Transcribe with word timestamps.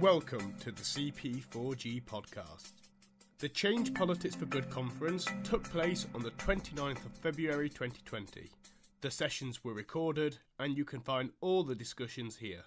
Welcome 0.00 0.54
to 0.60 0.70
the 0.70 0.80
CP4G 0.80 2.04
podcast. 2.04 2.70
The 3.40 3.48
Change 3.48 3.92
Politics 3.94 4.36
for 4.36 4.46
Good 4.46 4.70
conference 4.70 5.26
took 5.42 5.64
place 5.64 6.06
on 6.14 6.22
the 6.22 6.30
29th 6.30 7.04
of 7.04 7.16
February 7.20 7.68
2020. 7.68 8.48
The 9.00 9.10
sessions 9.10 9.64
were 9.64 9.74
recorded, 9.74 10.38
and 10.56 10.76
you 10.76 10.84
can 10.84 11.00
find 11.00 11.30
all 11.40 11.64
the 11.64 11.74
discussions 11.74 12.36
here. 12.36 12.62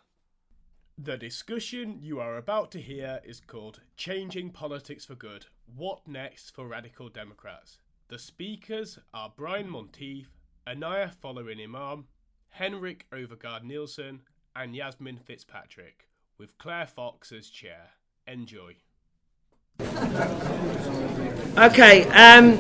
The 0.98 1.16
discussion 1.16 2.00
you 2.02 2.20
are 2.20 2.36
about 2.36 2.70
to 2.72 2.82
hear 2.82 3.22
is 3.24 3.40
called 3.40 3.80
Changing 3.96 4.50
Politics 4.50 5.06
for 5.06 5.16
Good 5.16 5.46
What 5.74 6.06
Next 6.06 6.54
for 6.54 6.68
Radical 6.68 7.08
Democrats? 7.08 7.78
The 8.10 8.20
speakers 8.20 9.00
are 9.14 9.32
Brian 9.34 9.70
Monteith, 9.70 10.28
Inaya 10.68 11.16
Folarin 11.16 11.64
Iman, 11.64 12.08
Henrik 12.50 13.06
Overgaard 13.10 13.64
Nielsen, 13.64 14.24
and 14.54 14.76
Yasmin 14.76 15.18
Fitzpatrick 15.18 16.10
with 16.42 16.58
Claire 16.58 16.88
Fox 16.88 17.32
as 17.32 17.48
chair. 17.48 17.92
Enjoy. 18.26 18.74
Okay. 21.56 22.04
Um, 22.10 22.58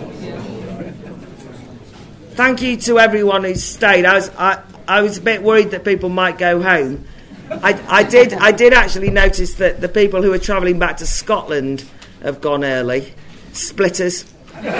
thank 2.33 2.61
you 2.61 2.77
to 2.77 2.99
everyone 2.99 3.43
who 3.43 3.55
stayed. 3.55 4.05
I 4.05 4.13
was 4.13 4.29
I, 4.37 4.61
I 4.87 5.01
was 5.01 5.17
a 5.17 5.21
bit 5.21 5.41
worried 5.41 5.71
that 5.71 5.83
people 5.83 6.09
might 6.09 6.37
go 6.37 6.61
home. 6.61 7.05
I, 7.49 7.83
I 7.87 8.03
did 8.03 8.33
I 8.33 8.51
did 8.51 8.73
actually 8.73 9.09
notice 9.09 9.55
that 9.55 9.81
the 9.81 9.89
people 9.89 10.21
who 10.21 10.31
are 10.31 10.37
travelling 10.37 10.77
back 10.77 10.97
to 10.97 11.07
Scotland 11.07 11.83
have 12.21 12.39
gone 12.39 12.63
early. 12.63 13.15
Splitters. 13.51 14.31
what 14.61 14.75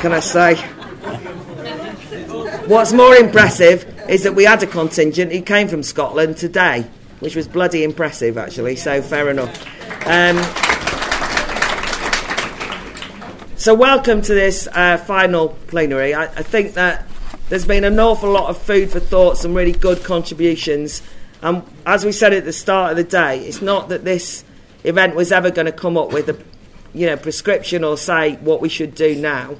can 0.00 0.12
I 0.12 0.18
say? 0.18 0.56
What's 2.66 2.92
more 2.92 3.14
impressive 3.14 3.95
is 4.08 4.22
that 4.22 4.34
we 4.34 4.44
had 4.44 4.62
a 4.62 4.66
contingent 4.66 5.32
who 5.32 5.42
came 5.42 5.68
from 5.68 5.82
Scotland 5.82 6.36
today, 6.36 6.86
which 7.20 7.34
was 7.34 7.48
bloody 7.48 7.82
impressive, 7.82 8.38
actually, 8.38 8.76
so 8.76 9.02
fair 9.02 9.30
enough. 9.30 9.66
Um, 10.06 10.36
so, 13.56 13.74
welcome 13.74 14.22
to 14.22 14.34
this 14.34 14.68
uh, 14.72 14.96
final 14.98 15.50
plenary. 15.66 16.14
I, 16.14 16.24
I, 16.24 16.42
think 16.42 16.74
that 16.74 17.06
there's 17.48 17.64
been 17.64 17.84
an 17.84 17.98
awful 17.98 18.30
lot 18.30 18.48
of 18.48 18.58
food 18.58 18.90
for 18.90 19.00
thought, 19.00 19.38
some 19.38 19.54
really 19.54 19.72
good 19.72 20.04
contributions. 20.04 21.02
And 21.42 21.62
as 21.84 22.04
we 22.04 22.12
said 22.12 22.32
at 22.32 22.44
the 22.44 22.52
start 22.52 22.92
of 22.92 22.96
the 22.96 23.04
day, 23.04 23.40
it's 23.40 23.62
not 23.62 23.88
that 23.88 24.04
this 24.04 24.44
event 24.84 25.16
was 25.16 25.32
ever 25.32 25.50
going 25.50 25.66
to 25.66 25.72
come 25.72 25.96
up 25.96 26.12
with 26.12 26.28
a 26.28 26.38
you 26.94 27.06
know, 27.06 27.16
prescription 27.16 27.84
or 27.84 27.96
say 27.96 28.36
what 28.36 28.60
we 28.60 28.68
should 28.68 28.94
do 28.94 29.16
now. 29.16 29.56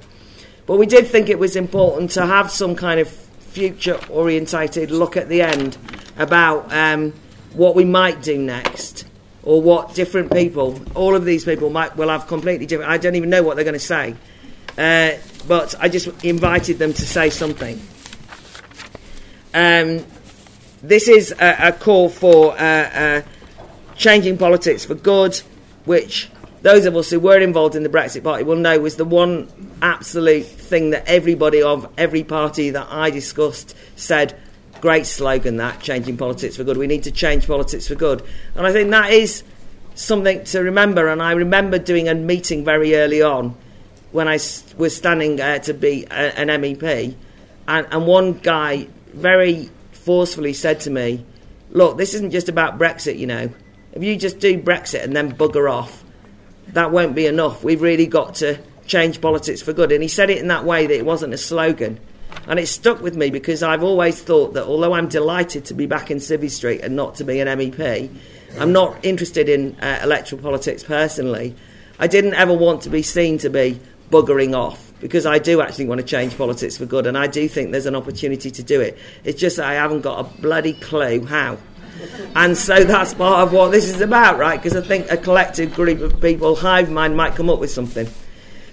But 0.66 0.77
we 0.77 0.86
did 0.86 1.06
think 1.06 1.28
it 1.28 1.38
was 1.38 1.55
important 1.55 2.12
to 2.12 2.27
have 2.27 2.50
some 2.50 2.77
kind 2.77 2.98
of 2.98 3.25
future 3.56 3.98
orientated 4.10 4.90
look 4.90 5.16
at 5.16 5.30
the 5.30 5.40
end 5.40 5.78
about 6.18 6.70
um, 6.70 7.14
what 7.54 7.74
we 7.74 7.86
might 7.86 8.20
do 8.20 8.36
next 8.36 9.06
or 9.42 9.62
what 9.62 9.94
different 9.94 10.30
people, 10.30 10.78
all 10.94 11.16
of 11.16 11.24
these 11.24 11.46
people 11.46 11.70
might 11.70 11.96
will 11.96 12.10
have 12.10 12.26
completely 12.26 12.66
different. 12.66 12.90
I 12.90 12.98
don't 12.98 13.14
even 13.14 13.30
know 13.30 13.42
what 13.42 13.56
they're 13.56 13.64
going 13.64 13.72
to 13.72 13.78
say, 13.78 14.14
uh, 14.76 15.12
but 15.48 15.74
I 15.80 15.88
just 15.88 16.06
invited 16.22 16.78
them 16.78 16.92
to 16.92 17.00
say 17.00 17.30
something. 17.30 17.80
Um, 19.54 20.04
this 20.82 21.08
is 21.08 21.32
a, 21.32 21.68
a 21.68 21.72
call 21.72 22.10
for 22.10 22.52
uh, 22.58 22.60
uh, 22.60 23.22
changing 23.96 24.36
politics 24.36 24.84
for 24.84 24.96
good, 24.96 25.34
which 25.86 26.28
those 26.67 26.84
of 26.84 26.97
us 26.97 27.09
who 27.11 27.20
were 27.20 27.39
involved 27.39 27.77
in 27.77 27.84
the 27.84 27.89
Brexit 27.89 28.25
Party 28.25 28.42
will 28.42 28.56
know 28.56 28.81
was 28.81 28.97
the 28.97 29.05
one 29.05 29.48
absolute 29.81 30.47
thing 30.47 30.91
that 30.91 31.06
everybody 31.06 31.62
of 31.62 31.89
every 31.97 32.25
party 32.25 32.70
that 32.70 32.89
I 32.91 33.11
discussed 33.11 33.77
said. 33.95 34.36
Great 34.81 35.06
slogan 35.06 35.59
that 35.59 35.78
changing 35.81 36.17
politics 36.17 36.56
for 36.56 36.64
good. 36.64 36.77
We 36.77 36.89
need 36.89 37.05
to 37.05 37.12
change 37.12 37.47
politics 37.47 37.87
for 37.87 37.94
good, 37.94 38.22
and 38.56 38.67
I 38.67 38.72
think 38.72 38.91
that 38.91 39.12
is 39.12 39.44
something 39.94 40.42
to 40.44 40.61
remember. 40.61 41.06
And 41.06 41.22
I 41.22 41.33
remember 41.33 41.78
doing 41.78 42.09
a 42.09 42.14
meeting 42.17 42.64
very 42.64 42.97
early 42.97 43.22
on 43.22 43.56
when 44.11 44.26
I 44.26 44.41
was 44.76 44.97
standing 44.97 45.41
uh, 45.41 45.60
to 45.60 45.72
be 45.72 46.05
a, 46.05 46.38
an 46.38 46.49
MEP, 46.49 47.15
and, 47.69 47.87
and 47.91 48.06
one 48.09 48.34
guy 48.34 48.88
very 49.15 49.71
forcefully 49.93 50.53
said 50.53 50.81
to 50.81 50.91
me, 50.91 51.25
"Look, 51.71 51.97
this 51.97 52.12
isn't 52.15 52.32
just 52.32 52.49
about 52.49 52.76
Brexit. 52.76 53.19
You 53.19 53.28
know, 53.28 53.50
if 53.93 54.03
you 54.03 54.16
just 54.16 54.41
do 54.41 54.60
Brexit 54.60 55.05
and 55.05 55.15
then 55.15 55.32
bugger 55.32 55.71
off, 55.71 56.03
that 56.69 56.91
won't 56.91 57.15
be 57.15 57.27
enough. 57.27 57.62
We've 57.62 57.82
really 57.82 58.06
got 58.06 58.37
to 58.37 58.59
change 58.87 59.21
politics 59.21 59.62
for 59.62 59.72
good. 59.72 59.93
And 59.93 60.03
he 60.03 60.09
said 60.09 60.31
it 60.31 60.38
in 60.38 60.49
that 60.49 60.65
way 60.65 60.87
that 60.87 60.94
it 60.94 61.04
wasn't 61.04 61.34
a 61.34 61.38
slogan. 61.38 61.99
And 62.47 62.59
it 62.59 62.66
stuck 62.66 63.00
with 63.00 63.16
me 63.16 63.31
because 63.31 63.62
I've 63.62 63.82
always 63.82 64.21
thought 64.21 64.54
that 64.54 64.65
although 64.65 64.93
I'm 64.93 65.09
delighted 65.09 65.65
to 65.66 65.75
be 65.75 65.87
back 65.87 66.10
in 66.10 66.19
Civvy 66.19 66.50
Street 66.50 66.81
and 66.82 66.94
not 66.94 67.16
to 67.16 67.25
be 67.25 67.41
an 67.41 67.49
MEP, 67.49 68.10
I'm 68.59 68.72
not 68.72 69.05
interested 69.05 69.49
in 69.49 69.76
uh, 69.81 70.00
electoral 70.03 70.41
politics 70.41 70.82
personally. 70.82 71.55
I 71.99 72.06
didn't 72.06 72.34
ever 72.34 72.53
want 72.53 72.82
to 72.82 72.91
be 72.91 73.03
seen 73.03 73.38
to 73.38 73.50
be 73.50 73.81
buggering 74.10 74.55
off 74.55 74.93
because 75.00 75.26
I 75.26 75.38
do 75.38 75.60
actually 75.60 75.87
want 75.87 76.00
to 76.00 76.06
change 76.06 76.37
politics 76.38 76.76
for 76.76 76.87
good 76.87 77.06
and 77.06 77.19
I 77.19 77.26
do 77.26 77.49
think 77.49 77.72
there's 77.72 77.87
an 77.87 77.97
opportunity 77.97 78.50
to 78.50 78.62
do 78.62 78.81
it. 78.81 78.97
It's 79.25 79.41
just 79.41 79.56
that 79.56 79.66
I 79.66 79.75
haven't 79.75 80.03
got 80.03 80.21
a 80.21 80.41
bloody 80.41 80.75
clue 80.75 81.25
how. 81.25 81.59
And 82.34 82.56
so 82.56 82.84
that's 82.84 83.14
part 83.14 83.46
of 83.46 83.52
what 83.52 83.70
this 83.72 83.88
is 83.88 84.00
about, 84.00 84.38
right? 84.38 84.62
Because 84.62 84.76
I 84.76 84.86
think 84.86 85.10
a 85.10 85.16
collective 85.16 85.74
group 85.74 86.00
of 86.00 86.20
people, 86.20 86.56
hive 86.56 86.90
mind, 86.90 87.16
might 87.16 87.34
come 87.34 87.48
up 87.48 87.58
with 87.58 87.70
something. 87.70 88.08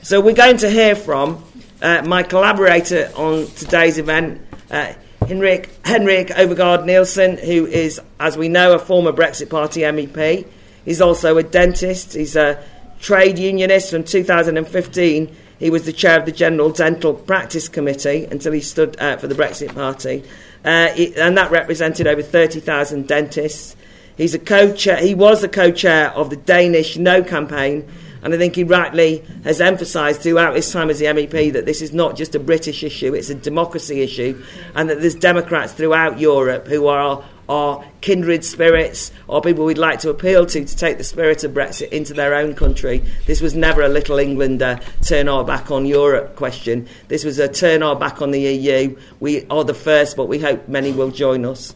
So 0.01 0.19
we're 0.19 0.35
going 0.35 0.57
to 0.57 0.69
hear 0.69 0.95
from 0.95 1.43
uh, 1.81 2.01
my 2.01 2.23
collaborator 2.23 3.11
on 3.15 3.47
today's 3.47 3.97
event, 3.97 4.41
uh, 4.69 4.93
Henrik, 5.27 5.69
Henrik 5.85 6.27
Overgaard 6.27 6.85
Nielsen, 6.85 7.37
who 7.37 7.65
is, 7.65 8.01
as 8.19 8.37
we 8.37 8.49
know, 8.49 8.73
a 8.73 8.79
former 8.79 9.13
Brexit 9.13 9.49
Party 9.49 9.81
MEP. 9.81 10.45
He's 10.83 10.99
also 10.99 11.37
a 11.37 11.43
dentist. 11.43 12.13
He's 12.13 12.35
a 12.35 12.61
trade 12.99 13.39
unionist 13.39 13.91
from 13.91 14.03
2015. 14.03 15.35
He 15.59 15.69
was 15.69 15.85
the 15.85 15.93
chair 15.93 16.19
of 16.19 16.25
the 16.25 16.31
General 16.33 16.71
Dental 16.71 17.13
Practice 17.13 17.69
Committee 17.69 18.25
until 18.25 18.51
he 18.51 18.59
stood 18.59 18.99
uh, 18.99 19.15
for 19.15 19.27
the 19.27 19.35
Brexit 19.35 19.73
Party 19.73 20.23
uh, 20.65 20.89
and 21.17 21.37
that 21.37 21.51
represented 21.51 22.07
over 22.07 22.21
30,000 22.21 23.07
dentists. 23.07 23.75
He's 24.17 24.33
a 24.33 24.39
co-chair. 24.39 24.97
He 24.97 25.15
was 25.15 25.41
the 25.41 25.49
co-chair 25.49 26.11
of 26.11 26.29
the 26.29 26.35
Danish 26.35 26.97
No 26.97 27.23
campaign, 27.23 27.89
and 28.21 28.33
I 28.33 28.37
think 28.37 28.55
he 28.55 28.63
rightly 28.63 29.23
has 29.43 29.59
emphasised 29.59 30.21
throughout 30.21 30.55
his 30.55 30.71
time 30.71 30.89
as 30.89 30.99
the 30.99 31.05
MEP 31.05 31.53
that 31.53 31.65
this 31.65 31.81
is 31.81 31.93
not 31.93 32.15
just 32.15 32.35
a 32.35 32.39
British 32.39 32.83
issue; 32.83 33.13
it's 33.13 33.29
a 33.29 33.35
democracy 33.35 34.01
issue, 34.01 34.41
and 34.75 34.89
that 34.89 35.01
there's 35.01 35.15
Democrats 35.15 35.73
throughout 35.73 36.19
Europe 36.19 36.67
who 36.67 36.87
are 36.87 37.23
are 37.53 37.85
kindred 38.01 38.43
spirits 38.43 39.11
or 39.27 39.39
people 39.39 39.63
we'd 39.63 39.77
like 39.77 39.99
to 39.99 40.09
appeal 40.09 40.43
to 40.47 40.65
to 40.65 40.75
take 40.75 40.97
the 40.97 41.03
spirit 41.03 41.43
of 41.43 41.51
Brexit 41.51 41.89
into 41.89 42.11
their 42.11 42.33
own 42.33 42.55
country. 42.55 43.03
This 43.27 43.41
was 43.41 43.53
never 43.53 43.83
a 43.83 43.87
little 43.87 44.17
Englander 44.17 44.79
turn 45.03 45.29
our 45.29 45.43
back 45.43 45.69
on 45.69 45.85
Europe 45.85 46.35
question. 46.35 46.87
This 47.09 47.23
was 47.23 47.37
a 47.37 47.47
turn 47.47 47.83
our 47.83 47.95
back 47.95 48.23
on 48.23 48.31
the 48.31 48.41
EU. 48.41 48.97
We 49.19 49.45
are 49.51 49.63
the 49.63 49.75
first, 49.75 50.17
but 50.17 50.25
we 50.25 50.39
hope 50.39 50.67
many 50.67 50.91
will 50.91 51.11
join 51.11 51.45
us. 51.45 51.75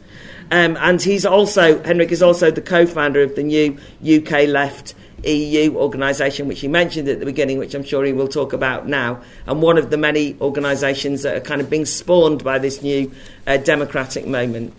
Um, 0.49 0.77
and 0.77 0.99
he's 0.99 1.25
also, 1.25 1.83
Henrik 1.83 2.11
is 2.11 2.23
also 2.23 2.49
the 2.49 2.61
co 2.61 2.88
founder 2.88 3.21
of 3.21 3.35
the 3.35 3.44
new 3.44 3.77
UK 4.01 4.47
Left 4.47 4.95
EU 5.25 5.75
organisation, 5.75 6.47
which 6.47 6.61
he 6.61 6.67
mentioned 6.67 7.07
at 7.07 7.19
the 7.19 7.25
beginning, 7.25 7.59
which 7.59 7.75
I'm 7.75 7.83
sure 7.83 8.03
he 8.03 8.13
will 8.13 8.27
talk 8.27 8.53
about 8.53 8.88
now, 8.88 9.21
and 9.45 9.61
one 9.61 9.77
of 9.77 9.91
the 9.91 9.97
many 9.97 10.38
organisations 10.41 11.21
that 11.21 11.35
are 11.35 11.41
kind 11.41 11.61
of 11.61 11.69
being 11.69 11.85
spawned 11.85 12.44
by 12.44 12.57
this 12.57 12.81
new 12.81 13.11
uh, 13.45 13.57
democratic 13.57 14.25
moment. 14.25 14.73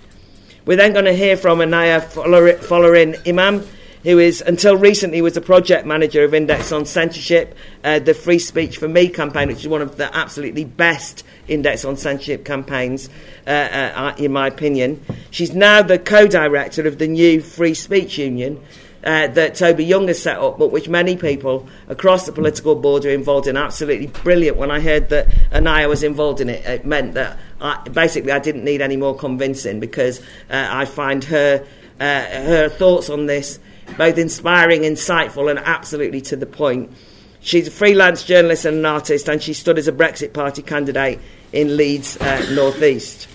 We're 0.69 0.77
then 0.77 0.93
going 0.93 1.07
to 1.07 1.15
hear 1.15 1.39
from 1.39 1.61
Inaya 1.61 2.03
Folarin 2.03 3.27
Iman, 3.27 3.67
who 4.03 4.19
is, 4.19 4.43
until 4.43 4.77
recently, 4.77 5.23
was 5.23 5.35
a 5.39 5.41
project 5.41 5.87
manager 5.87 6.25
of 6.25 6.35
Index 6.35 6.73
on 6.73 6.85
Censorship, 6.85 7.57
uh, 7.83 8.01
the 8.01 8.13
Free 8.13 8.39
Speech 8.39 8.77
for 8.77 8.87
Me 8.87 9.09
campaign, 9.09 9.49
which 9.49 9.61
is 9.61 9.69
one 9.69 9.81
of 9.81 9.97
the 9.97 10.15
absolutely 10.15 10.67
best 10.67 11.25
Index 11.49 11.87
on 11.87 11.97
Censorship 11.97 12.45
campaigns, 12.45 13.09
uh, 13.47 13.51
uh, 13.51 14.15
in 14.19 14.31
my 14.31 14.47
opinion. 14.47 15.03
She's 15.31 15.55
now 15.55 15.81
the 15.81 15.99
co-director 15.99 16.87
of 16.87 16.99
the 16.99 17.09
new 17.09 17.41
Free 17.41 17.73
Speech 17.73 18.19
Union, 18.19 18.63
uh, 19.09 19.27
that 19.29 19.55
Toby 19.55 19.87
Young 19.87 20.07
has 20.09 20.23
set 20.23 20.37
up, 20.37 20.59
but 20.59 20.71
which 20.71 20.87
many 20.87 21.17
people 21.17 21.67
across 21.89 22.27
the 22.27 22.33
political 22.33 22.75
board 22.75 23.07
are 23.07 23.11
involved 23.11 23.47
in. 23.47 23.57
Absolutely 23.57 24.09
brilliant. 24.09 24.59
When 24.59 24.71
I 24.71 24.81
heard 24.81 25.09
that 25.09 25.29
Inaya 25.51 25.89
was 25.89 26.03
involved 26.03 26.43
in 26.43 26.51
it, 26.51 26.63
it 26.67 26.85
meant 26.85 27.15
that 27.15 27.39
I, 27.59 27.89
basically 27.89 28.33
I 28.33 28.39
didn't 28.39 28.65
need 28.65 28.83
any 28.83 28.99
more 28.99 29.17
convincing 29.17 29.81
because 29.81 30.21
uh, 30.51 30.69
I 30.69 30.85
find 30.85 31.25
her 31.25 31.67
uh, 31.99 32.25
her 32.25 32.69
thoughts 32.69 33.09
on 33.09 33.25
this 33.25 33.59
both 33.97 34.19
inspiring, 34.19 34.83
insightful, 34.83 35.49
and 35.49 35.59
absolutely 35.59 36.21
to 36.21 36.37
the 36.37 36.45
point. 36.45 36.93
She's 37.41 37.69
a 37.69 37.71
freelance 37.71 38.25
journalist 38.25 38.67
and 38.67 38.77
an 38.77 38.85
artist, 38.85 39.27
and 39.31 39.43
she 39.43 39.55
stood 39.55 39.79
as 39.79 39.89
a 39.89 39.93
Brexit 39.93 40.35
Party 40.35 40.61
candidate 40.61 41.19
in 41.55 41.79
Leeds 41.79 42.19
uh, 42.19 42.47
North 42.53 42.83
East. 42.83 43.27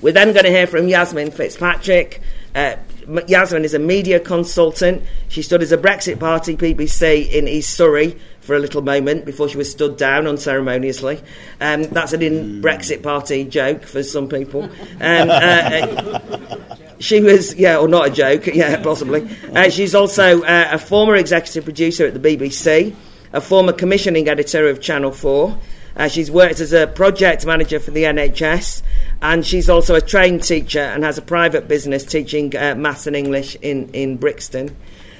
We're 0.00 0.12
then 0.12 0.32
going 0.32 0.44
to 0.44 0.50
hear 0.50 0.68
from 0.68 0.86
Yasmin 0.86 1.32
Fitzpatrick. 1.32 2.22
Uh, 2.54 2.76
Yasmin 3.26 3.64
is 3.64 3.74
a 3.74 3.78
media 3.78 4.20
consultant. 4.20 5.02
She 5.28 5.42
stood 5.42 5.62
as 5.62 5.72
a 5.72 5.78
Brexit 5.78 6.20
Party 6.20 6.56
PPC 6.56 7.30
in 7.30 7.48
East 7.48 7.74
Surrey 7.74 8.18
for 8.40 8.54
a 8.54 8.58
little 8.58 8.82
moment 8.82 9.24
before 9.24 9.48
she 9.48 9.56
was 9.56 9.70
stood 9.70 9.96
down 9.96 10.26
unceremoniously. 10.26 11.20
Um, 11.60 11.84
that's 11.84 12.12
an 12.12 12.22
in 12.22 12.60
Brexit 12.62 13.02
Party 13.02 13.44
joke 13.44 13.84
for 13.84 14.02
some 14.02 14.28
people. 14.28 14.64
Um, 15.00 15.30
uh, 15.30 16.58
She 17.00 17.20
was, 17.20 17.54
yeah, 17.54 17.78
or 17.78 17.88
not 17.88 18.08
a 18.08 18.10
joke, 18.10 18.46
yeah, 18.52 18.82
possibly. 18.82 19.28
Uh, 19.54 19.70
she's 19.70 19.94
also 19.94 20.42
uh, 20.42 20.68
a 20.72 20.78
former 20.78 21.16
executive 21.16 21.64
producer 21.64 22.06
at 22.06 22.20
the 22.20 22.36
BBC, 22.36 22.94
a 23.32 23.40
former 23.40 23.72
commissioning 23.72 24.28
editor 24.28 24.68
of 24.68 24.80
Channel 24.80 25.12
4. 25.12 25.58
Uh, 25.98 26.06
she's 26.06 26.30
worked 26.30 26.60
as 26.60 26.72
a 26.72 26.86
project 26.86 27.44
manager 27.44 27.80
for 27.80 27.90
the 27.90 28.04
NHS, 28.04 28.82
and 29.20 29.44
she's 29.44 29.68
also 29.68 29.96
a 29.96 30.00
trained 30.00 30.44
teacher 30.44 30.78
and 30.78 31.02
has 31.02 31.18
a 31.18 31.22
private 31.22 31.66
business 31.66 32.04
teaching 32.04 32.56
uh, 32.56 32.76
maths 32.76 33.08
and 33.08 33.16
English 33.16 33.56
in, 33.62 33.90
in 33.90 34.16
Brixton. 34.16 34.74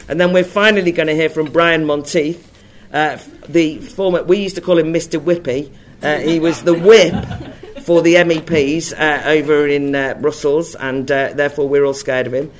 And 0.08 0.20
then 0.20 0.32
we're 0.32 0.44
finally 0.44 0.92
going 0.92 1.08
to 1.08 1.14
hear 1.14 1.28
from 1.28 1.50
Brian 1.50 1.84
Monteith, 1.84 2.44
uh, 2.92 3.18
the 3.48 3.78
former, 3.78 4.22
we 4.22 4.38
used 4.38 4.54
to 4.54 4.62
call 4.62 4.78
him 4.78 4.92
Mr. 4.92 5.20
Whippy. 5.20 5.70
Uh, 6.00 6.18
he 6.18 6.38
was 6.38 6.62
the 6.62 6.74
whip 6.74 7.12
for 7.82 8.00
the 8.02 8.14
MEPs 8.14 8.98
uh, 8.98 9.28
over 9.28 9.66
in 9.66 9.94
uh, 9.94 10.14
Brussels, 10.14 10.76
and 10.76 11.08
therefore 11.08 11.68
we're 11.68 11.84
all 11.84 11.94
scared 11.94 12.28
of 12.28 12.34
him. 12.34 12.52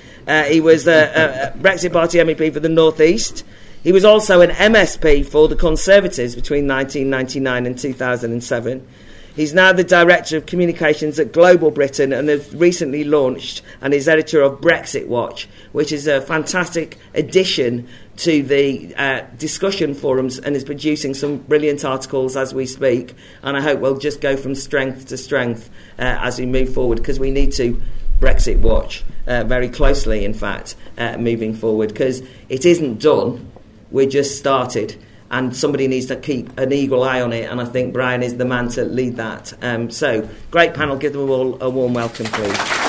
He 0.51 0.61
was 0.61 0.89
a, 0.89 1.53
a, 1.55 1.59
Brexit 1.59 1.93
Party 1.93 2.19
MEP 2.19 2.53
for 2.53 2.61
the 2.61 2.69
North 2.69 3.01
East. 3.01 3.45
He 3.83 3.93
was 3.93 4.05
also 4.05 4.41
an 4.41 4.51
MSP 4.51 5.25
for 5.27 5.47
the 5.47 5.55
Conservatives 5.55 6.35
between 6.35 6.67
1999 6.67 7.67
and 7.67 7.79
2007. 7.79 8.89
He's 9.37 9.55
now 9.55 9.73
the 9.73 9.85
Director 9.85 10.37
of 10.37 10.47
Communications 10.47 11.21
at 11.21 11.31
Global 11.33 11.71
Britain 11.71 12.13
and 12.13 12.29
has 12.29 12.53
recently 12.53 13.05
launched 13.05 13.63
and 13.81 13.95
is 13.95 14.09
editor 14.09 14.43
of 14.43 14.61
Brexit 14.61 15.07
Watch, 15.07 15.49
which 15.71 15.93
is 15.93 16.09
a 16.09 16.21
fantastic 16.21 16.99
addition 17.15 17.87
to 18.17 18.43
the 18.43 18.93
uh, 18.97 19.21
discussion 19.37 19.95
forums 19.95 20.41
and 20.41 20.57
is 20.57 20.65
producing 20.65 21.15
some 21.15 21.37
brilliant 21.37 21.85
articles 21.85 22.37
as 22.37 22.53
we 22.53 22.67
speak. 22.67 23.15
And 23.45 23.57
I 23.57 23.61
hope 23.61 23.79
we'll 23.79 23.99
just 23.99 24.21
go 24.21 24.37
from 24.37 24.57
strength 24.57 25.07
to 25.07 25.17
strength 25.17 25.71
uh, 26.01 26.19
as 26.21 26.41
we 26.41 26.47
move 26.47 26.75
forward 26.75 26.99
because 26.99 27.21
we 27.21 27.31
need 27.31 27.53
to 27.53 27.81
Brexit 28.19 28.59
watch 28.59 29.05
uh, 29.29 29.45
very 29.45 29.69
closely, 29.69 30.25
in 30.25 30.35
fact, 30.35 30.75
uh, 30.97 31.17
moving 31.17 31.55
forward 31.55 31.91
because 31.91 32.25
it 32.49 32.67
isn't 32.67 33.01
done. 33.01 33.53
We're 33.91 34.09
just 34.09 34.39
started. 34.39 34.97
And 35.31 35.55
somebody 35.55 35.89
needs 35.89 36.07
to 36.07 36.17
keep 36.17 36.59
an 36.59 36.73
eagle 36.73 37.05
eye 37.05 37.21
on 37.21 37.35
it, 37.35 37.51
and 37.51 37.61
I 37.61 37.67
think 37.67 37.93
Brian 37.93 38.23
is 38.23 38.39
the 38.39 38.47
man 38.47 38.69
to 38.71 38.85
lead 38.85 39.17
that. 39.17 39.53
Um, 39.63 39.91
so, 39.91 40.27
great 40.51 40.73
panel. 40.73 40.97
Give 40.97 41.13
them 41.13 41.29
all 41.29 41.63
a 41.63 41.69
warm 41.69 41.93
welcome, 41.93 42.25
please. 42.27 42.89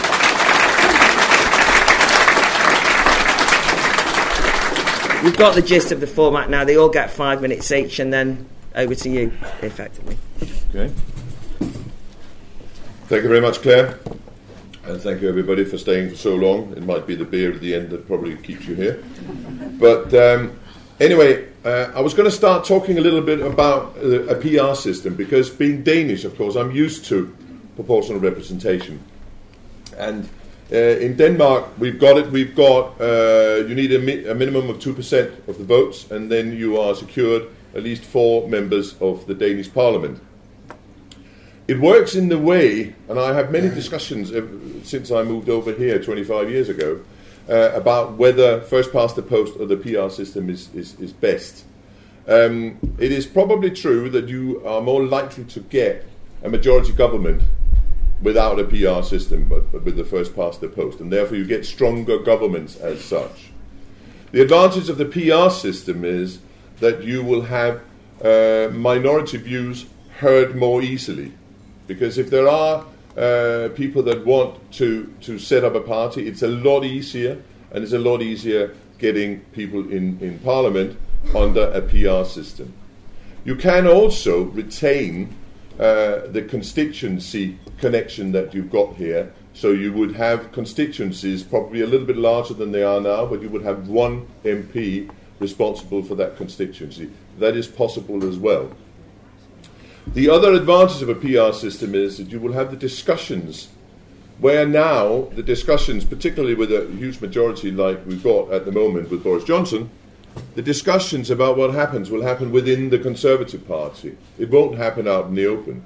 We've 5.22 5.36
got 5.36 5.54
the 5.54 5.62
gist 5.62 5.92
of 5.92 6.00
the 6.00 6.08
format 6.08 6.50
now. 6.50 6.64
They 6.64 6.78
all 6.78 6.88
get 6.88 7.12
five 7.12 7.42
minutes 7.42 7.70
each, 7.74 8.00
and 8.00 8.14
then 8.14 8.48
over 8.74 8.96
to 8.96 9.10
you, 9.10 9.34
effectively. 9.62 10.18
Okay. 10.74 10.94
Thank 13.08 13.24
you 13.24 13.28
very 13.28 13.42
much, 13.42 13.62
Claire. 13.62 14.00
And 14.86 15.02
thank 15.02 15.22
you, 15.22 15.28
everybody, 15.28 15.66
for 15.66 15.78
staying 15.78 16.10
for 16.10 16.16
so 16.16 16.36
long. 16.36 16.72
It 16.72 16.84
might 16.84 17.06
be 17.06 17.16
the 17.16 17.26
beer 17.26 17.52
at 17.52 17.60
the 17.60 17.76
end 17.76 17.90
that 17.90 18.08
probably 18.08 18.38
keeps 18.38 18.66
you 18.66 18.76
here. 18.76 19.04
But 19.78 20.14
um, 20.14 20.58
anyway, 21.00 21.48
uh, 21.66 21.92
I 21.94 22.02
was 22.02 22.14
going 22.14 22.30
to 22.30 22.36
start 22.36 22.66
talking 22.66 22.98
a 22.98 23.02
little 23.02 23.22
bit 23.22 23.42
about 23.42 23.98
uh, 23.98 24.28
a 24.28 24.36
PR 24.36 24.76
system 24.76 25.16
because, 25.16 25.50
being 25.50 25.84
Danish, 25.84 26.24
of 26.24 26.38
course, 26.38 26.56
I'm 26.56 26.72
used 26.72 27.06
to 27.06 27.36
proportional 27.76 28.20
representation. 28.20 29.02
And 29.98 30.30
uh, 30.72 30.78
in 30.78 31.16
Denmark, 31.16 31.80
we've 31.80 32.00
got 32.00 32.18
it. 32.18 32.32
We've 32.32 32.56
got 32.56 33.00
uh, 33.02 33.66
you 33.68 33.76
need 33.76 33.92
a, 33.92 34.00
mi- 34.00 34.26
a, 34.26 34.36
minimum 34.36 34.70
of 34.70 34.80
two 34.80 34.94
percent 34.94 35.32
of 35.48 35.58
the 35.58 35.64
votes, 35.64 36.10
and 36.12 36.32
then 36.32 36.56
you 36.56 36.80
are 36.80 36.94
secured 36.96 37.48
at 37.76 37.84
least 37.84 38.04
four 38.04 38.48
members 38.48 38.96
of 39.02 39.26
the 39.26 39.34
Danish 39.34 39.74
Parliament. 39.74 40.22
It 41.68 41.80
works 41.80 42.16
in 42.16 42.30
the 42.30 42.38
way, 42.38 42.96
and 43.08 43.20
I 43.20 43.34
have 43.34 43.52
many 43.52 43.70
discussions 43.70 44.32
since 44.88 45.12
I 45.12 45.24
moved 45.24 45.50
over 45.50 45.72
here 45.72 46.02
25 46.02 46.50
years 46.50 46.70
ago 46.70 47.02
uh, 47.50 47.72
about 47.74 48.14
whether 48.14 48.62
first 48.62 48.92
past 48.92 49.16
the 49.16 49.22
post 49.22 49.60
or 49.60 49.66
the 49.66 49.78
PR 49.78 50.10
system 50.10 50.50
is 50.50 50.74
is, 50.74 51.00
is 51.00 51.12
best. 51.14 51.66
Um, 52.28 52.78
it 53.00 53.12
is 53.12 53.26
probably 53.26 53.72
true 53.72 54.10
that 54.12 54.30
you 54.30 54.66
are 54.66 54.82
more 54.82 55.04
likely 55.04 55.46
to 55.46 55.60
get 55.62 56.06
a 56.44 56.50
majority 56.50 56.94
government 56.94 57.42
without 58.22 58.60
a 58.60 58.64
PR 58.66 59.02
system, 59.02 59.46
but, 59.46 59.72
but 59.72 59.84
with 59.84 59.96
the 59.96 60.04
first 60.04 60.36
past 60.36 60.62
the 60.62 60.68
post, 60.68 61.00
and 61.00 61.12
therefore 61.12 61.38
you 61.38 61.46
get 61.46 61.66
stronger 61.66 62.20
governments 62.20 62.76
as 62.76 63.04
such. 63.04 63.52
The 64.32 64.42
advantage 64.42 64.90
of 64.90 64.98
the 64.98 65.06
PR 65.06 65.50
system 65.50 66.06
is 66.06 66.40
that 66.82 67.04
you 67.04 67.24
will 67.24 67.44
have 67.44 67.82
uh, 68.24 68.70
minority 68.72 69.38
views 69.38 69.88
heard 70.20 70.56
more 70.56 70.82
easily, 70.82 71.32
because 71.88 72.18
if 72.18 72.30
there 72.30 72.48
are 72.48 72.86
uh, 73.20 73.70
people 73.76 74.02
that 74.04 74.26
want 74.26 74.72
to 74.72 75.14
to 75.22 75.38
set 75.38 75.64
up 75.64 75.76
a 75.76 75.82
party, 75.82 76.28
it's 76.28 76.42
a 76.42 76.48
lot 76.48 76.84
easier, 76.86 77.42
and 77.72 77.84
it's 77.84 77.94
a 77.94 78.00
lot 78.00 78.22
easier 78.22 78.74
getting 78.98 79.40
people 79.52 79.80
in, 79.92 80.18
in 80.20 80.40
parliament 80.40 80.98
under 81.36 81.64
a 81.72 81.82
PR 81.82 82.24
system. 82.28 82.74
You 83.44 83.56
can 83.56 83.88
also 83.88 84.44
retain 84.44 85.36
uh, 85.80 86.28
the 86.28 86.46
constituency 86.48 87.58
connection 87.78 88.32
that 88.34 88.54
you've 88.54 88.72
got 88.72 88.96
here. 88.96 89.34
So 89.54 89.72
you 89.72 89.92
would 89.94 90.16
have 90.16 90.52
constituencies 90.52 91.44
probably 91.44 91.82
a 91.82 91.88
little 91.88 92.06
bit 92.06 92.18
larger 92.18 92.54
than 92.54 92.72
they 92.72 92.84
are 92.84 93.02
now, 93.02 93.26
but 93.26 93.42
you 93.42 93.50
would 93.50 93.64
have 93.64 93.88
one 93.90 94.28
MP 94.44 95.10
responsible 95.40 96.04
for 96.04 96.16
that 96.16 96.38
constituency. 96.38 97.10
That 97.38 97.56
is 97.56 97.68
possible 97.68 98.28
as 98.28 98.38
well. 98.38 98.72
The 100.14 100.28
other 100.28 100.54
advantage 100.54 101.04
of 101.04 101.10
a 101.10 101.14
PR 101.14 101.54
system 101.54 101.94
is 101.94 102.18
that 102.18 102.32
you 102.32 102.40
will 102.40 102.54
have 102.54 102.72
the 102.72 102.78
discussions 102.78 103.70
where 104.40 104.66
now 104.66 105.30
the 105.36 105.44
discussions, 105.44 106.04
particularly 106.04 106.56
with 106.56 106.72
a 106.72 106.88
huge 106.98 107.22
majority 107.22 107.70
like 107.70 108.04
we've 108.08 108.24
got 108.24 108.52
at 108.52 108.66
the 108.66 108.72
moment 108.72 109.12
with 109.12 109.24
Boris 109.24 109.44
Johnson, 109.44 109.92
the 110.56 110.64
discussions 110.64 111.30
about 111.30 111.58
what 111.58 111.76
happens 111.76 112.10
will 112.10 112.24
happen 112.24 112.52
within 112.52 112.90
the 112.90 112.98
Conservative 112.98 113.68
Party. 113.68 114.18
It 114.40 114.50
won't 114.50 114.80
happen 114.80 115.08
out 115.08 115.28
in 115.28 115.36
the 115.36 115.46
open. 115.46 115.84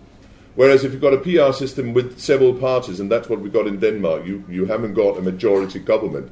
Whereas 0.56 0.86
if 0.86 0.94
you've 0.94 1.02
got 1.02 1.14
a 1.14 1.18
PR 1.18 1.52
system 1.52 1.94
with 1.94 2.18
several 2.18 2.54
parties, 2.54 3.02
and 3.02 3.12
that's 3.12 3.28
what 3.28 3.42
we've 3.42 3.52
got 3.52 3.68
in 3.68 3.80
Denmark, 3.80 4.26
you, 4.26 4.46
you 4.48 4.66
haven't 4.66 4.94
got 4.94 5.18
a 5.18 5.22
majority 5.22 5.80
government. 5.80 6.32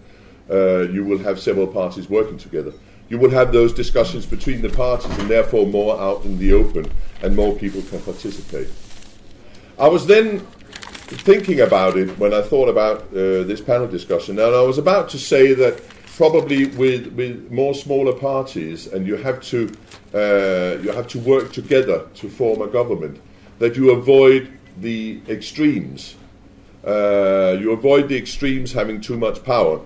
Uh, 0.50 0.84
you 0.84 1.04
will 1.04 1.20
have 1.20 1.42
several 1.42 1.68
parties 1.68 2.10
working 2.10 2.38
together. 2.38 2.72
You 3.12 3.18
will 3.18 3.32
have 3.32 3.52
those 3.52 3.74
discussions 3.74 4.26
between 4.26 4.62
the 4.62 4.70
parties, 4.70 5.12
and 5.20 5.30
therefore 5.30 5.68
more 5.68 6.00
out 6.00 6.24
in 6.24 6.38
the 6.38 6.54
open, 6.54 6.90
and 7.22 7.36
more 7.36 7.54
people 7.54 7.82
can 7.82 8.00
participate. 8.00 8.70
I 9.78 9.90
was 9.90 10.08
then 10.08 10.40
thinking 11.28 11.60
about 11.60 11.98
it 11.98 12.18
when 12.18 12.34
I 12.34 12.42
thought 12.42 12.70
about 12.70 13.00
uh, 13.10 13.44
this 13.44 13.60
panel 13.60 13.86
discussion, 13.86 14.40
and 14.40 14.56
I 14.56 14.62
was 14.62 14.78
about 14.78 15.10
to 15.10 15.20
say 15.20 15.54
that 15.56 15.82
probably 16.16 16.68
with, 16.68 17.08
with 17.08 17.52
more 17.52 17.74
smaller 17.74 18.14
parties, 18.14 18.88
and 18.88 19.06
you 19.06 19.18
have 19.18 19.42
to 19.42 19.70
uh, 20.14 20.80
you 20.82 20.94
have 20.94 21.10
to 21.10 21.20
work 21.20 21.52
together 21.52 22.08
to 22.16 22.30
form 22.30 22.62
a 22.62 22.68
government, 22.68 23.20
that 23.60 23.76
you 23.76 23.92
avoid 23.92 24.58
the 24.80 25.20
extremes. 25.28 26.16
Uh, 26.86 27.58
you 27.60 27.74
avoid 27.74 28.08
the 28.08 28.16
extremes 28.18 28.72
having 28.72 29.02
too 29.02 29.18
much 29.18 29.44
power. 29.44 29.82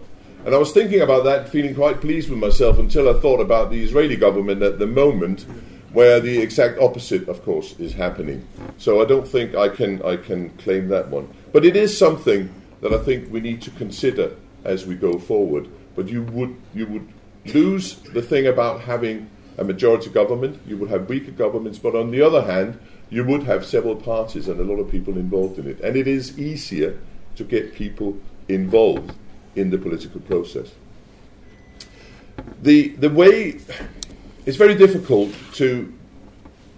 And 0.45 0.53
I 0.53 0.59
was 0.59 0.71
thinking 0.71 1.01
about 1.01 1.23
that, 1.23 1.49
feeling 1.49 1.73
quite 1.73 2.01
pleased 2.01 2.29
with 2.29 2.37
myself 2.37 2.77
until 2.77 3.09
I 3.09 3.19
thought 3.19 3.39
about 3.39 3.71
the 3.71 3.83
Israeli 3.83 4.15
government 4.15 4.61
at 4.61 4.77
the 4.77 4.85
moment, 4.85 5.43
where 5.91 6.19
the 6.19 6.37
exact 6.37 6.77
opposite, 6.77 7.27
of 7.27 7.43
course, 7.43 7.73
is 7.79 7.93
happening. 7.93 8.47
So 8.77 9.01
I 9.01 9.05
don't 9.05 9.27
think 9.27 9.55
I 9.55 9.69
can 9.69 10.03
I 10.03 10.17
can 10.17 10.51
claim 10.51 10.87
that 10.89 11.07
one. 11.09 11.33
But 11.51 11.65
it 11.65 11.75
is 11.75 11.97
something 11.97 12.53
that 12.81 12.93
I 12.93 12.99
think 12.99 13.33
we 13.33 13.39
need 13.39 13.63
to 13.63 13.71
consider 13.71 14.35
as 14.63 14.85
we 14.85 14.93
go 14.93 15.17
forward. 15.17 15.67
But 15.95 16.09
you 16.09 16.21
would 16.21 16.55
you 16.75 16.85
would 16.87 17.07
lose 17.47 17.95
the 17.95 18.21
thing 18.21 18.45
about 18.45 18.81
having 18.81 19.31
a 19.57 19.63
majority 19.63 20.11
government. 20.11 20.61
You 20.67 20.77
would 20.77 20.91
have 20.91 21.09
weaker 21.09 21.31
governments, 21.31 21.79
but 21.79 21.95
on 21.95 22.11
the 22.11 22.21
other 22.21 22.43
hand, 22.43 22.77
you 23.09 23.23
would 23.23 23.43
have 23.43 23.65
several 23.65 23.95
parties 23.95 24.47
and 24.47 24.59
a 24.59 24.63
lot 24.63 24.79
of 24.79 24.91
people 24.91 25.17
involved 25.17 25.57
in 25.57 25.67
it, 25.67 25.79
and 25.79 25.95
it 25.95 26.07
is 26.07 26.37
easier 26.37 26.99
to 27.35 27.43
get 27.43 27.73
people 27.73 28.19
involved 28.47 29.15
in 29.55 29.69
the 29.69 29.77
political 29.77 30.21
process. 30.21 30.71
The 32.61 32.89
the 32.89 33.09
way 33.09 33.59
it's 34.45 34.57
very 34.57 34.75
difficult 34.75 35.33
to 35.53 35.91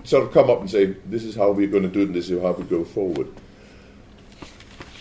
sort 0.04 0.24
of 0.24 0.32
come 0.32 0.50
up 0.50 0.62
and 0.62 0.70
say 0.70 0.86
this 1.06 1.24
is 1.24 1.36
how 1.36 1.52
we're 1.52 1.68
going 1.68 1.84
to 1.84 1.90
do 1.90 2.02
it 2.02 2.06
and 2.06 2.16
this 2.16 2.30
is 2.30 2.42
how 2.42 2.52
we 2.52 2.64
go 2.64 2.86
forward. 2.86 3.28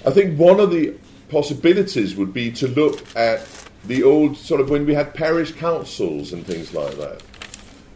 I 0.05 0.11
think 0.11 0.39
one 0.39 0.59
of 0.59 0.71
the 0.71 0.95
possibilities 1.29 2.17
would 2.17 2.33
be 2.33 2.51
to 2.53 2.69
look 2.69 3.05
at 3.17 3.47
the 3.85 4.03
old 4.03 4.37
sort 4.37 4.61
of 4.61 4.69
when 4.69 4.85
we 4.85 4.95
had 4.95 5.15
parish 5.15 5.53
councils 5.53 6.33
and 6.33 6.45
things 6.45 6.75
like 6.75 6.97
that. 6.97 7.23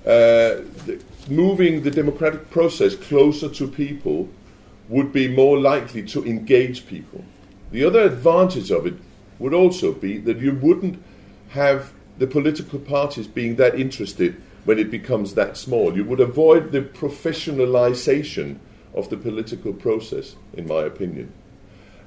Uh, 0.05 0.65
the, 0.87 1.03
moving 1.29 1.83
the 1.83 1.91
democratic 1.91 2.51
process 2.51 2.95
closer 2.95 3.49
to 3.49 3.67
people 3.67 4.29
would 4.89 5.13
be 5.13 5.29
more 5.29 5.59
likely 5.59 6.03
to 6.03 6.25
engage 6.25 6.87
people. 6.87 7.25
The 7.71 7.85
other 7.85 8.01
advantage 8.03 8.71
of 8.71 8.87
it 8.87 8.95
would 9.41 9.55
also 9.55 9.93
be 9.93 10.19
that 10.19 10.39
you 10.39 10.55
wouldn't 10.55 11.03
have 11.51 11.93
the 12.19 12.27
political 12.27 12.79
parties 12.79 13.27
being 13.27 13.57
that 13.57 13.75
interested 13.75 14.41
when 14.65 14.79
it 14.79 14.91
becomes 14.91 15.35
that 15.35 15.57
small. 15.57 15.97
You 15.97 16.05
would 16.05 16.21
avoid 16.21 16.71
the 16.71 16.83
professionalization 16.83 18.59
of 18.95 19.09
the 19.09 19.17
political 19.17 19.73
process, 19.73 20.37
in 20.53 20.69
my 20.69 20.83
opinion. 20.83 21.33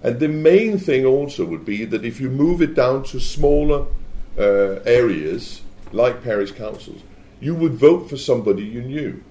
And 0.03 0.19
the 0.19 0.27
main 0.27 0.77
thing 0.77 1.05
also 1.05 1.45
would 1.45 1.65
be 1.65 1.85
that 1.85 2.05
if 2.05 2.21
you 2.21 2.29
move 2.29 2.61
it 2.61 2.75
down 2.75 3.03
to 3.05 3.19
smaller 3.19 3.87
uh, 4.37 4.79
areas, 4.85 5.61
like 5.91 6.23
parish 6.23 6.51
councils, 6.51 7.01
you 7.39 7.55
would 7.55 7.73
vote 7.73 8.09
for 8.09 8.17
somebody 8.17 8.63
you 8.63 8.81
knew. 8.81 9.23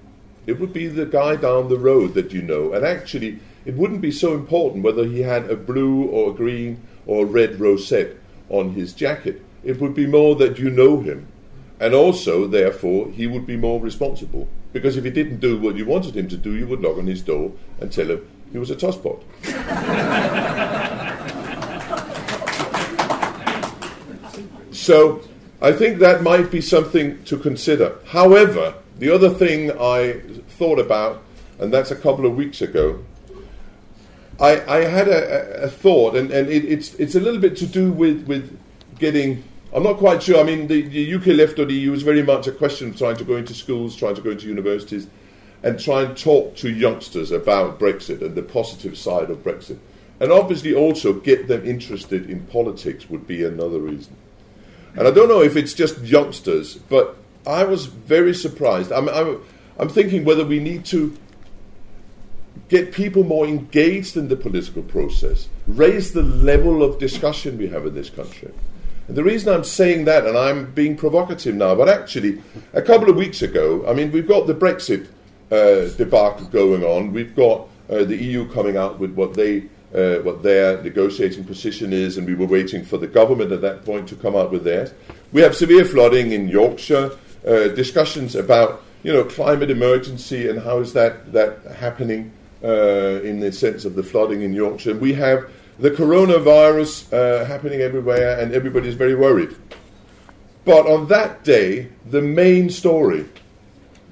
It 0.45 0.59
would 0.59 0.73
be 0.73 0.87
the 0.87 1.05
guy 1.05 1.35
down 1.35 1.69
the 1.69 1.79
road 1.79 2.15
that 2.15 2.33
you 2.33 2.41
know. 2.41 2.73
And 2.73 2.85
actually, 2.85 3.39
it 3.65 3.75
wouldn't 3.75 4.01
be 4.01 4.11
so 4.11 4.33
important 4.33 4.83
whether 4.83 5.05
he 5.05 5.21
had 5.21 5.49
a 5.49 5.55
blue 5.55 6.03
or 6.05 6.31
a 6.31 6.33
green 6.33 6.81
or 7.05 7.25
red 7.25 7.59
rosette 7.59 8.15
on 8.49 8.73
his 8.73 8.93
jacket. 8.93 9.41
It 9.63 9.79
would 9.79 9.93
be 9.93 10.05
more 10.05 10.35
that 10.35 10.59
you 10.59 10.69
know 10.69 11.01
him. 11.01 11.27
And 11.79 11.93
also, 11.93 12.47
therefore, 12.47 13.09
he 13.11 13.27
would 13.27 13.45
be 13.45 13.57
more 13.57 13.79
responsible. 13.79 14.47
Because 14.71 14.97
if 14.97 15.03
he 15.03 15.09
didn't 15.09 15.39
do 15.39 15.59
what 15.59 15.75
you 15.75 15.85
wanted 15.85 16.15
him 16.15 16.27
to 16.29 16.37
do, 16.37 16.55
you 16.55 16.67
would 16.67 16.81
knock 16.81 16.97
on 16.97 17.07
his 17.07 17.21
door 17.21 17.51
and 17.79 17.91
tell 17.91 18.09
him 18.09 18.27
he 18.51 18.57
was 18.57 18.71
a 18.71 18.75
tosspot. 18.75 19.21
so 24.73 25.21
I 25.61 25.71
think 25.71 25.99
that 25.99 26.23
might 26.23 26.51
be 26.51 26.61
something 26.61 27.23
to 27.25 27.37
consider. 27.37 27.97
However, 28.07 28.75
the 28.99 29.09
other 29.09 29.29
thing 29.29 29.71
I 29.71 30.21
thought 30.57 30.79
about, 30.79 31.23
and 31.59 31.73
that's 31.73 31.91
a 31.91 31.95
couple 31.95 32.25
of 32.25 32.35
weeks 32.35 32.61
ago, 32.61 33.03
I, 34.39 34.61
I 34.67 34.85
had 34.85 35.07
a, 35.07 35.63
a, 35.63 35.69
thought, 35.69 36.15
and, 36.15 36.31
and 36.31 36.49
it, 36.49 36.65
it's, 36.65 36.93
it's 36.95 37.15
a 37.15 37.19
little 37.19 37.39
bit 37.39 37.55
to 37.57 37.67
do 37.67 37.91
with, 37.91 38.25
with 38.27 38.57
getting. 38.99 39.43
I'm 39.73 39.83
not 39.83 39.97
quite 39.97 40.21
sure. 40.23 40.39
I 40.39 40.43
mean, 40.43 40.67
the, 40.67 40.81
the 40.81 41.15
UK 41.15 41.27
left 41.27 41.59
of 41.59 41.67
the 41.67 41.73
EU 41.73 41.93
is 41.93 42.03
very 42.03 42.23
much 42.23 42.47
a 42.47 42.51
question 42.51 42.89
of 42.89 42.97
trying 42.97 43.17
to 43.17 43.23
go 43.23 43.35
into 43.37 43.53
schools, 43.53 43.95
trying 43.95 44.15
to 44.15 44.21
go 44.21 44.31
into 44.31 44.47
universities 44.47 45.07
and 45.63 45.79
try 45.79 46.03
and 46.03 46.17
talk 46.17 46.55
to 46.57 46.69
youngsters 46.69 47.31
about 47.31 47.79
Brexit 47.79 48.21
and 48.21 48.35
the 48.35 48.43
positive 48.43 48.97
side 48.97 49.29
of 49.29 49.43
Brexit. 49.43 49.79
And 50.19 50.31
obviously, 50.31 50.73
also 50.73 51.13
get 51.13 51.47
them 51.47 51.65
interested 51.65 52.29
in 52.29 52.41
politics 52.47 53.09
would 53.09 53.25
be 53.25 53.43
another 53.43 53.79
reason. 53.79 54.15
And 54.95 55.07
I 55.07 55.11
don't 55.11 55.27
know 55.27 55.41
if 55.41 55.55
it's 55.55 55.73
just 55.73 55.99
youngsters, 55.99 56.75
but 56.75 57.17
I 57.47 57.63
was 57.63 57.87
very 57.87 58.33
surprised. 58.33 58.91
I'm, 58.91 59.09
I'm, 59.09 59.41
I'm 59.77 59.89
thinking 59.89 60.23
whether 60.23 60.45
we 60.45 60.59
need 60.59 60.85
to 60.85 61.17
get 62.73 62.91
people 62.91 63.23
more 63.23 63.45
engaged 63.45 64.17
in 64.17 64.29
the 64.29 64.35
political 64.35 64.81
process, 64.81 65.47
raise 65.67 66.13
the 66.13 66.23
level 66.23 66.81
of 66.81 66.97
discussion 66.97 67.55
we 67.55 67.67
have 67.67 67.85
in 67.85 67.93
this 67.93 68.09
country. 68.09 68.51
And 69.07 69.15
the 69.15 69.23
reason 69.23 69.53
I'm 69.53 69.63
saying 69.63 70.05
that, 70.05 70.25
and 70.25 70.35
I'm 70.35 70.71
being 70.71 70.97
provocative 70.97 71.53
now, 71.53 71.75
but 71.75 71.87
actually, 71.87 72.41
a 72.73 72.81
couple 72.81 73.11
of 73.11 73.15
weeks 73.15 73.43
ago, 73.43 73.85
I 73.87 73.93
mean, 73.93 74.11
we've 74.11 74.27
got 74.27 74.47
the 74.47 74.55
Brexit 74.55 75.07
uh, 75.51 75.95
debacle 75.97 76.47
going 76.47 76.83
on. 76.83 77.13
We've 77.13 77.35
got 77.35 77.67
uh, 77.91 78.05
the 78.05 78.17
EU 78.17 78.51
coming 78.51 78.75
out 78.75 78.97
with 78.97 79.13
what 79.13 79.35
they 79.35 79.65
uh, 79.93 80.23
what 80.23 80.41
their 80.41 80.81
negotiating 80.81 81.43
position 81.43 81.93
is, 81.93 82.17
and 82.17 82.25
we 82.25 82.33
were 82.33 82.47
waiting 82.47 82.83
for 82.83 82.97
the 82.97 83.05
government 83.05 83.51
at 83.51 83.61
that 83.61 83.85
point 83.85 84.09
to 84.09 84.15
come 84.15 84.35
out 84.35 84.51
with 84.51 84.63
theirs. 84.63 84.91
We 85.31 85.41
have 85.41 85.55
severe 85.55 85.85
flooding 85.85 86.31
in 86.31 86.47
Yorkshire. 86.47 87.11
Uh, 87.45 87.67
discussions 87.67 88.35
about 88.35 88.81
you 89.03 89.13
know 89.13 89.23
climate 89.25 89.69
emergency 89.69 90.49
and 90.49 90.61
how 90.61 90.79
is 90.79 90.93
that 90.93 91.33
that 91.33 91.61
happening 91.85 92.31
uh, 92.63 93.21
in 93.23 93.39
the 93.39 93.51
sense 93.51 93.85
of 93.85 93.95
the 93.95 94.03
flooding 94.03 94.41
in 94.41 94.53
Yorkshire. 94.53 94.91
And 94.91 95.01
we 95.01 95.13
have 95.13 95.49
the 95.79 95.91
coronavirus 95.91 97.11
uh, 97.11 97.45
happening 97.45 97.81
everywhere, 97.81 98.39
and 98.39 98.53
everybody's 98.53 98.95
very 98.95 99.15
worried. 99.15 99.55
But 100.65 100.87
on 100.87 101.07
that 101.07 101.43
day, 101.43 101.89
the 102.09 102.21
main 102.21 102.69
story 102.69 103.25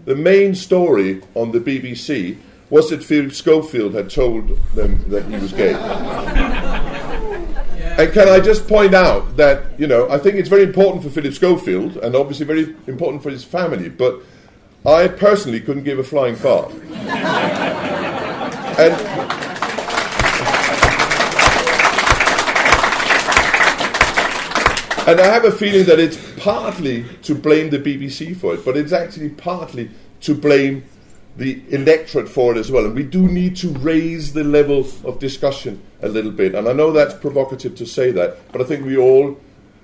the 0.06 0.16
main 0.16 0.56
story 0.56 1.22
on 1.36 1.52
the 1.52 1.60
BBC 1.60 2.38
was 2.70 2.90
that 2.90 3.04
Philip 3.04 3.34
Schofield 3.34 3.94
had 3.94 4.10
told 4.10 4.58
them 4.74 5.04
that 5.10 5.26
he 5.26 5.38
was 5.38 5.54
gay. 5.54 5.74
And 7.92 8.12
can 8.14 8.30
I 8.30 8.40
just 8.40 8.68
point 8.70 8.96
out 8.96 9.36
that, 9.36 9.78
you 9.78 9.86
know, 9.86 10.10
I 10.10 10.18
think 10.18 10.38
it's 10.38 10.48
very 10.48 10.64
important 10.64 11.04
for 11.04 11.10
Philip 11.10 11.34
Schofield 11.34 11.98
and 11.98 12.16
obviously 12.16 12.46
very 12.46 12.74
important 12.88 13.22
for 13.22 13.30
his 13.30 13.44
family, 13.44 13.90
but 13.90 14.22
I 14.86 15.10
personally 15.10 15.60
couldn't 15.60 15.84
give 15.84 16.00
a 16.00 16.04
flying 16.04 16.36
fart. 16.36 16.72
and 18.78 19.32
And 25.08 25.20
I 25.20 25.26
have 25.26 25.46
a 25.46 25.52
feeling 25.52 25.86
that 25.86 26.00
it's 26.00 26.16
partly 26.40 27.04
to 27.24 27.34
blame 27.34 27.72
the 27.72 27.80
BBC 27.80 28.38
for 28.38 28.54
it, 28.54 28.64
but 28.64 28.78
it's 28.78 28.94
actually 28.94 29.30
partly 29.30 29.90
to 30.22 30.36
blame 30.36 30.86
the 31.38 31.64
electorate 31.70 32.30
for 32.30 32.56
it 32.56 32.58
as 32.60 32.72
well. 32.72 32.86
And 32.86 32.94
we 32.96 33.04
do 33.04 33.28
need 33.28 33.56
to 33.58 33.70
raise 33.70 34.34
the 34.34 34.44
level 34.44 34.88
of 35.04 35.18
discussion 35.18 35.82
a 36.02 36.08
little 36.08 36.32
bit. 36.32 36.54
And 36.54 36.68
I 36.68 36.74
know 36.74 36.92
that's 36.92 37.16
provocative 37.16 37.76
to 37.76 37.86
say 37.86 38.12
that, 38.12 38.52
but 38.52 38.62
I 38.62 38.64
think 38.64 38.86
we 38.86 38.96
all 38.96 39.40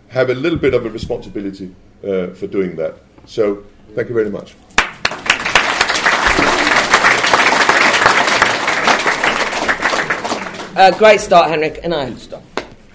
have 0.10 0.30
a 0.30 0.36
little 0.36 0.60
bit 0.60 0.74
of 0.74 0.86
a 0.86 0.90
responsibility 0.90 1.74
uh, 2.04 2.28
for 2.28 2.46
doing 2.48 2.76
that. 2.76 2.98
So 3.26 3.66
thank 3.96 4.10
you 4.10 4.16
very 4.16 4.30
much. 4.30 4.56
Uh, 10.78 10.92
great 10.92 11.20
start, 11.20 11.50
Henrik. 11.50 11.80
And 11.82 11.92
I. 11.92 12.06
Good 12.10 12.20
stuff. 12.20 12.44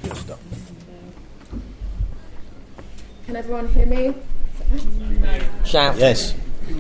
Good 0.05 0.17
stuff. 0.17 0.39
Can 3.27 3.35
everyone 3.35 3.67
hear 3.73 3.87
me? 3.87 4.15
Shout. 5.65 5.97
Yes. 5.97 6.33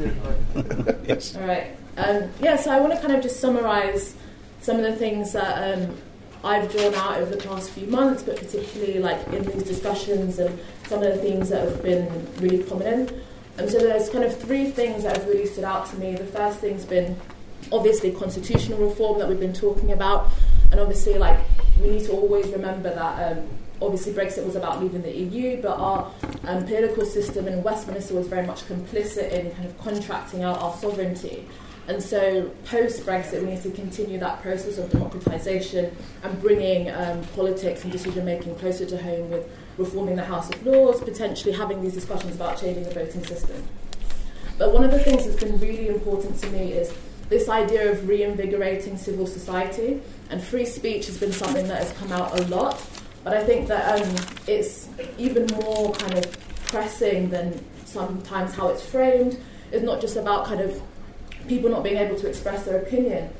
yes. 1.04 1.34
All 1.34 1.42
right. 1.42 1.76
Um, 1.96 2.30
yeah, 2.40 2.54
so 2.54 2.70
I 2.70 2.78
want 2.78 2.92
to 2.92 3.00
kind 3.00 3.14
of 3.14 3.20
just 3.20 3.40
summarise 3.40 4.14
some 4.60 4.76
of 4.76 4.84
the 4.84 4.94
things 4.94 5.32
that 5.32 5.76
um, 5.76 5.96
I've 6.44 6.70
drawn 6.70 6.94
out 6.94 7.20
over 7.20 7.34
the 7.34 7.42
past 7.48 7.70
few 7.70 7.88
months, 7.88 8.22
but 8.22 8.36
particularly 8.36 9.00
like 9.00 9.26
in 9.32 9.42
these 9.42 9.64
discussions 9.64 10.38
and 10.38 10.56
some 10.86 11.02
of 11.02 11.12
the 11.16 11.20
things 11.20 11.48
that 11.48 11.68
have 11.68 11.82
been 11.82 12.28
really 12.36 12.62
prominent. 12.62 13.12
And 13.58 13.68
so 13.68 13.80
there's 13.80 14.08
kind 14.08 14.22
of 14.22 14.40
three 14.40 14.70
things 14.70 15.02
that 15.02 15.16
have 15.16 15.26
really 15.26 15.46
stood 15.46 15.64
out 15.64 15.90
to 15.90 15.96
me. 15.96 16.14
The 16.14 16.26
first 16.26 16.60
thing's 16.60 16.84
been 16.84 17.16
obviously 17.70 18.12
constitutional 18.12 18.78
reform 18.78 19.18
that 19.18 19.28
we've 19.28 19.40
been 19.40 19.52
talking 19.52 19.92
about, 19.92 20.30
and 20.70 20.80
obviously 20.80 21.18
like 21.18 21.38
we 21.80 21.90
need 21.90 22.04
to 22.04 22.12
always 22.12 22.46
remember 22.48 22.94
that 22.94 23.36
um, 23.36 23.48
obviously 23.80 24.12
Brexit 24.12 24.44
was 24.44 24.56
about 24.56 24.82
leaving 24.82 25.02
the 25.02 25.14
EU, 25.14 25.60
but 25.60 25.78
our 25.78 26.10
um, 26.44 26.64
political 26.64 27.04
system 27.04 27.48
in 27.48 27.62
Westminster 27.62 28.14
was 28.14 28.26
very 28.26 28.46
much 28.46 28.62
complicit 28.66 29.30
in 29.32 29.50
kind 29.52 29.66
of 29.66 29.78
contracting 29.78 30.42
out 30.42 30.60
our 30.60 30.74
sovereignty. 30.76 31.46
And 31.88 32.00
so, 32.00 32.48
post 32.64 33.04
Brexit, 33.04 33.40
we 33.40 33.50
need 33.50 33.62
to 33.62 33.70
continue 33.70 34.18
that 34.20 34.40
process 34.40 34.78
of 34.78 34.88
democratisation 34.90 35.92
and 36.22 36.40
bringing 36.40 36.90
um, 36.90 37.24
politics 37.34 37.82
and 37.82 37.90
decision 37.90 38.24
making 38.24 38.54
closer 38.56 38.86
to 38.86 39.02
home 39.02 39.30
with 39.30 39.50
reforming 39.76 40.14
the 40.14 40.24
House 40.24 40.48
of 40.48 40.64
Lords, 40.64 41.00
potentially 41.00 41.52
having 41.52 41.82
these 41.82 41.94
discussions 41.94 42.36
about 42.36 42.60
changing 42.60 42.84
the 42.84 42.90
voting 42.90 43.24
system. 43.24 43.64
But 44.58 44.72
one 44.72 44.84
of 44.84 44.92
the 44.92 45.00
things 45.00 45.26
that's 45.26 45.42
been 45.42 45.58
really 45.58 45.88
important 45.88 46.38
to 46.42 46.50
me 46.50 46.72
is 46.72 46.94
this 47.32 47.48
idea 47.48 47.90
of 47.90 48.06
reinvigorating 48.06 48.98
civil 48.98 49.26
society, 49.26 50.02
and 50.28 50.42
free 50.42 50.66
speech 50.66 51.06
has 51.06 51.16
been 51.16 51.32
something 51.32 51.66
that 51.66 51.78
has 51.78 51.92
come 51.92 52.12
out 52.12 52.38
a 52.38 52.42
lot. 52.48 52.78
But 53.24 53.34
I 53.34 53.42
think 53.42 53.68
that 53.68 54.02
um, 54.02 54.16
it's 54.46 54.88
even 55.16 55.46
more 55.46 55.94
kind 55.94 56.18
of 56.18 56.30
pressing 56.66 57.30
than 57.30 57.58
sometimes 57.86 58.54
how 58.54 58.68
it's 58.68 58.84
framed. 58.84 59.38
It's 59.70 59.82
not 59.82 60.02
just 60.02 60.16
about 60.16 60.44
kind 60.44 60.60
of 60.60 60.80
people 61.48 61.70
not 61.70 61.82
being 61.82 61.96
able 61.96 62.16
to 62.16 62.28
express 62.28 62.64
their 62.64 62.78
opinion. 62.82 63.30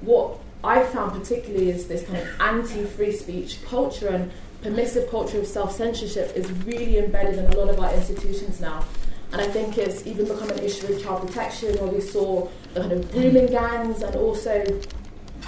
What 0.00 0.40
I 0.64 0.82
found 0.82 1.12
particularly 1.12 1.70
is 1.70 1.86
this 1.86 2.04
kind 2.04 2.18
of 2.18 2.28
anti 2.40 2.84
free 2.86 3.12
speech 3.12 3.64
culture 3.64 4.08
and 4.08 4.32
permissive 4.62 5.08
culture 5.10 5.38
of 5.38 5.46
self 5.46 5.76
censorship 5.76 6.36
is 6.36 6.50
really 6.64 6.98
embedded 6.98 7.38
in 7.38 7.46
a 7.46 7.56
lot 7.56 7.68
of 7.68 7.78
our 7.78 7.94
institutions 7.94 8.60
now. 8.60 8.84
And 9.30 9.40
I 9.40 9.46
think 9.46 9.76
it's 9.76 10.06
even 10.06 10.26
become 10.26 10.50
an 10.50 10.58
issue 10.60 10.86
with 10.86 11.02
child 11.02 11.26
protection, 11.26 11.76
where 11.76 11.90
we 11.90 12.00
saw 12.00 12.48
kind 12.80 12.92
of 12.92 13.10
grooming 13.12 13.46
gangs 13.46 14.02
and 14.02 14.14
also 14.16 14.64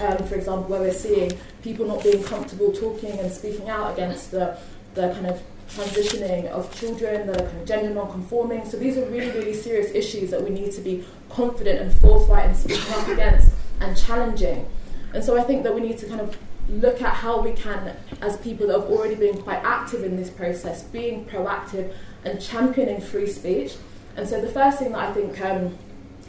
um, 0.01 0.17
for 0.27 0.35
example, 0.35 0.65
where 0.65 0.81
we're 0.81 0.93
seeing 0.93 1.33
people 1.63 1.87
not 1.87 2.03
being 2.03 2.23
comfortable 2.23 2.73
talking 2.73 3.19
and 3.19 3.31
speaking 3.31 3.69
out 3.69 3.93
against 3.93 4.31
the, 4.31 4.57
the 4.95 5.13
kind 5.13 5.27
of 5.27 5.43
transitioning 5.69 6.47
of 6.47 6.75
children 6.75 7.27
that 7.27 7.41
are 7.41 7.47
kind 7.47 7.61
of 7.61 7.67
gender 7.67 7.91
non-conforming. 7.91 8.65
So 8.69 8.77
these 8.77 8.97
are 8.97 9.05
really, 9.07 9.31
really 9.31 9.55
serious 9.55 9.91
issues 9.95 10.31
that 10.31 10.43
we 10.43 10.51
need 10.51 10.73
to 10.73 10.81
be 10.81 11.05
confident 11.29 11.81
and 11.81 11.93
forthright 12.01 12.47
and 12.47 12.57
speaking 12.57 12.93
up 12.95 13.09
against 13.09 13.53
and 13.81 13.97
challenging. 13.97 14.67
And 15.13 15.23
so 15.23 15.39
I 15.39 15.43
think 15.43 15.63
that 15.65 15.75
we 15.75 15.81
need 15.81 15.99
to 15.99 16.07
kind 16.07 16.21
of 16.21 16.37
look 16.69 17.03
at 17.03 17.15
how 17.15 17.41
we 17.41 17.53
can, 17.53 17.97
as 18.21 18.37
people 18.39 18.69
that 18.69 18.81
have 18.81 18.91
already 18.91 19.17
been 19.17 19.37
quite 19.43 19.63
active 19.65 20.03
in 20.03 20.17
this 20.17 20.31
process, 20.31 20.83
being 20.85 21.25
proactive 21.27 21.93
and 22.25 22.41
championing 22.41 23.01
free 23.01 23.27
speech. 23.27 23.75
And 24.17 24.29
so 24.29 24.41
the 24.41 24.51
first 24.51 24.79
thing 24.79 24.93
that 24.93 24.99
I 24.99 25.13
think 25.13 25.41
um, 25.41 25.77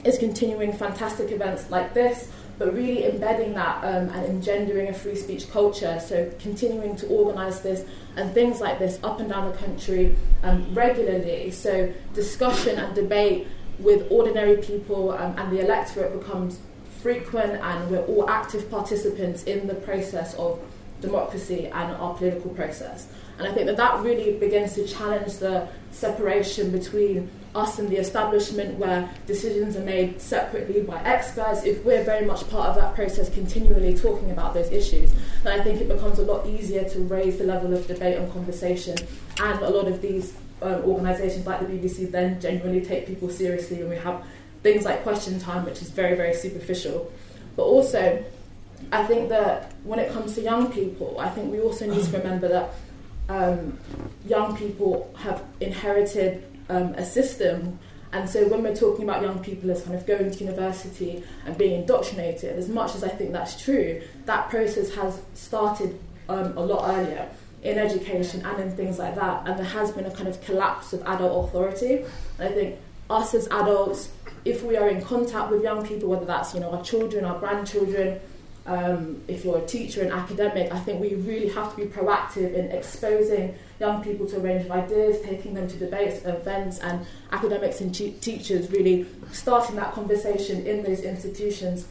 is 0.04 0.18
continuing 0.18 0.74
fantastic 0.74 1.32
events 1.32 1.70
like 1.70 1.94
this, 1.94 2.32
but 2.58 2.74
really 2.74 3.06
embedding 3.06 3.54
that 3.54 3.78
um, 3.84 4.10
and 4.10 4.26
engendering 4.26 4.90
a 4.90 4.94
free 4.94 5.16
speech 5.16 5.50
culture. 5.52 6.00
So 6.00 6.32
continuing 6.40 6.96
to 6.98 7.08
organise 7.08 7.60
this 7.60 7.86
and 8.16 8.34
things 8.34 8.62
like 8.62 8.80
this 8.80 9.00
up 9.04 9.20
and 9.20 9.30
down 9.30 9.52
the 9.52 9.58
country 9.58 10.16
um, 10.44 10.74
regularly. 10.74 11.52
So 11.52 11.92
discussion 12.14 12.78
and 12.78 12.94
debate 12.94 13.48
with 13.80 14.08
ordinary 14.12 14.58
people 14.58 15.12
um, 15.12 15.36
and 15.38 15.52
the 15.52 15.60
electorate 15.60 16.18
becomes 16.20 16.60
frequent, 17.02 17.54
and 17.54 17.90
we're 17.90 18.06
all 18.06 18.30
active 18.30 18.70
participants 18.70 19.44
in 19.46 19.66
the 19.66 19.74
process 19.74 20.36
of 20.36 20.60
democracy 21.02 21.66
and 21.66 21.92
our 21.96 22.14
political 22.14 22.52
process. 22.52 23.08
And 23.42 23.50
I 23.50 23.54
think 23.56 23.66
that 23.66 23.78
that 23.78 24.00
really 24.02 24.38
begins 24.38 24.76
to 24.76 24.86
challenge 24.86 25.38
the 25.38 25.68
separation 25.90 26.70
between 26.70 27.28
us 27.56 27.80
and 27.80 27.90
the 27.90 27.98
establishment 27.98 28.78
where 28.78 29.10
decisions 29.26 29.76
are 29.76 29.84
made 29.84 30.22
separately 30.22 30.84
by 30.84 31.02
experts, 31.02 31.64
if 31.64 31.84
we're 31.84 32.04
very 32.04 32.24
much 32.24 32.48
part 32.52 32.70
of 32.70 32.76
that 32.76 32.94
process 32.94 33.34
continually 33.34 33.98
talking 33.98 34.30
about 34.30 34.54
those 34.54 34.70
issues, 34.70 35.12
then 35.42 35.60
I 35.60 35.64
think 35.64 35.82
it 35.82 35.88
becomes 35.88 36.20
a 36.20 36.22
lot 36.22 36.46
easier 36.46 36.88
to 36.88 37.00
raise 37.00 37.40
the 37.40 37.46
level 37.46 37.74
of 37.74 37.88
debate 37.88 38.16
and 38.20 38.32
conversation. 38.32 38.96
And 39.40 39.60
a 39.62 39.70
lot 39.72 39.88
of 39.88 40.04
these 40.04 40.34
um, 40.62 40.84
organisations 40.84 41.48
like 41.48 41.62
the 41.62 41.66
BBC 41.66 42.12
then 42.12 42.40
genuinely 42.40 42.86
take 42.86 43.08
people 43.08 43.32
seriously 43.32 43.82
and 43.82 43.90
we 43.90 43.96
have 43.96 44.24
things 44.62 44.86
like 44.86 45.02
question 45.02 45.40
time, 45.40 45.66
which 45.66 45.82
is 45.82 45.90
very, 45.90 46.16
very 46.16 46.36
superficial. 46.36 47.12
But 47.56 47.64
also, 47.64 48.24
I 48.92 49.04
think 49.06 49.30
that 49.30 49.72
when 49.84 49.98
it 49.98 50.12
comes 50.12 50.36
to 50.36 50.42
young 50.42 50.72
people, 50.72 51.20
I 51.20 51.30
think 51.30 51.52
we 51.52 51.60
also 51.60 51.92
need 51.92 52.04
to 52.06 52.12
remember 52.20 52.48
that 52.48 52.76
um, 53.32 53.80
young 54.26 54.56
people 54.58 55.14
have 55.18 55.44
inherited 55.60 56.44
um, 56.70 56.94
a 56.96 57.06
system. 57.06 57.80
And 58.12 58.30
so 58.30 58.46
when 58.48 58.62
we're 58.62 58.76
talking 58.76 59.06
about 59.06 59.22
young 59.22 59.40
people 59.40 59.72
as 59.72 59.84
kind 59.84 59.96
of 59.96 60.06
going 60.06 60.32
to 60.32 60.44
university 60.44 61.24
and 61.46 61.58
being 61.58 61.82
indoctrinated, 61.82 62.58
as 62.58 62.68
much 62.68 62.94
as 62.96 63.04
I 63.04 63.08
think 63.10 63.32
that's 63.32 63.62
true, 63.64 64.02
that 64.26 64.50
process 64.50 64.94
has 64.96 65.22
started 65.34 65.98
um, 66.28 66.58
a 66.58 66.62
lot 66.62 66.90
earlier 66.90 67.30
in 67.64 67.78
education 67.78 68.46
and 68.46 68.60
in 68.60 68.76
things 68.76 69.00
like 69.00 69.16
that. 69.16 69.48
And 69.48 69.58
there 69.58 69.66
has 69.66 69.92
been 69.92 70.06
a 70.06 70.12
kind 70.12 70.28
of 70.28 70.42
collapse 70.42 70.92
of 70.92 71.02
adult 71.04 71.50
authority. 71.50 72.04
And 72.38 72.50
I 72.50 72.52
think 72.52 72.80
us 73.10 73.34
as 73.34 73.48
adults, 73.48 74.10
if 74.44 74.64
we 74.64 74.76
are 74.76 74.90
in 74.90 75.02
contact 75.02 75.52
with 75.52 75.64
young 75.64 75.86
people, 75.86 76.10
whether 76.10 76.26
that's 76.26 76.54
you 76.54 76.60
know 76.60 76.72
our 76.72 76.84
children, 76.84 77.24
our 77.24 77.40
grandchildren, 77.40 78.20
um, 78.66 79.22
if 79.28 79.44
you're 79.44 79.58
a 79.58 79.66
teacher 79.66 80.02
and 80.02 80.12
academic, 80.12 80.72
I 80.72 80.80
think 80.80 81.02
we 81.02 81.16
really 81.16 81.50
have 81.50 81.76
to 81.76 81.78
be 81.78 81.88
proactive 81.88 82.54
in 82.54 82.70
exposing 82.72 83.56
young 83.80 84.04
people 84.04 84.28
to 84.28 84.38
a 84.38 84.40
range 84.40 84.66
of 84.66 84.72
ideas, 84.72 85.20
taking 85.22 85.56
them 85.56 85.68
to 85.68 85.78
debates, 85.78 86.24
events, 86.26 86.80
and 86.80 87.06
academics 87.32 87.82
and 87.82 87.94
teachers 87.94 88.70
really 88.70 89.08
starting 89.32 89.76
that 89.78 89.94
conversation 89.94 90.66
in 90.68 90.84
those 90.84 91.02
institutions. 91.02 91.88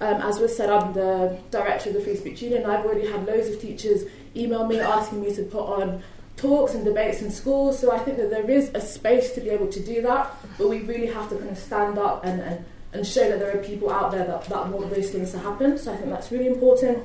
Um, 0.00 0.20
as 0.22 0.38
was 0.38 0.56
said, 0.56 0.70
I'm 0.70 0.92
the 0.92 1.38
director 1.50 1.90
of 1.90 1.96
the 1.96 2.00
Free 2.00 2.16
Speech 2.16 2.42
Union. 2.42 2.64
I've 2.64 2.84
already 2.84 3.08
had 3.08 3.26
loads 3.26 3.48
of 3.48 3.60
teachers 3.60 4.04
email 4.36 4.66
me 4.66 4.78
asking 4.80 5.20
me 5.20 5.34
to 5.34 5.42
put 5.44 5.64
on 5.64 6.02
talks 6.36 6.74
and 6.74 6.84
debates 6.84 7.22
in 7.22 7.30
schools. 7.30 7.78
So 7.78 7.92
I 7.92 7.98
think 7.98 8.16
that 8.16 8.30
there 8.30 8.48
is 8.48 8.70
a 8.74 8.80
space 8.80 9.32
to 9.32 9.40
be 9.40 9.50
able 9.50 9.68
to 9.68 9.80
do 9.80 10.02
that, 10.02 10.34
but 10.58 10.68
we 10.68 10.80
really 10.80 11.06
have 11.06 11.28
to 11.30 11.36
kind 11.36 11.50
of 11.50 11.58
stand 11.58 11.98
up 11.98 12.24
and, 12.24 12.40
and 12.40 12.64
and 12.94 13.06
show 13.06 13.28
that 13.28 13.40
there 13.40 13.54
are 13.54 13.62
people 13.62 13.90
out 13.90 14.12
there 14.12 14.24
that, 14.24 14.44
that 14.44 14.68
want 14.68 14.88
those 14.94 15.10
things 15.10 15.32
to 15.32 15.38
happen. 15.38 15.76
So 15.76 15.92
I 15.92 15.96
think 15.96 16.10
that's 16.10 16.30
really 16.30 16.46
important. 16.46 16.98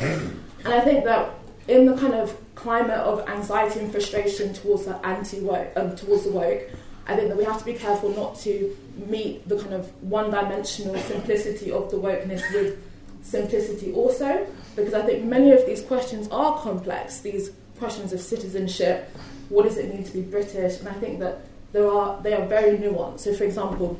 And 0.00 0.74
I 0.74 0.80
think 0.80 1.04
that 1.04 1.34
in 1.66 1.86
the 1.86 1.96
kind 1.96 2.14
of 2.14 2.36
climate 2.54 2.98
of 2.98 3.26
anxiety 3.28 3.80
and 3.80 3.90
frustration 3.90 4.52
towards 4.52 4.84
the 4.84 4.96
anti 5.06 5.40
woke, 5.40 5.72
um, 5.76 5.96
towards 5.96 6.24
the 6.24 6.30
woke, 6.30 6.62
I 7.06 7.16
think 7.16 7.28
that 7.28 7.38
we 7.38 7.44
have 7.44 7.58
to 7.58 7.64
be 7.64 7.74
careful 7.74 8.10
not 8.10 8.38
to 8.40 8.76
meet 9.06 9.48
the 9.48 9.58
kind 9.58 9.72
of 9.72 9.90
one-dimensional 10.02 10.96
simplicity 10.98 11.72
of 11.72 11.90
the 11.90 11.96
wokeness 11.96 12.42
with 12.52 12.78
simplicity 13.22 13.92
also, 13.92 14.46
because 14.76 14.94
I 14.94 15.02
think 15.02 15.24
many 15.24 15.52
of 15.52 15.64
these 15.66 15.82
questions 15.82 16.28
are 16.30 16.58
complex. 16.60 17.20
These 17.20 17.50
questions 17.78 18.12
of 18.12 18.20
citizenship, 18.20 19.10
what 19.48 19.64
does 19.64 19.78
it 19.78 19.92
mean 19.92 20.04
to 20.04 20.12
be 20.12 20.20
British, 20.20 20.78
and 20.78 20.88
I 20.88 20.92
think 20.92 21.18
that 21.20 21.40
there 21.72 21.90
are 21.90 22.20
they 22.22 22.34
are 22.34 22.46
very 22.46 22.76
nuanced. 22.76 23.20
So, 23.20 23.34
for 23.34 23.44
example, 23.44 23.98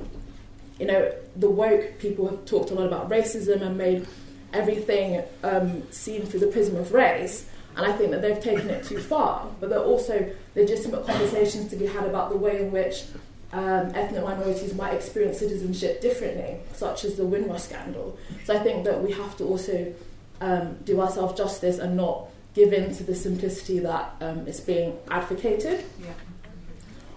you 0.81 0.87
know, 0.87 1.13
the 1.37 1.51
woke 1.51 1.99
people 1.99 2.27
have 2.29 2.45
talked 2.47 2.71
a 2.71 2.75
lot 2.75 2.87
about 2.87 3.11
racism 3.11 3.61
and 3.61 3.77
made 3.77 4.07
everything 4.53 5.23
um, 5.45 5.83
seen 5.93 6.25
through 6.25 6.41
the 6.41 6.47
prism 6.47 6.77
of 6.77 6.93
race. 6.93 7.47
And 7.77 7.87
I 7.87 7.97
think 7.97 8.11
that 8.11 8.23
they've 8.23 8.43
taken 8.43 8.69
it 8.71 8.85
too 8.85 8.99
far. 8.99 9.47
But 9.61 9.71
there 9.71 9.79
are 9.79 9.85
also 9.85 10.35
legitimate 10.57 11.07
conversations 11.07 11.71
to 11.71 11.77
be 11.77 11.87
had 11.87 12.05
about 12.05 12.31
the 12.31 12.37
way 12.37 12.63
in 12.63 12.73
which 12.73 13.05
um, 13.53 13.93
ethnic 13.95 14.25
minorities 14.25 14.75
might 14.75 14.95
experience 14.95 15.39
citizenship 15.39 16.01
differently, 16.01 16.57
such 16.73 17.05
as 17.05 17.17
the 17.17 17.25
Windrush 17.25 17.63
scandal. 17.63 18.19
So 18.45 18.57
I 18.57 18.61
think 18.61 18.85
that 18.85 19.03
we 19.03 19.13
have 19.13 19.37
to 19.37 19.45
also 19.45 19.93
um, 20.41 20.77
do 20.85 21.01
ourselves 21.01 21.37
justice 21.37 21.79
and 21.79 21.97
not 21.97 22.29
give 22.55 22.73
in 22.73 22.95
to 22.97 23.05
the 23.05 23.15
simplicity 23.15 23.79
that 23.81 24.15
um, 24.21 24.49
is 24.49 24.61
being 24.61 24.97
advocated. 25.11 25.85
Yeah. 26.03 26.13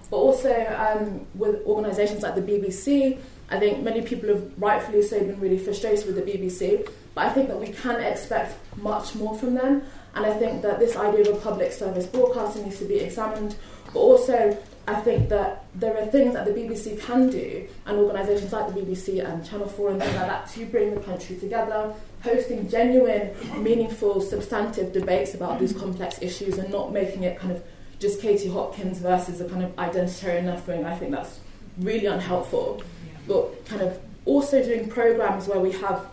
But 0.09 0.17
also 0.17 0.51
um, 0.77 1.25
with 1.33 1.65
organisations 1.65 2.21
like 2.21 2.35
the 2.35 2.41
BBC, 2.41 3.17
I 3.49 3.59
think 3.59 3.83
many 3.83 4.01
people 4.01 4.29
have 4.29 4.51
rightfully 4.57 5.01
so 5.01 5.19
been 5.19 5.39
really 5.39 5.57
frustrated 5.57 6.05
with 6.05 6.15
the 6.15 6.23
BBC, 6.23 6.89
but 7.13 7.25
I 7.27 7.29
think 7.29 7.49
that 7.49 7.59
we 7.59 7.67
can 7.67 8.01
expect 8.01 8.57
much 8.77 9.15
more 9.15 9.37
from 9.37 9.53
them. 9.53 9.83
And 10.15 10.25
I 10.25 10.33
think 10.33 10.61
that 10.61 10.79
this 10.79 10.95
idea 10.95 11.21
of 11.29 11.37
a 11.37 11.39
public 11.39 11.71
service 11.71 12.05
broadcasting 12.05 12.63
needs 12.63 12.79
to 12.79 12.85
be 12.85 12.99
examined. 12.99 13.55
But 13.93 13.99
also, 13.99 14.57
I 14.87 14.95
think 14.95 15.29
that 15.29 15.65
there 15.75 15.97
are 15.97 16.05
things 16.07 16.33
that 16.33 16.45
the 16.45 16.51
BBC 16.51 16.99
can 17.01 17.29
do, 17.29 17.67
and 17.85 17.97
organisations 17.97 18.51
like 18.51 18.73
the 18.73 18.81
BBC 18.81 19.23
and 19.23 19.45
Channel 19.45 19.67
4 19.67 19.91
and 19.91 20.01
things 20.01 20.15
like 20.15 20.27
that, 20.27 20.49
to 20.51 20.65
bring 20.65 20.93
the 20.93 21.01
country 21.01 21.37
together, 21.37 21.93
hosting 22.21 22.69
genuine, 22.69 23.31
meaningful, 23.57 24.21
substantive 24.21 24.93
debates 24.93 25.33
about 25.33 25.59
these 25.59 25.73
complex 25.73 26.21
issues 26.21 26.57
and 26.57 26.69
not 26.71 26.91
making 26.91 27.23
it 27.23 27.39
kind 27.39 27.51
of 27.51 27.63
just 27.99 28.21
Katie 28.21 28.49
Hopkins 28.49 28.99
versus 28.99 29.39
a 29.39 29.47
kind 29.47 29.63
of 29.63 29.73
identitarian 29.77 30.45
left 30.45 30.67
wing. 30.67 30.85
I 30.85 30.95
think 30.97 31.11
that's 31.11 31.39
really 31.79 32.05
unhelpful 32.05 32.83
but 33.27 33.65
kind 33.65 33.81
of 33.81 33.99
also 34.25 34.63
doing 34.63 34.89
programs 34.89 35.47
where 35.47 35.59
we 35.59 35.71
have 35.71 36.05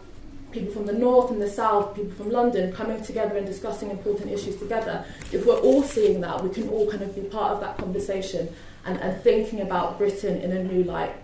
people 0.53 0.73
from 0.73 0.87
the 0.87 0.92
north 0.92 1.31
and 1.31 1.40
the 1.40 1.49
south, 1.49 1.94
people 1.94 2.12
from 2.12 2.31
London 2.31 2.73
coming 2.73 3.03
together 3.03 3.37
and 3.37 3.46
discussing 3.46 3.90
important 3.90 4.31
issues 4.31 4.57
together. 4.57 5.05
If 5.33 5.46
we're 5.46 5.61
all 5.61 5.83
seeing 5.83 6.20
that, 6.23 6.42
we 6.42 6.51
can 6.51 6.68
all 6.68 6.90
kind 6.90 7.03
of 7.03 7.14
be 7.14 7.23
part 7.23 7.53
of 7.53 7.61
that 7.61 7.79
conversation 7.79 8.53
and, 8.85 8.99
and 9.01 9.23
thinking 9.23 9.61
about 9.61 9.99
Britain 9.99 10.40
in 10.40 10.53
a 10.53 10.64
new 10.64 10.83
light. 10.85 11.14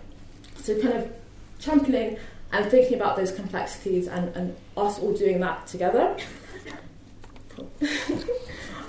So 0.57 0.79
kind 0.81 0.93
of 0.93 1.11
championing 1.59 2.17
and 2.53 2.71
thinking 2.71 2.95
about 2.95 3.17
those 3.17 3.31
complexities 3.31 4.07
and, 4.07 4.33
and 4.35 4.55
us 4.77 4.99
all 4.99 5.13
doing 5.13 5.39
that 5.41 5.67
together. 5.67 6.15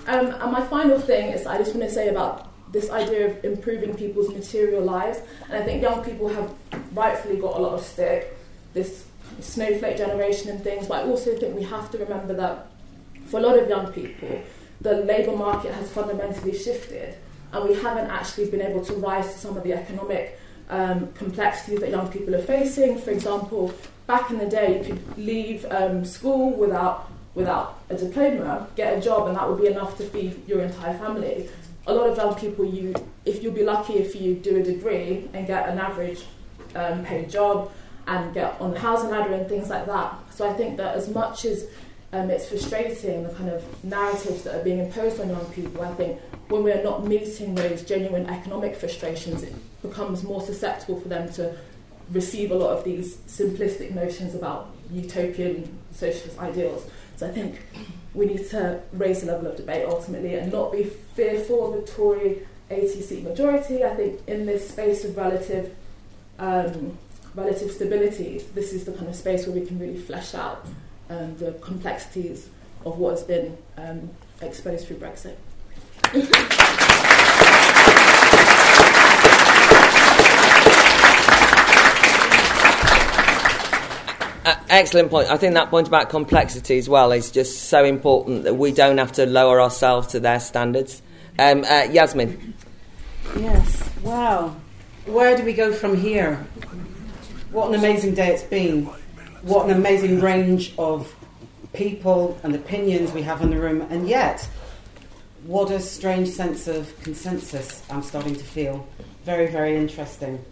um, 0.06 0.26
and 0.26 0.52
my 0.52 0.64
final 0.66 1.00
thing 1.00 1.32
is 1.32 1.46
I 1.46 1.58
just 1.58 1.74
want 1.74 1.88
to 1.88 1.94
say 1.94 2.08
about 2.08 2.47
this 2.72 2.90
idea 2.90 3.30
of 3.30 3.44
improving 3.44 3.94
people's 3.94 4.28
material 4.32 4.82
lives. 4.82 5.20
And 5.48 5.62
I 5.62 5.64
think 5.64 5.82
young 5.82 6.04
people 6.04 6.28
have 6.28 6.52
rightfully 6.92 7.36
got 7.36 7.56
a 7.56 7.60
lot 7.60 7.74
of 7.74 7.82
stick, 7.82 8.36
this 8.74 9.04
snowflake 9.40 9.96
generation 9.96 10.50
and 10.50 10.62
things, 10.62 10.86
but 10.86 11.04
I 11.04 11.08
also 11.08 11.36
think 11.36 11.54
we 11.54 11.62
have 11.64 11.90
to 11.92 11.98
remember 11.98 12.34
that 12.34 12.66
for 13.26 13.38
a 13.38 13.42
lot 13.42 13.58
of 13.58 13.68
young 13.68 13.92
people, 13.92 14.42
the 14.80 14.96
labour 14.98 15.36
market 15.36 15.72
has 15.74 15.90
fundamentally 15.90 16.56
shifted, 16.56 17.16
and 17.52 17.68
we 17.68 17.74
haven't 17.74 18.06
actually 18.06 18.50
been 18.50 18.62
able 18.62 18.84
to 18.84 18.94
rise 18.94 19.32
to 19.32 19.38
some 19.38 19.56
of 19.56 19.64
the 19.64 19.72
economic 19.72 20.38
um, 20.70 21.12
complexities 21.12 21.80
that 21.80 21.90
young 21.90 22.10
people 22.10 22.34
are 22.34 22.42
facing. 22.42 22.98
For 22.98 23.10
example, 23.10 23.72
back 24.06 24.30
in 24.30 24.38
the 24.38 24.46
day, 24.46 24.78
you 24.78 24.84
could 24.84 25.18
leave 25.18 25.66
um, 25.70 26.04
school 26.04 26.50
without 26.50 27.10
without 27.34 27.78
a 27.88 27.96
diploma, 27.96 28.66
get 28.74 28.98
a 28.98 29.00
job, 29.00 29.28
and 29.28 29.36
that 29.36 29.48
would 29.48 29.60
be 29.60 29.68
enough 29.68 29.96
to 29.96 30.04
feed 30.04 30.42
your 30.48 30.60
entire 30.60 30.98
family 30.98 31.48
a 31.88 31.94
lot 31.94 32.08
of 32.08 32.16
young 32.16 32.34
people, 32.34 32.64
you 32.64 32.94
if 33.24 33.42
you'll 33.42 33.54
be 33.54 33.64
lucky 33.64 33.94
if 33.94 34.14
you 34.14 34.34
do 34.34 34.56
a 34.56 34.62
degree 34.62 35.28
and 35.32 35.46
get 35.46 35.68
an 35.68 35.78
average 35.78 36.22
um, 36.74 37.04
paid 37.04 37.28
job 37.30 37.72
and 38.06 38.32
get 38.32 38.58
on 38.60 38.72
the 38.72 38.78
housing 38.78 39.10
ladder 39.10 39.34
and 39.34 39.48
things 39.48 39.68
like 39.68 39.86
that. 39.86 40.14
So 40.30 40.48
I 40.48 40.52
think 40.52 40.76
that 40.76 40.94
as 40.94 41.08
much 41.08 41.44
as 41.44 41.66
um, 42.12 42.30
it's 42.30 42.48
frustrating 42.48 43.22
the 43.22 43.30
kind 43.30 43.50
of 43.50 43.62
narratives 43.84 44.44
that 44.44 44.54
are 44.54 44.64
being 44.64 44.78
imposed 44.78 45.20
on 45.20 45.28
young 45.28 45.44
people, 45.46 45.82
I 45.82 45.92
think 45.94 46.20
when 46.48 46.62
we're 46.62 46.82
not 46.82 47.06
meeting 47.06 47.54
those 47.54 47.82
genuine 47.82 48.26
economic 48.26 48.76
frustrations, 48.76 49.42
it 49.42 49.54
becomes 49.82 50.22
more 50.22 50.40
susceptible 50.40 51.00
for 51.00 51.08
them 51.08 51.30
to 51.34 51.54
receive 52.12 52.50
a 52.50 52.54
lot 52.54 52.76
of 52.76 52.84
these 52.84 53.16
simplistic 53.26 53.94
notions 53.94 54.34
about 54.34 54.74
utopian 54.92 55.78
socialist 55.92 56.38
ideals. 56.38 56.88
So 57.16 57.26
I 57.26 57.30
think 57.30 57.60
we 58.14 58.26
need 58.26 58.48
to 58.50 58.80
raise 58.92 59.20
the 59.20 59.26
level 59.26 59.48
of 59.48 59.56
debate 59.56 59.86
ultimately 59.86 60.34
and 60.34 60.52
not 60.52 60.72
be 60.72 60.84
fearful 60.84 61.74
of 61.74 61.82
a 61.82 61.86
Tory 61.86 62.46
80 62.70 63.02
seat 63.02 63.24
majority. 63.24 63.84
I 63.84 63.94
think 63.94 64.20
in 64.26 64.46
this 64.46 64.68
space 64.68 65.04
of 65.04 65.16
relative 65.16 65.74
um, 66.38 66.96
relative 67.34 67.70
stability, 67.70 68.44
this 68.54 68.72
is 68.72 68.84
the 68.84 68.92
kind 68.92 69.08
of 69.08 69.14
space 69.14 69.46
where 69.46 69.58
we 69.58 69.66
can 69.66 69.78
really 69.78 69.98
flesh 69.98 70.34
out 70.34 70.66
um, 71.10 71.36
the 71.38 71.52
complexities 71.60 72.48
of 72.84 72.98
what 72.98 73.10
has 73.10 73.24
been 73.24 73.56
um, 73.76 74.10
exposed 74.40 74.86
through 74.86 74.98
Brexit. 74.98 75.36
excellent 84.68 85.10
point. 85.10 85.30
I 85.30 85.36
think 85.36 85.54
that 85.54 85.70
point 85.70 85.88
about 85.88 86.10
complexity 86.10 86.78
as 86.78 86.88
well 86.88 87.12
is 87.12 87.30
just 87.30 87.68
so 87.68 87.84
important 87.84 88.44
that 88.44 88.54
we 88.54 88.72
don't 88.72 88.98
have 88.98 89.12
to 89.12 89.26
lower 89.26 89.60
ourselves 89.60 90.08
to 90.08 90.20
their 90.20 90.40
standards. 90.40 91.02
Um, 91.38 91.64
uh, 91.64 91.88
Yasmin. 91.90 92.54
Yes. 93.36 93.90
Wow. 94.02 94.56
Where 95.06 95.36
do 95.36 95.44
we 95.44 95.52
go 95.52 95.72
from 95.72 95.96
here? 95.96 96.36
What 97.50 97.68
an 97.68 97.74
amazing 97.74 98.14
day 98.14 98.28
it's 98.28 98.42
been. 98.42 98.84
What 99.42 99.64
an 99.66 99.76
amazing 99.76 100.20
range 100.20 100.74
of 100.78 101.14
people 101.72 102.38
and 102.42 102.54
opinions 102.54 103.12
we 103.12 103.22
have 103.22 103.40
in 103.40 103.50
the 103.50 103.58
room, 103.58 103.82
and 103.90 104.08
yet, 104.08 104.48
what 105.44 105.70
a 105.70 105.80
strange 105.80 106.28
sense 106.28 106.66
of 106.66 106.92
consensus 107.02 107.82
I'm 107.88 108.02
starting 108.02 108.34
to 108.34 108.44
feel. 108.44 108.86
Very, 109.24 109.46
very 109.46 109.76
interesting. 109.76 110.44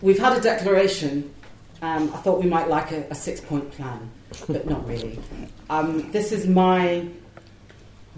We've 0.00 0.18
had 0.18 0.36
a 0.36 0.40
declaration. 0.40 1.32
Um, 1.82 2.12
I 2.12 2.18
thought 2.18 2.42
we 2.42 2.48
might 2.48 2.68
like 2.68 2.92
a, 2.92 3.06
a 3.10 3.14
six 3.14 3.40
point 3.40 3.70
plan, 3.72 4.10
but 4.46 4.68
not 4.68 4.86
really. 4.86 5.18
Um, 5.70 6.10
this 6.12 6.32
is 6.32 6.46
my 6.46 7.08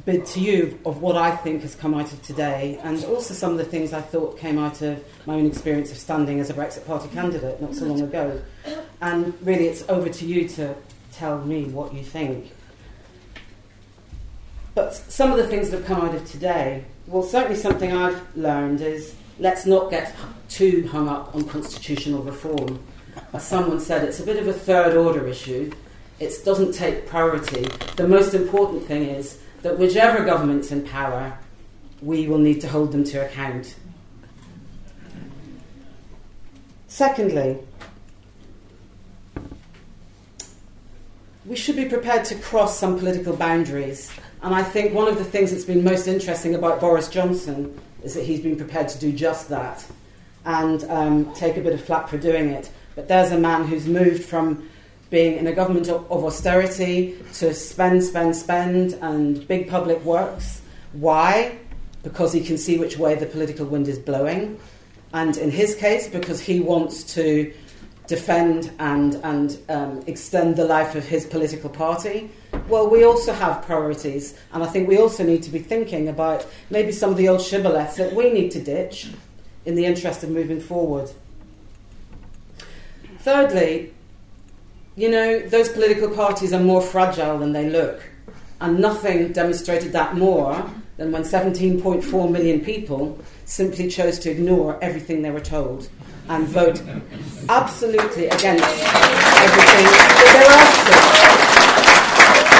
bid 0.04 0.26
to 0.26 0.40
you 0.40 0.78
of 0.84 1.00
what 1.00 1.16
I 1.16 1.36
think 1.36 1.62
has 1.62 1.74
come 1.74 1.94
out 1.94 2.12
of 2.12 2.22
today, 2.22 2.80
and 2.82 3.04
also 3.04 3.34
some 3.34 3.52
of 3.52 3.58
the 3.58 3.64
things 3.64 3.92
I 3.92 4.00
thought 4.00 4.38
came 4.38 4.58
out 4.58 4.82
of 4.82 5.04
my 5.26 5.34
own 5.34 5.46
experience 5.46 5.92
of 5.92 5.98
standing 5.98 6.40
as 6.40 6.50
a 6.50 6.54
Brexit 6.54 6.86
Party 6.86 7.08
candidate 7.08 7.60
not 7.60 7.74
so 7.74 7.84
long 7.84 8.00
ago. 8.00 8.40
And 9.00 9.34
really, 9.42 9.66
it's 9.66 9.88
over 9.88 10.08
to 10.08 10.24
you 10.26 10.48
to 10.50 10.74
tell 11.12 11.44
me 11.44 11.64
what 11.66 11.94
you 11.94 12.02
think. 12.02 12.50
But 14.74 14.94
some 14.94 15.30
of 15.30 15.36
the 15.36 15.46
things 15.46 15.70
that 15.70 15.78
have 15.78 15.86
come 15.86 16.00
out 16.00 16.14
of 16.14 16.28
today, 16.28 16.84
well, 17.06 17.22
certainly 17.22 17.56
something 17.56 17.92
I've 17.92 18.36
learned 18.36 18.80
is 18.80 19.14
let's 19.38 19.66
not 19.66 19.90
get 19.90 20.14
too 20.48 20.88
hung 20.88 21.08
up 21.08 21.34
on 21.34 21.44
constitutional 21.44 22.22
reform. 22.22 22.82
As 23.32 23.46
someone 23.46 23.80
said, 23.80 24.04
it's 24.04 24.20
a 24.20 24.24
bit 24.24 24.38
of 24.38 24.48
a 24.48 24.52
third 24.52 24.96
order 24.96 25.26
issue. 25.26 25.72
It 26.20 26.32
doesn't 26.44 26.72
take 26.72 27.06
priority. 27.06 27.62
The 27.96 28.06
most 28.06 28.34
important 28.34 28.84
thing 28.84 29.02
is 29.04 29.38
that 29.62 29.78
whichever 29.78 30.24
government's 30.24 30.70
in 30.70 30.84
power, 30.84 31.38
we 32.00 32.26
will 32.26 32.38
need 32.38 32.60
to 32.60 32.68
hold 32.68 32.92
them 32.92 33.04
to 33.04 33.24
account. 33.24 33.76
Secondly, 36.88 37.58
we 41.46 41.56
should 41.56 41.76
be 41.76 41.86
prepared 41.86 42.24
to 42.26 42.34
cross 42.36 42.78
some 42.78 42.98
political 42.98 43.34
boundaries. 43.34 44.12
And 44.42 44.54
I 44.54 44.62
think 44.62 44.92
one 44.92 45.08
of 45.08 45.18
the 45.18 45.24
things 45.24 45.50
that's 45.50 45.64
been 45.64 45.84
most 45.84 46.06
interesting 46.06 46.54
about 46.54 46.80
Boris 46.80 47.08
Johnson 47.08 47.78
is 48.02 48.14
that 48.14 48.24
he's 48.24 48.40
been 48.40 48.56
prepared 48.56 48.88
to 48.88 48.98
do 48.98 49.12
just 49.12 49.48
that 49.48 49.84
and 50.44 50.84
um, 50.84 51.32
take 51.34 51.56
a 51.56 51.60
bit 51.60 51.72
of 51.72 51.84
flak 51.84 52.08
for 52.08 52.18
doing 52.18 52.50
it. 52.50 52.70
But 52.94 53.08
there's 53.08 53.32
a 53.32 53.38
man 53.38 53.66
who's 53.66 53.86
moved 53.86 54.24
from 54.24 54.68
being 55.10 55.36
in 55.36 55.46
a 55.46 55.52
government 55.52 55.88
of, 55.88 56.10
austerity 56.10 57.16
to 57.34 57.52
spend, 57.52 58.02
spend, 58.02 58.34
spend 58.34 58.94
and 59.02 59.46
big 59.46 59.68
public 59.68 60.02
works. 60.04 60.62
Why? 60.92 61.58
Because 62.02 62.32
he 62.32 62.42
can 62.42 62.56
see 62.56 62.78
which 62.78 62.96
way 62.96 63.14
the 63.14 63.26
political 63.26 63.66
wind 63.66 63.88
is 63.88 63.98
blowing. 63.98 64.58
And 65.12 65.36
in 65.36 65.50
his 65.50 65.74
case, 65.74 66.08
because 66.08 66.40
he 66.40 66.60
wants 66.60 67.04
to 67.14 67.52
defend 68.06 68.72
and, 68.78 69.14
and 69.16 69.58
um, 69.68 70.02
extend 70.06 70.56
the 70.56 70.64
life 70.64 70.94
of 70.94 71.06
his 71.06 71.26
political 71.26 71.70
party. 71.70 72.30
Well, 72.68 72.88
we 72.88 73.04
also 73.04 73.32
have 73.32 73.62
priorities, 73.62 74.38
and 74.52 74.62
I 74.62 74.66
think 74.66 74.88
we 74.88 74.98
also 74.98 75.24
need 75.24 75.42
to 75.44 75.50
be 75.50 75.58
thinking 75.58 76.08
about 76.08 76.46
maybe 76.70 76.92
some 76.92 77.10
of 77.10 77.16
the 77.16 77.28
old 77.28 77.40
shibboleths 77.40 77.96
that 77.96 78.14
we 78.14 78.32
need 78.32 78.50
to 78.52 78.62
ditch 78.62 79.10
in 79.64 79.74
the 79.74 79.84
interest 79.84 80.24
of 80.24 80.30
moving 80.30 80.60
forward. 80.60 81.10
Thirdly, 83.22 83.94
you 84.96 85.08
know, 85.08 85.38
those 85.38 85.68
political 85.68 86.10
parties 86.10 86.52
are 86.52 86.60
more 86.60 86.82
fragile 86.82 87.38
than 87.38 87.52
they 87.52 87.70
look. 87.70 88.02
And 88.60 88.80
nothing 88.80 89.32
demonstrated 89.32 89.92
that 89.92 90.16
more 90.16 90.68
than 90.96 91.12
when 91.12 91.22
17.4 91.22 92.30
million 92.30 92.60
people 92.60 93.16
simply 93.44 93.88
chose 93.88 94.18
to 94.20 94.30
ignore 94.30 94.76
everything 94.82 95.22
they 95.22 95.30
were 95.30 95.40
told 95.40 95.88
and 96.28 96.48
vote 96.48 96.82
absolutely 97.48 98.26
against 98.26 98.64
everything 98.64 99.86
that 99.86 100.30
they 100.32 100.42
were 100.42 100.58
asked. 100.58 100.90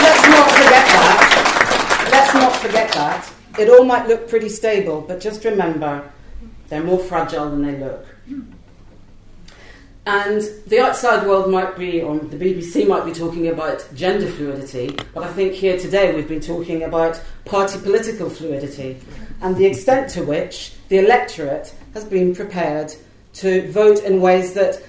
Let's 0.02 0.28
not 0.28 0.48
forget 0.50 0.86
that. 0.86 2.08
Let's 2.12 2.34
not 2.34 2.56
forget 2.56 2.92
that. 2.92 3.32
It 3.58 3.68
all 3.68 3.84
might 3.84 4.06
look 4.06 4.28
pretty 4.28 4.48
stable, 4.48 5.00
but 5.00 5.20
just 5.20 5.44
remember 5.44 6.08
they're 6.68 6.84
more 6.84 7.00
fragile 7.00 7.50
than 7.50 7.62
they 7.62 7.76
look. 7.78 8.06
And 10.04 10.42
the 10.66 10.80
outside 10.80 11.26
world 11.28 11.48
might 11.48 11.78
be, 11.78 12.02
or 12.02 12.18
the 12.18 12.36
BBC 12.36 12.88
might 12.88 13.04
be 13.04 13.12
talking 13.12 13.46
about 13.48 13.88
gender 13.94 14.26
fluidity, 14.26 14.96
but 15.14 15.22
I 15.22 15.32
think 15.32 15.52
here 15.52 15.78
today 15.78 16.12
we've 16.12 16.28
been 16.28 16.40
talking 16.40 16.82
about 16.82 17.22
party 17.44 17.78
political 17.78 18.28
fluidity 18.28 18.96
and 19.42 19.56
the 19.56 19.66
extent 19.66 20.10
to 20.10 20.24
which 20.24 20.72
the 20.88 20.98
electorate 20.98 21.72
has 21.94 22.04
been 22.04 22.34
prepared 22.34 22.92
to 23.34 23.70
vote 23.70 24.02
in 24.02 24.20
ways 24.20 24.54
that 24.54 24.82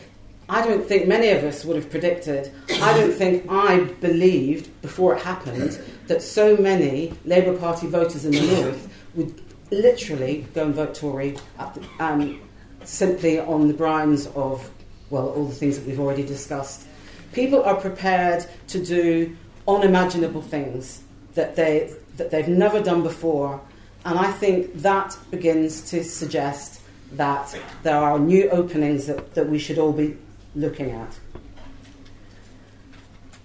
I 0.49 0.65
don't 0.65 0.85
think 0.85 1.07
many 1.07 1.29
of 1.29 1.43
us 1.43 1.63
would 1.63 1.75
have 1.75 1.91
predicted. 1.91 2.51
I 2.81 2.97
don't 2.97 3.13
think 3.13 3.45
I 3.49 3.83
believed 4.01 4.81
before 4.81 5.15
it 5.15 5.21
happened 5.21 5.79
that 6.07 6.23
so 6.23 6.57
many 6.57 7.13
Labour 7.23 7.55
Party 7.55 7.85
voters 7.85 8.25
in 8.25 8.31
the 8.31 8.61
North 8.61 8.89
would 9.13 9.41
literally 9.71 10.47
go 10.55 10.65
and 10.65 10.73
vote 10.73 10.95
Tory 10.95 11.37
the, 11.57 11.87
um, 11.99 12.41
simply 12.83 13.39
on 13.39 13.67
the 13.67 13.73
grounds 13.73 14.27
of 14.35 14.69
well, 15.13 15.29
all 15.29 15.45
the 15.45 15.53
things 15.53 15.77
that 15.77 15.85
we've 15.85 15.99
already 15.99 16.25
discussed. 16.25 16.87
People 17.33 17.63
are 17.63 17.75
prepared 17.75 18.47
to 18.69 18.83
do 18.83 19.37
unimaginable 19.67 20.41
things 20.41 21.03
that, 21.35 21.55
they, 21.55 21.93
that 22.17 22.31
they've 22.31 22.47
never 22.47 22.81
done 22.81 23.03
before. 23.03 23.61
And 24.05 24.17
I 24.17 24.31
think 24.31 24.73
that 24.81 25.15
begins 25.29 25.89
to 25.91 26.03
suggest 26.03 26.81
that 27.11 27.55
there 27.83 27.97
are 27.97 28.17
new 28.17 28.49
openings 28.49 29.05
that, 29.05 29.35
that 29.35 29.47
we 29.47 29.59
should 29.59 29.77
all 29.77 29.93
be 29.93 30.17
looking 30.55 30.89
at. 30.91 31.19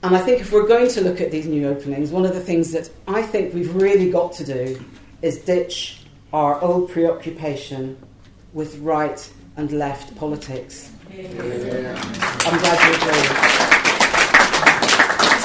And 0.02 0.16
I 0.16 0.20
think 0.20 0.40
if 0.40 0.50
we're 0.50 0.66
going 0.66 0.88
to 0.88 1.02
look 1.02 1.20
at 1.20 1.30
these 1.30 1.46
new 1.46 1.68
openings, 1.68 2.10
one 2.10 2.24
of 2.24 2.32
the 2.32 2.40
things 2.40 2.72
that 2.72 2.88
I 3.06 3.20
think 3.20 3.52
we've 3.52 3.74
really 3.74 4.10
got 4.10 4.32
to 4.34 4.44
do 4.44 4.82
is 5.20 5.38
ditch 5.40 6.02
our 6.32 6.58
old 6.62 6.90
preoccupation 6.90 7.98
with 8.54 8.78
right 8.78 9.30
and 9.56 9.70
left 9.72 10.16
politics. 10.16 10.92
I'm 11.10 12.58
glad 12.58 12.78
you 12.84 12.92
agree. 12.98 13.22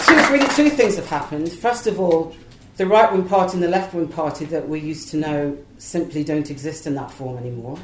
Two, 0.06 0.18
really, 0.34 0.48
two 0.56 0.70
things 0.70 0.98
have 0.98 1.08
happened. 1.08 1.52
First 1.54 1.88
of 1.88 2.02
all, 2.02 2.36
the 2.76 2.86
right 2.86 3.10
wing 3.12 3.28
party 3.28 3.54
and 3.54 3.64
the 3.64 3.70
left 3.70 3.94
wing 3.94 4.10
party 4.10 4.44
that 4.46 4.68
we 4.68 4.80
used 4.80 5.10
to 5.10 5.18
know 5.18 5.58
simply 5.78 6.24
don't 6.24 6.50
exist 6.52 6.86
in 6.86 6.96
that 6.96 7.12
form 7.12 7.38
anymore. 7.38 7.78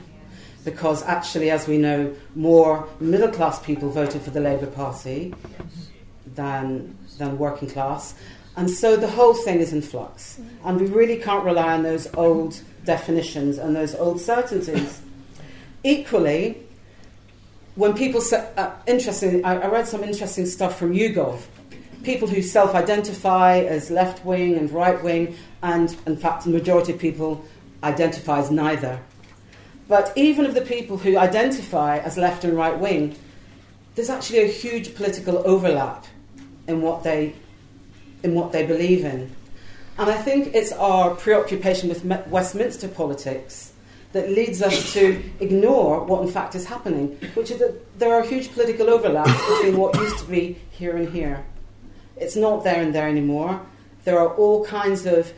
Because 0.65 1.03
actually, 1.03 1.51
as 1.51 1.67
we 1.69 1.77
know, 1.77 2.13
more 2.35 2.85
middle 2.99 3.29
class 3.29 3.63
people 3.63 3.89
voted 3.89 4.23
for 4.23 4.31
the 4.31 4.41
Labour 4.41 4.67
Party 4.67 5.33
than, 6.35 6.97
than 7.17 7.37
working 7.37 7.69
class. 7.69 8.13
And 8.57 8.69
so 8.69 8.97
the 8.97 9.07
whole 9.07 9.33
thing 9.33 9.59
is 9.59 9.71
in 9.71 9.81
flux. 9.81 10.41
And 10.65 10.81
we 10.81 10.87
really 10.87 11.15
can't 11.15 11.45
rely 11.45 11.75
on 11.75 11.83
those 11.83 12.13
old 12.15 12.59
definitions 12.83 13.57
and 13.57 13.73
those 13.73 13.95
old 13.95 14.19
certainties. 14.19 15.01
Equally, 15.83 16.67
when 17.79 17.93
people 17.93 18.19
say, 18.19 18.45
uh, 18.57 18.71
interesting, 18.87 19.45
I, 19.45 19.55
I, 19.55 19.67
read 19.67 19.87
some 19.87 20.03
interesting 20.03 20.45
stuff 20.45 20.77
from 20.77 20.93
YouGov. 20.93 21.39
People 22.03 22.27
who 22.27 22.41
self 22.41 22.75
identify 22.75 23.59
as 23.59 23.89
left 23.89 24.25
wing 24.25 24.55
and 24.57 24.69
right 24.69 25.01
wing, 25.01 25.37
and 25.63 25.95
in 26.05 26.17
fact, 26.17 26.43
the 26.43 26.49
majority 26.49 26.91
of 26.91 26.99
people 26.99 27.45
identify 27.81 28.39
as 28.39 28.51
neither. 28.51 28.99
But 29.87 30.11
even 30.17 30.45
of 30.45 30.55
the 30.55 30.61
people 30.61 30.97
who 30.97 31.17
identify 31.17 31.99
as 31.99 32.17
left 32.17 32.43
and 32.43 32.53
right 32.53 32.77
wing, 32.77 33.15
there's 33.95 34.09
actually 34.09 34.39
a 34.39 34.47
huge 34.47 34.93
political 34.93 35.37
overlap 35.47 36.05
in 36.67 36.81
what 36.81 37.03
they, 37.03 37.33
in 38.23 38.33
what 38.35 38.51
they 38.51 38.65
believe 38.65 39.05
in. 39.05 39.33
And 39.97 40.09
I 40.09 40.17
think 40.17 40.53
it's 40.53 40.73
our 40.73 41.15
preoccupation 41.15 41.87
with 41.87 42.03
Westminster 42.27 42.89
politics 42.89 43.71
that 44.11 44.29
leads 44.31 44.61
us 44.61 44.93
to 44.93 45.21
ignore 45.39 46.03
what 46.03 46.23
in 46.23 46.31
fact 46.31 46.55
is 46.55 46.65
happening, 46.65 47.09
which 47.35 47.51
is 47.51 47.59
that 47.59 47.99
there 47.99 48.13
are 48.13 48.23
huge 48.23 48.51
political 48.53 48.89
overlaps 48.89 49.31
between 49.47 49.77
what 49.77 49.95
used 49.97 50.17
to 50.19 50.25
be 50.25 50.57
here 50.71 50.97
and 50.97 51.09
here. 51.09 51.45
It's 52.17 52.35
not 52.35 52.63
there 52.63 52.81
and 52.81 52.93
there 52.93 53.07
anymore. 53.07 53.61
There 54.03 54.19
are 54.19 54.33
all 54.35 54.65
kinds 54.65 55.05
of 55.05 55.31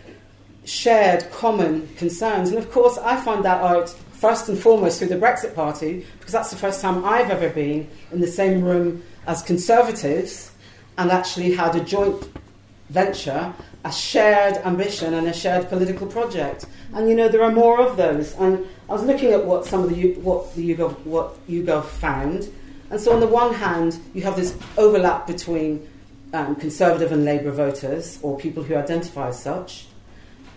shared 0.64 1.30
common 1.32 1.88
concerns. 1.96 2.50
And 2.50 2.58
of 2.58 2.72
course, 2.72 2.98
I 2.98 3.20
found 3.20 3.44
that 3.46 3.62
out 3.62 3.90
first 3.90 4.48
and 4.50 4.58
foremost 4.58 5.00
through 5.00 5.10
the 5.10 5.16
Brexit 5.16 5.56
Party, 5.56 6.06
because 6.20 6.32
that's 6.32 6.52
the 6.52 6.56
first 6.56 6.82
time 6.82 7.04
I've 7.04 7.32
ever 7.32 7.50
been 7.50 7.90
in 8.12 8.22
the 8.22 8.28
same 8.28 8.64
room 8.64 9.04
as 9.28 9.42
Conservatives 9.42 10.52
and 10.98 11.12
actually 11.12 11.54
had 11.54 11.76
a 11.76 11.84
joint 11.84 12.30
venture, 12.90 13.54
a 13.84 13.92
shared 13.92 14.58
ambition, 14.58 15.14
and 15.14 15.28
a 15.28 15.34
shared 15.34 15.68
political 15.70 16.08
project. 16.08 16.66
And 16.94 17.10
you 17.10 17.16
know, 17.16 17.28
there 17.28 17.44
are 17.44 17.52
more 17.52 17.80
of 17.80 17.98
those. 17.98 18.36
And 18.36 18.66
I 18.90 18.94
was 18.94 19.04
looking 19.04 19.32
at 19.32 19.46
what 19.46 19.66
some 19.66 19.84
of 19.84 19.90
the 19.90 20.14
what 20.16 20.54
the 20.56 20.76
YouGov, 20.76 21.06
what 21.06 21.48
YouGov 21.48 21.86
found. 21.86 22.52
And 22.90 23.00
so, 23.00 23.14
on 23.14 23.20
the 23.20 23.28
one 23.28 23.54
hand, 23.54 24.00
you 24.14 24.22
have 24.24 24.36
this 24.36 24.58
overlap 24.78 25.26
between 25.26 25.88
um, 26.34 26.56
Conservative 26.56 27.12
and 27.12 27.26
Labour 27.26 27.52
voters, 27.52 28.20
or 28.22 28.38
people 28.38 28.64
who 28.64 28.76
identify 28.76 29.30
as 29.30 29.42
such, 29.42 29.88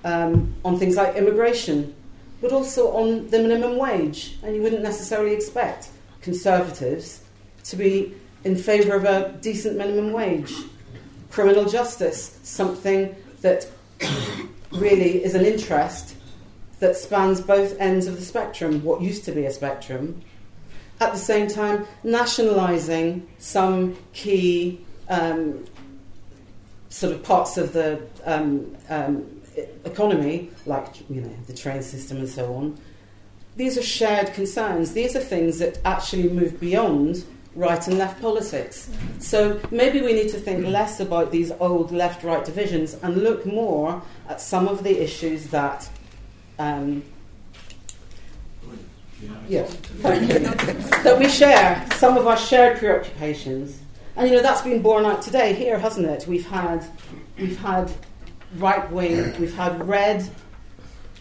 um, 0.04 0.54
on 0.64 0.78
things 0.78 0.96
like 0.96 1.16
immigration, 1.16 1.94
but 2.40 2.52
also 2.52 2.92
on 2.92 3.30
the 3.30 3.38
minimum 3.38 3.78
wage. 3.78 4.37
And 4.42 4.54
you 4.54 4.62
wouldn't 4.62 4.82
necessarily 4.82 5.32
expect 5.32 5.88
Conservatives 6.20 7.22
to 7.64 7.76
be 7.76 8.14
in 8.44 8.56
favour 8.56 8.94
of 8.94 9.04
a 9.04 9.32
decent 9.40 9.78
minimum 9.78 10.12
wage. 10.12 10.52
Criminal 11.35 11.64
justice, 11.64 12.38
something 12.44 13.12
that 13.40 13.66
really 14.70 15.25
is 15.25 15.35
an 15.35 15.44
interest 15.44 16.14
that 16.79 16.97
spans 16.97 17.40
both 17.40 17.77
ends 17.81 18.07
of 18.07 18.14
the 18.14 18.25
spectrum, 18.25 18.85
what 18.85 19.03
used 19.03 19.25
to 19.25 19.33
be 19.33 19.44
a 19.44 19.51
spectrum. 19.51 20.23
At 21.01 21.12
the 21.12 21.18
same 21.18 21.49
time, 21.49 21.87
nationalising 22.05 23.27
some 23.38 23.97
key 24.12 24.81
um, 25.09 25.64
sort 26.88 27.12
of 27.12 27.25
parts 27.25 27.57
of 27.57 27.73
the 27.73 28.01
um, 28.25 28.77
um, 28.88 29.27
economy, 29.85 30.51
like 30.66 30.87
you 31.11 31.20
know 31.20 31.37
the 31.49 31.53
train 31.53 31.83
system 31.83 32.18
and 32.18 32.29
so 32.29 32.55
on. 32.55 32.79
These 33.57 33.77
are 33.77 33.83
shared 33.83 34.33
concerns. 34.35 34.92
These 34.92 35.16
are 35.16 35.20
things 35.20 35.59
that 35.59 35.81
actually 35.85 36.29
move 36.29 36.61
beyond 36.61 37.25
right 37.54 37.86
and 37.86 37.98
left 37.98 38.20
politics. 38.20 38.90
So 39.18 39.60
maybe 39.70 40.00
we 40.00 40.12
need 40.12 40.30
to 40.30 40.38
think 40.38 40.66
less 40.66 41.00
about 41.00 41.30
these 41.30 41.52
old 41.52 41.92
left 41.92 42.24
right 42.24 42.44
divisions 42.44 42.94
and 42.94 43.22
look 43.22 43.46
more 43.46 44.02
at 44.28 44.40
some 44.40 44.68
of 44.68 44.82
the 44.82 45.02
issues 45.02 45.48
that. 45.48 45.88
Um, 46.58 47.02
yeah, 49.48 49.66
that 50.02 51.16
we 51.18 51.28
share, 51.28 51.86
some 51.94 52.18
of 52.18 52.26
our 52.26 52.36
shared 52.36 52.78
preoccupations. 52.78 53.80
And 54.16 54.28
you 54.28 54.36
know, 54.36 54.42
that's 54.42 54.60
been 54.62 54.82
borne 54.82 55.06
out 55.06 55.22
today 55.22 55.54
here, 55.54 55.78
hasn't 55.78 56.06
it? 56.06 56.26
We've 56.26 56.46
had, 56.46 56.84
we've 57.38 57.58
had 57.58 57.90
right 58.56 58.90
wing, 58.92 59.34
we've 59.40 59.54
had 59.54 59.86
red 59.88 60.28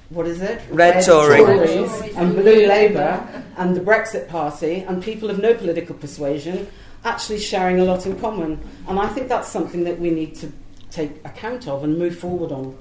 what 0.09 0.27
is 0.27 0.41
it? 0.41 0.61
Red, 0.69 0.95
Red 0.95 1.05
Tory. 1.05 1.37
Tories 1.37 2.15
and 2.15 2.35
Blue 2.35 2.67
Labour 2.67 3.43
and 3.57 3.75
the 3.75 3.79
Brexit 3.79 4.27
Party 4.27 4.79
and 4.87 5.03
people 5.03 5.29
of 5.29 5.39
no 5.39 5.53
political 5.53 5.95
persuasion 5.95 6.67
actually 7.05 7.39
sharing 7.39 7.79
a 7.79 7.83
lot 7.83 8.05
in 8.05 8.19
common. 8.19 8.59
And 8.87 8.99
I 8.99 9.07
think 9.07 9.27
that's 9.27 9.49
something 9.49 9.83
that 9.83 9.99
we 9.99 10.09
need 10.09 10.35
to 10.35 10.51
take 10.91 11.11
account 11.25 11.67
of 11.67 11.83
and 11.83 11.97
move 11.97 12.17
forward 12.17 12.51
on. 12.51 12.77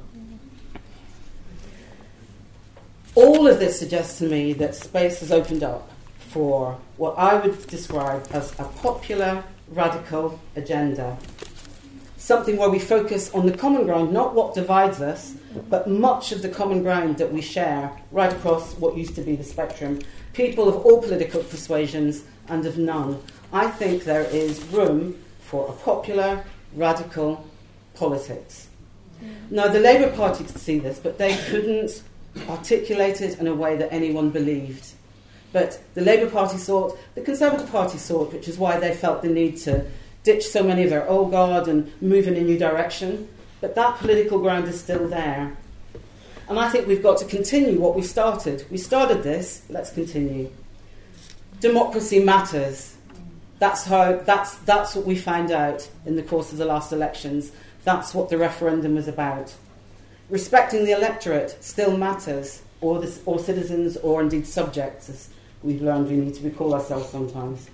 All 3.15 3.47
of 3.47 3.59
this 3.59 3.79
suggests 3.79 4.19
to 4.19 4.25
me 4.25 4.53
that 4.55 4.75
space 4.75 5.21
has 5.21 5.33
opened 5.33 5.63
up 5.63 5.91
for 6.19 6.79
what 6.97 7.19
I 7.19 7.35
would 7.35 7.67
describe 7.67 8.27
as 8.33 8.53
a 8.59 8.65
popular 8.65 9.45
radical 9.69 10.41
agenda 10.57 11.19
something 12.23 12.57
where 12.57 12.71
we 12.71 12.79
focus 12.79 13.35
on 13.35 13.47
the 13.47 13.57
common 13.57 13.85
ground, 13.85 14.13
not 14.13 14.33
what 14.33 14.55
divides 14.55 15.01
us, 15.01 15.35
but 15.69 15.89
much 15.89 16.33
of 16.33 16.43
the 16.43 16.49
common 16.49 16.83
ground 16.83 17.19
that 17.19 17.33
we 17.33 17.41
share 17.41 17.91
right 18.11 18.33
across 18.33 18.75
what 18.75 18.97
used 18.97 19.15
to 19.17 19.23
be 19.23 19.37
the 19.37 19.45
spectrum. 19.45 20.01
People 20.33 20.69
of 20.69 20.85
all 20.87 21.03
political 21.03 21.43
persuasions 21.43 22.25
and 22.49 22.67
of 22.67 22.79
none. 22.79 23.23
I 23.53 23.69
think 23.69 24.05
there 24.05 24.25
is 24.25 24.63
room 24.65 25.23
for 25.41 25.69
a 25.69 25.73
popular, 25.73 26.45
radical 26.75 27.47
politics. 27.95 28.69
Mm. 29.23 29.51
Now, 29.51 29.69
the 29.69 29.81
Labour 29.81 30.15
Party 30.17 30.45
could 30.45 30.59
see 30.59 30.79
this, 30.79 30.99
but 30.99 31.19
they 31.19 31.37
couldn't 31.49 32.03
articulate 32.49 33.21
it 33.21 33.39
in 33.39 33.47
a 33.47 33.55
way 33.55 33.77
that 33.77 33.93
anyone 33.93 34.31
believed. 34.31 34.93
But 35.53 35.83
the 35.95 36.01
Labour 36.01 36.31
Party 36.31 36.57
it, 36.57 36.99
the 37.15 37.21
Conservative 37.21 37.71
Party 37.71 37.99
it, 37.99 38.33
which 38.33 38.49
is 38.49 38.57
why 38.57 38.79
they 38.79 38.95
felt 38.95 39.23
the 39.23 39.29
need 39.29 39.59
to 39.59 39.85
ditch 40.25 40.47
so 40.47 40.63
many 40.63 40.85
of 40.85 40.91
their 40.91 41.07
old 41.09 41.31
guard 41.31 41.69
and 41.69 41.93
move 42.01 42.27
in 42.27 42.37
a 42.37 42.41
new 42.41 42.59
direction. 42.59 43.29
But 43.63 43.77
that 43.77 43.99
political 43.99 44.41
ground 44.41 44.67
is 44.67 44.79
still 44.79 45.09
there. 45.09 45.57
And 46.49 46.59
I 46.59 46.69
think 46.69 46.89
we've 46.89 47.03
got 47.03 47.17
to 47.19 47.25
continue 47.25 47.81
what 47.81 47.95
we 47.95 48.03
started. 48.03 48.67
We 48.71 48.77
started 48.77 49.23
this, 49.23 49.63
let's 49.71 49.91
continue. 49.91 50.51
Democracy 51.61 52.19
matters. 52.19 52.97
That's 53.61 53.85
how 53.85 54.17
that's 54.17 54.57
that's 54.59 54.97
what 54.97 55.07
we 55.07 55.15
found 55.15 55.53
out 55.53 55.89
in 56.05 56.17
the 56.17 56.25
course 56.25 56.51
of 56.51 56.59
the 56.59 56.65
last 56.65 56.93
elections. 56.93 57.53
That's 57.85 58.13
what 58.13 58.29
the 58.29 58.37
referendum 58.37 58.97
was 58.97 59.07
about. 59.07 59.55
Respecting 60.29 60.85
the 60.85 60.91
electorate 60.91 61.57
still 61.63 61.97
matters, 61.97 62.63
or, 62.81 63.01
this, 63.01 63.23
or 63.27 63.39
citizens, 63.39 63.97
or 63.99 64.21
indeed 64.21 64.47
subjects, 64.49 65.09
as 65.09 65.29
we've 65.63 65.83
learned 65.83 66.09
we 66.09 66.17
need 66.17 66.35
to 66.35 66.43
recall 66.43 66.75
ourselves 66.75 67.09
sometimes. 67.11 67.71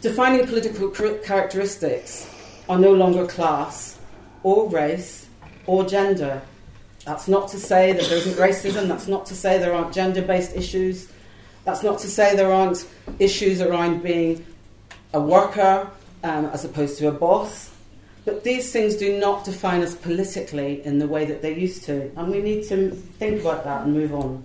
Defining 0.00 0.44
political 0.44 0.88
characteristics 0.88 2.28
are 2.68 2.78
no 2.78 2.92
longer 2.92 3.26
class 3.26 3.99
or 4.42 4.68
race 4.68 5.28
or 5.66 5.84
gender. 5.84 6.42
That's 7.04 7.28
not 7.28 7.48
to 7.48 7.58
say 7.58 7.92
that 7.92 8.04
there 8.04 8.18
isn't 8.18 8.34
racism, 8.34 8.88
that's 8.88 9.08
not 9.08 9.26
to 9.26 9.34
say 9.34 9.58
there 9.58 9.74
aren't 9.74 9.92
gender 9.92 10.22
based 10.22 10.54
issues, 10.54 11.08
that's 11.64 11.82
not 11.82 11.98
to 12.00 12.08
say 12.08 12.36
there 12.36 12.52
aren't 12.52 12.86
issues 13.18 13.60
around 13.60 14.02
being 14.02 14.44
a 15.12 15.20
worker 15.20 15.88
um, 16.22 16.46
as 16.46 16.64
opposed 16.64 16.98
to 16.98 17.08
a 17.08 17.12
boss. 17.12 17.70
But 18.24 18.44
these 18.44 18.70
things 18.70 18.96
do 18.96 19.18
not 19.18 19.44
define 19.44 19.80
us 19.80 19.94
politically 19.94 20.84
in 20.84 20.98
the 20.98 21.06
way 21.06 21.24
that 21.24 21.40
they 21.40 21.58
used 21.58 21.84
to, 21.84 22.10
and 22.16 22.30
we 22.30 22.42
need 22.42 22.68
to 22.68 22.90
think 22.90 23.40
about 23.40 23.64
that 23.64 23.84
and 23.84 23.94
move 23.94 24.14
on. 24.14 24.44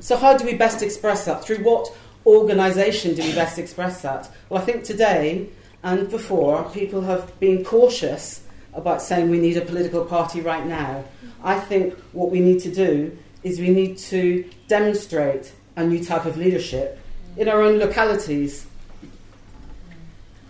So, 0.00 0.16
how 0.16 0.36
do 0.36 0.44
we 0.44 0.54
best 0.54 0.82
express 0.82 1.26
that? 1.26 1.44
Through 1.44 1.58
what 1.58 1.94
organisation 2.24 3.14
do 3.14 3.22
we 3.22 3.34
best 3.34 3.58
express 3.58 4.00
that? 4.02 4.30
Well, 4.48 4.60
I 4.60 4.64
think 4.64 4.84
today 4.84 5.48
and 5.82 6.10
before, 6.10 6.64
people 6.70 7.02
have 7.02 7.38
been 7.38 7.64
cautious 7.64 8.45
about 8.76 9.02
saying 9.02 9.30
we 9.30 9.38
need 9.38 9.56
a 9.56 9.62
political 9.62 10.04
party 10.04 10.40
right 10.40 10.66
now. 10.66 11.04
I 11.42 11.58
think 11.58 11.94
what 12.12 12.30
we 12.30 12.40
need 12.40 12.60
to 12.60 12.72
do 12.72 13.16
is 13.42 13.58
we 13.58 13.70
need 13.70 13.98
to 13.98 14.48
demonstrate 14.68 15.52
a 15.76 15.84
new 15.84 16.04
type 16.04 16.24
of 16.24 16.36
leadership 16.36 16.98
in 17.36 17.48
our 17.48 17.62
own 17.62 17.78
localities. 17.78 18.66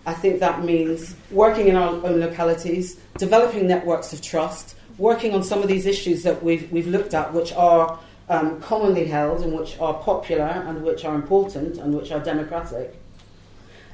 I 0.05 0.13
think 0.13 0.39
that 0.39 0.63
means 0.63 1.15
working 1.31 1.67
in 1.67 1.75
our 1.75 1.89
own 1.89 2.19
localities, 2.19 2.97
developing 3.17 3.67
networks 3.67 4.13
of 4.13 4.21
trust, 4.21 4.75
working 4.97 5.33
on 5.33 5.43
some 5.43 5.61
of 5.61 5.67
these 5.67 5.85
issues 5.85 6.23
that 6.23 6.41
we've, 6.41 6.71
we've 6.71 6.87
looked 6.87 7.13
at, 7.13 7.33
which 7.33 7.51
are 7.53 7.99
um, 8.29 8.59
commonly 8.61 9.05
held 9.05 9.41
and 9.41 9.53
which 9.57 9.79
are 9.79 9.93
popular 9.95 10.45
and 10.67 10.83
which 10.83 11.05
are 11.05 11.15
important 11.15 11.77
and 11.77 11.93
which 11.93 12.11
are 12.11 12.19
democratic. 12.19 12.99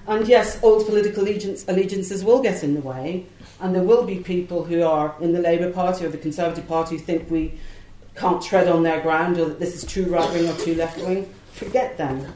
And 0.08 0.28
yes, 0.28 0.62
old 0.62 0.86
political 0.86 1.24
allegiances 1.24 2.24
will 2.24 2.42
get 2.42 2.64
in 2.64 2.74
the 2.74 2.82
way, 2.82 3.26
and 3.64 3.74
there 3.74 3.82
will 3.82 4.04
be 4.06 4.18
people 4.18 4.66
who 4.66 4.84
are 4.84 5.16
in 5.22 5.32
the 5.32 5.40
Labour 5.40 5.72
Party 5.72 6.06
or 6.06 6.10
the 6.10 6.18
Conservative 6.18 6.68
Party 6.68 6.98
who 6.98 7.02
think 7.02 7.32
we 7.32 7.58
can't 8.14 8.44
tread 8.44 8.68
on 8.68 8.84
their 8.84 9.00
ground 9.00 9.38
or 9.38 9.46
that 9.46 9.58
this 9.58 9.74
is 9.74 9.86
too 9.86 10.06
right 10.08 10.30
wing 10.34 10.50
or 10.50 10.58
too 10.58 10.76
left 10.76 11.00
wing. 11.00 11.34
Forget 11.54 11.98
them. 11.98 12.28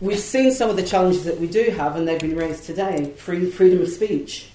We've 0.00 0.18
seen 0.18 0.50
some 0.50 0.70
of 0.70 0.76
the 0.76 0.82
challenges 0.82 1.24
that 1.26 1.38
we 1.38 1.46
do 1.46 1.70
have, 1.76 1.94
and 1.94 2.08
they've 2.08 2.18
been 2.18 2.34
raised 2.34 2.64
today 2.64 3.12
free, 3.18 3.50
freedom 3.50 3.82
of 3.82 3.88
speech, 3.88 4.50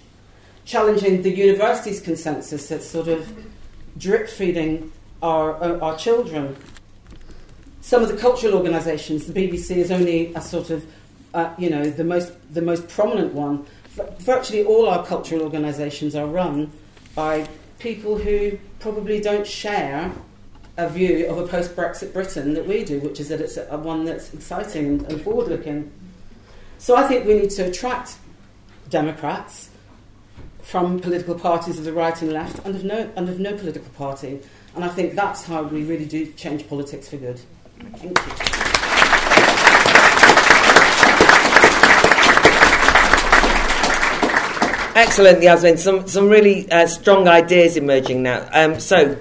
challenging 0.65 1.21
the 1.21 1.29
university's 1.29 2.01
consensus 2.01 2.67
that's 2.67 2.87
sort 2.87 3.07
of 3.07 3.31
drip 3.95 4.27
feeding 4.27 4.91
our, 5.21 5.81
our 5.83 5.95
children. 5.97 6.57
Some 7.81 8.01
of 8.01 8.09
the 8.09 8.17
cultural 8.17 8.55
organisations, 8.55 9.27
the 9.27 9.33
BBC 9.33 9.77
is 9.77 9.91
only 9.91 10.33
a 10.33 10.41
sort 10.41 10.71
of, 10.71 10.83
uh, 11.35 11.53
you 11.59 11.69
know, 11.69 11.87
the 11.91 12.03
most, 12.03 12.33
the 12.51 12.61
most 12.63 12.89
prominent 12.89 13.33
one. 13.35 13.67
Virtually 14.19 14.63
all 14.63 14.87
our 14.87 15.05
cultural 15.05 15.41
organisations 15.41 16.15
are 16.15 16.27
run 16.27 16.71
by 17.15 17.47
people 17.79 18.17
who 18.17 18.57
probably 18.79 19.19
don't 19.19 19.45
share 19.45 20.11
a 20.77 20.87
view 20.87 21.25
of 21.27 21.39
a 21.39 21.47
post 21.47 21.75
Brexit 21.75 22.13
Britain 22.13 22.53
that 22.53 22.67
we 22.67 22.83
do, 22.83 22.99
which 22.99 23.19
is 23.19 23.29
that 23.29 23.41
it's 23.41 23.57
a, 23.57 23.77
one 23.77 24.05
that's 24.05 24.33
exciting 24.33 25.05
and 25.05 25.21
forward 25.21 25.47
looking. 25.47 25.91
So 26.77 26.95
I 26.95 27.07
think 27.07 27.25
we 27.25 27.33
need 27.33 27.49
to 27.51 27.63
attract 27.63 28.17
Democrats 28.89 29.71
from 30.61 30.99
political 30.99 31.33
parties 31.33 31.79
of 31.79 31.85
the 31.85 31.93
right 31.93 32.21
and 32.21 32.31
left 32.31 32.63
and 32.65 32.75
of 32.75 32.83
no, 32.83 33.09
and 33.15 33.27
of 33.29 33.39
no 33.39 33.55
political 33.55 33.89
party. 33.91 34.39
And 34.75 34.85
I 34.85 34.89
think 34.89 35.15
that's 35.15 35.45
how 35.45 35.63
we 35.63 35.83
really 35.83 36.05
do 36.05 36.31
change 36.33 36.69
politics 36.69 37.09
for 37.09 37.17
good. 37.17 37.39
Thank 37.79 38.17
you. 38.19 38.76
Excellent, 44.97 45.43
Yasmin. 45.43 45.77
Some 45.77 46.07
some 46.07 46.27
really 46.27 46.67
uh, 46.71 46.87
strong 46.87 47.27
ideas 47.27 47.77
emerging 47.77 48.23
now. 48.23 48.49
Um, 48.51 48.79
so, 48.79 49.15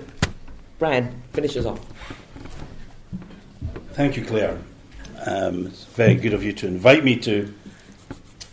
Brian, 0.78 1.22
finish 1.34 1.54
us 1.54 1.66
off. 1.66 1.78
Thank 3.92 4.16
you, 4.16 4.24
Claire. 4.24 4.56
Um, 5.26 5.66
it's 5.66 5.84
very 5.84 6.14
good 6.14 6.32
of 6.32 6.42
you 6.42 6.54
to 6.54 6.66
invite 6.66 7.04
me 7.04 7.16
to 7.16 7.52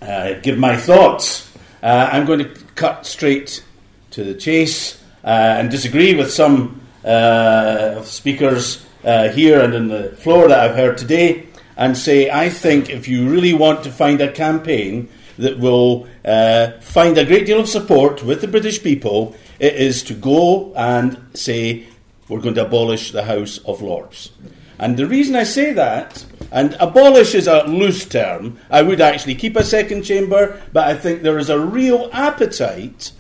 uh, 0.02 0.34
give 0.42 0.58
my 0.58 0.76
thoughts. 0.76 1.50
Uh, 1.82 2.10
I'm 2.12 2.26
going 2.26 2.40
to 2.40 2.50
cut 2.76 3.06
straight 3.06 3.64
to 4.12 4.26
the 4.26 4.34
chase 4.34 5.02
uh, 5.24 5.28
and 5.58 5.72
disagree 5.72 6.16
with 6.16 6.30
some 6.30 6.82
uh, 7.06 8.02
speakers 8.02 8.86
uh, 9.06 9.30
here 9.30 9.62
and 9.62 9.74
in 9.74 9.88
the 9.88 10.10
floor 10.18 10.50
that 10.50 10.60
I've 10.60 10.76
heard 10.76 10.98
today 10.98 11.48
and 11.78 11.98
say, 11.98 12.30
I 12.30 12.50
think 12.50 12.90
if 12.90 13.08
you 13.08 13.30
really 13.30 13.54
want 13.54 13.86
to 13.86 13.92
find 13.94 14.20
a 14.20 14.30
campaign 14.30 15.08
that 15.38 15.60
will 15.60 16.08
uh, 16.26 16.72
find 16.80 17.18
a 17.18 17.26
great 17.26 17.46
deal 17.46 17.60
of 17.60 17.70
support 17.70 18.24
with 18.24 18.42
the 18.42 18.48
British 18.48 18.82
people, 18.82 19.36
it 19.60 19.76
is 19.76 20.04
to 20.04 20.14
go 20.14 20.74
and 20.76 21.18
say, 21.34 21.86
we're 22.30 22.42
going 22.42 22.56
to 22.56 22.66
abolish 22.66 23.12
the 23.12 23.24
House 23.24 23.58
of 23.60 23.82
Lords. 23.82 24.32
And 24.80 24.98
the 24.98 25.08
reason 25.08 25.36
I 25.36 25.44
say 25.44 25.74
that, 25.74 26.26
And 26.54 26.78
abolish 26.80 27.34
is 27.34 27.48
a 27.48 27.64
loose 27.64 28.06
term. 28.06 28.60
I 28.70 28.84
would 28.84 29.02
actually 29.02 29.34
keep 29.34 29.56
a 29.56 29.64
second 29.64 30.04
chamber, 30.04 30.62
but 30.72 30.88
I 30.88 30.94
think 30.94 31.24
there 31.24 31.40
is 31.40 31.50
a 31.50 31.60
real 31.60 32.12
appetite 32.14 33.12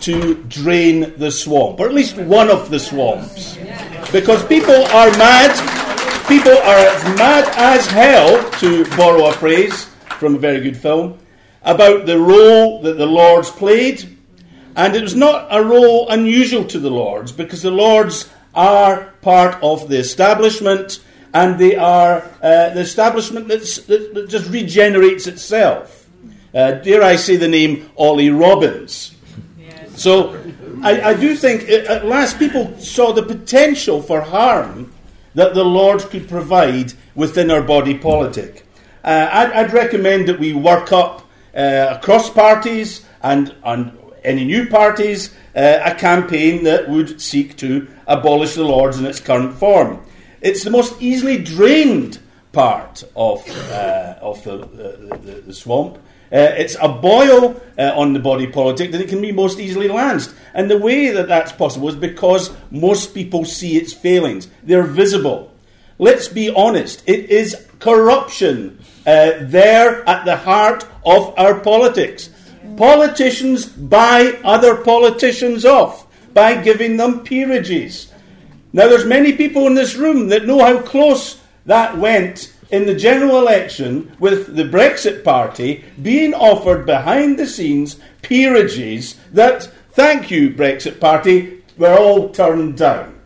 to 0.00 0.34
drain 0.44 1.14
the 1.16 1.30
swamp, 1.30 1.80
or 1.80 1.86
at 1.86 1.94
least 1.94 2.18
one 2.18 2.50
of 2.50 2.68
the 2.68 2.78
swamps. 2.78 3.56
Because 4.12 4.44
people 4.44 4.74
are 4.74 5.10
mad, 5.16 5.56
people 6.28 6.52
are 6.52 6.76
as 6.76 7.04
mad 7.16 7.48
as 7.56 7.86
hell, 7.86 8.50
to 8.60 8.84
borrow 8.94 9.26
a 9.28 9.32
phrase 9.32 9.86
from 10.18 10.34
a 10.34 10.38
very 10.38 10.60
good 10.60 10.76
film, 10.76 11.18
about 11.64 12.06
the 12.06 12.18
role 12.18 12.82
that 12.82 12.98
the 12.98 13.06
Lords 13.06 13.50
played. 13.50 14.16
And 14.74 14.96
it 14.96 15.02
was 15.02 15.14
not 15.14 15.48
a 15.50 15.62
role 15.62 16.08
unusual 16.08 16.64
to 16.64 16.78
the 16.78 16.90
Lords, 16.90 17.30
because 17.32 17.62
the 17.62 17.70
Lords 17.70 18.30
are 18.54 19.12
part 19.22 19.62
of 19.62 19.88
the 19.88 19.98
establishment, 19.98 21.02
and 21.34 21.58
they 21.58 21.76
are 21.76 22.22
uh, 22.42 22.70
the 22.70 22.80
establishment 22.80 23.48
that, 23.48 23.60
that 23.86 24.26
just 24.28 24.50
regenerates 24.50 25.26
itself. 25.26 26.08
Uh, 26.54 26.72
dare 26.72 27.02
I 27.02 27.16
say 27.16 27.36
the 27.36 27.48
name 27.48 27.90
Ollie 27.96 28.30
Robbins? 28.30 29.14
So 29.94 30.38
I, 30.82 31.00
I, 31.00 31.14
do 31.14 31.36
think 31.36 31.68
at 31.68 32.06
last 32.06 32.38
people 32.38 32.76
saw 32.78 33.12
the 33.12 33.22
potential 33.22 34.02
for 34.02 34.20
harm 34.20 34.92
that 35.34 35.54
the 35.54 35.64
Lord 35.64 36.00
could 36.00 36.28
provide 36.28 36.94
within 37.14 37.50
our 37.50 37.62
body 37.62 37.96
politic. 37.96 38.66
Uh, 39.04 39.28
I'd, 39.30 39.52
I'd, 39.52 39.72
recommend 39.72 40.28
that 40.28 40.38
we 40.38 40.52
work 40.52 40.92
up 40.92 41.21
uh, 41.54 41.96
across 41.96 42.30
parties 42.30 43.04
and, 43.22 43.54
and 43.64 43.98
any 44.24 44.44
new 44.44 44.68
parties 44.68 45.34
uh, 45.54 45.80
a 45.84 45.94
campaign 45.94 46.64
that 46.64 46.88
would 46.88 47.20
seek 47.20 47.56
to 47.58 47.88
abolish 48.06 48.54
the 48.54 48.64
Lords 48.64 48.98
in 48.98 49.06
its 49.06 49.20
current 49.20 49.54
form. 49.54 50.04
It's 50.40 50.64
the 50.64 50.70
most 50.70 51.00
easily 51.00 51.38
drained 51.38 52.18
part 52.52 53.04
of, 53.14 53.48
uh, 53.70 54.16
of 54.20 54.42
the, 54.44 54.58
the, 54.58 55.42
the 55.46 55.54
swamp. 55.54 55.96
Uh, 56.32 56.48
it's 56.56 56.76
a 56.80 56.88
boil 56.88 57.60
uh, 57.78 57.92
on 57.94 58.14
the 58.14 58.18
body 58.18 58.46
politic 58.46 58.90
that 58.92 59.00
it 59.02 59.08
can 59.08 59.20
be 59.20 59.32
most 59.32 59.60
easily 59.60 59.88
lanced. 59.88 60.34
And 60.54 60.70
the 60.70 60.78
way 60.78 61.10
that 61.10 61.28
that's 61.28 61.52
possible 61.52 61.88
is 61.88 61.96
because 61.96 62.50
most 62.70 63.14
people 63.14 63.44
see 63.44 63.76
its 63.76 63.92
failings. 63.92 64.48
They're 64.62 64.82
visible. 64.82 65.52
Let's 65.98 66.28
be 66.28 66.50
honest, 66.50 67.02
it 67.06 67.30
is 67.30 67.66
corruption 67.78 68.78
uh, 69.06 69.32
there 69.42 70.08
at 70.08 70.24
the 70.24 70.36
heart 70.36 70.86
of 71.04 71.34
our 71.38 71.60
politics. 71.60 72.30
Politicians 72.76 73.66
buy 73.66 74.38
other 74.44 74.76
politicians 74.76 75.64
off 75.64 76.06
by 76.32 76.62
giving 76.62 76.96
them 76.96 77.24
peerages. 77.24 78.12
Now, 78.72 78.88
there's 78.88 79.04
many 79.04 79.32
people 79.32 79.66
in 79.66 79.74
this 79.74 79.96
room 79.96 80.28
that 80.28 80.46
know 80.46 80.64
how 80.64 80.80
close 80.80 81.40
that 81.66 81.98
went 81.98 82.54
in 82.70 82.86
the 82.86 82.94
general 82.94 83.38
election 83.38 84.10
with 84.18 84.56
the 84.56 84.64
Brexit 84.64 85.22
Party 85.22 85.84
being 86.00 86.32
offered 86.32 86.86
behind 86.86 87.38
the 87.38 87.46
scenes 87.46 88.00
peerages 88.22 89.16
that, 89.32 89.64
thank 89.90 90.30
you, 90.30 90.50
Brexit 90.50 90.98
Party, 90.98 91.62
were 91.76 91.96
all 91.96 92.30
turned 92.30 92.78
down. 92.78 93.20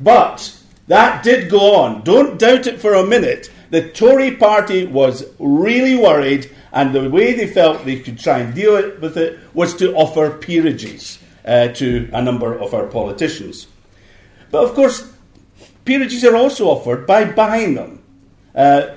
But 0.00 0.58
that 0.88 1.22
did 1.22 1.48
go 1.48 1.76
on. 1.76 2.02
Don't 2.02 2.38
doubt 2.38 2.66
it 2.66 2.80
for 2.80 2.94
a 2.94 3.06
minute. 3.06 3.52
The 3.70 3.90
Tory 3.90 4.36
party 4.36 4.86
was 4.86 5.24
really 5.38 5.94
worried, 5.94 6.50
and 6.72 6.94
the 6.94 7.10
way 7.10 7.34
they 7.34 7.46
felt 7.46 7.84
they 7.84 8.00
could 8.00 8.18
try 8.18 8.38
and 8.38 8.54
deal 8.54 8.74
with 9.00 9.16
it 9.16 9.38
was 9.52 9.74
to 9.76 9.94
offer 9.94 10.30
peerages 10.30 11.18
uh, 11.44 11.68
to 11.68 12.08
a 12.12 12.22
number 12.22 12.58
of 12.58 12.72
our 12.72 12.86
politicians. 12.86 13.66
But 14.50 14.64
of 14.64 14.74
course, 14.74 15.12
peerages 15.84 16.24
are 16.24 16.36
also 16.36 16.68
offered 16.68 17.06
by 17.06 17.24
buying 17.24 17.74
them. 17.74 18.02
Uh, 18.54 18.94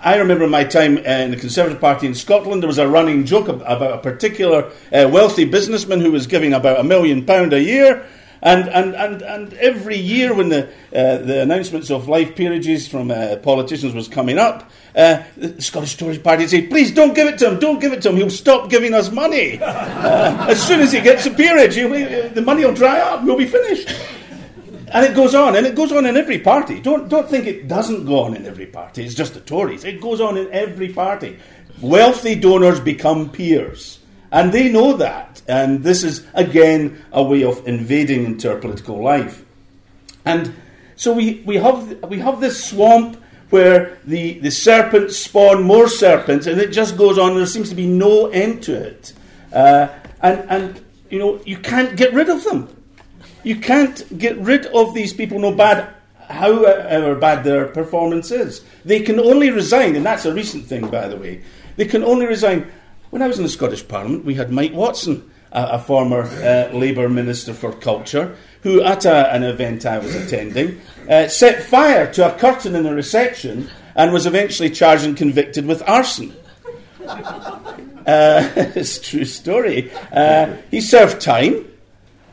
I 0.00 0.16
remember 0.16 0.46
my 0.46 0.64
time 0.64 0.98
in 0.98 1.32
the 1.32 1.36
Conservative 1.36 1.80
Party 1.80 2.06
in 2.06 2.14
Scotland, 2.14 2.62
there 2.62 2.68
was 2.68 2.78
a 2.78 2.88
running 2.88 3.24
joke 3.24 3.48
about 3.48 3.92
a 3.92 3.98
particular 3.98 4.70
uh, 4.92 5.08
wealthy 5.12 5.44
businessman 5.44 6.00
who 6.00 6.12
was 6.12 6.26
giving 6.26 6.52
about 6.54 6.78
a 6.78 6.84
million 6.84 7.26
pound 7.26 7.52
a 7.52 7.60
year. 7.60 8.06
And, 8.40 8.68
and, 8.68 8.94
and, 8.94 9.22
and 9.22 9.52
every 9.54 9.96
year 9.96 10.32
when 10.32 10.48
the, 10.48 10.68
uh, 10.94 11.18
the 11.18 11.42
announcements 11.42 11.90
of 11.90 12.08
life 12.08 12.36
peerages 12.36 12.86
from 12.86 13.10
uh, 13.10 13.36
politicians 13.42 13.94
was 13.94 14.06
coming 14.06 14.38
up, 14.38 14.70
uh, 14.94 15.22
the 15.36 15.60
Scottish 15.60 15.96
Tory 15.96 16.18
Party 16.18 16.44
would 16.44 16.50
say, 16.50 16.66
please 16.66 16.92
don't 16.92 17.14
give 17.14 17.26
it 17.26 17.38
to 17.38 17.50
him, 17.50 17.58
don't 17.58 17.80
give 17.80 17.92
it 17.92 18.02
to 18.02 18.10
him, 18.10 18.16
he'll 18.16 18.30
stop 18.30 18.70
giving 18.70 18.94
us 18.94 19.10
money. 19.10 19.60
Uh, 19.98 20.46
as 20.48 20.64
soon 20.64 20.80
as 20.80 20.92
he 20.92 21.00
gets 21.00 21.26
a 21.26 21.30
peerage, 21.30 21.74
the 21.74 22.42
money 22.42 22.64
will 22.64 22.72
dry 22.72 23.00
up, 23.00 23.24
we'll 23.24 23.36
be 23.36 23.46
finished. 23.46 23.88
And 24.92 25.04
it 25.04 25.14
goes 25.14 25.34
on, 25.34 25.56
and 25.56 25.66
it 25.66 25.74
goes 25.74 25.92
on 25.92 26.06
in 26.06 26.16
every 26.16 26.38
party. 26.38 26.80
Don't, 26.80 27.08
don't 27.08 27.28
think 27.28 27.46
it 27.46 27.68
doesn't 27.68 28.06
go 28.06 28.20
on 28.20 28.34
in 28.34 28.46
every 28.46 28.66
party. 28.66 29.04
It's 29.04 29.14
just 29.14 29.34
the 29.34 29.40
Tories. 29.40 29.84
It 29.84 30.00
goes 30.00 30.20
on 30.20 30.36
in 30.36 30.50
every 30.52 30.92
party. 30.92 31.38
Wealthy 31.80 32.36
donors 32.36 32.80
become 32.80 33.30
peers. 33.30 33.97
And 34.30 34.52
they 34.52 34.70
know 34.70 34.96
that. 34.96 35.42
And 35.48 35.82
this 35.82 36.04
is, 36.04 36.26
again, 36.34 37.02
a 37.12 37.22
way 37.22 37.44
of 37.44 37.66
invading 37.66 38.24
into 38.24 38.50
our 38.50 38.58
political 38.58 39.02
life. 39.02 39.44
And 40.24 40.54
so 40.96 41.12
we, 41.12 41.42
we, 41.46 41.56
have, 41.56 42.02
we 42.10 42.18
have 42.18 42.40
this 42.40 42.62
swamp 42.62 43.22
where 43.50 43.98
the, 44.04 44.38
the 44.40 44.50
serpents 44.50 45.16
spawn 45.16 45.62
more 45.62 45.88
serpents, 45.88 46.46
and 46.46 46.60
it 46.60 46.70
just 46.70 46.98
goes 46.98 47.16
on. 47.16 47.36
There 47.36 47.46
seems 47.46 47.70
to 47.70 47.74
be 47.74 47.86
no 47.86 48.26
end 48.26 48.62
to 48.64 48.74
it. 48.74 49.14
Uh, 49.52 49.88
and, 50.20 50.50
and, 50.50 50.84
you 51.08 51.18
know, 51.18 51.40
you 51.46 51.56
can't 51.56 51.96
get 51.96 52.12
rid 52.12 52.28
of 52.28 52.44
them. 52.44 52.68
You 53.42 53.56
can't 53.56 54.18
get 54.18 54.36
rid 54.36 54.66
of 54.66 54.92
these 54.92 55.14
people, 55.14 55.38
no 55.38 55.54
bad 55.54 55.94
however 56.28 57.14
bad 57.14 57.44
their 57.44 57.66
performance 57.66 58.30
is. 58.30 58.62
They 58.84 59.00
can 59.00 59.18
only 59.18 59.50
resign, 59.50 59.96
and 59.96 60.04
that's 60.04 60.24
a 60.24 60.32
recent 60.32 60.66
thing, 60.66 60.88
by 60.88 61.08
the 61.08 61.16
way. 61.16 61.42
They 61.76 61.86
can 61.86 62.04
only 62.04 62.26
resign. 62.26 62.70
When 63.10 63.22
I 63.22 63.26
was 63.26 63.38
in 63.38 63.42
the 63.42 63.48
Scottish 63.48 63.88
Parliament, 63.88 64.26
we 64.26 64.34
had 64.34 64.50
Mike 64.50 64.74
Watson, 64.74 65.30
a, 65.50 65.62
a 65.72 65.78
former 65.78 66.22
uh, 66.22 66.76
Labour 66.76 67.08
Minister 67.08 67.54
for 67.54 67.72
Culture, 67.72 68.36
who, 68.62 68.82
at 68.82 69.06
a, 69.06 69.32
an 69.32 69.44
event 69.44 69.86
I 69.86 69.98
was 69.98 70.14
attending, 70.14 70.80
uh, 71.08 71.26
set 71.28 71.62
fire 71.62 72.12
to 72.12 72.34
a 72.34 72.38
curtain 72.38 72.74
in 72.74 72.84
a 72.84 72.94
reception 72.94 73.70
and 73.94 74.12
was 74.12 74.26
eventually 74.26 74.68
charged 74.68 75.04
and 75.04 75.16
convicted 75.16 75.64
with 75.64 75.82
arson. 75.88 76.36
Uh, 77.00 78.50
it's 78.76 78.98
a 78.98 79.02
true 79.02 79.24
story. 79.24 79.90
Uh, 80.12 80.56
he 80.70 80.80
served 80.80 81.20
time. 81.20 81.64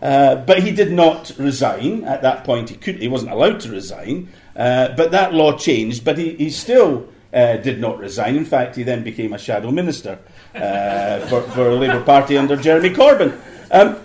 Uh, 0.01 0.35
but 0.35 0.61
he 0.61 0.71
did 0.71 0.91
not 0.91 1.31
resign 1.39 2.03
at 2.03 2.21
that 2.21 2.43
point. 2.43 2.69
He 2.69 2.75
could, 2.75 2.97
he 2.97 3.07
wasn't 3.07 3.31
allowed 3.31 3.61
to 3.61 3.71
resign. 3.71 4.29
Uh, 4.55 4.89
but 4.95 5.11
that 5.11 5.33
law 5.33 5.57
changed. 5.57 6.03
But 6.03 6.17
he, 6.17 6.35
he 6.35 6.49
still 6.51 7.07
uh, 7.33 7.57
did 7.57 7.79
not 7.79 7.97
resign. 7.97 8.35
In 8.35 8.45
fact, 8.45 8.75
he 8.75 8.83
then 8.83 9.03
became 9.03 9.33
a 9.33 9.39
shadow 9.39 9.71
minister 9.71 10.19
uh, 10.55 11.19
for, 11.27 11.41
for 11.41 11.65
the 11.65 11.75
Labour 11.75 12.01
Party 12.01 12.37
under 12.37 12.55
Jeremy 12.55 12.89
Corbyn. 12.91 13.39
Um, 13.71 13.97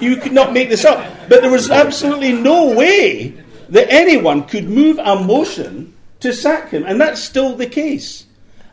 you 0.00 0.16
could 0.16 0.32
not 0.32 0.52
make 0.52 0.68
this 0.68 0.84
up. 0.84 1.28
But 1.28 1.42
there 1.42 1.50
was 1.50 1.70
absolutely 1.70 2.32
no 2.32 2.74
way 2.74 3.34
that 3.68 3.90
anyone 3.90 4.44
could 4.44 4.68
move 4.68 4.98
a 4.98 5.22
motion 5.22 5.94
to 6.20 6.32
sack 6.32 6.70
him, 6.70 6.84
and 6.84 7.00
that's 7.00 7.20
still 7.20 7.56
the 7.56 7.66
case. 7.66 8.26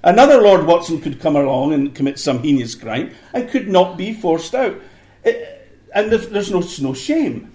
Another 0.04 0.42
Lord 0.42 0.66
Watson 0.66 1.00
could 1.00 1.20
come 1.20 1.36
along 1.36 1.74
and 1.74 1.94
commit 1.94 2.18
some 2.18 2.42
heinous 2.42 2.76
crime 2.76 3.12
and 3.34 3.50
could 3.50 3.68
not 3.68 3.98
be 3.98 4.14
forced 4.14 4.56
out. 4.56 4.76
It, 5.24 5.58
and 5.94 6.12
there's 6.12 6.52
no, 6.52 6.64
no 6.82 6.94
shame. 6.94 7.52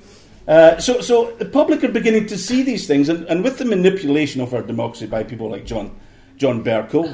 Uh, 0.47 0.79
so, 0.79 1.01
so 1.01 1.33
the 1.33 1.45
public 1.45 1.83
are 1.83 1.89
beginning 1.89 2.27
to 2.27 2.39
see 2.39 2.63
these 2.63 2.87
things, 2.87 3.09
and, 3.09 3.25
and 3.27 3.43
with 3.43 3.59
the 3.59 3.65
manipulation 3.65 4.41
of 4.41 4.55
our 4.55 4.63
democracy 4.63 5.07
by 5.07 5.25
people 5.25 5.51
like 5.51 5.67
John, 5.67 5.99
John 6.37 6.63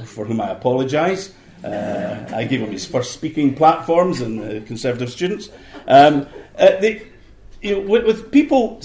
for 0.04 0.26
whom 0.26 0.40
I 0.40 0.50
apologise, 0.50 1.32
uh, 1.64 2.25
I 2.35 2.44
gave 2.44 2.61
him 2.61 2.72
his 2.72 2.87
first 2.87 3.12
speaking 3.12 3.55
platforms 3.55 4.20
and 4.20 4.40
uh, 4.40 4.66
Conservative 4.66 5.11
students. 5.11 5.48
Um, 5.87 6.27
uh, 6.59 6.77
they, 6.81 7.07
you 7.61 7.77
know, 7.77 7.81
with, 7.81 8.05
with, 8.05 8.33
people 8.33 8.81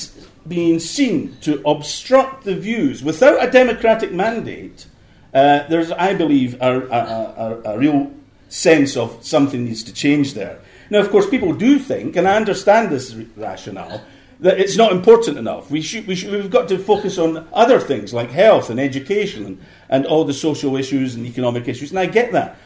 being 0.48 0.80
seen 0.80 1.38
to 1.42 1.62
obstruct 1.68 2.44
the 2.44 2.56
views 2.56 3.04
without 3.04 3.44
a 3.44 3.52
democratic 3.52 4.14
mandate, 4.14 4.86
uh, 5.34 5.68
there's, 5.68 5.92
I 5.92 6.14
believe, 6.14 6.62
a, 6.62 6.82
a, 6.88 7.62
a, 7.68 7.74
a 7.74 7.78
real 7.78 8.12
sense 8.50 8.96
of 8.96 9.26
something 9.26 9.66
needs 9.66 9.84
to 9.84 9.94
change 9.94 10.34
there. 10.34 10.60
Now, 10.90 11.00
of 11.00 11.10
course, 11.10 11.30
people 11.30 11.54
do 11.54 11.80
think, 11.80 12.16
and 12.16 12.28
I 12.28 12.36
understand 12.36 12.92
this 12.92 13.14
rationale, 13.36 14.04
that 14.40 14.60
it's 14.60 14.78
not 14.78 14.92
important 14.92 15.38
enough. 15.38 15.70
We 15.70 15.82
should, 15.82 16.08
we 16.08 16.16
should, 16.16 16.32
we've 16.32 16.50
got 16.50 16.70
to 16.70 16.78
focus 16.78 17.18
on 17.18 17.48
other 17.52 17.80
things 17.80 18.14
like 18.14 18.30
health 18.30 18.70
and 18.70 18.80
education 18.80 19.46
and, 19.46 19.62
and 19.90 20.06
all 20.06 20.24
the 20.24 20.34
social 20.34 20.78
issues 20.78 21.16
and 21.16 21.26
economic 21.26 21.68
issues, 21.68 21.90
and 21.90 22.00
I 22.00 22.06
get 22.06 22.32
that. 22.34 22.58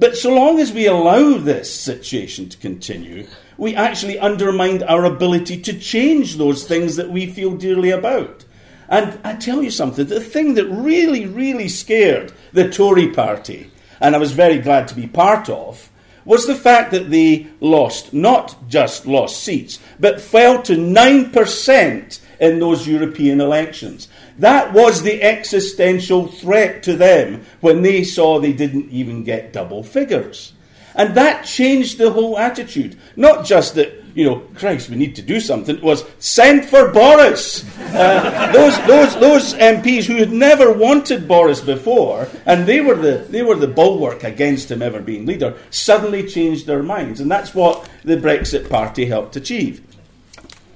But 0.00 0.16
so 0.16 0.34
long 0.34 0.58
as 0.58 0.72
we 0.72 0.86
allow 0.86 1.36
this 1.36 1.72
situation 1.72 2.48
to 2.48 2.56
continue, 2.56 3.26
we 3.58 3.76
actually 3.76 4.18
undermine 4.18 4.82
our 4.84 5.04
ability 5.04 5.60
to 5.60 5.78
change 5.78 6.36
those 6.36 6.66
things 6.66 6.96
that 6.96 7.10
we 7.10 7.26
feel 7.26 7.54
dearly 7.54 7.90
about. 7.90 8.46
And 8.88 9.20
I 9.22 9.36
tell 9.36 9.62
you 9.62 9.70
something, 9.70 10.06
the 10.06 10.18
thing 10.18 10.54
that 10.54 10.66
really, 10.68 11.26
really 11.26 11.68
scared 11.68 12.32
the 12.54 12.70
Tory 12.70 13.08
party, 13.08 13.70
and 14.00 14.16
I 14.16 14.18
was 14.18 14.32
very 14.32 14.58
glad 14.58 14.88
to 14.88 14.94
be 14.94 15.06
part 15.06 15.50
of, 15.50 15.90
was 16.24 16.46
the 16.46 16.56
fact 16.56 16.92
that 16.92 17.10
they 17.10 17.48
lost, 17.60 18.14
not 18.14 18.68
just 18.70 19.06
lost 19.06 19.42
seats, 19.42 19.78
but 19.98 20.20
fell 20.20 20.62
to 20.62 20.76
9% 20.76 22.20
in 22.40 22.58
those 22.58 22.88
European 22.88 23.40
elections. 23.40 24.08
That 24.40 24.72
was 24.72 25.02
the 25.02 25.22
existential 25.22 26.26
threat 26.26 26.82
to 26.84 26.96
them 26.96 27.44
when 27.60 27.82
they 27.82 28.04
saw 28.04 28.40
they 28.40 28.54
didn't 28.54 28.90
even 28.90 29.22
get 29.22 29.52
double 29.52 29.82
figures. 29.82 30.54
And 30.94 31.14
that 31.14 31.44
changed 31.44 31.98
the 31.98 32.10
whole 32.10 32.38
attitude. 32.38 32.98
Not 33.16 33.44
just 33.44 33.74
that, 33.74 33.92
you 34.14 34.24
know, 34.24 34.38
Christ, 34.54 34.88
we 34.88 34.96
need 34.96 35.14
to 35.16 35.22
do 35.22 35.40
something. 35.40 35.76
It 35.76 35.82
was 35.82 36.06
send 36.18 36.64
for 36.64 36.90
Boris. 36.90 37.64
Uh, 37.90 38.52
those, 38.52 38.78
those, 38.86 39.18
those 39.18 39.54
MPs 39.54 40.04
who 40.04 40.14
had 40.14 40.30
never 40.30 40.72
wanted 40.72 41.26
Boris 41.26 41.60
before, 41.60 42.28
and 42.46 42.64
they 42.64 42.80
were, 42.80 42.94
the, 42.94 43.26
they 43.28 43.42
were 43.42 43.56
the 43.56 43.66
bulwark 43.66 44.22
against 44.22 44.70
him 44.70 44.80
ever 44.80 45.00
being 45.00 45.26
leader, 45.26 45.58
suddenly 45.70 46.24
changed 46.26 46.66
their 46.66 46.84
minds. 46.84 47.20
And 47.20 47.28
that's 47.28 47.52
what 47.52 47.90
the 48.04 48.16
Brexit 48.16 48.70
Party 48.70 49.06
helped 49.06 49.34
achieve. 49.34 49.84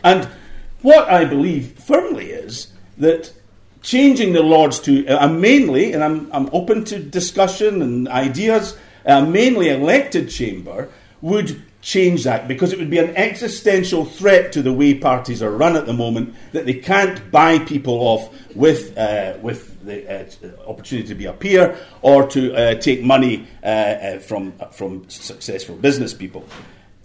And 0.02 0.28
what 0.82 1.08
I 1.08 1.24
believe 1.24 1.78
firmly 1.78 2.32
is 2.32 2.72
that 2.98 3.32
changing 3.84 4.32
the 4.32 4.42
Lords 4.42 4.80
to, 4.80 5.06
uh, 5.06 5.28
mainly, 5.28 5.92
and 5.92 6.02
I'm, 6.02 6.28
I'm 6.32 6.48
open 6.52 6.84
to 6.86 6.98
discussion 6.98 7.82
and 7.82 8.08
ideas, 8.08 8.76
a 9.04 9.24
mainly 9.24 9.68
elected 9.68 10.30
chamber 10.30 10.88
would 11.20 11.62
change 11.82 12.24
that 12.24 12.48
because 12.48 12.72
it 12.72 12.78
would 12.78 12.88
be 12.88 12.98
an 12.98 13.14
existential 13.14 14.06
threat 14.06 14.52
to 14.52 14.62
the 14.62 14.72
way 14.72 14.94
parties 14.94 15.42
are 15.42 15.50
run 15.50 15.76
at 15.76 15.84
the 15.84 15.92
moment 15.92 16.34
that 16.52 16.64
they 16.64 16.72
can't 16.72 17.30
buy 17.30 17.58
people 17.58 17.94
off 18.00 18.34
with, 18.56 18.96
uh, 18.96 19.36
with 19.42 19.84
the 19.84 20.10
uh, 20.10 20.26
opportunity 20.66 21.06
to 21.06 21.14
be 21.14 21.26
a 21.26 21.32
peer 21.34 21.76
or 22.00 22.26
to 22.26 22.54
uh, 22.54 22.74
take 22.76 23.02
money 23.02 23.46
uh, 23.62 23.66
uh, 23.66 24.18
from, 24.18 24.54
from 24.72 25.08
successful 25.10 25.76
business 25.76 26.14
people. 26.14 26.42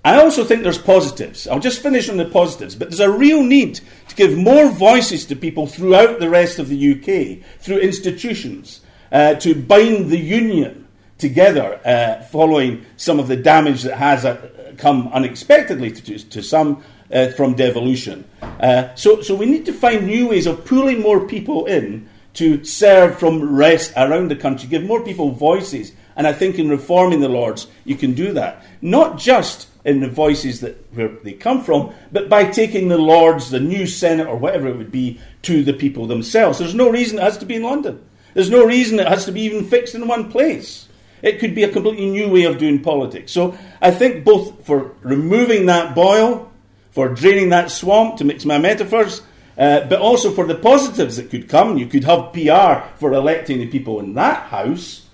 I 0.03 0.21
also 0.21 0.45
think 0.45 0.63
there's 0.63 0.77
positives. 0.77 1.47
I'll 1.47 1.59
just 1.59 1.81
finish 1.81 2.09
on 2.09 2.17
the 2.17 2.25
positives, 2.25 2.75
but 2.75 2.89
there's 2.89 3.01
a 3.01 3.11
real 3.11 3.43
need 3.43 3.81
to 4.07 4.15
give 4.15 4.37
more 4.37 4.69
voices 4.69 5.25
to 5.25 5.35
people 5.35 5.67
throughout 5.67 6.19
the 6.19 6.29
rest 6.29 6.57
of 6.57 6.69
the 6.69 6.91
UK, 6.93 7.45
through 7.59 7.79
institutions, 7.79 8.81
uh, 9.11 9.35
to 9.35 9.53
bind 9.55 10.09
the 10.09 10.17
union 10.17 10.87
together 11.17 11.81
uh, 11.83 12.23
following 12.23 12.85
some 12.95 13.19
of 13.19 13.27
the 13.27 13.35
damage 13.35 13.83
that 13.83 13.97
has 13.97 14.23
uh, 14.23 14.73
come 14.77 15.09
unexpectedly 15.09 15.91
to, 15.91 16.17
to 16.29 16.41
some 16.41 16.81
uh, 17.11 17.29
from 17.31 17.55
devolution. 17.55 18.23
Uh, 18.41 18.93
so, 18.95 19.21
so 19.21 19.35
we 19.35 19.45
need 19.45 19.65
to 19.65 19.73
find 19.73 20.07
new 20.07 20.29
ways 20.29 20.47
of 20.47 20.63
pulling 20.65 21.01
more 21.01 21.27
people 21.27 21.65
in 21.65 22.07
to 22.35 22.63
serve 22.63 23.19
from 23.19 23.55
rest 23.55 23.91
around 23.97 24.29
the 24.29 24.35
country, 24.35 24.69
give 24.69 24.83
more 24.83 25.03
people 25.03 25.31
voices. 25.31 25.91
And 26.15 26.25
I 26.25 26.33
think 26.33 26.57
in 26.57 26.69
reforming 26.69 27.19
the 27.19 27.29
Lords, 27.29 27.67
you 27.83 27.95
can 27.95 28.13
do 28.13 28.31
that. 28.33 28.63
Not 28.81 29.17
just 29.17 29.67
in 29.89 29.99
the 29.99 30.09
voices 30.09 30.61
that 30.61 30.77
where 30.93 31.09
they 31.09 31.33
come 31.33 31.63
from, 31.63 31.93
but 32.11 32.29
by 32.29 32.45
taking 32.45 32.87
the 32.87 32.97
Lords, 32.97 33.49
the 33.49 33.59
new 33.59 33.87
Senate, 33.87 34.27
or 34.27 34.37
whatever 34.37 34.67
it 34.67 34.77
would 34.77 34.91
be, 34.91 35.19
to 35.41 35.63
the 35.63 35.73
people 35.73 36.07
themselves. 36.07 36.59
There's 36.59 36.75
no 36.75 36.89
reason 36.89 37.17
it 37.17 37.23
has 37.23 37.37
to 37.39 37.45
be 37.45 37.55
in 37.55 37.63
London. 37.63 38.05
There's 38.33 38.49
no 38.49 38.65
reason 38.65 38.99
it 38.99 39.07
has 39.07 39.25
to 39.25 39.31
be 39.31 39.41
even 39.41 39.65
fixed 39.65 39.95
in 39.95 40.07
one 40.07 40.31
place. 40.31 40.87
It 41.21 41.39
could 41.39 41.55
be 41.55 41.63
a 41.63 41.71
completely 41.71 42.09
new 42.09 42.29
way 42.29 42.43
of 42.43 42.57
doing 42.57 42.81
politics. 42.81 43.31
So 43.31 43.57
I 43.81 43.91
think 43.91 44.23
both 44.23 44.65
for 44.65 44.93
removing 45.01 45.65
that 45.65 45.95
boil, 45.95 46.51
for 46.91 47.09
draining 47.09 47.49
that 47.49 47.71
swamp, 47.71 48.17
to 48.17 48.25
mix 48.25 48.45
my 48.45 48.57
metaphors, 48.57 49.21
uh, 49.57 49.85
but 49.87 49.99
also 49.99 50.31
for 50.31 50.45
the 50.45 50.55
positives 50.55 51.17
that 51.17 51.29
could 51.29 51.49
come. 51.49 51.77
You 51.77 51.87
could 51.87 52.05
have 52.05 52.31
PR 52.31 52.87
for 52.97 53.11
electing 53.13 53.59
the 53.59 53.67
people 53.67 53.99
in 53.99 54.13
that 54.13 54.43
house. 54.43 55.05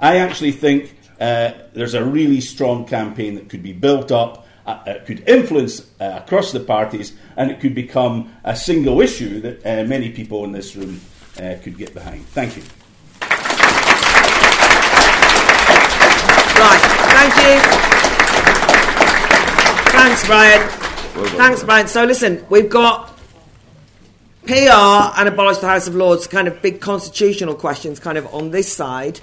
I 0.00 0.18
actually 0.18 0.52
think 0.52 0.96
uh, 1.20 1.52
there's 1.72 1.94
a 1.94 2.04
really 2.04 2.40
strong 2.40 2.86
campaign 2.86 3.34
that 3.34 3.48
could 3.48 3.62
be 3.62 3.72
built 3.72 4.12
up, 4.12 4.46
uh, 4.66 4.70
uh 4.86 5.04
could 5.04 5.28
influence 5.28 5.86
uh, 6.00 6.20
across 6.22 6.52
the 6.52 6.60
parties, 6.60 7.14
and 7.36 7.50
it 7.50 7.60
could 7.60 7.74
become 7.74 8.34
a 8.44 8.54
single 8.54 9.00
issue 9.00 9.40
that 9.40 9.64
uh, 9.66 9.84
many 9.84 10.10
people 10.10 10.44
in 10.44 10.52
this 10.52 10.76
room 10.76 11.00
could 11.62 11.78
get 11.78 11.94
behind. 11.94 12.26
Thank 12.26 12.56
you. 12.56 12.62
Right, 16.58 16.80
thank 17.14 17.34
you. 17.36 17.88
Thanks, 19.92 20.26
Brian. 20.26 20.60
Well 21.16 21.26
Thanks, 21.36 21.62
Brian. 21.64 21.86
So, 21.86 22.04
listen, 22.04 22.44
we've 22.50 22.68
got 22.68 23.16
PR 24.46 25.12
and 25.18 25.28
abolish 25.28 25.58
the 25.58 25.66
House 25.66 25.86
of 25.86 25.94
Lords, 25.94 26.26
kind 26.26 26.48
of 26.48 26.60
big 26.62 26.80
constitutional 26.80 27.54
questions, 27.54 28.00
kind 28.00 28.18
of 28.18 28.26
on 28.34 28.50
this 28.50 28.72
side. 28.72 29.20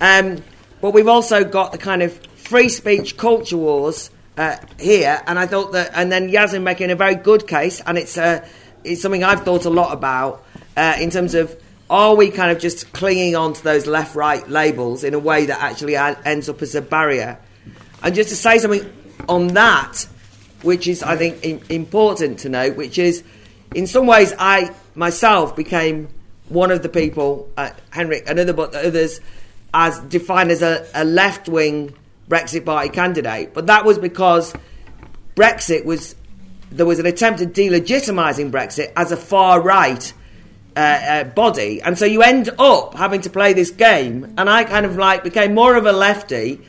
Um, 0.00 0.42
but 0.80 0.92
we've 0.92 1.08
also 1.08 1.44
got 1.44 1.72
the 1.72 1.78
kind 1.78 2.02
of 2.02 2.16
free 2.36 2.68
speech 2.68 3.16
culture 3.16 3.56
wars 3.56 4.10
uh, 4.36 4.56
here, 4.78 5.22
and 5.26 5.38
I 5.38 5.46
thought 5.46 5.72
that, 5.72 5.90
and 5.94 6.10
then 6.10 6.30
Yasin 6.30 6.62
making 6.62 6.90
a 6.90 6.96
very 6.96 7.14
good 7.14 7.46
case, 7.46 7.80
and 7.80 7.98
it's 7.98 8.16
uh, 8.16 8.46
it's 8.84 9.02
something 9.02 9.22
I've 9.22 9.44
thought 9.44 9.64
a 9.66 9.70
lot 9.70 9.92
about 9.92 10.44
uh, 10.76 10.96
in 11.00 11.10
terms 11.10 11.34
of 11.34 11.60
are 11.90 12.14
we 12.14 12.30
kind 12.30 12.52
of 12.52 12.60
just 12.60 12.92
clinging 12.92 13.34
on 13.34 13.52
to 13.52 13.64
those 13.64 13.86
left 13.86 14.14
right 14.14 14.48
labels 14.48 15.02
in 15.02 15.12
a 15.12 15.18
way 15.18 15.46
that 15.46 15.60
actually 15.60 15.96
ends 15.96 16.48
up 16.48 16.62
as 16.62 16.74
a 16.76 16.80
barrier? 16.80 17.38
And 18.02 18.14
just 18.14 18.30
to 18.30 18.36
say 18.36 18.58
something 18.58 18.88
on 19.28 19.48
that, 19.48 20.06
which 20.62 20.86
is, 20.86 21.02
I 21.02 21.16
think, 21.16 21.70
important 21.70 22.40
to 22.40 22.48
note, 22.48 22.76
which 22.76 22.96
is 22.96 23.24
in 23.74 23.86
some 23.86 24.06
ways, 24.06 24.32
I 24.38 24.72
myself 24.94 25.56
became 25.56 26.08
one 26.48 26.70
of 26.70 26.82
the 26.82 26.88
people, 26.88 27.50
uh, 27.56 27.70
Henrik, 27.90 28.28
another, 28.28 28.52
but 28.52 28.74
others, 28.74 29.20
as 29.72 29.98
defined 30.00 30.50
as 30.50 30.62
a, 30.62 30.86
a 30.94 31.04
left 31.04 31.48
wing 31.48 31.94
Brexit 32.28 32.64
Party 32.64 32.88
candidate. 32.88 33.54
But 33.54 33.66
that 33.66 33.84
was 33.84 33.98
because 33.98 34.54
Brexit 35.34 35.84
was, 35.84 36.14
there 36.70 36.86
was 36.86 36.98
an 36.98 37.06
attempt 37.06 37.40
at 37.40 37.48
delegitimising 37.52 38.50
Brexit 38.50 38.92
as 38.96 39.12
a 39.12 39.16
far 39.16 39.60
right 39.60 40.12
uh, 40.76 40.80
uh, 40.80 41.24
body, 41.24 41.82
and 41.82 41.98
so 41.98 42.04
you 42.04 42.22
end 42.22 42.48
up 42.58 42.94
having 42.94 43.20
to 43.22 43.30
play 43.30 43.52
this 43.52 43.70
game. 43.70 44.34
And 44.38 44.48
I 44.48 44.64
kind 44.64 44.86
of 44.86 44.96
like 44.96 45.24
became 45.24 45.54
more 45.54 45.74
of 45.76 45.84
a 45.84 45.92
lefty 45.92 46.60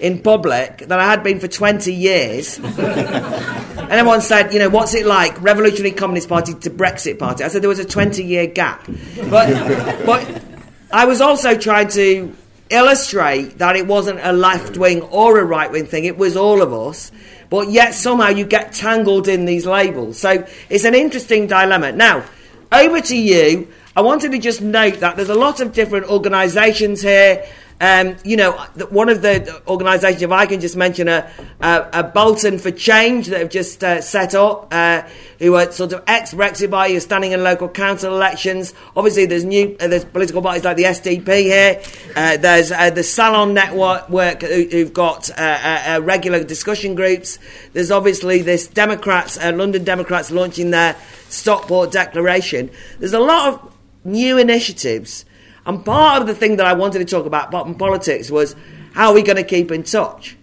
in 0.00 0.20
public 0.20 0.78
than 0.78 0.98
I 0.98 1.04
had 1.04 1.22
been 1.22 1.38
for 1.38 1.46
20 1.46 1.94
years. 1.94 2.58
and 2.58 3.92
everyone 3.92 4.20
said, 4.20 4.52
you 4.52 4.58
know, 4.58 4.68
what's 4.68 4.94
it 4.94 5.06
like, 5.06 5.40
Revolutionary 5.40 5.94
Communist 5.94 6.28
Party 6.28 6.54
to 6.54 6.70
Brexit 6.70 7.20
Party? 7.20 7.44
I 7.44 7.48
said 7.48 7.62
there 7.62 7.68
was 7.68 7.78
a 7.78 7.84
20 7.84 8.24
year 8.24 8.48
gap. 8.48 8.84
But, 9.30 10.04
but 10.04 10.51
I 10.92 11.06
was 11.06 11.20
also 11.20 11.56
trying 11.56 11.88
to 11.88 12.36
illustrate 12.68 13.58
that 13.58 13.76
it 13.76 13.86
wasn't 13.86 14.20
a 14.22 14.32
left 14.32 14.76
wing 14.76 15.02
or 15.02 15.38
a 15.38 15.44
right 15.44 15.70
wing 15.70 15.86
thing, 15.86 16.04
it 16.04 16.18
was 16.18 16.36
all 16.36 16.62
of 16.62 16.72
us. 16.72 17.10
But 17.50 17.70
yet 17.70 17.94
somehow 17.94 18.28
you 18.28 18.46
get 18.46 18.72
tangled 18.72 19.28
in 19.28 19.44
these 19.44 19.66
labels. 19.66 20.18
So 20.18 20.46
it's 20.70 20.84
an 20.84 20.94
interesting 20.94 21.46
dilemma. 21.46 21.92
Now, 21.92 22.24
over 22.72 23.00
to 23.00 23.16
you. 23.16 23.68
I 23.94 24.00
wanted 24.00 24.32
to 24.32 24.38
just 24.38 24.62
note 24.62 25.00
that 25.00 25.16
there's 25.16 25.28
a 25.28 25.34
lot 25.34 25.60
of 25.60 25.74
different 25.74 26.06
organisations 26.06 27.02
here. 27.02 27.44
Um, 27.82 28.16
you 28.24 28.36
know, 28.36 28.52
one 28.90 29.08
of 29.08 29.22
the 29.22 29.60
organisations, 29.66 30.22
if 30.22 30.30
I 30.30 30.46
can 30.46 30.60
just 30.60 30.76
mention 30.76 31.08
a, 31.08 31.28
a, 31.60 31.88
a 31.92 32.02
Bolton 32.04 32.58
for 32.58 32.70
Change 32.70 33.26
that 33.26 33.40
have 33.40 33.48
just 33.48 33.82
uh, 33.82 34.00
set 34.00 34.36
up, 34.36 34.68
uh, 34.72 35.02
who 35.40 35.56
are 35.56 35.72
sort 35.72 35.92
of 35.92 36.04
ex-Brexit 36.06 36.70
party, 36.70 37.00
standing 37.00 37.32
in 37.32 37.42
local 37.42 37.68
council 37.68 38.14
elections. 38.14 38.72
Obviously, 38.94 39.26
there's 39.26 39.44
new, 39.44 39.76
uh, 39.80 39.88
there's 39.88 40.04
political 40.04 40.40
parties 40.42 40.62
like 40.62 40.76
the 40.76 40.84
SDP 40.84 41.26
here. 41.26 41.82
Uh, 42.14 42.36
there's 42.36 42.70
uh, 42.70 42.90
the 42.90 43.02
Salon 43.02 43.52
Network, 43.52 44.42
who, 44.42 44.68
have 44.78 44.94
got 44.94 45.28
uh, 45.36 45.98
regular 46.04 46.44
discussion 46.44 46.94
groups. 46.94 47.40
There's 47.72 47.90
obviously 47.90 48.42
this 48.42 48.68
Democrats, 48.68 49.36
London 49.42 49.82
Democrats 49.82 50.30
launching 50.30 50.70
their 50.70 50.94
Stockport 51.30 51.90
Declaration. 51.90 52.70
There's 53.00 53.12
a 53.12 53.18
lot 53.18 53.52
of 53.52 53.76
new 54.04 54.38
initiatives 54.38 55.24
and 55.66 55.84
part 55.84 56.20
of 56.20 56.26
the 56.26 56.34
thing 56.34 56.56
that 56.56 56.66
I 56.66 56.72
wanted 56.72 56.98
to 56.98 57.04
talk 57.04 57.26
about, 57.26 57.50
from 57.50 57.74
politics, 57.76 58.30
was 58.30 58.56
how 58.94 59.08
are 59.08 59.14
we 59.14 59.22
going 59.22 59.36
to 59.36 59.44
keep 59.44 59.70
in 59.70 59.82
touch? 59.84 60.36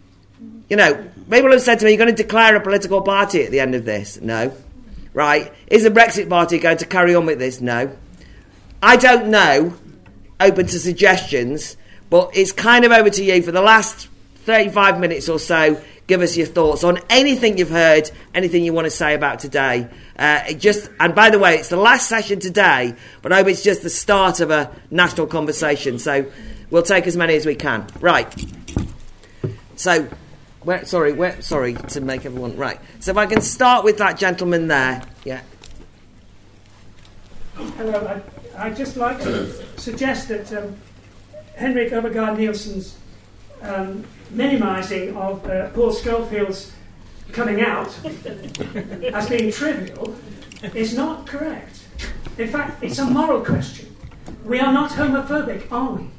You 0.70 0.78
know, 0.78 1.10
people 1.30 1.52
have 1.52 1.62
said 1.62 1.80
to 1.80 1.86
me, 1.86 1.92
you're 1.92 1.98
going 1.98 2.16
to 2.16 2.24
declare 2.24 2.56
a 2.56 2.62
political 2.62 3.02
party 3.02 3.44
at 3.44 3.52
the 3.52 3.60
end 3.60 3.76
of 3.76 3.86
this. 3.86 4.22
No. 4.22 4.54
Right? 5.14 5.52
Is 5.68 5.84
the 5.84 5.90
Brexit 5.90 6.30
Party 6.30 6.60
going 6.60 6.78
to 6.78 6.86
carry 6.86 7.16
on 7.16 7.26
with 7.26 7.40
this? 7.40 7.60
No. 7.60 7.96
I 8.82 8.96
don't 8.96 9.30
know. 9.30 9.74
Open 10.40 10.68
to 10.68 10.80
suggestions. 10.80 11.76
But 12.10 12.32
it's 12.36 12.52
kind 12.52 12.86
of 12.86 12.92
over 12.92 13.10
to 13.10 13.24
you 13.24 13.42
for 13.42 13.52
the 13.52 13.62
last 13.62 14.08
35 14.46 15.00
minutes 15.00 15.28
or 15.28 15.40
so 15.40 15.82
give 16.10 16.22
us 16.22 16.36
your 16.36 16.48
thoughts 16.48 16.84
on 16.84 17.00
anything 17.08 17.60
you've 17.60 17.70
heard, 17.70 18.10
anything 18.34 18.64
you 18.64 18.74
want 18.74 18.86
to 18.86 18.92
say 18.92 19.14
about 19.14 19.38
today. 19.40 19.88
Uh, 20.18 20.52
just 20.54 20.90
and 21.00 21.14
by 21.14 21.30
the 21.30 21.38
way, 21.38 21.56
it's 21.56 21.70
the 21.70 21.78
last 21.78 22.10
session 22.10 22.40
today, 22.40 22.96
but 23.22 23.32
I 23.32 23.38
hope 23.38 23.48
it's 23.48 23.64
just 23.64 23.84
the 23.84 23.92
start 23.92 24.40
of 24.40 24.50
a 24.50 24.76
national 24.90 25.28
conversation. 25.28 26.00
So 26.00 26.30
we'll 26.72 26.84
take 26.84 27.06
as 27.06 27.16
many 27.16 27.36
as 27.36 27.46
we 27.46 27.54
can. 27.54 27.88
Right. 28.02 28.28
So, 29.76 30.10
where, 30.64 30.84
sorry, 30.84 31.14
where, 31.14 31.40
sorry 31.42 31.76
to 31.76 32.02
make 32.02 32.26
everyone 32.26 32.58
right. 32.58 32.82
So 33.00 33.12
if 33.12 33.18
I 33.18 33.28
can 33.28 33.42
start 33.42 33.86
with 33.86 34.00
that 34.00 34.18
gentleman 34.18 34.68
there, 34.68 35.04
yeah. 35.24 35.42
Hello, 37.56 38.22
I, 38.58 38.68
would 38.68 38.78
just 38.78 38.98
like 38.98 39.22
to 39.22 39.80
suggest 39.80 40.28
that 40.30 40.52
um, 40.54 40.76
Henrik 41.56 41.92
Overgaard 41.94 42.38
Nielsen's 42.38 42.98
um, 43.62 44.04
minimising 44.32 45.16
of 45.16 45.46
uh, 45.48 45.70
Paul 45.70 45.92
Scofield's 45.92 46.72
coming 47.32 47.62
out 47.62 47.88
as 49.14 49.30
being 49.30 49.52
trivial 49.52 50.16
is 50.74 50.96
not 50.96 51.28
correct. 51.28 51.82
In 52.38 52.48
fact, 52.48 52.84
it's 52.84 53.00
a 53.00 53.06
moral 53.06 53.42
question. 53.44 53.96
We 54.46 54.60
are 54.60 54.72
not 54.74 54.92
homophobic, 54.92 55.72
are 55.72 55.92
we? 55.94 56.10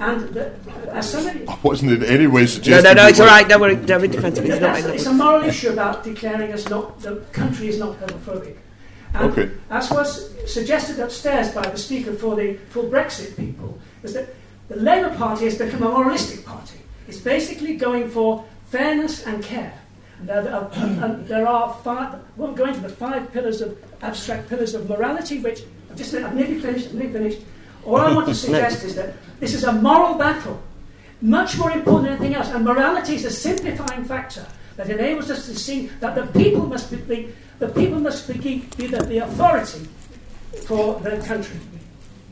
And 0.00 0.28
the, 0.28 0.52
as 0.92 1.10
somebody, 1.10 1.46
I 1.48 1.58
wasn't 1.62 1.90
in 1.92 2.04
any 2.04 2.28
way 2.28 2.42
No, 2.42 2.46
suggesting. 2.46 2.84
no, 2.84 2.92
no, 2.94 3.02
you 3.02 3.08
it's 3.08 3.20
all 3.20 3.26
right. 3.26 3.48
Don't 3.48 3.60
worry. 3.60 3.74
Don't 3.76 4.00
be 4.00 4.06
defensive. 4.08 4.44
It's 4.46 4.60
not. 4.60 4.78
It's 4.94 5.06
a 5.06 5.12
moral 5.12 5.42
issue 5.42 5.70
about 5.70 6.04
declaring 6.04 6.52
us 6.52 6.68
not 6.68 7.00
the 7.00 7.16
country 7.32 7.68
is 7.68 7.78
not 7.80 7.98
homophobic. 7.98 8.56
And 9.14 9.32
Okay. 9.32 9.50
As 9.70 9.90
was 9.90 10.30
suggested 10.52 11.00
upstairs 11.00 11.50
by 11.52 11.62
the 11.68 11.76
speaker 11.76 12.12
for 12.12 12.36
the 12.36 12.54
for 12.70 12.84
Brexit 12.84 13.36
people, 13.36 13.76
is 14.04 14.14
that 14.14 14.28
the 14.68 14.76
Labour 14.76 15.14
Party 15.16 15.46
has 15.46 15.58
become 15.58 15.82
a 15.82 15.88
moralistic 15.88 16.44
party. 16.46 16.77
It's 17.08 17.18
basically 17.18 17.76
going 17.76 18.10
for 18.10 18.44
fairness 18.66 19.26
and 19.26 19.42
care. 19.42 19.72
And 20.20 20.28
there, 20.28 20.54
are, 20.54 20.70
and 20.74 21.26
there 21.26 21.48
are 21.48 21.74
five. 21.82 22.20
Won't 22.36 22.56
go 22.56 22.66
into 22.66 22.80
the 22.80 22.88
five 22.88 23.32
pillars 23.32 23.60
of 23.60 23.76
abstract 24.02 24.48
pillars 24.48 24.74
of 24.74 24.88
morality, 24.88 25.40
which 25.40 25.62
I've 25.90 25.96
just 25.96 26.14
I've 26.14 26.34
nearly 26.34 26.60
finished. 26.60 26.88
I've 26.88 26.94
nearly 26.94 27.12
finished. 27.12 27.40
All 27.84 27.96
I 27.96 28.14
want 28.14 28.28
to 28.28 28.34
suggest 28.46 28.84
is 28.84 28.94
that 28.94 29.14
this 29.40 29.54
is 29.54 29.64
a 29.64 29.72
moral 29.72 30.14
battle 30.14 30.62
much 31.20 31.58
more 31.58 31.72
important 31.72 32.04
than 32.04 32.12
anything 32.18 32.34
else. 32.34 32.48
And 32.48 32.64
morality 32.64 33.14
is 33.14 33.24
a 33.24 33.30
simplifying 33.30 34.04
factor 34.04 34.46
that 34.76 34.88
enables 34.88 35.30
us 35.30 35.46
to 35.46 35.54
see 35.58 35.86
that 36.00 36.14
the 36.14 36.26
people 36.38 36.66
must 36.66 36.90
be 36.90 37.32
the 37.58 37.68
people 37.68 37.98
must 37.98 38.28
be, 38.28 38.58
be 38.76 38.86
the, 38.86 39.02
the 39.04 39.18
authority 39.18 39.88
for 40.66 41.00
the 41.00 41.18
country. 41.26 41.58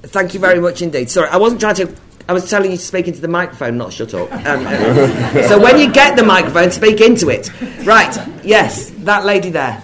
Thank 0.03 0.35
you 0.35 0.41
very 0.41 0.61
much 0.61 0.83
indeed. 0.83 1.11
Sorry, 1.11 1.29
I 1.29 1.37
wasn't 1.37 1.61
trying 1.61 1.75
to. 1.77 1.93
I 2.29 2.33
was 2.33 2.51
telling 2.51 2.73
you 2.73 2.77
to 2.77 2.83
speak 2.83 3.07
into 3.07 3.21
the 3.21 3.29
microphone, 3.29 3.79
not 3.79 3.93
shut 3.93 4.13
up. 4.13 4.33
Um, 4.33 4.65
so 5.49 5.61
when 5.61 5.79
you 5.79 5.93
get 5.93 6.17
the 6.17 6.25
microphone, 6.25 6.73
speak 6.73 7.01
into 7.01 7.29
it. 7.29 7.51
Right? 7.85 8.17
Yes, 8.45 8.91
that 8.99 9.25
lady 9.25 9.51
there. 9.51 9.81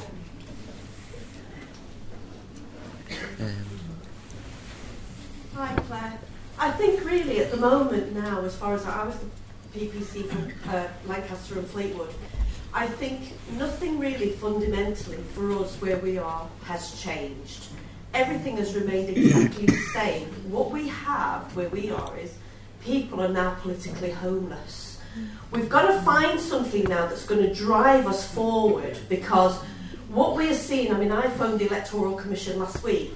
Hi, 5.55 5.75
Claire. 5.83 6.19
I 6.59 6.71
think 6.73 7.05
really 7.05 7.39
at 7.39 7.53
the 7.53 7.59
moment 7.59 8.13
now, 8.13 8.41
as 8.41 8.57
far 8.57 8.75
as 8.75 8.85
I 8.87 9.05
was 9.05 9.17
the 9.73 9.79
PPC 9.79 10.27
for 10.27 10.71
uh, 10.77 10.89
Lancaster 11.07 11.61
and 11.61 11.67
Fleetwood, 11.69 12.13
I 12.75 12.89
think 12.89 13.35
nothing 13.53 14.01
really 14.01 14.31
fundamentally 14.31 15.23
for 15.35 15.53
us 15.53 15.77
where 15.77 15.99
we 15.99 16.19
are 16.19 16.49
has 16.65 17.01
changed. 17.01 17.67
Everything 18.15 18.57
has 18.59 18.75
remained 18.75 19.11
exactly 19.11 19.67
the 19.67 19.79
same. 19.93 20.29
What 20.51 20.71
we 20.71 20.89
have 20.89 21.55
where 21.57 21.69
we 21.71 21.91
are 21.91 22.17
is 22.19 22.35
people 22.85 23.21
are 23.21 23.29
now 23.29 23.55
politically 23.61 24.11
homeless. 24.11 24.99
We've 25.51 25.69
got 25.69 25.91
to 25.93 26.01
find 26.03 26.41
something 26.41 26.85
now 26.85 27.07
that's 27.07 27.27
going 27.27 27.43
to 27.43 27.55
drive 27.55 28.07
us 28.07 28.27
forward 28.33 28.99
because 29.09 29.57
what 30.09 30.37
we're 30.37 30.55
seeing, 30.55 30.93
I 30.93 30.99
mean, 30.99 31.13
I 31.13 31.29
phoned 31.29 31.59
the 31.59 31.67
Electoral 31.67 32.15
Commission 32.15 32.59
last 32.59 32.83
week 32.83 33.15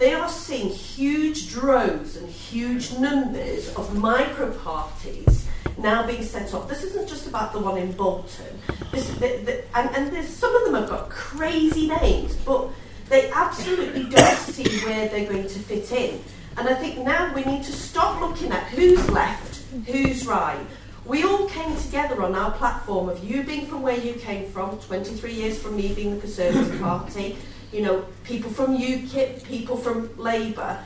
they 0.00 0.14
are 0.14 0.30
seeing 0.30 0.70
huge 0.70 1.50
droves 1.50 2.16
and 2.16 2.26
huge 2.28 2.92
numbers 2.98 3.68
of 3.76 3.94
micro 3.94 4.50
parties 4.50 5.46
now 5.76 6.06
being 6.06 6.22
set 6.22 6.54
up. 6.54 6.70
This 6.70 6.82
isn't 6.84 7.06
just 7.06 7.26
about 7.26 7.52
the 7.52 7.58
one 7.58 7.76
in 7.76 7.92
Bolton. 7.92 8.58
This, 8.92 9.10
the, 9.14 9.36
the, 9.44 9.78
and 9.78 10.10
and 10.14 10.26
some 10.26 10.56
of 10.56 10.64
them 10.64 10.74
have 10.74 10.88
got 10.88 11.10
crazy 11.10 11.86
names, 11.86 12.34
but 12.36 12.68
they 13.10 13.30
absolutely 13.32 14.04
don't 14.04 14.38
see 14.38 14.78
where 14.86 15.08
they're 15.08 15.28
going 15.28 15.48
to 15.48 15.58
fit 15.58 15.92
in. 15.92 16.22
And 16.56 16.68
I 16.68 16.74
think 16.74 16.98
now 16.98 17.34
we 17.34 17.42
need 17.44 17.64
to 17.64 17.72
stop 17.72 18.20
looking 18.20 18.52
at 18.52 18.62
who's 18.68 19.10
left, 19.10 19.62
who's 19.86 20.26
right. 20.26 20.64
We 21.04 21.24
all 21.24 21.48
came 21.48 21.76
together 21.76 22.22
on 22.22 22.34
our 22.34 22.52
platform 22.52 23.08
of 23.08 23.22
you 23.24 23.42
being 23.42 23.66
from 23.66 23.82
where 23.82 23.98
you 23.98 24.14
came 24.14 24.50
from, 24.50 24.78
23 24.78 25.32
years 25.32 25.58
from 25.58 25.76
me 25.76 25.92
being 25.92 26.14
the 26.14 26.20
Conservative 26.20 26.80
Party, 26.82 27.36
you 27.72 27.82
know, 27.82 28.04
people 28.24 28.50
from 28.50 28.76
UKIP, 28.76 29.44
people 29.44 29.76
from 29.76 30.16
Labour. 30.16 30.78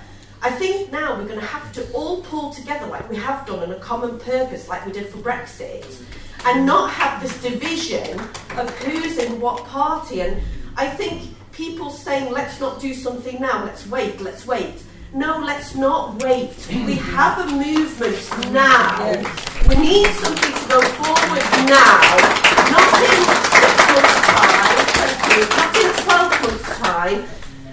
I 0.43 0.51
think 0.51 0.93
now 0.93 1.17
we're 1.17 1.27
going 1.27 1.41
to 1.41 1.47
have 1.47 1.73
to 1.73 1.91
all 1.93 2.23
pull 2.23 2.53
together 2.53 2.87
like 2.87 3.09
we 3.09 3.17
have 3.17 3.47
done 3.47 3.61
on 3.61 3.73
a 3.73 3.79
common 3.81 4.19
purpose, 4.19 4.69
like 4.69 4.85
we 4.85 4.93
did 4.93 5.09
for 5.09 5.19
Brexit, 5.19 6.03
and 6.47 6.67
not 6.67 6.91
have 6.91 7.23
this 7.23 7.43
division 7.43 8.21
of 8.57 8.71
who's 8.81 9.19
in 9.19 9.41
what 9.41 9.65
party. 9.65 10.21
And 10.21 10.43
I 10.77 10.87
think 10.87 11.35
people 11.55 11.91
saying, 11.91 12.33
let's 12.33 12.61
not 12.61 12.81
do 12.81 12.93
something 12.93 13.41
now, 13.41 13.65
let's 13.65 13.87
wait, 13.87 14.21
let's 14.21 14.47
wait. 14.47 14.83
No, 15.13 15.39
let's 15.39 15.77
not 15.77 16.21
wait. 16.25 16.53
We 16.69 16.95
have 16.95 17.39
a 17.39 17.53
movement 17.53 18.53
now. 18.53 19.23
We 19.69 19.77
need 19.77 20.09
something 20.09 20.53
to 20.53 20.69
go 20.69 20.81
forward 20.83 21.45
now, 21.71 22.01
not 22.75 22.91
in 22.99 23.23
six 23.55 23.75
months' 23.95 24.27
time, 24.27 24.79
not 25.55 25.77
in 25.77 25.91
12 26.03 26.43
months' 26.43 26.79
time. 26.79 27.25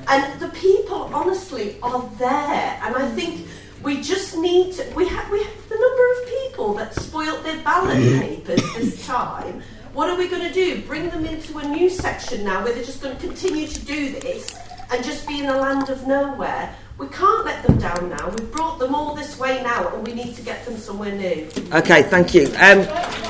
And 0.07 0.39
the 0.39 0.49
people, 0.49 1.09
honestly, 1.13 1.77
are 1.81 2.07
there. 2.19 2.79
And 2.83 2.95
I 2.95 3.09
think 3.15 3.47
we 3.81 4.01
just 4.01 4.37
need 4.37 4.73
to. 4.73 4.93
We 4.93 5.07
have, 5.07 5.31
we 5.31 5.43
have 5.43 5.69
the 5.69 5.75
number 5.75 6.11
of 6.11 6.29
people 6.29 6.73
that 6.75 6.93
spoilt 6.93 7.43
their 7.43 7.59
ballot 7.63 7.97
papers 8.21 8.61
this 8.75 9.05
time. 9.07 9.63
What 9.93 10.09
are 10.09 10.17
we 10.17 10.27
going 10.29 10.47
to 10.47 10.53
do? 10.53 10.81
Bring 10.83 11.09
them 11.09 11.25
into 11.25 11.57
a 11.57 11.67
new 11.67 11.89
section 11.89 12.43
now 12.45 12.63
where 12.63 12.73
they're 12.73 12.83
just 12.83 13.01
going 13.01 13.15
to 13.17 13.21
continue 13.27 13.67
to 13.67 13.85
do 13.85 14.11
this 14.19 14.55
and 14.91 15.03
just 15.03 15.27
be 15.27 15.39
in 15.39 15.45
a 15.47 15.57
land 15.57 15.89
of 15.89 16.07
nowhere? 16.07 16.73
We 16.97 17.07
can't 17.07 17.45
let 17.45 17.65
them 17.65 17.77
down 17.77 18.09
now. 18.09 18.29
We've 18.29 18.51
brought 18.51 18.79
them 18.79 18.95
all 18.95 19.15
this 19.15 19.37
way 19.39 19.61
now 19.63 19.93
and 19.93 20.07
we 20.07 20.13
need 20.13 20.35
to 20.35 20.41
get 20.43 20.63
them 20.65 20.77
somewhere 20.77 21.11
new. 21.13 21.49
Okay, 21.73 22.03
thank 22.03 22.33
you. 22.33 22.45
Um, 22.59 22.79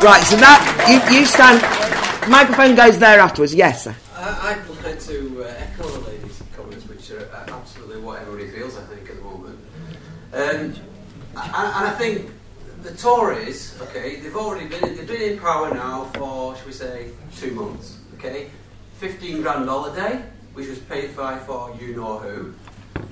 right, 0.03 0.21
so 0.23 0.35
that 0.37 1.09
you, 1.11 1.19
you 1.19 1.25
stand. 1.25 1.61
Microphone 2.29 2.75
goes 2.75 2.99
there 2.99 3.19
afterwards. 3.19 3.55
Yes, 3.55 3.85
sir. 3.85 3.95
I- 4.15 4.59
I'd 4.61 4.85
like 4.85 4.99
to 5.01 5.43
uh, 5.43 5.47
echo 5.57 5.87
the 5.87 6.09
lady's 6.09 6.43
comments, 6.55 6.87
which 6.87 7.09
are 7.11 7.27
uh, 7.33 7.45
absolutely 7.57 8.01
what 8.01 8.21
everybody 8.21 8.49
feels, 8.49 8.77
I 8.77 8.81
think, 8.83 9.09
at 9.09 9.15
the 9.15 9.21
moment. 9.23 9.57
Um, 10.33 10.39
and, 10.41 10.75
and 11.35 11.87
I 11.87 11.95
think 11.97 12.29
the 12.81 12.91
Tories, 12.95 13.79
okay, 13.81 14.17
they've 14.17 14.35
already 14.35 14.67
been 14.67 14.95
they've 14.95 15.07
been 15.07 15.33
in 15.33 15.39
power 15.39 15.73
now 15.73 16.05
for, 16.15 16.55
shall 16.55 16.65
we 16.65 16.71
say, 16.71 17.09
two 17.35 17.51
months, 17.51 17.99
okay. 18.15 18.49
Fifteen 18.97 19.41
grand 19.41 19.67
holiday, 19.67 20.23
which 20.53 20.67
was 20.67 20.79
paid 20.79 21.15
by 21.15 21.37
for 21.39 21.75
you 21.79 21.95
know 21.95 22.17
who, 22.17 22.53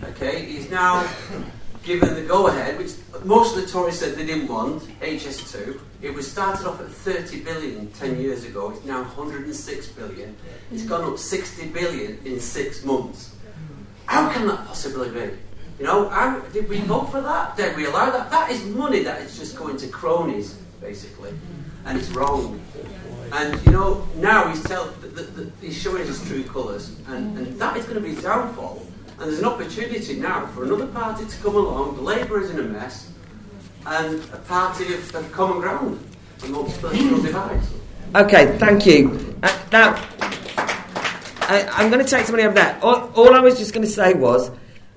okay. 0.06 0.46
He's 0.46 0.70
now 0.72 1.08
given 1.84 2.16
the 2.16 2.24
go 2.24 2.48
ahead, 2.48 2.78
which 2.78 2.94
most 3.24 3.56
of 3.56 3.64
the 3.64 3.72
Tories 3.72 4.00
said 4.00 4.16
they 4.16 4.26
didn't 4.26 4.48
want, 4.48 4.84
HS2. 5.02 5.80
It 6.02 6.14
was 6.14 6.30
started 6.30 6.66
off 6.68 6.80
at 6.82 6.88
30 6.90 7.44
billion 7.44 7.92
10 7.92 8.20
years 8.20 8.46
ago, 8.46 8.72
it's 8.72 8.86
now 8.86 9.04
106 9.04 9.88
billion. 9.90 10.36
It's 10.72 10.84
gone 10.84 11.12
up 11.12 11.20
60 11.20 11.68
billion 11.68 12.20
in 12.26 12.40
six 12.40 12.84
months. 12.84 13.36
How 14.06 14.32
can 14.32 14.48
that 14.48 14.66
possibly 14.66 15.10
be? 15.10 15.38
You 15.80 15.86
know, 15.86 16.44
did 16.52 16.68
we 16.68 16.82
vote 16.82 17.06
for 17.06 17.22
that? 17.22 17.56
Did 17.56 17.78
we 17.78 17.86
allow 17.86 18.10
that? 18.12 18.30
That 18.30 18.52
is 18.52 18.66
money 18.66 19.02
that 19.04 19.22
is 19.22 19.40
just 19.40 19.56
going 19.56 19.78
to 19.78 19.88
cronies, 19.88 20.56
basically. 20.82 21.34
And 21.86 21.98
it's 21.98 22.10
wrong. 22.10 22.60
And, 23.32 23.66
you 23.66 23.72
know, 23.72 24.06
now 24.18 24.50
he's, 24.50 24.62
tell, 24.64 24.92
th 25.02 25.16
th 25.16 25.36
th 25.36 25.48
he's 25.62 25.78
showing 25.78 26.06
his 26.06 26.20
true 26.28 26.44
colours. 26.44 27.00
And, 27.08 27.38
and 27.38 27.60
that 27.62 27.78
is 27.78 27.86
going 27.86 27.96
to 27.96 28.02
be 28.02 28.14
his 28.14 28.24
downfall. 28.24 28.86
And 29.20 29.30
there's 29.30 29.40
an 29.40 29.46
opportunity 29.46 30.16
now 30.16 30.48
for 30.48 30.66
another 30.66 30.88
party 30.88 31.26
to 31.26 31.38
come 31.38 31.56
along. 31.56 32.04
Labour 32.04 32.42
is 32.42 32.50
in 32.50 32.60
a 32.60 32.64
mess. 32.64 33.12
And 33.86 34.22
a 34.34 34.38
party 34.38 34.94
of, 34.94 35.16
of 35.16 35.32
common 35.32 35.62
ground 35.62 36.04
amongst 36.44 36.82
political 36.82 37.22
divides. 37.22 37.68
Okay, 38.16 38.58
thank 38.58 38.86
you. 38.86 39.36
Uh, 39.44 39.48
now, 39.72 39.96
I, 41.48 41.68
I'm 41.72 41.90
going 41.90 42.04
to 42.04 42.10
take 42.10 42.26
somebody 42.26 42.44
over 42.44 42.56
there. 42.56 42.78
All, 42.82 43.12
all 43.16 43.34
I 43.34 43.40
was 43.40 43.58
just 43.58 43.74
going 43.74 43.86
to 43.86 43.92
say 43.92 44.14
was, 44.14 44.52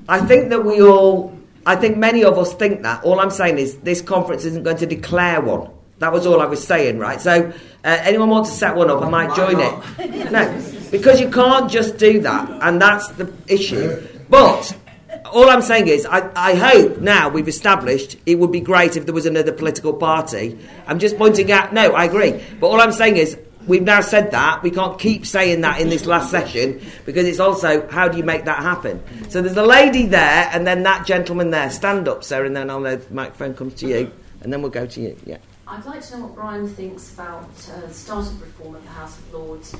I 0.08 0.20
think 0.20 0.50
that 0.50 0.64
we 0.64 0.82
all, 0.82 1.36
I 1.64 1.76
think 1.76 1.96
many 1.96 2.24
of 2.24 2.38
us 2.38 2.54
think 2.54 2.82
that. 2.82 3.04
All 3.04 3.20
I'm 3.20 3.30
saying 3.30 3.58
is 3.58 3.76
this 3.78 4.00
conference 4.00 4.44
isn't 4.44 4.64
going 4.64 4.78
to 4.78 4.86
declare 4.86 5.40
one. 5.40 5.70
That 5.98 6.12
was 6.12 6.26
all 6.26 6.40
I 6.40 6.46
was 6.46 6.66
saying, 6.66 6.98
right? 6.98 7.20
So, 7.20 7.52
uh, 7.84 7.98
anyone 8.02 8.28
want 8.28 8.46
to 8.46 8.52
set 8.52 8.74
one 8.74 8.90
up? 8.90 9.02
I 9.02 9.08
might 9.08 9.36
join 9.36 9.60
it. 9.60 10.32
No, 10.32 10.62
because 10.90 11.20
you 11.20 11.30
can't 11.30 11.70
just 11.70 11.96
do 11.96 12.20
that, 12.22 12.48
and 12.60 12.82
that's 12.82 13.08
the 13.10 13.32
issue. 13.46 14.04
But 14.28 14.76
all 15.32 15.48
I'm 15.48 15.62
saying 15.62 15.88
is, 15.88 16.04
I, 16.06 16.30
I 16.34 16.54
hope 16.54 17.00
now 17.00 17.28
we've 17.28 17.46
established 17.46 18.16
it 18.26 18.36
would 18.36 18.50
be 18.50 18.60
great 18.60 18.96
if 18.96 19.06
there 19.06 19.14
was 19.14 19.26
another 19.26 19.52
political 19.52 19.92
party. 19.92 20.58
I'm 20.86 20.98
just 20.98 21.16
pointing 21.16 21.52
out, 21.52 21.72
no, 21.72 21.92
I 21.92 22.04
agree. 22.04 22.42
But 22.60 22.68
all 22.68 22.80
I'm 22.80 22.92
saying 22.92 23.16
is, 23.16 23.38
we've 23.66 23.82
now 23.82 24.00
said 24.00 24.30
that. 24.32 24.62
We 24.62 24.70
can't 24.70 24.98
keep 24.98 25.26
saying 25.26 25.60
that 25.62 25.80
in 25.80 25.88
this 25.88 26.06
last 26.06 26.30
session 26.30 26.80
because 27.06 27.26
it's 27.26 27.40
also, 27.40 27.88
how 27.88 28.08
do 28.08 28.18
you 28.18 28.24
make 28.24 28.44
that 28.44 28.58
happen? 28.60 29.02
So 29.30 29.42
there's 29.42 29.56
a 29.56 29.66
lady 29.66 30.06
there 30.06 30.48
and 30.52 30.66
then 30.66 30.82
that 30.84 31.06
gentleman 31.06 31.50
there. 31.50 31.70
Stand 31.70 32.08
up, 32.08 32.24
sir, 32.24 32.44
and 32.44 32.56
then 32.56 32.70
I'll 32.70 32.80
know 32.80 32.96
the 32.96 33.14
microphone 33.14 33.54
comes 33.54 33.74
to 33.74 33.88
you 33.88 34.12
and 34.40 34.52
then 34.52 34.62
we'll 34.62 34.70
go 34.70 34.86
to 34.86 35.00
you. 35.00 35.16
Yeah. 35.24 35.38
I'd 35.66 35.86
like 35.86 36.02
to 36.02 36.18
know 36.18 36.26
what 36.26 36.34
Brian 36.34 36.68
thinks 36.68 37.14
about 37.14 37.48
uh, 37.72 37.86
the 37.86 37.94
start 37.94 38.26
of 38.26 38.42
reform 38.42 38.74
of 38.74 38.82
the 38.82 38.90
House 38.90 39.18
of 39.18 39.32
Lords, 39.32 39.74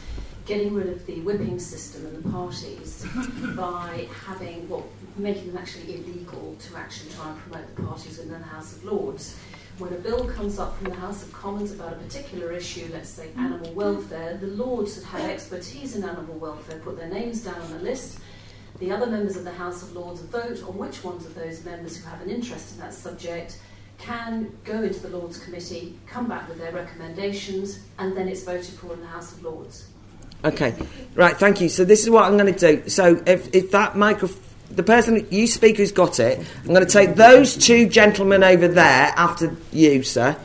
getting 0.47 0.75
rid 0.75 0.89
of 0.89 1.05
the 1.05 1.21
whipping 1.21 1.59
system 1.59 2.07
and 2.07 2.25
the 2.25 2.31
parties 2.31 3.05
by 3.57 4.09
having, 4.25 4.67
well, 4.69 4.89
making 5.17 5.49
them 5.49 5.59
actually 5.59 5.97
illegal 5.97 6.57
to 6.61 6.77
actually 6.77 7.11
try 7.11 7.29
and 7.29 7.39
promote 7.41 7.77
the 7.77 7.83
parties 7.83 8.17
within 8.17 8.41
the 8.41 8.47
House 8.47 8.75
of 8.75 8.85
Lords. 8.85 9.37
When 9.79 9.93
a 9.93 9.97
bill 9.97 10.29
comes 10.29 10.59
up 10.59 10.77
from 10.77 10.91
the 10.91 10.97
House 10.97 11.23
of 11.23 11.33
Commons 11.33 11.73
about 11.73 11.95
a 11.95 11.97
particular 11.97 12.53
issue, 12.53 12.89
let's 12.93 13.09
say 13.09 13.31
animal 13.37 13.73
welfare, 13.73 14.37
the 14.37 14.49
Lords 14.49 14.97
that 14.97 15.05
have 15.07 15.31
expertise 15.31 15.97
in 15.97 16.05
animal 16.05 16.37
welfare 16.37 16.79
put 16.81 16.99
their 16.99 17.09
names 17.09 17.43
down 17.45 17.61
on 17.61 17.73
a 17.73 17.79
list. 17.79 18.19
The 18.79 18.91
other 18.91 19.07
members 19.07 19.37
of 19.37 19.45
the 19.45 19.53
House 19.53 19.83
of 19.83 19.95
Lords 19.95 20.21
vote 20.23 20.63
on 20.65 20.77
which 20.77 21.03
ones 21.03 21.25
of 21.25 21.35
those 21.35 21.65
members 21.65 21.97
who 21.97 22.09
have 22.09 22.21
an 22.21 22.31
interest 22.31 22.75
in 22.75 22.81
that 22.81 22.95
subject 22.95 23.59
can 23.99 24.57
go 24.65 24.83
into 24.83 25.01
the 25.01 25.17
Lords 25.17 25.39
Committee, 25.39 25.99
come 26.07 26.29
back 26.29 26.49
with 26.49 26.59
their 26.59 26.73
recommendations, 26.73 27.81
and 27.99 28.17
then 28.17 28.29
it's 28.29 28.43
voted 28.43 28.75
for 28.75 28.93
in 28.93 29.01
the 29.01 29.07
House 29.07 29.33
of 29.33 29.43
Lords. 29.43 29.89
Okay, 30.45 30.75
right, 31.15 31.37
thank 31.37 31.61
you. 31.61 31.69
So 31.69 31.85
this 31.85 32.03
is 32.03 32.11
what 32.11 32.25
I'm 32.25 32.37
going 32.37 32.53
to 32.53 32.59
do. 32.59 32.89
So 32.89 33.23
if, 33.27 33.55
if 33.55 33.71
that 33.71 33.97
microphone, 33.97 34.43
the 34.75 34.83
person 34.83 35.27
you 35.31 35.47
speak 35.47 35.77
who's 35.77 35.93
got 35.93 36.19
it, 36.19 36.39
I'm 36.63 36.69
going 36.69 36.85
to 36.85 36.91
take 36.91 37.15
those 37.15 37.57
two 37.57 37.89
gentlemen 37.89 38.43
over 38.43 38.69
there 38.69 39.13
after 39.17 39.57
you, 39.73 40.03
sir. 40.03 40.37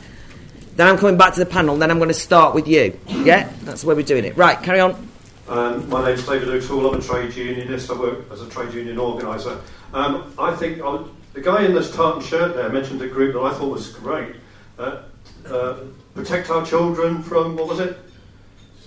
Then 0.76 0.86
I'm 0.86 0.98
coming 0.98 1.16
back 1.16 1.34
to 1.34 1.40
the 1.40 1.46
panel. 1.46 1.76
Then 1.76 1.90
I'm 1.90 1.98
going 1.98 2.08
to 2.08 2.14
start 2.14 2.54
with 2.54 2.68
you. 2.68 2.98
Yeah, 3.08 3.52
that's 3.62 3.82
the 3.82 3.88
way 3.88 3.94
we're 3.94 4.02
doing 4.02 4.24
it. 4.24 4.36
Right, 4.36 4.60
carry 4.62 4.80
on. 4.80 5.08
Um, 5.48 5.88
my 5.88 6.06
name's 6.06 6.26
David 6.26 6.48
O'Toole. 6.48 6.92
I'm 6.92 7.00
a 7.00 7.02
trade 7.02 7.34
unionist. 7.34 7.90
I 7.90 7.94
work 7.98 8.30
as 8.30 8.42
a 8.42 8.48
trade 8.48 8.74
union 8.74 8.98
organiser. 8.98 9.60
Um, 9.92 10.34
I 10.38 10.54
think 10.54 10.80
I 10.82 11.02
the 11.32 11.40
guy 11.40 11.64
in 11.64 11.74
this 11.74 11.94
tartan 11.94 12.22
shirt 12.22 12.54
there 12.54 12.68
mentioned 12.68 13.00
a 13.00 13.08
group 13.08 13.34
that 13.34 13.40
I 13.40 13.54
thought 13.54 13.70
was 13.70 13.90
great. 13.90 14.36
Uh, 14.78 15.02
uh, 15.46 15.78
protect 16.14 16.50
our 16.50 16.66
children 16.66 17.22
from 17.22 17.56
what 17.56 17.68
was 17.68 17.80
it? 17.80 17.98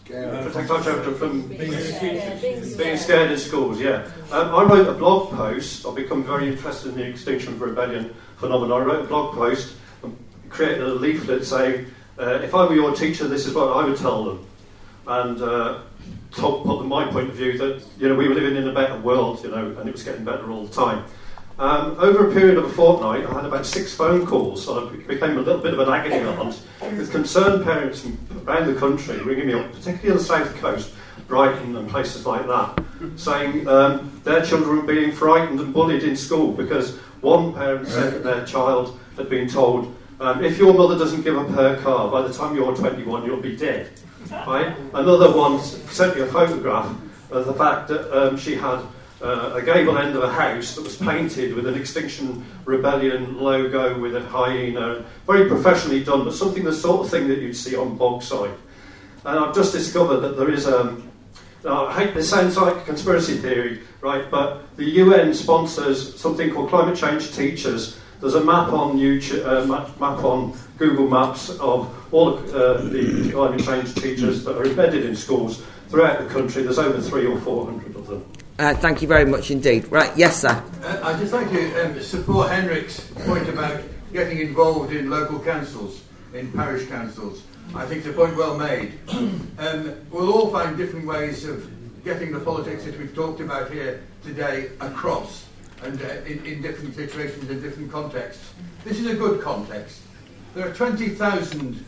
Protect 0.06 0.70
our 0.70 0.84
children 0.84 1.16
from 1.16 1.48
being 1.48 1.74
scared, 1.74 2.78
being 2.78 2.98
scared 2.98 3.32
in 3.32 3.38
schools. 3.38 3.80
Yeah, 3.80 4.08
um, 4.32 4.54
I 4.56 4.64
wrote 4.64 4.88
a 4.88 4.94
blog 4.94 5.32
post. 5.32 5.86
I've 5.86 5.96
become 5.96 6.24
very 6.24 6.48
interested 6.48 6.90
in 6.90 6.96
the 6.96 7.06
Extinction 7.06 7.58
Rebellion 7.60 8.14
phenomenon. 8.38 8.82
I 8.82 8.86
wrote 8.86 9.06
a 9.06 9.08
blog 9.08 9.36
post 9.36 9.74
and 10.04 10.18
created 10.50 10.82
a 10.82 10.94
leaflet 10.94 11.46
saying, 11.46 11.88
uh, 12.20 12.40
"If 12.44 12.54
I 12.54 12.66
were 12.66 12.76
your 12.76 12.96
teacher, 12.96 13.28
this 13.28 13.46
is 13.46 13.54
what 13.54 13.70
I 13.70 13.86
would 13.86 13.98
tell 13.98 14.24
them." 14.24 14.46
And 15.08 15.42
uh, 15.42 15.80
told, 16.32 16.66
put 16.66 16.86
my 16.86 17.06
point 17.06 17.30
of 17.30 17.36
view 17.36 17.58
that 17.58 17.84
you 17.98 18.10
know 18.10 18.16
we 18.16 18.28
were 18.28 18.36
living 18.36 18.56
in 18.56 18.68
a 18.68 18.74
better 18.74 18.98
world, 19.00 19.44
you 19.44 19.52
know, 19.52 19.76
and 19.78 19.88
it 19.88 19.92
was 19.92 20.04
getting 20.04 20.24
better 20.24 20.52
all 20.52 20.66
the 20.66 20.74
time. 20.74 21.06
Um, 21.60 21.96
over 22.00 22.30
a 22.30 22.34
period 22.34 22.58
of 22.58 22.66
a 22.66 22.70
fortnight, 22.70 23.26
I 23.26 23.34
had 23.34 23.46
about 23.46 23.66
six 23.66 23.94
phone 23.94 24.26
calls, 24.26 24.66
so 24.66 24.90
I 24.90 24.96
became 24.96 25.38
a 25.38 25.42
little 25.42 25.62
bit 25.62 25.74
of 25.74 25.80
an 25.80 25.90
agony 25.90 26.16
aunt 26.16 26.60
with 26.82 27.12
concerned 27.12 27.64
parents 27.64 28.02
from 28.02 28.18
around 28.48 28.74
the 28.74 28.80
country 28.80 29.20
ringing 29.22 29.48
me 29.48 29.54
up, 29.54 29.72
particularly 29.72 30.12
on 30.12 30.18
the 30.18 30.24
south 30.24 30.56
coast, 30.56 30.94
Brighton 31.28 31.76
and 31.76 31.90
places 31.90 32.26
like 32.26 32.48
that, 32.48 32.84
saying 33.16 33.68
um, 33.68 34.20
their 34.24 34.44
children 34.44 34.78
were 34.78 34.84
being 34.84 35.12
frightened 35.12 35.60
and 35.60 35.74
bullied 35.74 36.04
in 36.04 36.16
school 36.16 36.52
because 36.52 36.98
one 37.22 37.54
parent 37.54 37.88
said 37.88 38.14
that 38.14 38.24
their 38.24 38.46
child 38.46 39.00
had 39.16 39.30
been 39.30 39.48
told, 39.48 39.96
um, 40.20 40.44
if 40.44 40.58
your 40.58 40.74
mother 40.74 40.98
doesn't 40.98 41.22
give 41.22 41.38
up 41.38 41.48
her 41.50 41.82
car, 41.82 42.10
by 42.12 42.22
the 42.22 42.34
time 42.34 42.56
you're 42.56 42.76
21, 42.76 43.26
you'll 43.26 43.38
be 43.38 43.56
dead. 43.56 43.90
Right? 44.30 44.76
Another 44.94 45.36
one 45.36 45.60
sent 45.60 46.16
me 46.16 46.22
a 46.22 46.28
photograph 46.28 46.96
of 47.32 47.46
the 47.46 47.54
fact 47.54 47.88
that 47.90 48.12
um, 48.16 48.38
she 48.38 48.56
had 48.56 48.82
uh, 49.22 49.54
a 49.56 49.62
gable 49.62 49.98
end 49.98 50.16
of 50.16 50.24
a 50.24 50.32
house 50.32 50.76
that 50.76 50.84
was 50.84 50.98
painted 50.98 51.54
with 51.54 51.68
an 51.68 51.76
Extinction 51.76 52.46
Rebellion 52.66 53.40
logo 53.40 54.00
with 54.00 54.16
a 54.16 54.22
hyena. 54.22 55.06
Very 55.28 55.48
professionally 55.48 56.04
done, 56.04 56.26
but 56.26 56.34
something 56.34 56.64
the 56.64 56.74
sort 56.74 57.06
of 57.06 57.12
thing 57.12 57.28
that 57.28 57.40
you'd 57.40 57.56
see 57.56 57.76
on 57.76 57.98
Bogside. 57.98 58.56
And 59.24 59.40
I've 59.40 59.54
just 59.54 59.74
discovered 59.74 60.22
that 60.22 60.38
there 60.38 60.52
is 60.52 60.68
um, 60.68 61.12
now, 61.64 61.86
I 61.86 61.94
hate 61.94 62.16
this 62.16 62.30
sounds 62.30 62.58
like 62.58 62.86
conspiracy 62.86 63.38
theory, 63.38 63.82
right? 64.02 64.30
But 64.32 64.76
the 64.78 64.86
UN 64.86 65.34
sponsors 65.34 66.20
something 66.20 66.52
called 66.52 66.70
Climate 66.70 66.98
Change 66.98 67.36
Teachers. 67.36 68.00
There's 68.20 68.34
a 68.34 68.44
map 68.44 68.74
on 68.74 68.98
YouTube, 68.98 69.46
uh, 69.46 69.66
map, 69.66 70.00
map 70.00 70.24
on 70.24 70.58
Google 70.78 71.08
Maps 71.08 71.50
of 71.60 71.96
all 72.12 72.40
uh, 72.56 72.82
the 72.82 73.32
climate 73.32 73.64
change 73.64 73.94
teachers 73.96 74.44
that 74.44 74.58
are 74.58 74.66
embedded 74.66 75.06
in 75.06 75.16
schools 75.16 75.64
throughout 75.90 76.20
the 76.20 76.34
country. 76.34 76.64
There's 76.64 76.80
over 76.80 77.00
three 77.00 77.28
or 77.28 77.40
four 77.40 77.66
hundred 77.66 77.96
of 77.96 78.08
them. 78.08 78.26
Uh, 78.62 78.76
thank 78.76 79.02
you 79.02 79.08
very 79.08 79.26
much 79.26 79.50
indeed. 79.50 79.92
Right, 79.92 80.16
yes, 80.16 80.40
sir. 80.40 80.64
Uh, 80.84 81.00
I'd 81.02 81.18
just 81.18 81.34
like 81.34 81.50
to 81.50 81.84
um, 81.84 82.00
support 82.00 82.52
Henrik's 82.52 83.00
point 83.26 83.50
about 83.50 83.82
getting 84.14 84.38
involved 84.38 84.94
in 84.94 85.10
local 85.10 85.40
councils, 85.40 86.04
in 86.36 86.52
parish 86.52 86.88
councils. 86.88 87.42
I 87.74 87.88
think 87.88 88.06
it's 88.06 88.10
a 88.10 88.14
point 88.14 88.38
well 88.38 88.56
made. 88.56 88.94
Um, 89.58 89.96
we'll 90.10 90.34
all 90.34 90.50
find 90.50 90.76
different 90.76 91.06
ways 91.06 91.46
of 91.46 91.70
getting 92.04 92.32
the 92.32 92.40
politics 92.40 92.84
that 92.86 92.98
we've 92.98 93.14
talked 93.14 93.42
about 93.42 93.72
here 93.72 94.02
today 94.24 94.72
across 94.80 95.46
and 95.84 96.02
uh, 96.02 96.08
in, 96.26 96.44
in 96.46 96.62
different 96.64 96.96
situations 96.96 97.48
and 97.48 97.62
different 97.62 97.92
contexts. 97.92 98.44
This 98.84 99.00
is 99.00 99.06
a 99.06 99.14
good 99.14 99.40
context. 99.40 100.02
There 100.56 100.68
are 100.68 100.74
20,000 100.74 101.86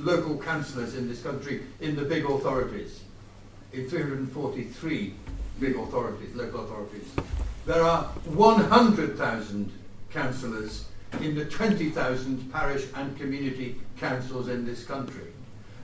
local 0.00 0.36
councillors 0.36 0.96
in 0.96 1.08
this 1.08 1.22
country 1.22 1.62
in 1.80 1.94
the 1.94 2.02
big 2.02 2.24
authorities, 2.24 3.02
in 3.72 3.88
343 3.88 5.14
big 5.60 5.76
authorities, 5.76 6.34
local 6.34 6.64
authorities. 6.64 7.08
There 7.66 7.82
are 7.82 8.04
100,000 8.04 9.72
councillors 10.10 10.84
in 11.20 11.34
the 11.34 11.44
20,000 11.44 12.52
parish 12.52 12.86
and 12.94 13.16
community 13.16 13.76
councils 13.98 14.48
in 14.48 14.64
this 14.64 14.84
country. 14.84 15.28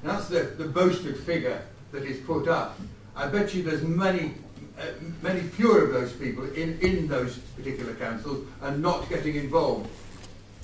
And 0.02 0.10
that's 0.10 0.28
the, 0.28 0.40
the 0.56 0.64
boasted 0.64 1.18
figure 1.18 1.62
that 1.92 2.04
is 2.04 2.18
put 2.20 2.48
up. 2.48 2.78
I 3.16 3.26
bet 3.26 3.54
you 3.54 3.62
there's 3.62 3.82
many, 3.82 4.34
uh, 4.78 4.84
many 5.22 5.40
fewer 5.40 5.84
of 5.84 5.92
those 5.92 6.12
people 6.12 6.44
in, 6.52 6.78
in 6.80 7.08
those 7.08 7.38
particular 7.56 7.94
councils 7.94 8.46
and 8.62 8.80
not 8.82 9.08
getting 9.08 9.36
involved. 9.36 9.90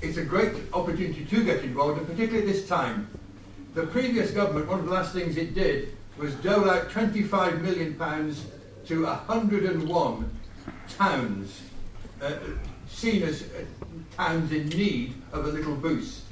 It's 0.02 0.18
a 0.18 0.24
great 0.24 0.55
opportunity 0.72 1.24
to 1.24 1.44
get 1.44 1.64
involved, 1.64 1.98
and 1.98 2.07
particularly 2.07 2.46
this 2.46 2.68
time. 2.68 3.09
The 3.74 3.86
previous 3.86 4.30
government, 4.30 4.68
one 4.68 4.80
of 4.80 4.86
the 4.86 4.92
last 4.92 5.12
things 5.12 5.36
it 5.36 5.55
did 5.55 5.96
was 6.16 6.34
dole 6.36 6.70
out 6.70 6.90
£25 6.90 7.61
million 7.61 7.96
to 8.87 9.05
101 9.05 10.41
towns 10.89 11.62
uh, 12.22 12.32
seen 12.89 13.22
as 13.22 13.43
uh, 13.43 13.64
towns 14.16 14.53
in 14.53 14.68
need 14.68 15.14
of 15.32 15.47
a 15.47 15.49
little 15.49 15.74
boost. 15.74 16.22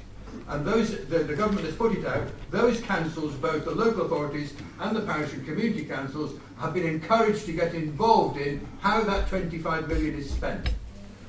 And 0.47 0.65
those, 0.65 1.05
the, 1.05 1.19
the, 1.19 1.35
government 1.35 1.65
has 1.65 1.75
put 1.75 1.95
it 1.95 2.05
out, 2.05 2.27
those 2.49 2.81
councils, 2.81 3.35
both 3.35 3.65
the 3.65 3.71
local 3.71 4.05
authorities 4.05 4.53
and 4.79 4.95
the 4.95 5.01
parish 5.01 5.31
and 5.33 5.45
community 5.45 5.85
councils, 5.85 6.39
have 6.59 6.73
been 6.73 6.87
encouraged 6.87 7.45
to 7.45 7.53
get 7.53 7.75
involved 7.75 8.39
in 8.39 8.65
how 8.79 9.01
that 9.03 9.27
25 9.27 9.87
million 9.87 10.15
is 10.15 10.31
spent. 10.31 10.69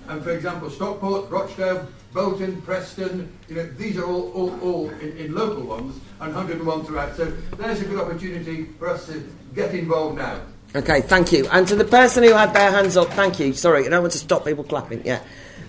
And 0.08 0.22
for 0.22 0.30
example, 0.30 0.70
Stockport, 0.70 1.30
Rochdale, 1.30 1.86
Bolton, 2.12 2.62
Preston, 2.62 3.32
you 3.48 3.56
know, 3.56 3.66
these 3.76 3.98
are 3.98 4.04
all, 4.04 4.30
all, 4.32 4.60
all 4.60 4.90
in, 4.90 5.16
in 5.16 5.34
local 5.34 5.64
ones, 5.64 6.00
and 6.20 6.34
101 6.34 6.84
throughout. 6.84 7.16
So 7.16 7.26
there's 7.58 7.80
a 7.80 7.84
good 7.84 8.00
opportunity 8.00 8.66
for 8.78 8.88
us 8.88 9.06
to 9.06 9.28
get 9.54 9.74
involved 9.74 10.18
now. 10.18 10.40
Okay, 10.76 11.02
thank 11.02 11.30
you. 11.30 11.46
And 11.52 11.68
to 11.68 11.76
the 11.76 11.84
person 11.84 12.24
who 12.24 12.32
had 12.32 12.52
their 12.52 12.70
hands 12.72 12.96
up, 12.96 13.08
thank 13.10 13.38
you. 13.38 13.52
Sorry, 13.52 13.86
I 13.86 13.88
don't 13.88 14.02
want 14.02 14.12
to 14.12 14.18
stop 14.18 14.44
people 14.44 14.64
clapping. 14.64 15.06
Yeah. 15.06 15.22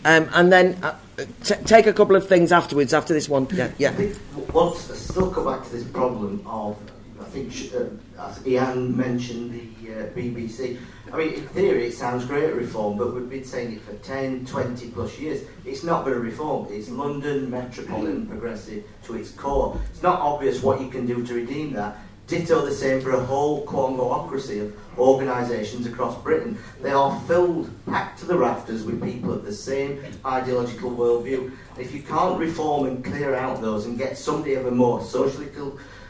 Um, 0.04 0.28
and 0.34 0.52
then 0.52 0.84
uh, 0.84 0.96
t- 1.44 1.56
take 1.66 1.86
a 1.86 1.94
couple 1.94 2.16
of 2.16 2.28
things 2.28 2.52
afterwards, 2.52 2.92
after 2.92 3.14
this 3.14 3.30
one. 3.30 3.48
Yeah. 3.54 3.72
yeah. 3.78 3.92
I 3.92 4.14
once, 4.52 4.80
still 5.00 5.30
come 5.32 5.46
back 5.46 5.64
to 5.66 5.72
this 5.72 5.84
problem 5.84 6.42
of, 6.48 6.78
I 7.22 7.24
think, 7.26 7.54
uh, 7.76 7.86
as 8.20 8.48
Ian 8.48 8.98
mentioned, 8.98 9.52
the 9.52 9.94
uh, 9.94 10.08
BBC. 10.08 10.80
I 11.14 11.18
mean, 11.18 11.34
in 11.36 11.48
theory, 11.50 11.88
it 11.88 11.94
sounds 11.94 12.26
great 12.26 12.56
reform, 12.56 12.98
but 12.98 13.14
we've 13.14 13.30
been 13.30 13.44
saying 13.44 13.74
it 13.74 13.82
for 13.84 13.94
10, 13.98 14.48
20 14.48 14.90
plus 14.90 15.20
years. 15.20 15.44
It's 15.66 15.84
not 15.84 16.04
going 16.04 16.16
to 16.16 16.20
reform. 16.20 16.68
It's 16.72 16.90
London 16.90 17.52
metropolitan 17.52 18.26
progressive 18.26 18.84
to 19.04 19.16
its 19.16 19.30
core. 19.32 19.80
It's 19.92 20.02
not 20.02 20.20
obvious 20.20 20.64
what 20.64 20.82
you 20.82 20.90
can 20.90 21.06
do 21.06 21.24
to 21.24 21.34
redeem 21.36 21.74
that. 21.74 21.96
Ditto 22.28 22.66
the 22.66 22.72
same 22.72 23.02
for 23.02 23.12
a 23.12 23.24
whole 23.24 23.66
quangocracy 23.68 24.62
of 24.62 25.00
organisations 25.00 25.86
across 25.86 26.20
Britain. 26.24 26.58
They 26.82 26.90
are 26.90 27.20
filled, 27.28 27.70
packed 27.86 28.20
to 28.20 28.26
the 28.26 28.38
rafters 28.38 28.84
with 28.84 29.04
people 29.04 29.32
of 29.32 29.46
the 29.46 29.54
same 29.54 30.04
ideological 30.26 30.90
worldview. 30.90 31.52
If 31.78 31.94
you 31.94 32.02
can't 32.02 32.40
reform 32.40 32.88
and 32.88 33.06
clear 33.06 33.36
out 33.36 33.62
those 33.62 33.86
and 33.86 33.96
get 33.96 34.18
somebody 34.18 34.56
of 34.56 34.66
a 34.66 34.72
more 34.72 35.04
socially 35.04 35.50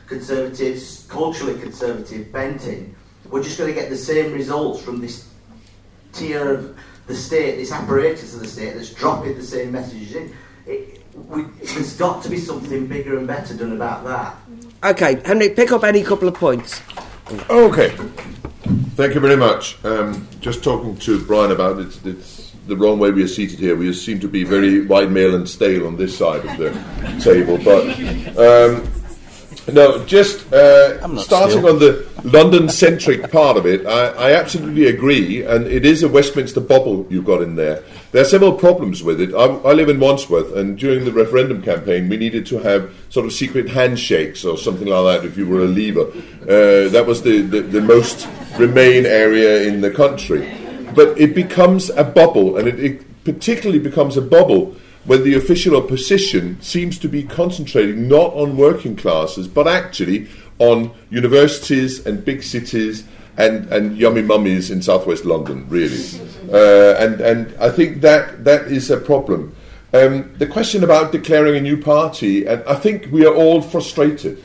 conservative, 0.08 0.82
culturally 1.10 1.60
conservative 1.60 2.32
bent 2.32 2.66
in, 2.66 2.96
we're 3.30 3.44
just 3.44 3.58
going 3.58 3.74
to 3.74 3.78
get 3.80 3.90
the 3.90 3.98
same 3.98 4.32
results 4.32 4.82
from 4.82 5.02
this 5.02 5.30
tier 6.14 6.54
of 6.54 6.78
the 7.08 7.16
state, 7.16 7.58
this 7.58 7.74
apparatus 7.74 8.34
of 8.34 8.40
the 8.40 8.48
state 8.48 8.74
that's 8.74 8.94
dropping 8.94 9.36
the 9.36 9.44
same 9.44 9.72
messages 9.72 10.16
in. 10.16 10.34
It, 10.66 11.04
we, 11.14 11.44
there's 11.44 11.98
got 11.98 12.24
to 12.24 12.30
be 12.30 12.38
something 12.38 12.88
bigger 12.88 13.18
and 13.18 13.28
better 13.28 13.56
done 13.56 13.74
about 13.74 14.06
that. 14.06 14.36
Okay, 14.86 15.20
Henry, 15.26 15.50
pick 15.50 15.72
up 15.72 15.84
any 15.84 16.04
couple 16.04 16.28
of 16.28 16.36
points. 16.36 16.80
Okay. 17.50 17.90
Thank 18.96 19.16
you 19.16 19.20
very 19.20 19.36
much. 19.36 19.84
Um, 19.84 20.28
just 20.42 20.64
talking 20.64 20.96
to 20.98 21.26
Brian 21.26 21.52
about 21.52 21.80
it, 21.80 22.06
it's 22.06 22.52
the 22.68 22.76
wrong 22.78 23.00
way 23.00 23.10
we 23.10 23.24
are 23.24 23.28
seated 23.28 23.58
here. 23.58 23.76
We 23.76 23.92
seem 23.94 24.20
to 24.20 24.28
be 24.28 24.44
very 24.44 24.86
white 24.86 25.10
male 25.10 25.34
and 25.34 25.50
stale 25.50 25.88
on 25.88 25.98
this 25.98 26.16
side 26.16 26.46
of 26.46 26.58
the 26.58 26.70
table. 27.20 27.58
But 27.58 27.88
um, 28.38 28.88
No, 29.74 30.06
just 30.06 30.54
uh, 30.54 31.00
starting 31.18 31.58
still. 31.60 31.70
on 31.70 31.80
the 31.80 32.08
London-centric 32.24 33.32
part 33.32 33.58
of 33.58 33.66
it, 33.66 33.86
I, 33.88 34.10
I 34.10 34.32
absolutely 34.34 34.86
agree, 34.86 35.44
and 35.44 35.66
it 35.66 35.84
is 35.84 36.04
a 36.04 36.08
Westminster 36.08 36.62
bubble 36.62 37.08
you've 37.10 37.26
got 37.26 37.42
in 37.42 37.56
there. 37.56 37.84
There 38.16 38.22
are 38.22 38.26
several 38.26 38.54
problems 38.54 39.04
with 39.04 39.20
it. 39.20 39.34
I, 39.34 39.44
I 39.44 39.74
live 39.74 39.90
in 39.90 40.00
Wandsworth, 40.00 40.56
and 40.56 40.78
during 40.78 41.04
the 41.04 41.12
referendum 41.12 41.62
campaign, 41.62 42.08
we 42.08 42.16
needed 42.16 42.46
to 42.46 42.60
have 42.60 42.90
sort 43.10 43.26
of 43.26 43.34
secret 43.34 43.68
handshakes 43.68 44.46
or 44.46 44.58
something 44.58 44.88
like 44.88 45.22
that 45.22 45.28
if 45.28 45.38
you 45.38 45.46
were 45.46 45.64
a 45.64 45.68
Leaver. 45.68 46.08
Uh, 46.44 46.88
that 46.92 47.04
was 47.06 47.24
the, 47.24 47.42
the, 47.42 47.60
the 47.60 47.82
most 47.82 48.26
Remain 48.58 49.06
area 49.06 49.64
in 49.64 49.82
the 49.82 49.92
country. 49.92 50.50
But 50.96 51.20
it 51.20 51.36
becomes 51.36 51.90
a 51.90 52.06
bubble, 52.06 52.56
and 52.56 52.70
it, 52.70 52.80
it 52.80 53.24
particularly 53.26 53.80
becomes 53.80 54.16
a 54.16 54.22
bubble 54.22 54.78
when 55.04 55.26
the 55.26 55.36
official 55.36 55.76
opposition 55.76 56.62
seems 56.62 56.98
to 57.00 57.10
be 57.10 57.22
concentrating 57.22 58.08
not 58.08 58.34
on 58.34 58.56
working 58.56 58.96
classes, 58.96 59.46
but 59.46 59.68
actually 59.68 60.30
on 60.60 60.90
universities 61.10 62.06
and 62.06 62.24
big 62.24 62.44
cities 62.44 63.04
and, 63.38 63.68
and 63.72 63.98
yummy 63.98 64.22
mummies 64.22 64.72
in 64.72 64.82
southwest 64.82 65.26
London, 65.26 65.66
really. 65.70 66.00
Uh, 66.52 66.96
and, 66.98 67.22
and 67.22 67.56
I 67.60 67.70
think 67.70 68.02
that, 68.02 68.44
that 68.44 68.68
is 68.68 68.90
a 68.90 68.98
problem. 68.98 69.56
Um, 69.94 70.34
the 70.38 70.48
question 70.48 70.84
about 70.84 71.12
declaring 71.12 71.56
a 71.56 71.62
new 71.62 71.82
party, 71.82 72.46
and 72.46 72.64
I 72.66 72.76
think 72.76 73.12
we 73.12 73.26
are 73.26 73.34
all 73.34 73.62
frustrated. 73.62 74.44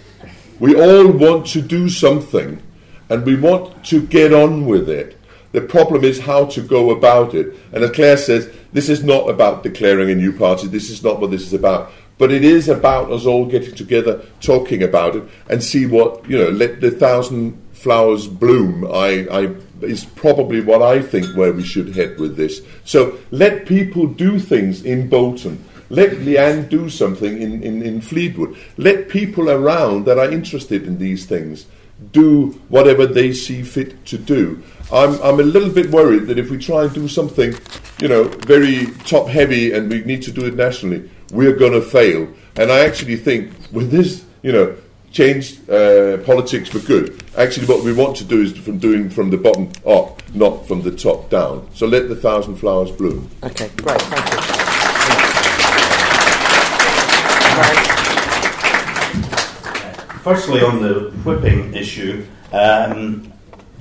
We 0.59 0.81
all 0.81 1.11
want 1.11 1.47
to 1.49 1.63
do 1.63 1.89
something, 1.89 2.63
and 3.09 3.25
we 3.25 3.37
want 3.37 3.85
to 3.87 4.01
get 4.01 4.33
on 4.33 4.67
with 4.67 4.89
it. 4.89 5.19
The 5.53 5.61
problem 5.61 6.05
is 6.05 6.21
how 6.21 6.45
to 6.47 6.61
go 6.61 6.91
about 6.91 7.35
it. 7.35 7.57
And 7.73 7.83
as 7.83 7.91
Claire 7.91 8.17
says, 8.17 8.49
this 8.73 8.89
is 8.89 9.03
not 9.03 9.29
about 9.29 9.65
declaring 9.65 10.11
a 10.11 10.15
new 10.15 10.33
party. 10.33 10.69
This 10.69 10.91
is 10.91 11.03
not 11.03 11.19
what 11.21 11.33
this 11.33 11.43
is 11.43 11.53
about. 11.53 11.91
But 12.19 12.31
it 12.31 12.45
is 12.45 12.69
about 12.69 13.11
us 13.11 13.27
all 13.27 13.47
getting 13.47 13.75
together, 13.75 14.25
talking 14.41 14.83
about 14.83 15.17
it, 15.17 15.25
and 15.49 15.65
see 15.65 15.87
what 15.87 16.29
you 16.29 16.39
know. 16.39 16.51
Let 16.51 16.81
the 16.81 16.91
thousand 16.91 17.61
flowers 17.81 18.27
bloom. 18.27 18.85
I, 18.87 19.27
I 19.31 19.55
is 19.83 20.05
probably 20.05 20.61
what 20.61 20.83
I 20.83 21.01
think 21.01 21.35
where 21.37 21.53
we 21.53 21.65
should 21.65 21.97
head 21.97 22.19
with 22.19 22.37
this. 22.37 22.61
So 22.85 23.19
let 23.31 23.67
people 23.67 24.07
do 24.07 24.39
things 24.39 24.85
in 24.85 25.09
Bolton. 25.09 25.65
Let 25.89 26.11
Leanne 26.11 26.69
do 26.69 26.89
something 26.89 27.41
in, 27.41 27.63
in, 27.63 27.83
in 27.83 28.01
Fleetwood. 28.01 28.57
Let 28.77 29.09
people 29.09 29.51
around 29.51 30.05
that 30.05 30.19
are 30.19 30.31
interested 30.31 30.87
in 30.87 30.99
these 30.99 31.27
things 31.27 31.67
do 32.13 32.53
whatever 32.69 33.07
they 33.07 33.33
see 33.33 33.63
fit 33.63 34.05
to 34.07 34.19
do. 34.19 34.63
I'm, 34.93 35.21
I'm 35.23 35.41
a 35.41 35.43
little 35.43 35.71
bit 35.71 35.91
worried 35.91 36.27
that 36.27 36.39
if 36.39 36.51
we 36.51 36.59
try 36.59 36.85
and 36.85 36.95
do 36.95 37.09
something, 37.09 37.55
you 38.01 38.09
know, 38.09 38.25
very 38.25 38.87
top 39.05 39.29
heavy 39.29 39.73
and 39.73 39.91
we 39.91 40.03
need 40.03 40.23
to 40.23 40.33
do 40.33 40.47
it 40.47 40.55
nationally, 40.55 41.11
we're 41.33 41.57
going 41.57 41.73
to 41.73 41.83
fail. 41.83 42.29
And 42.57 42.71
I 42.71 42.81
actually 42.81 43.17
think 43.17 43.53
with 43.73 43.91
this, 43.91 44.25
you 44.43 44.53
know, 44.53 44.77
change 45.13 45.59
uh, 45.69 46.19
politics 46.19 46.69
for 46.69 46.79
good. 46.81 47.23
Actually, 47.37 47.67
what 47.67 47.85
we 47.85 47.93
want 47.93 48.17
to 48.17 48.25
do 48.25 48.43
is 48.43 48.57
from 48.57 48.79
doing 48.79 49.11
from 49.11 49.31
the 49.31 49.37
bottom 49.37 49.71
up, 49.87 50.23
not 50.35 50.67
from 50.67 50.83
the 50.83 50.91
top 50.91 51.31
down. 51.31 51.69
So 51.75 51.87
let 51.87 52.09
the 52.09 52.17
thousand 52.17 52.57
flowers 52.57 52.91
bloom. 52.91 53.29
Okay, 53.43 53.71
great, 53.77 54.01
thank 54.03 54.31
you. 54.31 54.37
Right. 57.61 57.87
Firstly, 60.23 60.61
on 60.61 60.83
the 60.83 61.11
whipping 61.25 61.75
issue, 61.75 62.27
um, 62.53 63.33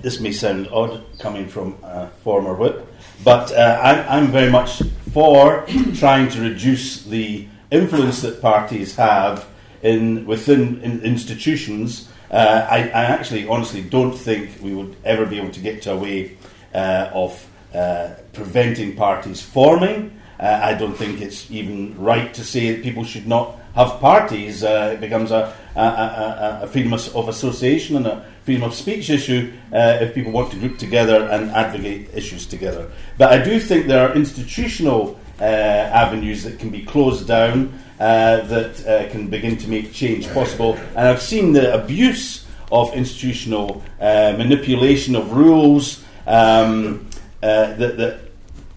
this 0.02 0.20
may 0.20 0.32
sound 0.32 0.70
odd 0.72 1.04
coming 1.20 1.48
from 1.48 1.78
a 1.84 2.08
former 2.24 2.54
whip, 2.56 2.88
but 3.24 3.52
uh, 3.52 3.80
I, 3.84 4.18
I'm 4.18 4.28
very 4.32 4.50
much 4.50 4.82
for 5.14 5.66
trying 5.96 6.30
to 6.30 6.42
reduce 6.42 7.04
the 7.04 7.46
influence 7.72 8.22
that 8.22 8.42
parties 8.42 8.96
have 8.96 9.49
in 9.82 10.26
within 10.26 10.82
in 10.82 11.02
institutions. 11.02 12.10
Uh, 12.32 12.68
I, 12.70 12.78
I 12.90 13.04
actually, 13.06 13.48
honestly, 13.48 13.82
don't 13.82 14.14
think 14.14 14.52
we 14.62 14.74
would 14.76 14.96
ever 15.04 15.26
be 15.26 15.40
able 15.40 15.50
to 15.50 15.60
get 15.60 15.82
to 15.84 15.94
a 15.94 15.98
way 15.98 16.38
uh, 16.74 17.10
of 17.12 17.48
uh, 17.74 18.10
preventing 18.34 18.96
parties 18.96 19.42
forming. 19.42 20.20
Uh, 20.40 20.60
I 20.64 20.74
don't 20.74 20.96
think 20.96 21.22
it's 21.22 21.50
even 21.52 21.98
right 21.98 22.34
to 22.36 22.44
say 22.44 22.72
that 22.72 22.84
people 22.84 23.04
should 23.04 23.28
not 23.28 23.58
have 23.76 24.00
parties. 24.00 24.64
Uh, 24.64 24.92
it 24.94 25.02
becomes 25.02 25.32
a, 25.32 25.56
a, 25.76 25.80
a, 25.80 26.60
a 26.64 26.68
freedom 26.68 26.94
of, 26.94 27.30
association 27.30 27.96
and 27.96 28.08
a 28.08 28.26
freedom 28.44 28.64
of 28.64 28.74
speech 28.74 29.10
issue 29.10 29.52
uh, 29.74 29.98
if 30.02 30.14
people 30.14 30.32
want 30.32 30.52
to 30.52 30.58
group 30.58 30.78
together 30.78 31.28
and 31.30 31.50
advocate 31.52 32.10
issues 32.14 32.46
together. 32.46 32.92
But 33.18 33.34
I 33.34 33.44
do 33.44 33.60
think 33.60 33.88
there 33.88 34.08
are 34.08 34.16
institutional 34.16 35.20
avenues 35.40 36.44
that 36.44 36.60
can 36.60 36.70
be 36.70 36.84
closed 36.84 37.28
down 37.28 37.80
uh, 38.00 38.42
that 38.48 38.88
uh, 38.88 39.12
can 39.12 39.28
begin 39.28 39.58
to 39.58 39.68
make 39.68 39.92
change 39.92 40.32
possible. 40.34 40.76
And 40.96 41.08
I've 41.08 41.22
seen 41.22 41.54
the 41.54 41.74
abuse 41.74 42.46
of 42.72 42.94
institutional 42.94 43.84
uh, 44.00 44.36
manipulation 44.38 45.16
of 45.16 45.34
rules 45.34 46.04
um, 46.26 47.08
uh, 47.44 47.74
that, 47.74 47.98
that 47.98 48.20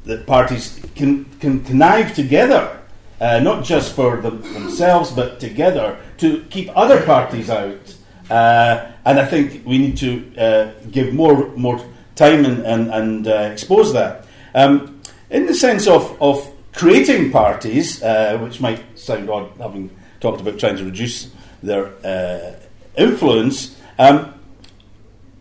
that 0.05 0.27
parties 0.27 0.85
can, 0.97 1.25
can 1.39 1.63
connive 1.63 2.13
together, 2.13 2.81
uh, 3.21 3.39
not 3.39 3.63
just 3.63 3.95
for 3.95 4.21
them, 4.21 4.43
themselves, 4.53 5.13
but 5.13 5.39
together 5.39 5.97
to 6.19 6.43
keep 6.51 6.69
other 6.77 7.01
parties 7.07 7.49
out. 7.49 7.95
Uh, 8.29 8.91
and 9.05 9.21
I 9.21 9.27
think 9.27 9.65
we 9.65 9.79
need 9.79 9.97
to 9.99 10.73
give 10.91 11.15
more 11.15 11.47
more 11.55 11.81
time 12.17 12.45
and, 12.45 12.67
and, 12.67 12.91
and 12.91 13.27
expose 13.53 13.93
that. 13.93 14.27
Um, 14.55 15.01
in 15.31 15.47
the 15.47 15.55
sense 15.55 15.87
of, 15.87 16.21
of 16.21 16.53
creating 16.73 17.31
parties, 17.31 18.03
uh, 18.03 18.39
which 18.39 18.61
might 18.61 18.99
sound 18.99 19.29
odd 19.31 19.51
having 19.59 19.91
talked 20.21 20.41
about 20.41 20.59
trying 20.59 20.77
to 20.77 20.85
reduce 20.85 21.31
their 21.63 21.93
uh, 22.05 22.55
influence, 22.97 23.77
um, 23.99 24.35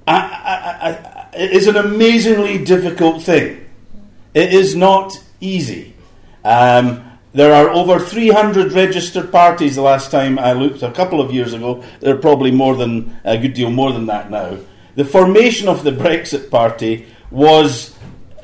I, 0.08 0.16
I, 0.16 0.90
I, 0.90 1.38
is 1.38 1.68
an 1.68 1.78
amazingly 1.78 2.64
difficult 2.64 3.24
thing. 3.24 3.66
It 4.34 4.54
is 4.54 4.76
not 4.76 5.22
easy. 5.40 5.94
Um, 6.44 7.12
there 7.34 7.54
are 7.54 7.70
over 7.70 8.00
300 8.00 8.74
registered 8.74 9.32
parties 9.32 9.76
the 9.76 9.82
last 9.82 10.12
time 10.12 10.38
I 10.38 10.52
looked, 10.54 10.84
a 10.84 10.92
couple 10.92 11.22
of 11.22 11.32
years 11.32 11.54
ago. 11.54 11.84
There 12.02 12.14
are 12.14 12.20
probably 12.20 12.52
more 12.52 12.76
than 12.76 13.18
a 13.24 13.38
good 13.38 13.54
deal 13.54 13.72
more 13.72 13.94
than 13.94 14.08
that 14.08 14.30
now. 14.30 14.58
The 14.96 15.06
formation 15.06 15.70
of 15.70 15.84
the 15.84 15.92
Brexit 15.92 16.50
Party 16.50 17.08
was 17.30 17.96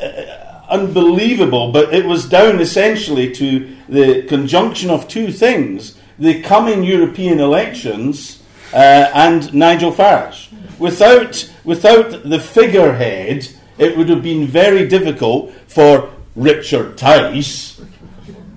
uh, 0.02 0.47
unbelievable, 0.70 1.72
but 1.72 1.94
it 1.94 2.06
was 2.06 2.28
down 2.28 2.60
essentially 2.60 3.32
to 3.34 3.76
the 3.88 4.24
conjunction 4.24 4.90
of 4.90 5.08
two 5.08 5.32
things 5.32 5.98
the 6.20 6.42
coming 6.42 6.84
European 6.84 7.40
elections 7.40 8.42
uh, 8.74 9.10
and 9.14 9.54
Nigel 9.54 9.92
Farage. 9.92 10.52
Without, 10.80 11.52
without 11.64 12.24
the 12.24 12.40
figurehead, 12.40 13.48
it 13.78 13.96
would 13.96 14.10
have 14.10 14.24
been 14.24 14.48
very 14.48 14.88
difficult 14.88 15.54
for 15.68 16.10
Richard 16.36 16.98
Tice 16.98 17.80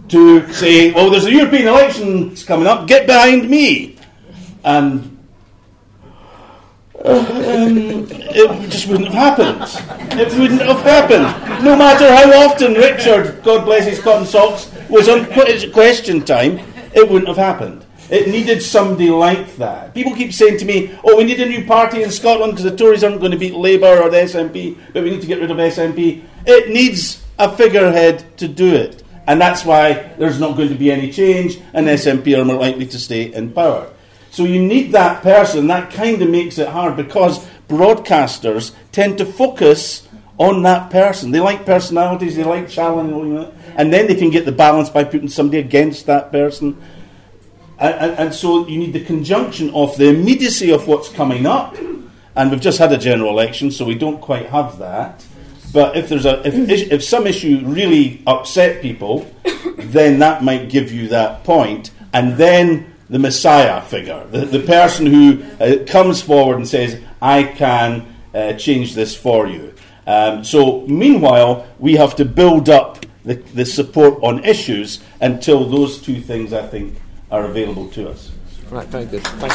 to 0.08 0.52
say, 0.52 0.92
"Oh, 0.94 1.10
there's 1.10 1.26
a 1.26 1.32
European 1.32 1.68
elections 1.68 2.44
coming 2.44 2.66
up. 2.66 2.86
Get 2.86 3.06
behind 3.06 3.48
me," 3.48 3.96
and 4.64 5.18
um, 7.04 8.06
it 8.10 8.70
just 8.70 8.86
wouldn't 8.86 9.12
have 9.12 9.38
happened. 9.38 10.20
It 10.20 10.38
wouldn't 10.38 10.62
have 10.62 10.82
happened. 10.82 11.64
No 11.64 11.76
matter 11.76 12.06
how 12.14 12.46
often 12.46 12.74
Richard, 12.74 13.42
God 13.42 13.64
bless 13.64 13.86
his 13.86 14.00
cotton 14.00 14.26
socks, 14.26 14.70
was 14.90 15.08
on 15.08 15.26
question 15.72 16.24
time, 16.24 16.58
it 16.92 17.08
wouldn't 17.08 17.28
have 17.28 17.36
happened. 17.36 17.86
It 18.10 18.28
needed 18.28 18.60
somebody 18.60 19.08
like 19.08 19.56
that. 19.56 19.94
People 19.94 20.14
keep 20.16 20.34
saying 20.34 20.58
to 20.58 20.64
me, 20.64 20.98
oh, 21.04 21.16
we 21.16 21.24
need 21.24 21.40
a 21.40 21.46
new 21.46 21.64
party 21.64 22.02
in 22.02 22.10
Scotland 22.10 22.52
because 22.52 22.64
the 22.64 22.76
Tories 22.76 23.04
aren't 23.04 23.20
going 23.20 23.30
to 23.32 23.38
beat 23.38 23.54
Labour 23.54 24.02
or 24.02 24.10
the 24.10 24.18
SNP, 24.18 24.76
but 24.92 25.04
we 25.04 25.10
need 25.10 25.20
to 25.20 25.28
get 25.28 25.40
rid 25.40 25.50
of 25.50 25.56
SNP. 25.56 26.24
It 26.44 26.70
needs 26.70 27.24
a 27.38 27.56
figurehead 27.56 28.36
to 28.38 28.48
do 28.48 28.74
it. 28.74 29.04
And 29.26 29.40
that's 29.40 29.64
why 29.64 30.12
there's 30.18 30.40
not 30.40 30.56
going 30.56 30.70
to 30.70 30.74
be 30.74 30.90
any 30.90 31.12
change, 31.12 31.60
and 31.72 31.86
SNP 31.86 32.36
are 32.36 32.44
more 32.44 32.56
likely 32.56 32.86
to 32.86 32.98
stay 32.98 33.32
in 33.32 33.52
power. 33.52 33.88
So 34.30 34.44
you 34.44 34.60
need 34.60 34.92
that 34.92 35.22
person. 35.22 35.66
That 35.66 35.90
kind 35.90 36.20
of 36.22 36.30
makes 36.30 36.58
it 36.58 36.68
hard 36.68 36.96
because 36.96 37.44
broadcasters 37.68 38.72
tend 38.92 39.18
to 39.18 39.24
focus 39.24 40.08
on 40.38 40.62
that 40.62 40.90
person. 40.90 41.30
They 41.30 41.40
like 41.40 41.66
personalities, 41.66 42.36
they 42.36 42.44
like 42.44 42.68
challenging 42.68 43.52
and 43.76 43.92
then 43.92 44.06
they 44.06 44.14
can 44.14 44.30
get 44.30 44.44
the 44.44 44.52
balance 44.52 44.88
by 44.88 45.04
putting 45.04 45.28
somebody 45.28 45.58
against 45.58 46.06
that 46.06 46.30
person. 46.30 46.80
And, 47.78 47.94
and, 47.94 48.18
and, 48.18 48.34
so 48.34 48.66
you 48.66 48.78
need 48.78 48.92
the 48.92 49.04
conjunction 49.04 49.70
of 49.70 49.96
the 49.96 50.08
immediacy 50.08 50.70
of 50.70 50.86
what's 50.86 51.08
coming 51.08 51.46
up, 51.46 51.76
and 52.36 52.50
we've 52.50 52.60
just 52.60 52.78
had 52.78 52.92
a 52.92 52.98
general 52.98 53.30
election, 53.30 53.70
so 53.70 53.86
we 53.86 53.94
don't 53.94 54.20
quite 54.20 54.46
have 54.46 54.78
that. 54.78 55.24
But 55.72 55.96
if 55.96 56.08
there's 56.08 56.26
a 56.26 56.46
if, 56.46 56.54
if 56.92 57.02
some 57.02 57.26
issue 57.26 57.62
really 57.64 58.22
upset 58.26 58.82
people, 58.82 59.34
then 59.78 60.18
that 60.18 60.42
might 60.42 60.68
give 60.68 60.92
you 60.92 61.08
that 61.08 61.44
point, 61.44 61.90
and 62.12 62.36
then 62.36 62.89
the 63.10 63.18
Messiah 63.18 63.82
figure, 63.82 64.26
the, 64.30 64.46
the 64.46 64.60
person 64.60 65.04
who 65.04 65.42
uh, 65.60 65.84
comes 65.86 66.22
forward 66.22 66.56
and 66.56 66.66
says, 66.66 66.98
"I 67.20 67.42
can 67.42 68.06
uh, 68.32 68.54
change 68.54 68.94
this 68.94 69.14
for 69.14 69.46
you." 69.46 69.74
Um, 70.06 70.44
so 70.44 70.86
meanwhile, 70.86 71.66
we 71.78 71.96
have 71.96 72.16
to 72.16 72.24
build 72.24 72.68
up 72.68 73.04
the, 73.24 73.34
the 73.34 73.66
support 73.66 74.22
on 74.22 74.44
issues 74.44 75.02
until 75.20 75.68
those 75.68 76.00
two 76.00 76.20
things, 76.20 76.52
I 76.52 76.66
think, 76.66 76.98
are 77.30 77.44
available 77.44 77.88
to 77.90 78.08
us. 78.08 78.32
Right, 78.70 78.86
very 78.86 79.06
good. 79.06 79.22
Thank 79.24 79.52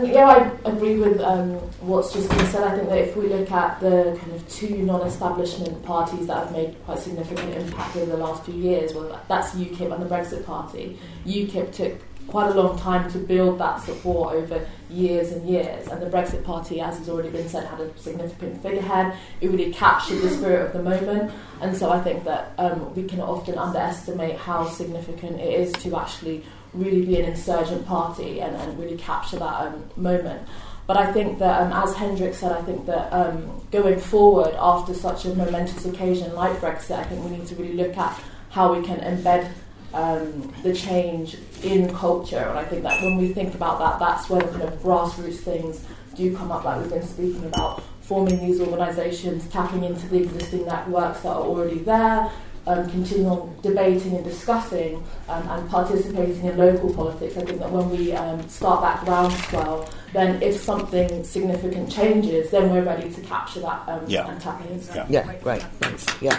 Um, 0.00 0.10
yeah, 0.10 0.28
I 0.64 0.70
agree 0.70 0.96
with 0.96 1.20
um, 1.20 1.52
what's 1.80 2.12
just 2.12 2.30
been 2.30 2.46
said. 2.46 2.64
I 2.64 2.74
think 2.74 2.88
that 2.88 2.98
if 2.98 3.16
we 3.16 3.28
look 3.28 3.50
at 3.50 3.80
the 3.80 4.18
kind 4.18 4.32
of 4.32 4.48
two 4.48 4.78
non-establishment 4.78 5.82
parties 5.84 6.26
that 6.26 6.44
have 6.44 6.52
made 6.52 6.74
quite 6.86 6.98
significant 7.00 7.54
impact 7.54 7.96
over 7.96 8.12
the 8.12 8.16
last 8.16 8.44
few 8.44 8.54
years, 8.54 8.94
well, 8.94 9.20
that's 9.28 9.50
UKIP 9.50 9.92
and 9.92 10.02
the 10.02 10.08
Brexit 10.08 10.46
Party. 10.46 10.98
UKIP 11.26 11.72
took 11.72 12.00
quite 12.28 12.50
a 12.50 12.54
long 12.54 12.78
time 12.78 13.10
to 13.10 13.18
build 13.18 13.58
that 13.58 13.82
support 13.82 14.36
over 14.36 14.66
years 14.88 15.32
and 15.32 15.46
years, 15.46 15.86
and 15.88 16.00
the 16.00 16.06
Brexit 16.06 16.44
Party, 16.44 16.80
as 16.80 16.96
has 16.96 17.08
already 17.10 17.28
been 17.28 17.48
said, 17.48 17.66
had 17.66 17.80
a 17.80 17.98
significant 17.98 18.62
figurehead. 18.62 19.14
It 19.42 19.50
really 19.50 19.72
captured 19.72 20.20
the 20.22 20.30
spirit 20.30 20.66
of 20.66 20.72
the 20.72 20.82
moment, 20.82 21.30
and 21.60 21.76
so 21.76 21.90
I 21.90 22.00
think 22.00 22.24
that 22.24 22.52
um, 22.56 22.94
we 22.94 23.04
can 23.04 23.20
often 23.20 23.58
underestimate 23.58 24.36
how 24.36 24.66
significant 24.66 25.40
it 25.40 25.60
is 25.60 25.72
to 25.82 25.98
actually 25.98 26.44
really 26.72 27.04
be 27.04 27.20
an 27.20 27.26
insurgent 27.26 27.86
party 27.86 28.40
and, 28.40 28.54
and 28.56 28.78
really 28.78 28.96
capture 28.96 29.38
that 29.38 29.66
um, 29.66 29.90
moment. 29.96 30.46
But 30.86 30.96
I 30.96 31.12
think 31.12 31.38
that, 31.38 31.62
um, 31.62 31.72
as 31.72 31.94
Henrik 31.94 32.34
said, 32.34 32.52
I 32.52 32.62
think 32.62 32.86
that 32.86 33.12
um, 33.12 33.64
going 33.70 34.00
forward 34.00 34.54
after 34.58 34.92
such 34.92 35.24
a 35.24 35.34
momentous 35.34 35.84
occasion 35.86 36.34
like 36.34 36.56
Brexit, 36.60 36.98
I 36.98 37.04
think 37.04 37.24
we 37.24 37.36
need 37.36 37.46
to 37.46 37.54
really 37.54 37.74
look 37.74 37.96
at 37.96 38.20
how 38.50 38.74
we 38.74 38.84
can 38.84 38.98
embed 38.98 39.50
um, 39.94 40.52
the 40.62 40.74
change 40.74 41.36
in 41.62 41.94
culture. 41.94 42.38
And 42.38 42.58
I 42.58 42.64
think 42.64 42.82
that 42.82 43.00
when 43.02 43.18
we 43.18 43.32
think 43.32 43.54
about 43.54 43.78
that, 43.78 43.98
that's 43.98 44.28
where 44.28 44.40
the 44.40 44.48
kind 44.48 44.62
of 44.62 44.74
grassroots 44.82 45.38
things 45.38 45.84
do 46.14 46.36
come 46.36 46.50
up, 46.50 46.64
like 46.64 46.80
we've 46.80 46.90
been 46.90 47.06
speaking 47.06 47.44
about, 47.44 47.82
forming 48.00 48.40
these 48.40 48.60
organisations, 48.60 49.46
tapping 49.48 49.84
into 49.84 50.04
the 50.08 50.22
existing 50.22 50.66
networks 50.66 51.20
that 51.20 51.28
are 51.28 51.42
already 51.42 51.78
there, 51.78 52.28
um, 52.70 52.88
continue 52.90 53.50
debating 53.62 54.14
and 54.16 54.24
discussing 54.24 55.04
um, 55.28 55.48
and 55.48 55.68
participating 55.68 56.44
in 56.44 56.56
local 56.56 56.92
politics. 56.94 57.36
I 57.36 57.44
think 57.44 57.58
that 57.58 57.70
when 57.70 57.90
we 57.90 58.12
um, 58.12 58.48
start 58.48 58.82
that 58.82 59.04
groundswell, 59.04 59.88
then 60.12 60.40
if 60.42 60.60
something 60.60 61.24
significant 61.24 61.90
changes, 61.90 62.50
then 62.50 62.70
we're 62.70 62.84
ready 62.84 63.10
to 63.12 63.20
capture 63.22 63.60
that 63.60 63.88
um, 63.88 64.04
Yeah. 64.06 64.28
and 64.28 64.40
tap 64.40 64.64
into 64.70 64.86
that. 64.92 65.10
Yeah, 65.10 65.34
great. 65.42 65.62
Thanks. 65.80 66.06
Yeah. 66.20 66.36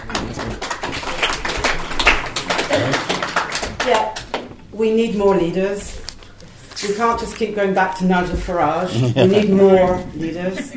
Yeah, 3.85 4.15
we 4.71 4.93
need 4.93 5.15
more 5.15 5.35
leaders. 5.35 5.99
We 6.87 6.95
can't 6.95 7.19
just 7.19 7.35
keep 7.35 7.55
going 7.55 7.73
back 7.73 7.97
to 7.99 8.05
Nigel 8.05 8.37
Farage. 8.37 8.91
We 9.15 9.27
need 9.27 9.49
more 9.51 9.97
leaders. 10.15 10.71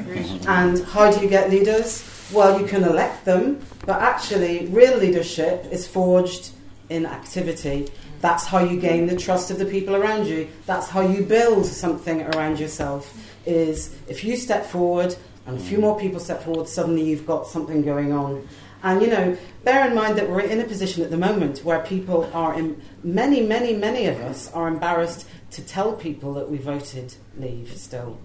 And 0.46 0.82
how 0.86 1.10
do 1.10 1.20
you 1.22 1.28
get 1.28 1.50
leaders? 1.50 2.02
Well, 2.32 2.60
you 2.60 2.66
can 2.66 2.84
elect 2.84 3.24
them, 3.24 3.64
but 3.86 4.00
actually, 4.00 4.66
real 4.66 4.96
leadership 4.96 5.66
is 5.70 5.86
forged 5.86 6.50
in 6.88 7.06
activity. 7.06 7.88
That's 8.20 8.46
how 8.46 8.60
you 8.60 8.80
gain 8.80 9.06
the 9.06 9.16
trust 9.16 9.50
of 9.50 9.58
the 9.58 9.66
people 9.66 9.94
around 9.94 10.26
you. 10.26 10.48
That's 10.64 10.88
how 10.88 11.02
you 11.02 11.22
build 11.22 11.66
something 11.66 12.22
around 12.22 12.58
yourself. 12.58 13.14
Is 13.44 13.94
if 14.08 14.24
you 14.24 14.36
step 14.36 14.64
forward 14.64 15.14
and 15.46 15.58
a 15.58 15.60
few 15.60 15.78
more 15.78 15.98
people 15.98 16.18
step 16.18 16.42
forward, 16.42 16.66
suddenly 16.66 17.02
you've 17.02 17.26
got 17.26 17.46
something 17.46 17.82
going 17.82 18.12
on. 18.12 18.48
And 18.82 19.02
you 19.02 19.08
know, 19.08 19.36
bear 19.62 19.86
in 19.86 19.94
mind 19.94 20.16
that 20.16 20.28
we're 20.28 20.40
in 20.40 20.60
a 20.60 20.64
position 20.64 21.02
at 21.02 21.10
the 21.10 21.18
moment 21.18 21.64
where 21.64 21.80
people 21.80 22.30
are, 22.32 22.58
in, 22.58 22.80
many, 23.02 23.42
many, 23.42 23.74
many 23.74 24.06
of 24.06 24.20
us 24.20 24.50
are 24.52 24.68
embarrassed 24.68 25.26
to 25.52 25.62
tell 25.62 25.92
people 25.92 26.34
that 26.34 26.50
we 26.50 26.56
voted 26.56 27.14
Leave. 27.38 27.76
Still, 27.76 28.18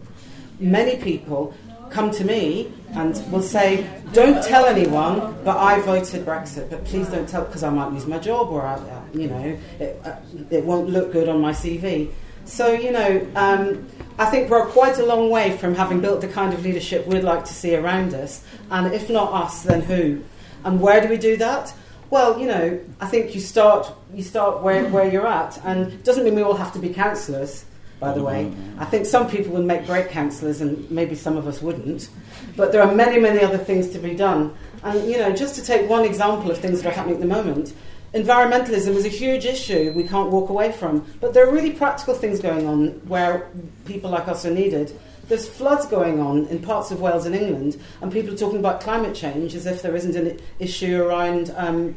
many 0.59 0.95
people 0.97 1.53
come 1.91 2.11
to 2.11 2.23
me 2.23 2.71
and 2.93 3.21
will 3.31 3.41
say, 3.41 3.85
"Don't 4.13 4.43
tell 4.43 4.65
anyone, 4.65 5.35
but 5.43 5.57
I 5.57 5.79
voted 5.81 6.25
Brexit. 6.25 6.69
But 6.69 6.85
please 6.85 7.07
don't 7.07 7.27
tell 7.27 7.45
because 7.45 7.63
I 7.63 7.69
might 7.69 7.91
lose 7.91 8.07
my 8.07 8.19
job 8.19 8.49
or 8.49 8.61
I, 8.63 8.73
uh, 8.73 9.01
you 9.13 9.27
know, 9.27 9.57
it, 9.79 10.01
uh, 10.05 10.15
it 10.49 10.65
won't 10.65 10.89
look 10.89 11.11
good 11.11 11.29
on 11.29 11.39
my 11.41 11.51
CV." 11.51 12.09
So 12.45 12.73
you 12.73 12.91
know, 12.91 13.27
um, 13.35 13.87
I 14.17 14.25
think 14.25 14.49
we're 14.49 14.65
quite 14.65 14.97
a 14.97 15.05
long 15.05 15.29
way 15.29 15.57
from 15.57 15.75
having 15.75 16.01
built 16.01 16.21
the 16.21 16.27
kind 16.27 16.53
of 16.53 16.63
leadership 16.63 17.07
we'd 17.07 17.23
like 17.23 17.45
to 17.45 17.53
see 17.53 17.75
around 17.75 18.13
us. 18.13 18.43
And 18.71 18.93
if 18.93 19.09
not 19.09 19.33
us, 19.33 19.63
then 19.63 19.81
who? 19.81 20.23
And 20.65 20.81
where 20.81 21.01
do 21.01 21.07
we 21.07 21.17
do 21.17 21.37
that? 21.37 21.73
Well, 22.09 22.39
you 22.39 22.47
know, 22.47 22.79
I 22.99 23.05
think 23.05 23.35
you 23.35 23.41
start 23.41 23.93
you 24.13 24.23
start 24.23 24.63
where, 24.63 24.89
where 24.89 25.09
you're 25.09 25.27
at, 25.27 25.59
and 25.63 25.93
it 25.93 26.03
doesn't 26.03 26.23
mean 26.23 26.35
we 26.35 26.41
all 26.41 26.55
have 26.55 26.73
to 26.73 26.79
be 26.79 26.89
councillors. 26.89 27.65
By 27.99 28.13
the 28.13 28.23
way, 28.23 28.51
I 28.77 28.85
think 28.85 29.05
some 29.05 29.29
people 29.29 29.53
would 29.53 29.65
make 29.65 29.85
great 29.85 30.09
councillors, 30.09 30.61
and 30.61 30.89
maybe 30.89 31.15
some 31.15 31.35
of 31.35 31.47
us 31.47 31.61
wouldn't. 31.61 32.09
But 32.55 32.71
there 32.71 32.81
are 32.81 32.95
many, 32.95 33.19
many 33.19 33.41
other 33.43 33.57
things 33.57 33.89
to 33.89 33.99
be 33.99 34.15
done. 34.15 34.55
And 34.83 35.09
you 35.09 35.17
know, 35.17 35.33
just 35.35 35.55
to 35.55 35.63
take 35.63 35.89
one 35.89 36.05
example 36.05 36.49
of 36.49 36.59
things 36.59 36.81
that 36.81 36.89
are 36.89 36.93
happening 36.93 37.15
at 37.15 37.21
the 37.21 37.27
moment, 37.27 37.73
environmentalism 38.13 38.95
is 38.95 39.05
a 39.05 39.09
huge 39.09 39.45
issue 39.45 39.91
we 39.93 40.07
can't 40.07 40.29
walk 40.29 40.49
away 40.49 40.71
from. 40.71 41.05
But 41.19 41.33
there 41.33 41.45
are 41.45 41.51
really 41.51 41.71
practical 41.71 42.13
things 42.13 42.39
going 42.39 42.67
on 42.67 42.87
where 43.07 43.49
people 43.83 44.09
like 44.09 44.29
us 44.29 44.45
are 44.45 44.51
needed. 44.51 44.97
There's 45.27 45.47
floods 45.47 45.85
going 45.85 46.21
on 46.21 46.47
in 46.47 46.59
parts 46.59 46.91
of 46.91 47.01
Wales 47.01 47.25
and 47.25 47.35
England, 47.35 47.79
and 48.01 48.11
people 48.11 48.33
are 48.33 48.37
talking 48.37 48.59
about 48.59 48.79
climate 48.79 49.13
change 49.13 49.55
as 49.55 49.65
if 49.65 49.81
there 49.81 49.95
isn't 49.95 50.15
an 50.15 50.39
issue 50.57 51.03
around 51.03 51.53
um, 51.57 51.95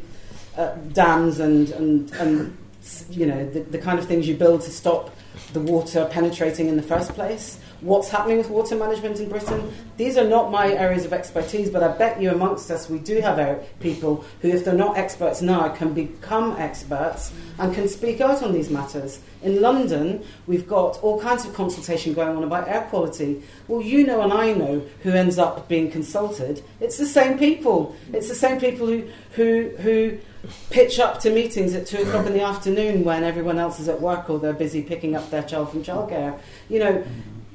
uh, 0.56 0.74
dams 0.92 1.38
and, 1.38 1.70
and, 1.70 2.12
and 2.14 2.56
you 3.10 3.26
know 3.26 3.48
the, 3.48 3.60
the 3.60 3.78
kind 3.78 3.98
of 3.98 4.06
things 4.06 4.26
you 4.26 4.34
build 4.34 4.60
to 4.62 4.70
stop 4.70 5.14
the 5.52 5.60
water 5.60 6.08
penetrating 6.10 6.68
in 6.68 6.76
the 6.76 6.82
first 6.82 7.14
place. 7.14 7.58
What's 7.82 8.10
happening 8.10 8.38
with 8.38 8.48
water 8.48 8.76
management 8.76 9.18
in 9.18 9.28
Britain? 9.28 9.72
These 9.96 10.16
are 10.16 10.24
not 10.24 10.52
my 10.52 10.72
areas 10.72 11.04
of 11.04 11.12
expertise, 11.12 11.68
but 11.68 11.82
I 11.82 11.88
bet 11.88 12.22
you 12.22 12.30
amongst 12.30 12.70
us 12.70 12.88
we 12.88 13.00
do 13.00 13.20
have 13.20 13.60
people 13.80 14.24
who, 14.40 14.50
if 14.50 14.64
they're 14.64 14.72
not 14.72 14.96
experts 14.96 15.42
now, 15.42 15.68
can 15.70 15.92
become 15.92 16.54
experts 16.58 17.32
and 17.58 17.74
can 17.74 17.88
speak 17.88 18.20
out 18.20 18.40
on 18.40 18.52
these 18.52 18.70
matters. 18.70 19.18
In 19.42 19.60
London, 19.60 20.24
we've 20.46 20.68
got 20.68 21.02
all 21.02 21.20
kinds 21.20 21.44
of 21.44 21.54
consultation 21.54 22.14
going 22.14 22.36
on 22.36 22.44
about 22.44 22.68
air 22.68 22.82
quality. 22.82 23.42
Well, 23.66 23.82
you 23.82 24.06
know 24.06 24.22
and 24.22 24.32
I 24.32 24.52
know 24.52 24.86
who 25.02 25.10
ends 25.10 25.36
up 25.36 25.66
being 25.66 25.90
consulted. 25.90 26.62
It's 26.78 26.98
the 26.98 27.06
same 27.06 27.36
people. 27.36 27.96
It's 28.12 28.28
the 28.28 28.36
same 28.36 28.60
people 28.60 28.86
who, 28.86 29.08
who, 29.32 29.70
who 29.78 30.18
pitch 30.70 31.00
up 31.00 31.18
to 31.22 31.30
meetings 31.30 31.74
at 31.74 31.88
two 31.88 32.02
o'clock 32.02 32.26
in 32.28 32.32
the 32.32 32.42
afternoon 32.42 33.02
when 33.02 33.24
everyone 33.24 33.58
else 33.58 33.80
is 33.80 33.88
at 33.88 34.00
work 34.00 34.30
or 34.30 34.38
they're 34.38 34.52
busy 34.52 34.82
picking 34.82 35.16
up 35.16 35.30
their 35.30 35.42
child 35.42 35.72
from 35.72 35.82
childcare. 35.82 36.38
You 36.68 36.78
know, 36.78 37.04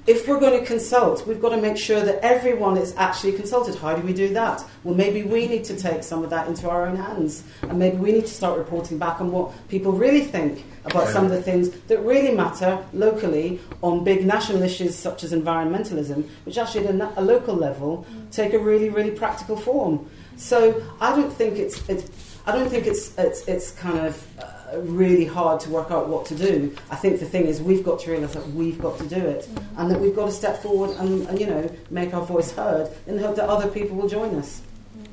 if 0.07 0.25
we're 0.25 0.39
going 0.39 0.57
to 0.57 0.65
consult, 0.65 1.27
we've 1.27 1.41
got 1.41 1.49
to 1.49 1.57
make 1.57 1.77
sure 1.77 2.01
that 2.01 2.23
everyone 2.23 2.77
is 2.77 2.95
actually 2.95 3.33
consulted. 3.33 3.75
How 3.75 3.93
do 3.93 4.01
we 4.01 4.13
do 4.13 4.33
that? 4.33 4.63
Well, 4.85 4.95
maybe 4.95 5.23
we 5.23 5.47
need 5.47 5.65
to 5.65 5.75
take 5.75 6.01
some 6.01 6.23
of 6.23 6.29
that 6.29 6.47
into 6.47 6.69
our 6.69 6.87
own 6.87 6.95
hands, 6.95 7.43
and 7.63 7.77
maybe 7.77 7.97
we 7.97 8.13
need 8.13 8.25
to 8.25 8.33
start 8.33 8.57
reporting 8.57 8.97
back 8.97 9.19
on 9.19 9.31
what 9.33 9.51
people 9.67 9.91
really 9.91 10.23
think 10.23 10.63
about 10.85 11.09
some 11.09 11.25
of 11.25 11.31
the 11.31 11.41
things 11.41 11.69
that 11.87 11.99
really 11.99 12.33
matter 12.33 12.81
locally 12.93 13.59
on 13.83 14.05
big 14.05 14.25
national 14.25 14.61
issues 14.61 14.95
such 14.95 15.25
as 15.25 15.33
environmentalism, 15.33 16.25
which 16.45 16.57
actually 16.57 16.87
at 16.87 16.95
a, 16.95 17.19
a 17.19 17.21
local 17.21 17.53
level 17.53 18.05
take 18.31 18.53
a 18.53 18.59
really, 18.59 18.87
really 18.87 19.11
practical 19.11 19.57
form. 19.57 20.09
So 20.37 20.81
I 21.01 21.13
don't 21.15 21.33
think 21.33 21.57
it's, 21.57 21.87
it's 21.89 22.09
I 22.45 22.53
don't 22.53 22.69
think 22.69 22.87
it's 22.87 23.17
it's, 23.17 23.45
it's 23.49 23.71
kind 23.71 23.99
of 23.99 24.25
uh, 24.39 24.56
really 24.75 25.25
hard 25.25 25.59
to 25.61 25.69
work 25.69 25.91
out 25.91 26.07
what 26.09 26.25
to 26.27 26.35
do. 26.35 26.75
I 26.91 26.95
think 26.95 27.19
the 27.19 27.25
thing 27.25 27.45
is 27.45 27.61
we've 27.61 27.83
got 27.83 27.99
to 28.01 28.11
realise 28.11 28.33
that 28.33 28.47
we've 28.49 28.79
got 28.79 28.97
to 28.99 29.07
do 29.07 29.15
it, 29.15 29.45
mm. 29.45 29.63
and 29.77 29.91
that 29.91 29.99
we've 29.99 30.15
got 30.15 30.27
to 30.27 30.31
step 30.31 30.61
forward 30.61 30.97
and, 30.97 31.27
and 31.27 31.39
you 31.39 31.47
know 31.47 31.69
make 31.89 32.13
our 32.13 32.25
voice 32.25 32.51
heard 32.51 32.91
in 33.07 33.15
the 33.15 33.21
hope 33.21 33.35
that 33.35 33.49
other 33.49 33.69
people 33.69 33.97
will 33.97 34.09
join 34.09 34.35
us. 34.35 34.61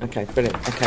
Mm. 0.01 0.05
Okay, 0.05 0.25
brilliant. 0.33 0.57
Okay. 0.69 0.87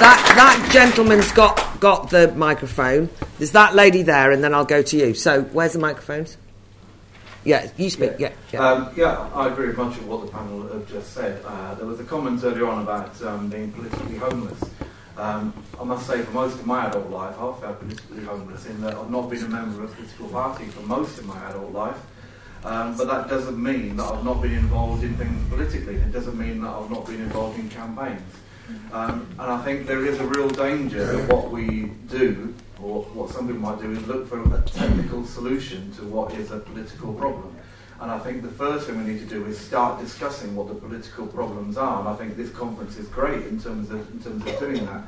That 0.00 0.18
that 0.36 0.70
gentleman's 0.72 1.30
got 1.32 1.80
got 1.80 2.10
the 2.10 2.32
microphone. 2.32 3.08
There's 3.38 3.52
that 3.52 3.74
lady 3.74 4.02
there, 4.02 4.32
and 4.32 4.42
then 4.42 4.54
I'll 4.54 4.64
go 4.64 4.82
to 4.82 4.96
you. 4.96 5.14
So, 5.14 5.42
where's 5.42 5.72
the 5.74 5.78
microphones? 5.78 6.36
Yeah, 7.44 7.68
you 7.76 7.90
speak. 7.90 8.12
Yeah, 8.18 8.32
yeah. 8.52 8.66
Um, 8.66 8.90
yeah, 8.96 9.28
I 9.34 9.48
agree 9.48 9.68
with 9.68 9.76
much 9.76 9.98
of 9.98 10.08
what 10.08 10.24
the 10.24 10.32
panel 10.32 10.66
have 10.68 10.88
just 10.88 11.12
said. 11.12 11.44
Uh, 11.44 11.74
there 11.74 11.86
was 11.86 12.00
a 12.00 12.04
comment 12.04 12.42
earlier 12.42 12.66
on 12.66 12.82
about 12.82 13.20
um, 13.22 13.48
being 13.48 13.70
politically 13.72 14.16
homeless. 14.16 14.62
Um, 15.16 15.52
I 15.78 15.84
must 15.84 16.06
say, 16.06 16.22
for 16.22 16.30
most 16.32 16.58
of 16.58 16.66
my 16.66 16.86
adult 16.86 17.10
life, 17.10 17.38
I've 17.38 17.60
felt 17.60 17.80
politically 17.80 18.24
homeless 18.24 18.66
in 18.66 18.80
that 18.80 18.94
I've 18.94 19.10
not 19.10 19.30
been 19.30 19.44
a 19.44 19.48
member 19.48 19.84
of 19.84 19.92
a 19.92 19.94
political 19.94 20.28
party 20.28 20.64
for 20.64 20.80
most 20.82 21.18
of 21.18 21.26
my 21.26 21.38
adult 21.50 21.72
life. 21.72 22.00
Um, 22.64 22.96
but 22.96 23.06
that 23.08 23.28
doesn't 23.28 23.62
mean 23.62 23.96
that 23.96 24.04
I've 24.04 24.24
not 24.24 24.40
been 24.40 24.54
involved 24.54 25.04
in 25.04 25.14
things 25.16 25.48
politically. 25.50 25.96
It 25.96 26.12
doesn't 26.12 26.38
mean 26.38 26.62
that 26.62 26.70
I've 26.70 26.90
not 26.90 27.06
been 27.06 27.20
involved 27.20 27.58
in 27.58 27.68
campaigns. 27.68 28.22
Um, 28.92 29.26
and 29.38 29.52
I 29.52 29.62
think 29.62 29.86
there 29.86 30.06
is 30.06 30.18
a 30.18 30.26
real 30.26 30.48
danger 30.48 31.04
that 31.04 31.32
what 31.32 31.50
we 31.50 31.92
do, 32.08 32.54
or 32.84 33.02
what 33.14 33.30
some 33.30 33.46
people 33.46 33.62
might 33.62 33.80
do, 33.80 33.90
is 33.92 34.06
look 34.06 34.28
for 34.28 34.42
a 34.42 34.60
technical 34.62 35.24
solution 35.24 35.90
to 35.92 36.04
what 36.04 36.34
is 36.34 36.50
a 36.50 36.58
political 36.58 37.14
problem. 37.14 37.56
And 38.00 38.10
I 38.10 38.18
think 38.18 38.42
the 38.42 38.50
first 38.50 38.86
thing 38.86 39.02
we 39.02 39.12
need 39.12 39.20
to 39.20 39.26
do 39.26 39.46
is 39.46 39.58
start 39.58 40.00
discussing 40.00 40.54
what 40.54 40.68
the 40.68 40.74
political 40.74 41.26
problems 41.26 41.78
are. 41.78 42.00
And 42.00 42.08
I 42.08 42.14
think 42.14 42.36
this 42.36 42.50
conference 42.50 42.98
is 42.98 43.08
great 43.08 43.46
in 43.46 43.58
terms 43.58 43.90
of, 43.90 44.00
in 44.12 44.22
terms 44.22 44.46
of 44.46 44.58
doing 44.58 44.84
that. 44.84 45.02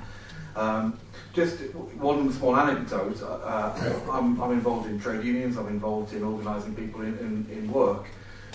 Um, 0.55 0.99
just 1.35 1.57
one 1.99 2.33
small 2.33 2.57
anecdote. 2.57 3.23
Uh, 3.23 4.01
I'm, 4.11 4.41
I'm 4.41 4.53
involved 4.53 4.89
in 4.89 4.99
trade 4.99 5.23
unions. 5.23 5.59
I'm 5.59 5.69
involved 5.69 6.15
in 6.15 6.23
organising 6.23 6.75
people 6.75 7.03
in, 7.03 7.19
in, 7.19 7.47
in 7.51 7.71
work. 7.71 8.07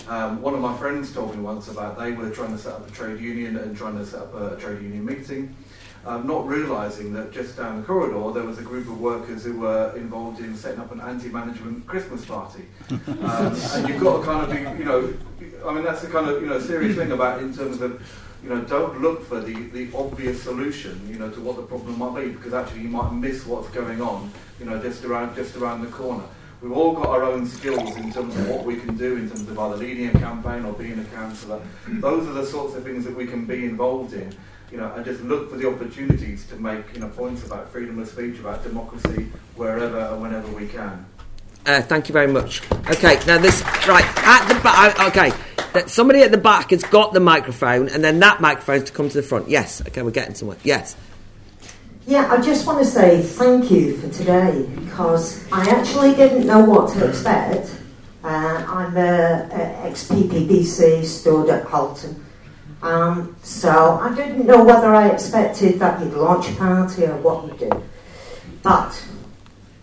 Um, 0.08 0.42
one 0.42 0.54
of 0.54 0.60
my 0.60 0.76
friends 0.78 1.12
told 1.12 1.36
me 1.36 1.42
once 1.42 1.68
about 1.68 1.96
they 1.96 2.10
were 2.10 2.30
trying 2.30 2.50
to 2.50 2.58
set 2.58 2.72
up 2.72 2.88
a 2.88 2.90
trade 2.90 3.20
union 3.20 3.56
and 3.56 3.76
trying 3.76 3.96
to 3.98 4.04
set 4.04 4.22
up 4.22 4.34
a 4.34 4.56
trade 4.56 4.82
union 4.82 5.04
meeting, 5.04 5.54
um, 6.04 6.26
not 6.26 6.46
realising 6.46 7.12
that 7.12 7.32
just 7.32 7.56
down 7.56 7.80
the 7.80 7.86
corridor 7.86 8.32
there 8.32 8.46
was 8.46 8.58
a 8.58 8.62
group 8.62 8.88
of 8.88 9.00
workers 9.00 9.44
who 9.44 9.60
were 9.60 9.94
involved 9.96 10.40
in 10.40 10.56
setting 10.56 10.80
up 10.80 10.90
an 10.92 11.00
anti-management 11.00 11.86
Christmas 11.86 12.24
party. 12.24 12.64
Um, 13.22 13.54
and 13.74 13.88
you've 13.88 14.00
got 14.00 14.18
to 14.18 14.24
kind 14.24 14.44
of 14.44 14.50
be, 14.50 14.78
you 14.78 14.84
know, 14.84 15.14
I 15.64 15.72
mean 15.72 15.84
that's 15.84 16.02
the 16.02 16.08
kind 16.08 16.28
of 16.28 16.42
you 16.42 16.48
know 16.48 16.58
serious 16.58 16.96
thing 16.96 17.12
about 17.12 17.40
in 17.40 17.54
terms 17.54 17.80
of 17.80 18.02
you 18.42 18.48
know, 18.48 18.60
don't 18.62 19.00
look 19.00 19.24
for 19.24 19.40
the, 19.40 19.54
the 19.54 19.88
obvious 19.96 20.42
solution, 20.42 21.00
you 21.08 21.18
know, 21.18 21.30
to 21.30 21.40
what 21.40 21.56
the 21.56 21.62
problem 21.62 21.98
might 21.98 22.20
be, 22.20 22.30
because 22.30 22.52
actually 22.52 22.82
you 22.82 22.88
might 22.88 23.12
miss 23.12 23.46
what's 23.46 23.68
going 23.68 24.00
on, 24.00 24.32
you 24.58 24.66
know, 24.66 24.82
just 24.82 25.04
around 25.04 25.36
just 25.36 25.56
around 25.56 25.82
the 25.82 25.86
corner. 25.88 26.24
We've 26.60 26.72
all 26.72 26.92
got 26.92 27.08
our 27.08 27.24
own 27.24 27.46
skills 27.46 27.96
in 27.96 28.12
terms 28.12 28.36
of 28.36 28.48
what 28.48 28.64
we 28.64 28.76
can 28.76 28.96
do 28.96 29.16
in 29.16 29.28
terms 29.28 29.48
of 29.48 29.58
either 29.58 29.76
leading 29.76 30.08
a 30.08 30.12
campaign 30.12 30.64
or 30.64 30.72
being 30.72 30.98
a 30.98 31.04
councillor. 31.06 31.60
Those 31.88 32.28
are 32.28 32.32
the 32.32 32.46
sorts 32.46 32.76
of 32.76 32.84
things 32.84 33.04
that 33.04 33.16
we 33.16 33.26
can 33.26 33.46
be 33.46 33.64
involved 33.64 34.12
in, 34.12 34.32
you 34.72 34.78
know, 34.78 34.90
and 34.94 35.04
just 35.04 35.22
look 35.22 35.50
for 35.50 35.56
the 35.56 35.68
opportunities 35.68 36.46
to 36.46 36.56
make, 36.56 36.82
you 36.94 37.00
know, 37.00 37.08
points 37.10 37.44
about 37.44 37.70
freedom 37.70 37.98
of 37.98 38.08
speech, 38.08 38.40
about 38.40 38.64
democracy, 38.64 39.28
wherever 39.54 39.98
and 39.98 40.22
whenever 40.22 40.48
we 40.48 40.66
can. 40.66 41.04
Uh, 41.66 41.82
thank 41.82 42.08
you 42.08 42.12
very 42.12 42.26
much. 42.26 42.62
Okay, 42.90 43.20
now 43.26 43.38
this 43.38 43.62
right 43.86 44.04
at 44.26 44.48
the 44.48 44.58
back. 44.62 44.98
Okay, 45.08 45.32
that 45.74 45.90
somebody 45.90 46.22
at 46.22 46.32
the 46.32 46.38
back 46.38 46.70
has 46.70 46.82
got 46.84 47.12
the 47.12 47.20
microphone, 47.20 47.88
and 47.88 48.02
then 48.02 48.18
that 48.20 48.40
microphone 48.40 48.82
to 48.82 48.92
come 48.92 49.08
to 49.08 49.14
the 49.14 49.22
front. 49.22 49.48
Yes. 49.48 49.80
Okay, 49.82 50.02
we're 50.02 50.10
getting 50.10 50.34
somewhere. 50.34 50.56
Yes. 50.64 50.96
Yeah, 52.06 52.32
I 52.32 52.40
just 52.40 52.66
want 52.66 52.80
to 52.80 52.84
say 52.84 53.22
thank 53.22 53.70
you 53.70 53.96
for 53.98 54.08
today 54.08 54.68
because 54.74 55.50
I 55.52 55.70
actually 55.70 56.14
didn't 56.16 56.46
know 56.46 56.64
what 56.64 56.92
to 56.94 57.08
expect. 57.08 57.78
Uh, 58.24 58.64
I'm 58.66 58.96
a, 58.96 59.48
a 59.52 59.86
ex 59.86 60.08
PPC 60.08 61.04
stood 61.04 61.48
at 61.48 61.66
Halton, 61.68 62.24
um, 62.82 63.36
so 63.42 63.98
I 64.00 64.14
didn't 64.14 64.44
know 64.44 64.64
whether 64.64 64.92
I 64.94 65.08
expected 65.08 65.78
that 65.78 66.00
you'd 66.00 66.14
launch 66.14 66.50
a 66.50 66.54
party 66.54 67.06
or 67.06 67.16
what 67.18 67.46
you'd 67.46 67.58
do. 67.58 67.82
But 68.62 68.92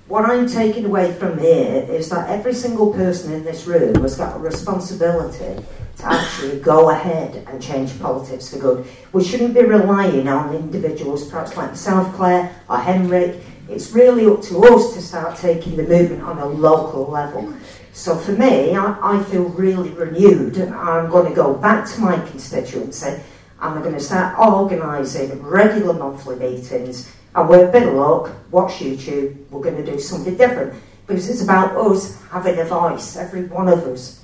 what 0.07 0.25
I'm 0.25 0.47
taking 0.47 0.85
away 0.85 1.13
from 1.13 1.37
here 1.37 1.85
is 1.89 2.09
that 2.09 2.29
every 2.29 2.53
single 2.53 2.91
person 2.93 3.31
in 3.31 3.43
this 3.43 3.65
room 3.67 3.95
has 4.01 4.17
got 4.17 4.35
a 4.35 4.39
responsibility 4.39 5.63
to 5.97 6.05
actually 6.05 6.59
go 6.59 6.89
ahead 6.89 7.45
and 7.47 7.61
change 7.61 7.97
politics 7.99 8.49
for 8.49 8.59
good. 8.59 8.87
We 9.13 9.23
shouldn't 9.23 9.53
be 9.53 9.63
relying 9.63 10.27
on 10.27 10.55
individuals, 10.55 11.29
perhaps 11.29 11.55
like 11.55 11.69
myself, 11.69 12.13
Claire, 12.15 12.55
or 12.69 12.77
Henrik. 12.77 13.41
It's 13.69 13.91
really 13.91 14.25
up 14.25 14.41
to 14.43 14.57
us 14.63 14.93
to 14.95 15.01
start 15.01 15.37
taking 15.37 15.77
the 15.77 15.83
movement 15.83 16.23
on 16.23 16.39
a 16.39 16.45
local 16.45 17.05
level. 17.05 17.53
So 17.99 18.15
for 18.15 18.31
me, 18.31 18.77
I, 18.77 18.97
I 19.17 19.23
feel 19.23 19.49
really 19.49 19.89
renewed. 19.89 20.57
I'm 20.57 21.09
going 21.09 21.27
to 21.27 21.35
go 21.35 21.53
back 21.53 21.85
to 21.89 21.99
my 21.99 22.17
constituency 22.29 23.07
and 23.07 23.21
I'm 23.59 23.81
going 23.81 23.93
to 23.93 23.99
start 23.99 24.39
organising 24.39 25.43
regular 25.43 25.93
monthly 25.93 26.37
meetings 26.37 27.13
and 27.35 27.49
with 27.49 27.67
a 27.67 27.71
bit 27.73 27.89
of 27.89 27.95
luck, 27.95 28.31
watch 28.51 28.75
YouTube, 28.75 29.49
we're 29.49 29.61
going 29.61 29.75
to 29.75 29.85
do 29.85 29.99
something 29.99 30.37
different. 30.37 30.81
Because 31.07 31.29
it's 31.29 31.43
about 31.43 31.75
us 31.75 32.21
having 32.31 32.57
a 32.59 32.63
voice, 32.63 33.17
every 33.17 33.43
one 33.43 33.67
of 33.67 33.79
us. 33.79 34.23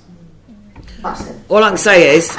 That's 1.02 1.28
it. 1.28 1.36
All 1.50 1.62
I 1.62 1.68
can 1.68 1.76
say 1.76 2.16
is, 2.16 2.30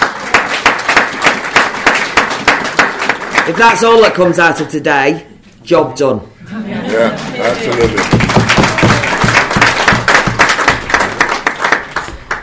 if 3.48 3.56
that's 3.56 3.84
all 3.84 4.02
that 4.02 4.14
comes 4.16 4.40
out 4.40 4.60
of 4.60 4.70
today, 4.70 5.28
job 5.62 5.96
done. 5.96 6.28
Yeah, 6.50 7.16
absolutely. 7.36 8.27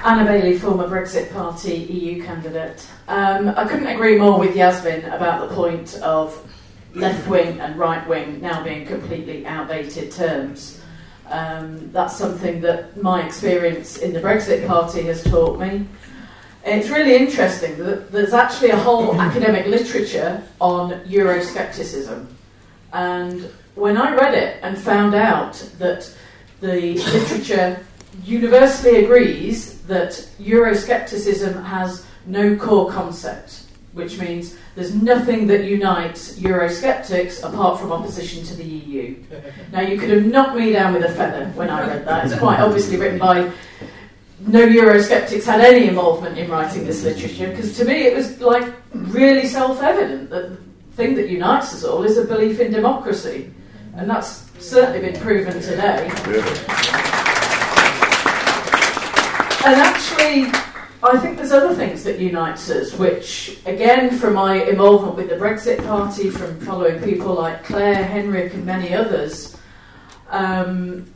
Anna 0.04 0.26
Bailey, 0.26 0.58
former 0.58 0.86
Brexit 0.86 1.32
Party 1.32 1.76
EU 1.76 2.22
candidate. 2.22 2.86
Um, 3.08 3.48
I 3.48 3.64
couldn't 3.64 3.86
agree 3.86 4.18
more 4.18 4.38
with 4.38 4.54
Yasmin 4.54 5.06
about 5.06 5.48
the 5.48 5.54
point 5.54 5.94
of 6.02 6.46
left 6.92 7.26
wing 7.26 7.58
and 7.58 7.78
right 7.78 8.06
wing 8.06 8.38
now 8.42 8.62
being 8.62 8.84
completely 8.84 9.46
outdated 9.46 10.12
terms. 10.12 10.82
Um, 11.30 11.90
that's 11.90 12.18
something 12.18 12.60
that 12.60 13.00
my 13.00 13.24
experience 13.24 13.96
in 13.96 14.12
the 14.12 14.20
Brexit 14.20 14.66
Party 14.66 15.04
has 15.04 15.24
taught 15.24 15.58
me. 15.58 15.86
It's 16.66 16.90
really 16.90 17.16
interesting 17.16 17.78
that 17.78 18.12
there's 18.12 18.34
actually 18.34 18.70
a 18.70 18.76
whole 18.76 19.18
academic 19.20 19.64
literature 19.64 20.42
on 20.60 21.00
Euroscepticism. 21.06 22.26
And 22.92 23.50
when 23.74 23.96
I 23.96 24.14
read 24.14 24.34
it 24.34 24.58
and 24.62 24.76
found 24.76 25.14
out 25.14 25.54
that 25.78 26.14
the 26.60 26.98
literature 26.98 27.82
universally 28.22 29.02
agrees 29.02 29.73
that 29.86 30.10
Euroscepticism 30.40 31.64
has 31.64 32.06
no 32.26 32.56
core 32.56 32.90
concept, 32.90 33.64
which 33.92 34.18
means 34.18 34.56
there's 34.74 34.94
nothing 34.94 35.46
that 35.46 35.64
unites 35.64 36.38
Eurosceptics 36.38 37.46
apart 37.46 37.78
from 37.78 37.92
opposition 37.92 38.44
to 38.44 38.54
the 38.54 38.64
EU. 38.64 39.16
Now, 39.72 39.80
you 39.80 39.98
could 39.98 40.10
have 40.10 40.26
knocked 40.26 40.56
me 40.56 40.72
down 40.72 40.94
with 40.94 41.04
a 41.04 41.12
feather 41.12 41.46
when 41.50 41.68
I 41.68 41.86
read 41.86 42.06
that. 42.06 42.26
It's 42.26 42.38
quite 42.38 42.60
obviously 42.66 42.96
written 42.96 43.18
by 43.18 43.50
no 44.40 44.66
Eurosceptics 44.66 45.44
had 45.44 45.60
any 45.60 45.88
involvement 45.88 46.38
in 46.38 46.50
writing 46.50 46.84
this 46.84 47.02
literature, 47.02 47.48
because 47.48 47.76
to 47.78 47.84
me 47.84 48.06
it 48.06 48.14
was 48.14 48.40
like 48.40 48.72
really 48.92 49.46
self 49.46 49.82
evident 49.82 50.30
that 50.30 50.50
the 50.50 50.56
thing 50.92 51.14
that 51.16 51.28
unites 51.28 51.74
us 51.74 51.84
all 51.84 52.04
is 52.04 52.18
a 52.18 52.24
belief 52.24 52.60
in 52.60 52.72
democracy. 52.72 53.50
And 53.96 54.10
that's 54.10 54.50
certainly 54.58 55.10
been 55.10 55.20
proven 55.20 55.60
today. 55.60 56.10
And 59.64 59.76
actually, 59.76 60.44
I 61.02 61.18
think 61.18 61.38
there's 61.38 61.50
other 61.50 61.74
things 61.74 62.04
that 62.04 62.18
unites 62.18 62.68
us, 62.68 62.92
which, 62.98 63.60
again, 63.64 64.18
from 64.18 64.34
my 64.34 64.62
involvement 64.62 65.16
with 65.16 65.30
the 65.30 65.36
Brexit 65.36 65.82
Party, 65.86 66.28
from 66.28 66.60
following 66.60 67.02
people 67.02 67.32
like 67.32 67.64
Claire, 67.64 68.04
Henrik, 68.04 68.52
and 68.52 68.66
many 68.66 68.92
others, 68.92 69.56
um, 70.28 71.10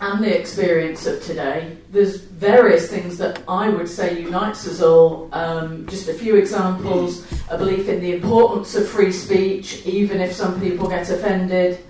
and 0.00 0.24
the 0.24 0.38
experience 0.38 1.06
of 1.06 1.22
today, 1.22 1.76
there's 1.90 2.16
various 2.16 2.88
things 2.88 3.18
that 3.18 3.42
I 3.46 3.68
would 3.68 3.88
say 3.88 4.18
unites 4.18 4.66
us 4.66 4.80
all. 4.80 5.28
Um, 5.32 5.86
just 5.86 6.08
a 6.08 6.14
few 6.14 6.36
examples 6.36 7.30
a 7.50 7.58
belief 7.58 7.88
in 7.90 8.00
the 8.00 8.14
importance 8.14 8.74
of 8.74 8.88
free 8.88 9.12
speech, 9.12 9.84
even 9.84 10.22
if 10.22 10.32
some 10.32 10.58
people 10.58 10.88
get 10.88 11.10
offended. 11.10 11.84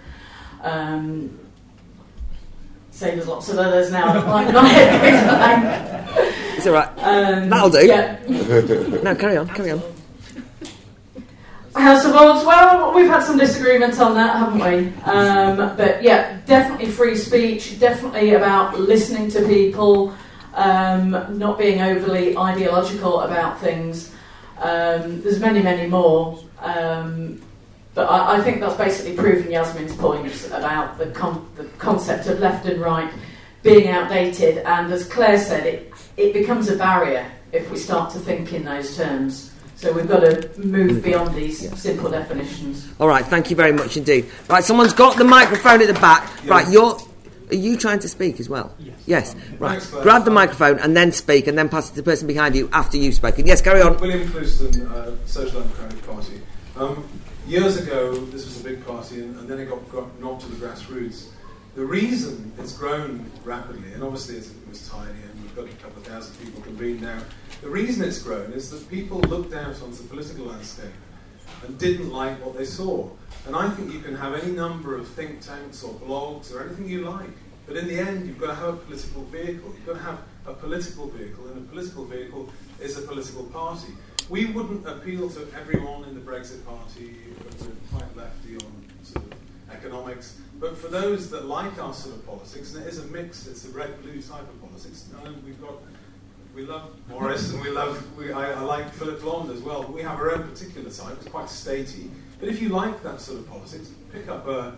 Um, 0.61 1.39
say 2.95 3.15
there's 3.15 3.27
lots 3.27 3.49
of 3.49 3.59
others 3.59 3.91
now. 3.91 4.23
head 4.67 4.95
It's 6.57 6.67
all 6.67 6.73
right. 6.73 6.89
Um, 6.99 7.49
That'll 7.51 7.71
do. 7.71 7.87
yeah. 7.87 8.19
no, 9.03 9.15
carry 9.15 9.37
on, 9.37 9.49
carry 9.49 9.73
on. 9.73 9.83
House 11.75 12.05
of 12.05 12.13
Lords, 12.13 12.47
well, 12.47 12.95
we've 12.95 13.09
had 13.09 13.25
some 13.25 13.37
disagreements 13.37 13.99
on 13.99 14.15
that, 14.15 14.37
haven't 14.37 14.61
we? 14.61 14.93
Um, 15.03 15.77
but 15.77 16.05
yeah, 16.05 16.39
definitely 16.47 16.87
free 16.87 17.17
speech, 17.17 17.81
definitely 17.81 18.35
about 18.35 18.79
listening 18.79 19.29
to 19.31 19.45
people, 19.45 20.15
um, 20.55 21.11
not 21.37 21.59
being 21.59 21.83
overly 21.83 22.37
ideological 22.39 23.23
about 23.23 23.61
things. 23.61 24.15
Um, 24.59 25.21
there's 25.23 25.41
many, 25.41 25.61
many 25.63 25.89
more. 25.89 26.39
Um, 26.61 27.43
but 27.95 28.11
I, 28.11 28.37
I 28.39 28.41
think 28.43 28.61
that's 28.61 28.77
basically 28.77 29.17
proven 29.17 29.51
Yasmin's 29.51 29.95
point 29.97 30.47
about 30.53 30.99
the, 30.99 31.07
con- 31.07 31.49
the 31.57 31.65
concept 31.79 32.27
of 32.27 32.41
left 32.41 32.67
and 32.67 32.81
right 32.81 33.13
being 33.63 33.89
outdated. 33.89 34.59
And 34.59 34.93
as 34.93 35.09
Claire 35.09 35.39
said, 35.39 35.67
it, 35.67 35.93
it 36.17 36.33
becomes 36.33 36.69
a 36.69 36.77
barrier 36.77 37.31
if 37.53 37.71
we 37.71 37.79
start 37.79 38.13
to 38.13 38.19
think 38.19 38.53
in 38.53 38.65
those 38.65 38.97
terms. 38.97 39.53
So 39.77 39.93
we've 39.93 40.09
got 40.09 40.21
to 40.21 40.51
move 40.61 41.03
beyond 41.03 41.35
these 41.35 41.71
simple 41.81 42.11
definitions. 42.11 42.89
All 42.99 43.09
right, 43.09 43.25
thank 43.25 43.51
you 43.51 43.57
very 43.57 43.73
much 43.73 43.97
indeed. 43.97 44.27
Right, 44.49 44.63
someone's 44.65 44.93
got 44.95 45.17
the 45.17 45.25
microphone 45.25 45.81
at 45.81 45.89
the 45.89 45.95
back. 45.95 46.31
Right, 46.47 46.69
you're. 46.69 46.99
Are 47.51 47.57
you 47.57 47.77
trying 47.77 47.99
to 47.99 48.09
speak 48.09 48.41
as 48.41 48.49
well? 48.49 48.75
Yes. 48.79 48.97
Yes. 49.05 49.37
Right. 49.59 49.83
Thanks, 49.83 50.03
Grab 50.03 50.25
the 50.25 50.31
microphone 50.31 50.79
and 50.79 50.97
then 50.97 51.13
speak, 51.13 51.47
and 51.47 51.59
then 51.59 51.69
pass 51.69 51.89
it 51.89 51.91
to 51.91 51.97
the 51.97 52.03
person 52.03 52.27
behind 52.27 52.57
you 52.57 52.71
after 52.73 52.97
you've 52.97 53.15
spoken. 53.15 53.47
Yes, 53.47 53.61
carry 53.61 53.83
on. 53.83 53.99
William 53.99 54.27
Clouston, 54.31 54.87
uh, 54.87 55.15
Social 55.27 55.61
Democratic 55.61 56.07
Party. 56.07 56.41
Um, 56.77 57.07
years 57.47 57.77
ago, 57.77 58.15
this 58.15 58.45
was 58.45 58.61
a 58.61 58.65
big 58.65 58.87
party, 58.87 59.21
and, 59.21 59.39
and 59.39 59.49
then 59.49 59.59
it 59.59 59.69
got, 59.69 59.91
got 59.91 60.21
knocked 60.21 60.43
to 60.43 60.49
the 60.49 60.67
grassroots. 60.67 61.29
The 61.75 61.85
reason 61.85 62.53
it's 62.59 62.77
grown 62.77 63.31
rapidly, 63.43 63.93
and 63.93 64.03
obviously 64.03 64.37
it 64.37 64.49
was 64.69 64.89
tiny, 64.89 65.11
and 65.11 65.43
we've 65.43 65.57
got 65.57 65.67
a 65.67 65.77
couple 65.83 66.01
of 66.01 66.07
thousand 66.07 66.37
people 66.45 66.63
convened 66.63 67.03
now. 67.03 67.21
The 67.63 67.69
reason 67.69 68.07
it's 68.07 68.23
grown 68.23 68.53
is 68.53 68.71
that 68.71 68.89
people 68.89 69.19
looked 69.21 69.53
out 69.53 69.83
onto 69.83 70.03
the 70.03 70.09
political 70.09 70.47
landscape 70.47 70.93
and 71.67 71.79
didn't 71.79 72.11
like 72.11 72.43
what 72.45 72.57
they 72.57 72.65
saw. 72.65 73.09
And 73.47 73.57
I 73.57 73.69
think 73.71 73.93
you 73.93 74.01
can 74.01 74.15
have 74.15 74.35
any 74.35 74.53
number 74.53 74.97
of 74.97 75.09
think 75.09 75.41
tanks 75.41 75.83
or 75.83 75.93
blogs 75.95 76.55
or 76.55 76.65
anything 76.65 76.89
you 76.89 77.03
like, 77.03 77.31
but 77.67 77.77
in 77.77 77.89
the 77.89 77.99
end, 77.99 78.27
you've 78.27 78.39
got 78.39 78.49
to 78.49 78.55
have 78.55 78.75
a 78.75 78.77
political 78.77 79.23
vehicle. 79.25 79.73
You've 79.75 79.87
got 79.87 79.95
to 79.95 80.03
have 80.03 80.19
a 80.47 80.55
political 80.55 81.09
vehicle, 81.09 81.49
and 81.49 81.59
a 81.59 81.69
political 81.71 82.05
vehicle 82.05 82.51
is 82.81 82.99
a 82.99 83.03
political 83.03 83.45
party. 83.45 83.93
We 84.31 84.47
wouldn't 84.47 84.89
appeal 84.89 85.29
to 85.31 85.47
everyone 85.55 86.05
in 86.05 86.15
the 86.15 86.21
Brexit 86.21 86.65
Party, 86.65 87.15
we're 87.61 87.69
quite 87.93 88.17
lefty 88.17 88.57
on 88.57 88.73
sort 89.03 89.25
of 89.25 89.35
economics, 89.71 90.41
but 90.59 90.79
for 90.79 90.89
those 90.89 91.31
that 91.31 91.45
like 91.45 91.79
our 91.79 91.93
sort 91.93 92.17
of 92.17 92.27
politics, 92.27 92.75
and 92.75 92.85
it 92.85 92.89
is 92.89 92.99
a 92.99 93.07
mix, 93.09 93.47
it's 93.47 93.67
a 93.67 93.69
red 93.71 94.01
blue 94.03 94.23
type 94.23 94.41
of 94.41 94.61
politics, 94.63 95.09
we've 95.45 95.61
got 95.61 95.75
we 96.55 96.63
love 96.63 96.91
Morris 97.09 97.53
and 97.53 97.61
we 97.61 97.71
love, 97.71 98.17
we, 98.17 98.33
I, 98.33 98.53
I 98.53 98.61
like 98.61 98.91
Philip 98.93 99.21
Blond 99.21 99.51
as 99.51 99.61
well, 99.61 99.83
we 99.85 100.03
have 100.03 100.19
our 100.19 100.33
own 100.33 100.49
particular 100.49 100.89
type, 100.89 101.17
it's 101.21 101.29
quite 101.29 101.47
statey. 101.47 102.09
But 102.41 102.49
if 102.49 102.63
you 102.63 102.71
like 102.71 103.03
that 103.03 103.21
sort 103.21 103.41
of 103.41 103.49
politics, 103.51 103.91
pick 104.13 104.29
up 104.29 104.47
a, 104.47 104.75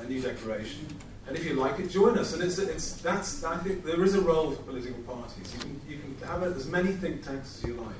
a 0.00 0.04
new 0.08 0.20
declaration, 0.20 0.86
and 1.28 1.36
if 1.36 1.44
you 1.44 1.54
like 1.54 1.78
it, 1.78 1.88
join 1.88 2.18
us. 2.18 2.32
And 2.32 2.42
it's, 2.42 2.58
it's, 2.58 2.94
that's, 2.96 3.44
I 3.44 3.56
think 3.58 3.84
there 3.84 4.02
is 4.02 4.14
a 4.14 4.20
role 4.20 4.50
for 4.50 4.62
political 4.62 5.00
parties. 5.02 5.52
You 5.54 5.60
can, 5.60 5.80
you 5.88 5.98
can 5.98 6.28
have 6.28 6.42
as 6.42 6.66
many 6.66 6.92
think 6.92 7.24
tanks 7.24 7.58
as 7.58 7.68
you 7.68 7.74
like. 7.74 7.94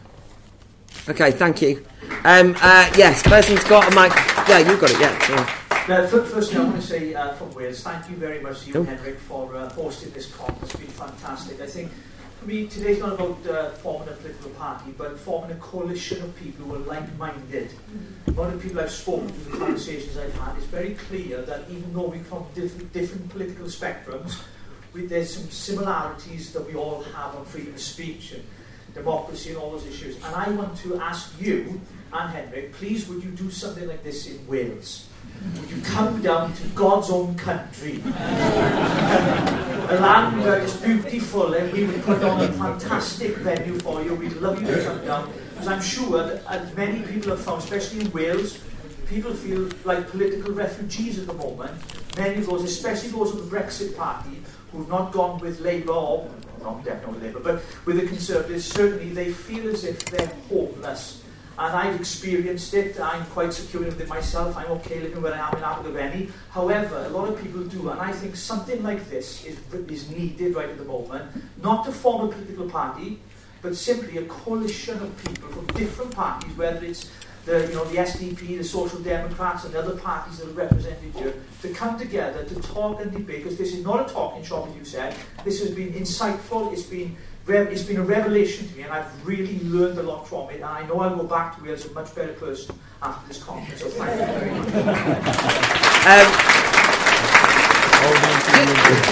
Okay, 1.08 1.30
thank 1.32 1.62
you. 1.62 1.84
Um, 2.24 2.54
uh, 2.60 2.90
yes, 2.96 3.22
person's 3.22 3.64
got 3.64 3.92
a 3.92 3.94
mic. 3.94 4.12
Yeah, 4.48 4.58
you've 4.58 4.80
got 4.80 4.90
it. 4.90 5.00
Yeah. 5.00 5.18
yeah. 5.28 5.96
Uh, 5.96 6.06
firstly, 6.06 6.58
I 6.58 6.62
want 6.62 6.76
to 6.76 6.82
say 6.82 7.14
uh, 7.14 7.32
from 7.32 7.52
Wales, 7.54 7.82
thank 7.82 8.08
you 8.08 8.14
very 8.16 8.40
much 8.40 8.62
to 8.62 8.70
you, 8.70 8.74
and 8.76 8.88
Henrik, 8.88 9.18
for 9.18 9.56
uh, 9.56 9.68
hosting 9.70 10.12
this 10.12 10.32
con. 10.32 10.54
It's 10.62 10.76
been 10.76 10.86
fantastic. 10.86 11.60
I 11.60 11.66
think 11.66 11.90
for 12.38 12.46
me, 12.46 12.68
today's 12.68 13.00
not 13.00 13.14
about 13.14 13.46
uh, 13.46 13.70
forming 13.70 14.08
a 14.08 14.12
political 14.12 14.50
party, 14.50 14.92
but 14.96 15.18
forming 15.18 15.50
a 15.50 15.60
coalition 15.60 16.22
of 16.22 16.36
people 16.36 16.66
who 16.66 16.76
are 16.76 16.86
like-minded. 16.86 17.72
A 18.28 18.30
lot 18.32 18.52
of 18.52 18.62
people 18.62 18.80
I've 18.80 18.90
spoken 18.90 19.26
to, 19.28 19.40
the 19.50 19.58
conversations 19.58 20.16
I've 20.16 20.34
had, 20.34 20.56
it's 20.56 20.66
very 20.66 20.94
clear 20.94 21.42
that 21.42 21.68
even 21.68 21.92
though 21.92 22.06
we 22.06 22.18
come 22.18 22.44
from 22.44 22.54
different, 22.54 22.92
different 22.92 23.28
political 23.28 23.66
spectrums, 23.66 24.40
we, 24.92 25.06
there's 25.06 25.34
some 25.34 25.50
similarities 25.50 26.52
that 26.52 26.66
we 26.66 26.74
all 26.74 27.02
have 27.02 27.34
on 27.34 27.44
freedom 27.44 27.74
of 27.74 27.80
speech 27.80 28.32
and 28.32 28.44
democracy 28.94 29.50
and 29.50 29.58
all 29.58 29.70
those 29.72 29.86
issues. 29.86 30.16
And 30.16 30.34
I 30.34 30.50
want 30.50 30.76
to 30.78 30.98
ask 30.98 31.32
you 31.40 31.80
and 32.12 32.30
Henrik, 32.30 32.72
please 32.72 33.08
would 33.08 33.24
you 33.24 33.30
do 33.30 33.50
something 33.50 33.88
like 33.88 34.04
this 34.04 34.26
in 34.26 34.46
Wales? 34.46 35.08
Would 35.60 35.70
you 35.70 35.80
come 35.82 36.20
down 36.20 36.52
to 36.54 36.68
God's 36.68 37.10
own 37.10 37.34
country? 37.36 38.02
a 38.04 39.98
land 40.00 40.40
where 40.42 40.58
it's 40.60 40.76
beautiful 40.76 41.54
and 41.54 41.72
we 41.72 41.86
would 41.86 42.02
put 42.02 42.22
on 42.22 42.40
a 42.40 42.52
fantastic 42.52 43.36
venue 43.36 43.78
for 43.80 44.02
you. 44.02 44.14
We'd 44.14 44.34
love 44.34 44.60
you 44.60 44.66
to 44.74 44.84
come 44.84 45.04
down. 45.04 45.32
Because 45.50 45.68
I'm 45.68 45.82
sure 45.82 46.26
that 46.26 46.76
many 46.76 47.00
people 47.02 47.30
have 47.30 47.40
found, 47.40 47.62
especially 47.62 48.02
in 48.02 48.12
Wales, 48.12 48.58
people 49.06 49.32
feel 49.32 49.70
like 49.84 50.08
political 50.10 50.52
refugees 50.52 51.18
at 51.18 51.26
the 51.26 51.34
moment. 51.34 51.72
Many 52.16 52.36
of 52.36 52.46
those, 52.46 52.62
especially 52.64 53.10
those 53.10 53.34
of 53.34 53.48
the 53.48 53.56
Brexit 53.56 53.96
Party, 53.96 54.42
who've 54.70 54.88
not 54.88 55.12
gone 55.12 55.40
with 55.40 55.60
Labour 55.60 55.92
or 55.92 56.30
not 56.62 56.84
definitely 56.84 57.28
Labour, 57.28 57.40
but 57.40 57.62
with 57.84 58.00
the 58.00 58.06
Conservatives, 58.06 58.64
certainly 58.64 59.10
they 59.10 59.32
feel 59.32 59.68
as 59.68 59.84
if 59.84 60.04
they're 60.06 60.32
homeless 60.48 61.22
and 61.58 61.76
I've 61.76 62.00
experienced 62.00 62.74
it. 62.74 62.98
I'm 62.98 63.24
quite 63.26 63.52
secure 63.52 63.84
with 63.84 64.00
it 64.00 64.08
myself. 64.08 64.56
I'm 64.56 64.70
okay 64.78 65.00
living 65.00 65.22
where 65.22 65.34
I 65.34 65.48
am 65.48 65.56
in 65.56 65.64
Abergavenny. 65.64 66.30
However, 66.50 67.04
a 67.06 67.10
lot 67.10 67.28
of 67.28 67.40
people 67.42 67.62
do, 67.64 67.90
and 67.90 68.00
I 68.00 68.12
think 68.12 68.36
something 68.36 68.82
like 68.82 69.08
this 69.10 69.44
is, 69.44 69.58
is 69.88 70.10
needed 70.10 70.54
right 70.54 70.68
at 70.68 70.78
the 70.78 70.84
moment, 70.84 71.30
not 71.62 71.84
to 71.84 71.92
form 71.92 72.28
a 72.28 72.32
political 72.32 72.68
party, 72.68 73.20
but 73.60 73.76
simply 73.76 74.18
a 74.18 74.24
coalition 74.24 75.00
of 75.02 75.24
people 75.24 75.48
from 75.50 75.66
different 75.68 76.10
parties, 76.10 76.56
whether 76.56 76.84
it's 76.84 77.10
the, 77.44 77.66
you 77.66 77.74
know, 77.74 77.84
the 77.84 77.96
SDP, 77.96 78.58
the 78.58 78.64
Social 78.64 78.98
Democrats, 79.00 79.64
and 79.64 79.74
other 79.74 79.96
parties 79.96 80.38
that 80.38 80.48
are 80.48 80.52
represented 80.52 81.12
here, 81.14 81.34
to 81.62 81.68
come 81.70 81.98
together 81.98 82.44
to 82.44 82.54
talk 82.60 83.00
and 83.00 83.12
debate, 83.12 83.42
because 83.42 83.58
this 83.58 83.74
is 83.74 83.84
not 83.84 84.08
a 84.08 84.12
talking 84.12 84.42
shop, 84.44 84.68
as 84.68 84.76
you 84.76 84.84
said. 84.84 85.16
This 85.44 85.60
has 85.60 85.70
been 85.72 85.92
insightful, 85.92 86.72
it's 86.72 86.84
been 86.84 87.16
it's 87.48 87.82
been 87.82 87.96
a 87.96 88.04
revelation 88.04 88.68
to 88.68 88.76
me, 88.76 88.82
and 88.82 88.92
I've 88.92 89.26
really 89.26 89.58
learned 89.64 89.98
a 89.98 90.02
lot 90.02 90.28
from 90.28 90.50
it. 90.50 90.56
And 90.56 90.64
I 90.64 90.86
know 90.86 91.00
I'll 91.00 91.16
go 91.16 91.24
back 91.24 91.56
to 91.56 91.64
Wales 91.64 91.84
a 91.86 91.92
much 91.92 92.14
better 92.14 92.32
person 92.34 92.78
after 93.02 93.26
this 93.26 93.42
conference. 93.42 93.80
So 93.80 93.88
thank 93.88 94.20
you 94.20 94.38
very 94.38 94.50
much. 94.52 94.68
Um, 96.06 96.32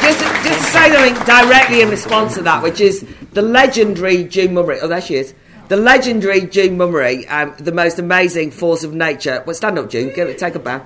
just, 0.01 0.20
just 0.20 0.64
to 0.64 0.70
say 0.70 0.93
something 0.93 1.24
directly 1.24 1.81
in 1.83 1.91
response 1.91 2.35
to 2.35 2.43
that, 2.43 2.62
which 2.62 2.81
is 2.81 3.07
the 3.33 3.43
legendary 3.43 4.24
June 4.24 4.55
Mummery. 4.55 4.78
Oh, 4.81 4.89
there 4.89 5.01
she 5.01 5.16
is. 5.16 5.35
The 5.70 5.76
legendary 5.76 6.42
June 6.42 6.76
Mummery, 6.76 7.26
um, 7.28 7.54
the 7.58 7.72
most 7.72 7.98
amazing 7.98 8.50
force 8.50 8.82
of 8.82 8.92
nature. 8.92 9.42
Well, 9.46 9.54
stand 9.54 9.78
up, 9.78 9.88
June. 9.88 10.12
Give 10.12 10.28
it, 10.28 10.36
take 10.36 10.56
a 10.56 10.58
bow. 10.58 10.80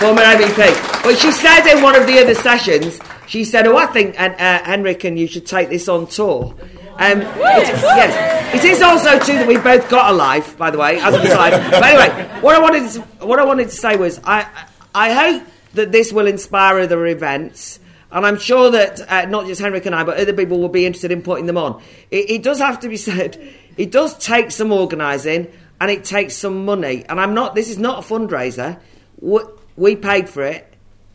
Former 0.00 0.22
MEP. 0.22 1.04
Well, 1.04 1.14
she 1.14 1.30
said 1.30 1.70
in 1.70 1.82
one 1.82 2.00
of 2.00 2.06
the 2.06 2.18
other 2.18 2.34
sessions 2.34 2.98
she 3.26 3.44
said, 3.44 3.66
"Oh, 3.66 3.76
I 3.76 3.86
think 3.86 4.20
uh, 4.20 4.30
uh, 4.38 4.64
Henrik 4.64 5.04
and 5.04 5.18
you 5.18 5.26
should 5.26 5.46
take 5.46 5.68
this 5.68 5.88
on 5.88 6.06
tour." 6.06 6.54
Um, 6.96 7.22
it, 7.22 7.26
yes, 7.36 8.54
it 8.54 8.64
is 8.64 8.82
also 8.82 9.18
true 9.18 9.34
that 9.34 9.48
we 9.48 9.56
both 9.56 9.88
got 9.90 10.12
a 10.12 10.14
life, 10.14 10.56
by 10.56 10.70
the 10.70 10.78
way, 10.78 10.98
as 11.00 11.14
a 11.14 11.26
side. 11.28 11.52
But 11.70 11.82
anyway, 11.82 12.40
what 12.40 12.54
I 12.54 12.60
wanted 12.60 12.90
to, 12.92 13.00
what 13.26 13.38
I 13.38 13.44
wanted 13.44 13.64
to 13.64 13.74
say 13.74 13.96
was, 13.96 14.20
I 14.24 14.46
I 14.94 15.12
hope 15.12 15.42
that 15.74 15.90
this 15.90 16.12
will 16.12 16.26
inspire 16.26 16.80
other 16.80 17.06
events. 17.06 17.80
And 18.14 18.24
I'm 18.24 18.38
sure 18.38 18.70
that 18.70 19.00
uh, 19.10 19.26
not 19.26 19.46
just 19.46 19.60
Henrik 19.60 19.86
and 19.86 19.94
I, 19.94 20.04
but 20.04 20.18
other 20.18 20.32
people 20.32 20.60
will 20.60 20.68
be 20.68 20.86
interested 20.86 21.10
in 21.10 21.20
putting 21.20 21.46
them 21.46 21.58
on. 21.58 21.82
It, 22.12 22.30
it 22.30 22.42
does 22.44 22.60
have 22.60 22.78
to 22.80 22.88
be 22.88 22.96
said, 23.10 23.36
it 23.76 23.90
does 23.90 24.16
take 24.16 24.52
some 24.52 24.72
organising 24.72 25.52
and 25.80 25.90
it 25.90 26.04
takes 26.04 26.34
some 26.34 26.64
money. 26.64 27.04
And 27.08 27.20
I'm 27.20 27.34
not, 27.34 27.56
this 27.56 27.68
is 27.68 27.76
not 27.76 28.04
a 28.04 28.08
fundraiser. 28.08 28.78
We, 29.20 29.40
we 29.76 29.96
paid 29.96 30.28
for 30.28 30.44
it, 30.44 30.72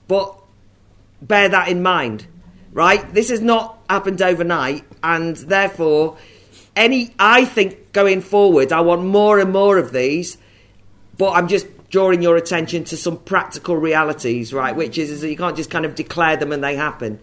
but 0.09 0.35
bear 1.21 1.47
that 1.47 1.69
in 1.69 1.81
mind, 1.81 2.27
right? 2.73 3.13
This 3.13 3.29
has 3.29 3.39
not 3.39 3.79
happened 3.89 4.21
overnight, 4.21 4.83
and 5.01 5.37
therefore, 5.37 6.17
any 6.75 7.13
I 7.17 7.45
think 7.45 7.93
going 7.93 8.21
forward, 8.21 8.73
I 8.73 8.81
want 8.81 9.05
more 9.05 9.39
and 9.39 9.53
more 9.53 9.77
of 9.77 9.93
these, 9.93 10.37
but 11.17 11.31
I'm 11.31 11.47
just 11.47 11.67
drawing 11.89 12.21
your 12.21 12.37
attention 12.37 12.83
to 12.85 12.97
some 12.97 13.17
practical 13.17 13.75
realities, 13.75 14.53
right? 14.53 14.75
Which 14.75 14.97
is, 14.97 15.09
is 15.09 15.21
that 15.21 15.29
you 15.29 15.37
can't 15.37 15.55
just 15.55 15.71
kind 15.71 15.85
of 15.85 15.95
declare 15.95 16.37
them 16.37 16.51
and 16.51 16.63
they 16.63 16.75
happen. 16.75 17.19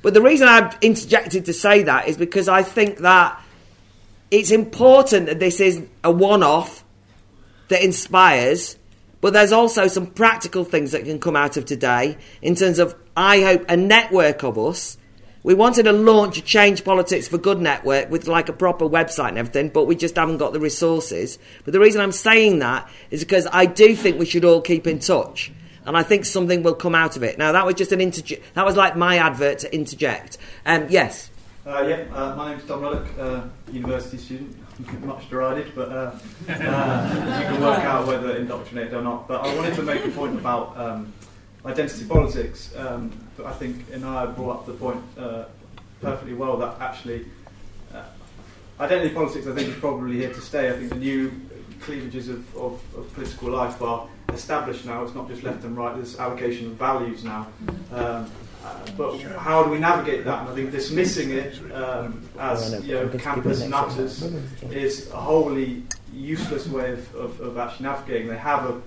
But 0.00 0.14
the 0.14 0.22
reason 0.22 0.48
I've 0.48 0.76
interjected 0.80 1.44
to 1.46 1.52
say 1.52 1.84
that 1.84 2.08
is 2.08 2.16
because 2.16 2.48
I 2.48 2.62
think 2.62 2.98
that 2.98 3.40
it's 4.30 4.50
important 4.50 5.26
that 5.26 5.38
this 5.38 5.60
is 5.60 5.82
a 6.02 6.10
one 6.10 6.42
off 6.42 6.84
that 7.68 7.82
inspires, 7.82 8.76
but 9.20 9.32
there's 9.32 9.52
also 9.52 9.86
some 9.86 10.06
practical 10.06 10.64
things 10.64 10.92
that 10.92 11.04
can 11.04 11.20
come 11.20 11.36
out 11.36 11.56
of 11.56 11.66
today 11.66 12.16
in 12.40 12.54
terms 12.54 12.78
of 12.78 12.96
I 13.16 13.42
hope, 13.42 13.64
a 13.68 13.76
network 13.76 14.42
of 14.42 14.58
us. 14.58 14.96
We 15.44 15.54
wanted 15.54 15.84
to 15.84 15.92
launch 15.92 16.38
a 16.38 16.42
Change 16.42 16.84
Politics 16.84 17.26
for 17.26 17.36
Good 17.36 17.60
network 17.60 18.10
with 18.10 18.28
like 18.28 18.48
a 18.48 18.52
proper 18.52 18.84
website 18.84 19.30
and 19.30 19.38
everything, 19.38 19.70
but 19.70 19.86
we 19.86 19.96
just 19.96 20.14
haven't 20.14 20.38
got 20.38 20.52
the 20.52 20.60
resources. 20.60 21.38
But 21.64 21.72
the 21.72 21.80
reason 21.80 22.00
I'm 22.00 22.12
saying 22.12 22.60
that 22.60 22.88
is 23.10 23.24
because 23.24 23.48
I 23.52 23.66
do 23.66 23.96
think 23.96 24.20
we 24.20 24.26
should 24.26 24.44
all 24.44 24.60
keep 24.60 24.86
in 24.86 25.00
touch. 25.00 25.50
And 25.84 25.96
I 25.96 26.04
think 26.04 26.26
something 26.26 26.62
will 26.62 26.76
come 26.76 26.94
out 26.94 27.16
of 27.16 27.24
it. 27.24 27.38
Now, 27.38 27.50
that 27.50 27.66
was 27.66 27.74
just 27.74 27.90
an 27.90 28.00
interject. 28.00 28.54
That 28.54 28.64
was 28.64 28.76
like 28.76 28.96
my 28.96 29.16
advert 29.16 29.58
to 29.60 29.74
interject. 29.74 30.38
Um, 30.64 30.86
yes. 30.88 31.28
Uh, 31.66 31.84
yeah, 31.88 32.04
uh, 32.14 32.36
my 32.36 32.50
name's 32.50 32.64
Tom 32.64 32.80
Ruddock, 32.80 33.08
uh, 33.18 33.42
university 33.72 34.18
student. 34.18 34.56
Much 35.04 35.28
derided, 35.28 35.72
but 35.74 35.90
uh, 35.90 36.12
uh, 36.48 37.38
you 37.40 37.46
can 37.46 37.60
work 37.60 37.78
out 37.84 38.06
whether 38.06 38.36
indoctrinated 38.36 38.94
or 38.94 39.02
not. 39.02 39.28
But 39.28 39.44
I 39.44 39.54
wanted 39.56 39.74
to 39.74 39.82
make 39.82 40.04
a 40.04 40.08
point 40.10 40.38
about 40.38 40.76
um, 40.78 41.12
identity 41.66 42.04
politics, 42.04 42.74
um, 42.76 43.12
but 43.36 43.46
I 43.46 43.52
think 43.52 43.88
Inaya 43.90 44.34
brought 44.34 44.58
up 44.58 44.66
the 44.66 44.72
point 44.72 45.02
uh, 45.18 45.44
perfectly 46.00 46.34
well 46.34 46.56
that 46.58 46.80
actually 46.80 47.26
uh, 47.94 48.04
identity 48.80 49.14
politics, 49.14 49.46
I 49.46 49.54
think, 49.54 49.68
is 49.68 49.76
probably 49.76 50.16
here 50.16 50.32
to 50.32 50.40
stay. 50.40 50.68
I 50.68 50.72
think 50.72 50.90
the 50.90 50.96
new 50.96 51.32
cleavages 51.80 52.28
of, 52.28 52.56
of, 52.56 52.80
of, 52.96 53.12
political 53.14 53.50
life 53.50 53.82
are 53.82 54.08
established 54.32 54.86
now. 54.86 55.02
It's 55.02 55.14
not 55.14 55.28
just 55.28 55.42
left 55.42 55.64
and 55.64 55.76
right, 55.76 55.94
there's 55.94 56.18
allocation 56.18 56.68
of 56.68 56.72
values 56.74 57.24
now. 57.24 57.48
Um, 57.92 58.30
uh, 58.64 58.86
but 58.96 59.20
how 59.20 59.64
do 59.64 59.70
we 59.70 59.78
navigate 59.78 60.24
that? 60.24 60.42
And 60.42 60.48
I 60.48 60.54
think 60.54 60.70
dismissing 60.70 61.30
it 61.30 61.58
um, 61.72 62.28
as 62.38 62.84
you 62.84 62.94
know, 62.94 63.08
campus 63.08 63.66
nutters 63.66 64.22
is 64.70 65.10
a 65.10 65.16
wholly 65.16 65.82
useless 66.12 66.68
way 66.68 66.92
of, 66.92 67.14
of, 67.16 67.40
of 67.40 67.58
actually 67.58 67.86
navigating. 67.86 68.28
They 68.28 68.36
have 68.36 68.80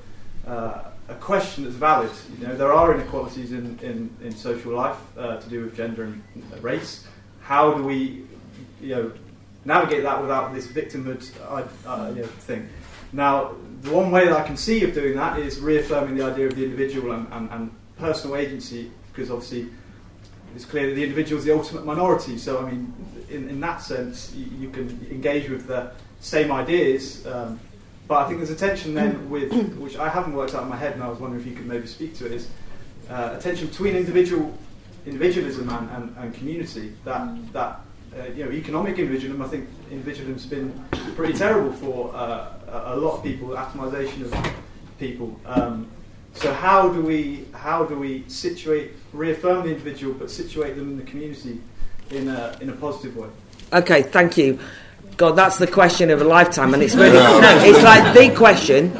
a 0.46 0.50
uh, 0.50 0.92
a 1.08 1.16
question 1.16 1.64
that's 1.64 1.76
valid. 1.76 2.12
You 2.40 2.48
know, 2.48 2.56
there 2.56 2.74
are 2.74 2.94
inequalities 2.94 3.52
in, 3.52 3.78
in, 3.82 4.10
in 4.24 4.32
social 4.32 4.74
life 4.74 4.98
uh, 5.18 5.38
to 5.38 5.50
do 5.50 5.64
with 5.64 5.76
gender 5.76 6.04
and 6.04 6.24
race. 6.62 7.06
How 7.42 7.74
do 7.74 7.84
we, 7.84 8.26
you 8.82 8.96
know, 8.96 9.12
navigate 9.66 10.04
that 10.04 10.22
without 10.22 10.54
this 10.54 10.68
victimhood 10.68 11.30
uh, 11.42 11.64
uh, 11.88 12.12
you 12.16 12.22
know, 12.22 12.28
thing? 12.28 12.68
Now, 13.14 13.54
the 13.82 13.92
one 13.92 14.12
way 14.12 14.26
that 14.26 14.36
I 14.36 14.44
can 14.44 14.58
see 14.58 14.84
of 14.84 14.94
doing 14.94 15.16
that 15.16 15.38
is 15.40 15.60
reaffirming 15.60 16.18
the 16.18 16.26
idea 16.26 16.48
of 16.48 16.56
the 16.56 16.64
individual 16.64 17.12
and, 17.12 17.28
and, 17.32 17.50
and 17.52 17.72
personal 17.98 18.36
agency, 18.36 18.92
because 19.12 19.30
obviously 19.30 19.70
it's 20.56 20.66
clear 20.66 20.88
that 20.88 20.96
the 20.96 21.04
individual 21.04 21.40
is 21.40 21.46
the 21.46 21.54
ultimate 21.54 21.86
minority. 21.86 22.38
So, 22.38 22.66
I 22.66 22.72
mean, 22.72 22.94
in, 23.30 23.48
in 23.50 23.60
that 23.60 23.82
sense, 23.82 24.34
you, 24.34 24.46
you 24.58 24.70
can 24.70 25.08
engage 25.12 25.50
with 25.50 25.68
the 25.68 25.92
same 26.20 26.52
ideas. 26.52 27.26
Um, 27.28 27.60
but 28.08 28.24
I 28.24 28.28
think 28.28 28.40
there's 28.40 28.52
a 28.52 28.56
tension 28.56 28.94
then 28.94 29.30
with, 29.30 29.52
which 29.78 29.98
I 29.98 30.10
haven't 30.10 30.34
worked 30.34 30.54
out 30.54 30.64
in 30.64 30.70
my 30.70 30.76
head, 30.76 30.94
and 30.94 31.04
I 31.04 31.10
was 31.10 31.20
wondering 31.20 31.42
if 31.42 31.48
you 31.48 31.56
could 31.56 31.66
maybe 31.66 31.88
speak 31.88 32.16
to 32.18 32.26
it, 32.26 32.32
is 32.32 32.50
uh, 33.10 33.36
a 33.38 33.42
tension 33.42 33.68
between 33.68 33.96
individual 33.96 34.58
individualism 35.06 35.70
and, 35.70 35.90
and, 35.92 36.18
and 36.18 36.34
community. 36.34 36.94
That 37.04 37.54
that 37.54 37.82
uh, 38.18 38.26
you 38.36 38.46
know, 38.46 38.52
economic 38.52 38.98
individualism. 38.98 39.42
I 39.42 39.48
think 39.48 39.68
individualism's 39.92 40.46
been 40.46 40.72
pretty 41.16 41.34
terrible 41.34 41.74
for 41.74 42.16
uh, 42.16 42.94
a 42.94 42.96
lot 42.96 43.18
of 43.18 43.24
people. 43.24 43.50
Atomization 43.50 44.24
of 44.24 44.54
people. 45.00 45.40
Um, 45.46 45.88
so 46.34 46.54
how 46.54 46.90
do 46.90 47.02
we 47.02 47.46
how 47.54 47.86
do 47.86 47.98
we 47.98 48.26
situate 48.28 48.92
reaffirm 49.14 49.64
the 49.64 49.70
individual 49.70 50.14
but 50.14 50.30
situate 50.30 50.76
them 50.76 50.90
in 50.90 50.98
the 50.98 51.04
community 51.04 51.62
in 52.12 52.28
a, 52.28 52.58
in 52.62 52.70
a 52.70 52.74
positive 52.74 53.16
way. 53.16 53.30
Okay, 53.74 54.04
thank 54.04 54.38
you. 54.38 54.60
God, 55.18 55.32
that's 55.32 55.58
the 55.58 55.68
question 55.68 56.10
of 56.10 56.22
a 56.22 56.26
lifetime, 56.26 56.74
and 56.74 56.84
it's 56.84 56.96
really 56.96 57.14
no, 57.18 57.60
it's 57.64 57.84
like 57.84 58.14
the 58.14 58.36
question 58.36 58.92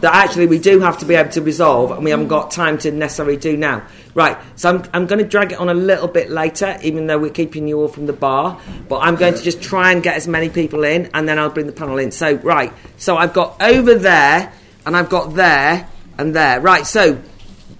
that 0.00 0.14
actually 0.14 0.46
we 0.46 0.58
do 0.58 0.80
have 0.80 0.98
to 0.98 1.06
be 1.06 1.14
able 1.14 1.30
to 1.30 1.42
resolve, 1.42 1.90
and 1.90 2.04
we 2.04 2.10
haven't 2.10 2.28
got 2.28 2.50
time 2.50 2.78
to 2.78 2.92
necessarily 2.92 3.36
do 3.36 3.56
now. 3.56 3.86
Right, 4.14 4.38
so 4.54 4.70
I'm, 4.70 4.84
I'm 4.94 5.06
going 5.06 5.18
to 5.18 5.28
drag 5.28 5.52
it 5.52 5.58
on 5.58 5.68
a 5.68 5.74
little 5.74 6.08
bit 6.08 6.30
later, 6.30 6.78
even 6.82 7.06
though 7.06 7.18
we're 7.18 7.30
keeping 7.30 7.68
you 7.68 7.80
all 7.80 7.88
from 7.88 8.06
the 8.06 8.12
bar. 8.12 8.60
But 8.88 9.00
I'm 9.00 9.16
going 9.16 9.34
to 9.34 9.42
just 9.42 9.60
try 9.60 9.92
and 9.92 10.02
get 10.02 10.16
as 10.16 10.26
many 10.26 10.48
people 10.48 10.84
in, 10.84 11.10
and 11.12 11.28
then 11.28 11.38
I'll 11.38 11.50
bring 11.50 11.66
the 11.66 11.72
panel 11.72 11.98
in. 11.98 12.12
So, 12.12 12.36
right, 12.36 12.72
so 12.96 13.16
I've 13.16 13.34
got 13.34 13.60
over 13.60 13.94
there, 13.94 14.52
and 14.86 14.96
I've 14.96 15.10
got 15.10 15.34
there, 15.34 15.88
and 16.18 16.34
there. 16.34 16.60
Right, 16.60 16.86
so 16.86 17.20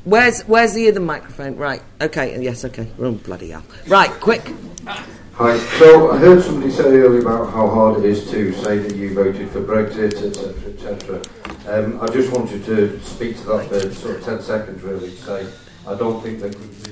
where's 0.05 0.43
where's 0.43 0.75
the 0.75 0.89
other 0.89 1.01
microphone? 1.01 1.57
Right, 1.57 1.83
okay, 2.01 2.41
yes, 2.43 2.65
okay. 2.65 2.91
Oh, 2.99 3.13
bloody 3.13 3.51
hell. 3.51 3.65
Right, 3.87 4.11
quick. 4.11 4.43
Hi. 5.39 5.59
So 5.79 6.13
I 6.13 6.17
heard 6.17 6.43
somebody 6.43 6.73
say 6.73 6.85
earlier 6.85 7.21
about 7.21 7.53
how 7.53 7.69
hard 7.69 7.99
it 7.99 8.07
is 8.07 8.31
to 8.31 8.55
say 8.55 8.79
that 8.79 8.97
you 8.97 9.13
voted 9.13 9.51
for 9.51 9.61
Brexit, 9.61 10.15
etc., 10.15 10.55
etc. 10.73 11.21
Um, 11.69 12.01
I 12.01 12.07
just 12.07 12.33
wanted 12.33 12.65
to 12.65 12.99
speak 13.03 13.37
to 13.41 13.45
that 13.49 13.69
for 13.69 13.93
sort 13.93 14.17
of 14.17 14.25
10 14.25 14.41
seconds, 14.41 14.83
really, 14.83 15.11
to 15.11 15.17
say 15.17 15.47
I 15.87 15.95
don't 15.95 16.23
think 16.23 16.41
there 16.41 16.51
could 16.55 16.85
be. 16.85 16.91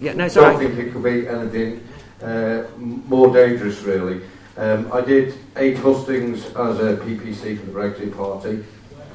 Yeah, 0.00 0.14
no, 0.14 0.24
I 0.24 0.28
don't 0.28 0.60
think 0.60 0.78
it 0.78 0.92
could 0.94 1.02
be 1.02 1.28
anything 1.28 1.86
uh, 2.22 2.62
more 2.78 3.30
dangerous, 3.30 3.82
really. 3.82 4.22
Um, 4.56 4.90
I 4.90 5.02
did 5.02 5.34
eight 5.56 5.76
hustings 5.76 6.46
as 6.46 6.80
a 6.80 6.96
PPC 7.04 7.60
for 7.60 7.66
the 7.66 7.72
Brexit 7.72 8.16
Party. 8.16 8.64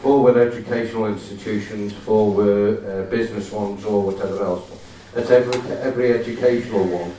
Four 0.04 0.22
were 0.22 0.40
educational 0.40 1.08
institutions, 1.08 1.92
four 1.92 2.32
were 2.32 2.78
uh, 2.86 3.10
business 3.10 3.52
ones, 3.52 3.84
or 3.84 4.04
whatever 4.04 4.44
else. 4.44 4.70
At 5.16 5.32
every, 5.32 5.60
every 5.78 6.14
educational 6.14 6.86
one, 6.86 7.16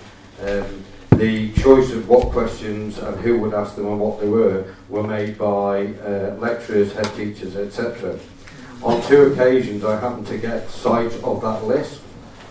um, 0.48 0.84
the 1.18 1.52
choice 1.54 1.90
of 1.90 2.08
what 2.08 2.30
questions 2.30 2.98
and 2.98 3.18
who 3.20 3.40
would 3.40 3.52
ask 3.52 3.74
them 3.74 3.86
and 3.86 3.98
what 3.98 4.20
they 4.20 4.28
were 4.28 4.72
were 4.88 5.02
made 5.02 5.36
by 5.36 5.86
uh, 5.86 6.36
lecturers, 6.38 6.92
head 6.92 7.12
teachers, 7.16 7.56
etc. 7.56 8.16
On 8.84 9.02
two 9.02 9.32
occasions, 9.32 9.84
I 9.84 9.98
happened 9.98 10.28
to 10.28 10.38
get 10.38 10.70
sight 10.70 11.12
of 11.24 11.42
that 11.42 11.64
list, 11.64 12.00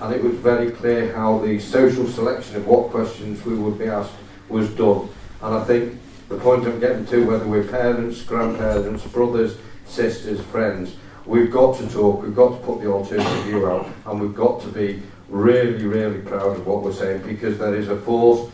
and 0.02 0.14
it 0.14 0.22
was 0.22 0.34
very 0.36 0.72
clear 0.72 1.14
how 1.14 1.38
the 1.40 1.60
social 1.60 2.08
selection 2.08 2.58
of 2.58 2.68
what 2.68 2.92
questions 2.92 3.46
we 3.46 3.56
would 3.56 3.80
be 3.80 3.86
asked 3.86 4.12
was 4.50 4.70
done. 4.72 5.08
And 5.42 5.56
I 5.56 5.64
think 5.64 5.98
the 6.28 6.38
point 6.38 6.66
I'm 6.66 6.82
getting 6.82 7.06
to, 7.06 7.26
whether 7.26 7.48
we're 7.48 7.64
parents, 7.64 8.22
grandparents, 8.24 9.06
brothers, 9.06 9.56
sisters, 9.86 10.42
friends, 10.42 10.94
we've 11.26 11.52
got 11.52 11.78
to 11.78 11.88
talk, 11.88 12.22
we've 12.22 12.36
got 12.36 12.50
to 12.50 12.66
put 12.66 12.82
the 12.82 12.92
alternative 12.92 13.44
view 13.46 13.72
out, 13.72 13.88
and 14.08 14.20
we've 14.20 14.36
got 14.36 14.62
to 14.64 14.68
be 14.68 15.02
really, 15.30 15.86
really 15.86 16.20
proud 16.20 16.58
of 16.58 16.68
what 16.68 16.84
we're 16.84 16.94
saying 16.94 17.22
because 17.22 17.58
there 17.58 17.76
is 17.76 17.88
a 17.88 17.98
force 18.02 18.50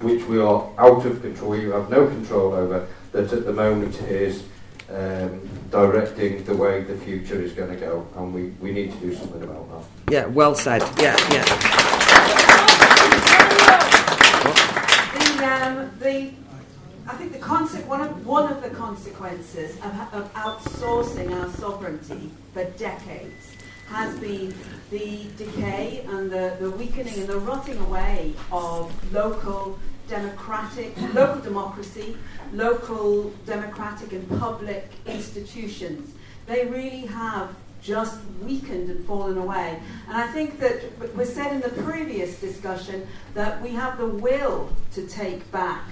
which 0.00 0.24
we 0.24 0.38
are 0.38 0.68
out 0.78 1.04
of 1.04 1.20
control, 1.20 1.50
we 1.50 1.64
have 1.64 1.90
no 1.90 2.06
control 2.06 2.52
over, 2.52 2.86
that 3.12 3.32
at 3.32 3.44
the 3.44 3.52
moment 3.52 4.00
is 4.02 4.44
um, 4.90 5.40
directing 5.70 6.44
the 6.44 6.54
way 6.54 6.82
the 6.82 6.96
future 6.98 7.40
is 7.40 7.52
going 7.52 7.70
to 7.70 7.76
go, 7.76 8.06
and 8.16 8.32
we, 8.32 8.46
we 8.60 8.72
need 8.72 8.92
to 8.92 8.98
do 8.98 9.14
something 9.14 9.42
about 9.42 9.68
that. 9.70 10.12
Yeah, 10.12 10.26
well 10.26 10.54
said. 10.54 10.82
Yeah, 10.98 11.16
yeah. 11.32 11.44
The, 15.14 15.44
um, 15.44 15.90
the, 15.98 16.30
I 17.06 17.14
think 17.16 17.32
the 17.32 17.38
conse- 17.38 17.84
one, 17.86 18.00
of, 18.00 18.26
one 18.26 18.52
of 18.52 18.62
the 18.62 18.70
consequences 18.70 19.76
of, 19.76 20.14
of 20.14 20.34
outsourcing 20.34 21.34
our 21.34 21.50
sovereignty 21.54 22.30
for 22.54 22.64
decades 22.64 23.52
has 23.90 24.18
been 24.18 24.54
the 24.90 25.26
decay 25.36 26.04
and 26.08 26.30
the, 26.30 26.56
the 26.60 26.70
weakening 26.70 27.14
and 27.14 27.26
the 27.26 27.38
rotting 27.38 27.78
away 27.78 28.34
of 28.52 28.92
local 29.12 29.78
democratic, 30.08 30.94
local 31.14 31.40
democracy, 31.40 32.16
local 32.52 33.30
democratic 33.46 34.12
and 34.12 34.28
public 34.38 34.90
institutions. 35.06 36.14
They 36.46 36.66
really 36.66 37.06
have 37.06 37.54
just 37.82 38.18
weakened 38.42 38.90
and 38.90 39.04
fallen 39.06 39.38
away. 39.38 39.80
And 40.08 40.16
I 40.16 40.26
think 40.28 40.58
that 40.60 40.82
we 41.16 41.24
said 41.24 41.52
in 41.52 41.60
the 41.60 41.82
previous 41.82 42.40
discussion 42.40 43.06
that 43.34 43.62
we 43.62 43.70
have 43.70 43.98
the 43.98 44.06
will 44.06 44.70
to 44.94 45.06
take 45.06 45.50
back 45.52 45.84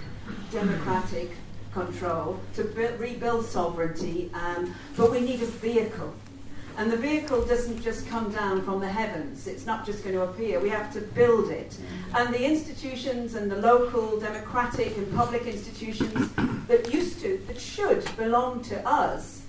democratic 0.50 1.30
control, 1.72 2.40
to 2.54 2.64
bu- 2.64 2.96
rebuild 2.98 3.44
sovereignty, 3.44 4.30
um, 4.34 4.74
but 4.96 5.10
we 5.10 5.20
need 5.20 5.42
a 5.42 5.46
vehicle. 5.46 6.12
And 6.78 6.92
the 6.92 6.96
vehicle 6.96 7.42
doesn't 7.44 7.80
just 7.82 8.06
come 8.06 8.30
down 8.30 8.62
from 8.62 8.80
the 8.80 8.88
heavens. 8.88 9.46
It's 9.46 9.64
not 9.64 9.86
just 9.86 10.04
going 10.04 10.14
to 10.14 10.22
appear. 10.22 10.60
We 10.60 10.68
have 10.68 10.92
to 10.92 11.00
build 11.00 11.50
it. 11.50 11.76
And 12.14 12.34
the 12.34 12.44
institutions 12.44 13.34
and 13.34 13.50
the 13.50 13.56
local 13.56 14.20
democratic 14.20 14.96
and 14.98 15.10
public 15.14 15.46
institutions 15.46 16.30
that 16.68 16.92
used 16.92 17.20
to, 17.20 17.40
that 17.46 17.58
should 17.58 18.04
belong 18.16 18.62
to 18.64 18.86
us, 18.86 19.42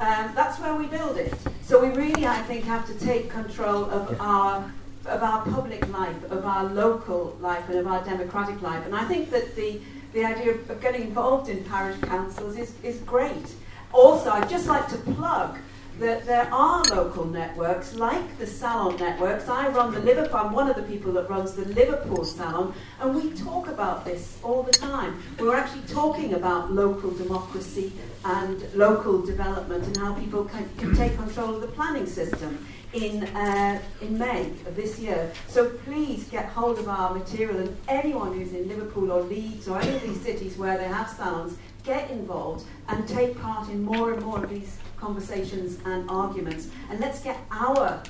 um, 0.00 0.32
that's 0.34 0.58
where 0.58 0.74
we 0.74 0.86
build 0.86 1.16
it. 1.16 1.34
So 1.62 1.80
we 1.80 1.94
really, 1.96 2.26
I 2.26 2.42
think, 2.42 2.64
have 2.64 2.86
to 2.86 2.94
take 3.06 3.30
control 3.30 3.84
of 3.84 4.20
our 4.20 4.70
of 5.06 5.22
our 5.22 5.42
public 5.46 5.88
life, 5.88 6.30
of 6.30 6.44
our 6.44 6.64
local 6.64 7.36
life, 7.40 7.66
and 7.70 7.78
of 7.78 7.86
our 7.86 8.04
democratic 8.04 8.60
life. 8.60 8.84
And 8.84 8.94
I 8.94 9.04
think 9.04 9.30
that 9.30 9.56
the 9.56 9.80
the 10.12 10.24
idea 10.24 10.54
of, 10.54 10.70
of 10.70 10.80
getting 10.80 11.02
involved 11.02 11.48
in 11.48 11.64
parish 11.64 11.98
councils 12.00 12.56
is, 12.56 12.74
is 12.82 12.98
great. 13.00 13.54
Also, 13.92 14.30
I'd 14.30 14.48
just 14.48 14.66
like 14.66 14.88
to 14.88 14.96
plug 14.98 15.58
that 16.00 16.24
there 16.24 16.48
are 16.50 16.82
local 16.84 17.26
networks 17.26 17.94
like 17.94 18.38
the 18.38 18.46
Salon 18.46 18.96
networks. 18.96 19.48
I 19.48 19.68
run 19.68 19.92
the 19.92 20.00
Liverpool, 20.00 20.36
I'm 20.38 20.52
one 20.52 20.68
of 20.70 20.76
the 20.76 20.82
people 20.82 21.12
that 21.12 21.28
runs 21.28 21.52
the 21.52 21.66
Liverpool 21.66 22.24
Salon, 22.24 22.74
and 23.00 23.14
we 23.14 23.30
talk 23.32 23.68
about 23.68 24.06
this 24.06 24.38
all 24.42 24.62
the 24.62 24.72
time. 24.72 25.22
We're 25.38 25.54
actually 25.54 25.82
talking 25.82 26.32
about 26.32 26.72
local 26.72 27.10
democracy 27.10 27.92
and 28.24 28.66
local 28.74 29.20
development 29.20 29.86
and 29.88 29.96
how 29.98 30.14
people 30.14 30.46
can, 30.46 30.70
can 30.78 30.96
take 30.96 31.16
control 31.16 31.56
of 31.56 31.60
the 31.60 31.68
planning 31.68 32.06
system 32.06 32.66
in, 32.94 33.24
uh, 33.36 33.78
in 34.00 34.16
May 34.16 34.46
of 34.66 34.76
this 34.76 34.98
year. 34.98 35.30
So 35.48 35.68
please 35.68 36.24
get 36.24 36.46
hold 36.46 36.78
of 36.78 36.88
our 36.88 37.14
material 37.14 37.58
and 37.58 37.76
anyone 37.88 38.32
who's 38.32 38.54
in 38.54 38.68
Liverpool 38.68 39.12
or 39.12 39.20
Leeds 39.22 39.68
or 39.68 39.78
any 39.78 39.96
of 39.96 40.02
these 40.02 40.20
cities 40.22 40.56
where 40.56 40.78
they 40.78 40.88
have 40.88 41.10
salons, 41.10 41.58
get 41.84 42.10
involved 42.10 42.66
and 42.88 43.06
take 43.06 43.38
part 43.40 43.68
in 43.68 43.82
more 43.82 44.12
and 44.12 44.22
more 44.22 44.42
of 44.42 44.50
these 44.50 44.78
conversations 45.00 45.78
and 45.84 46.08
arguments. 46.10 46.68
And 46.90 47.00
let's 47.00 47.20
get 47.20 47.38
our 47.50 48.02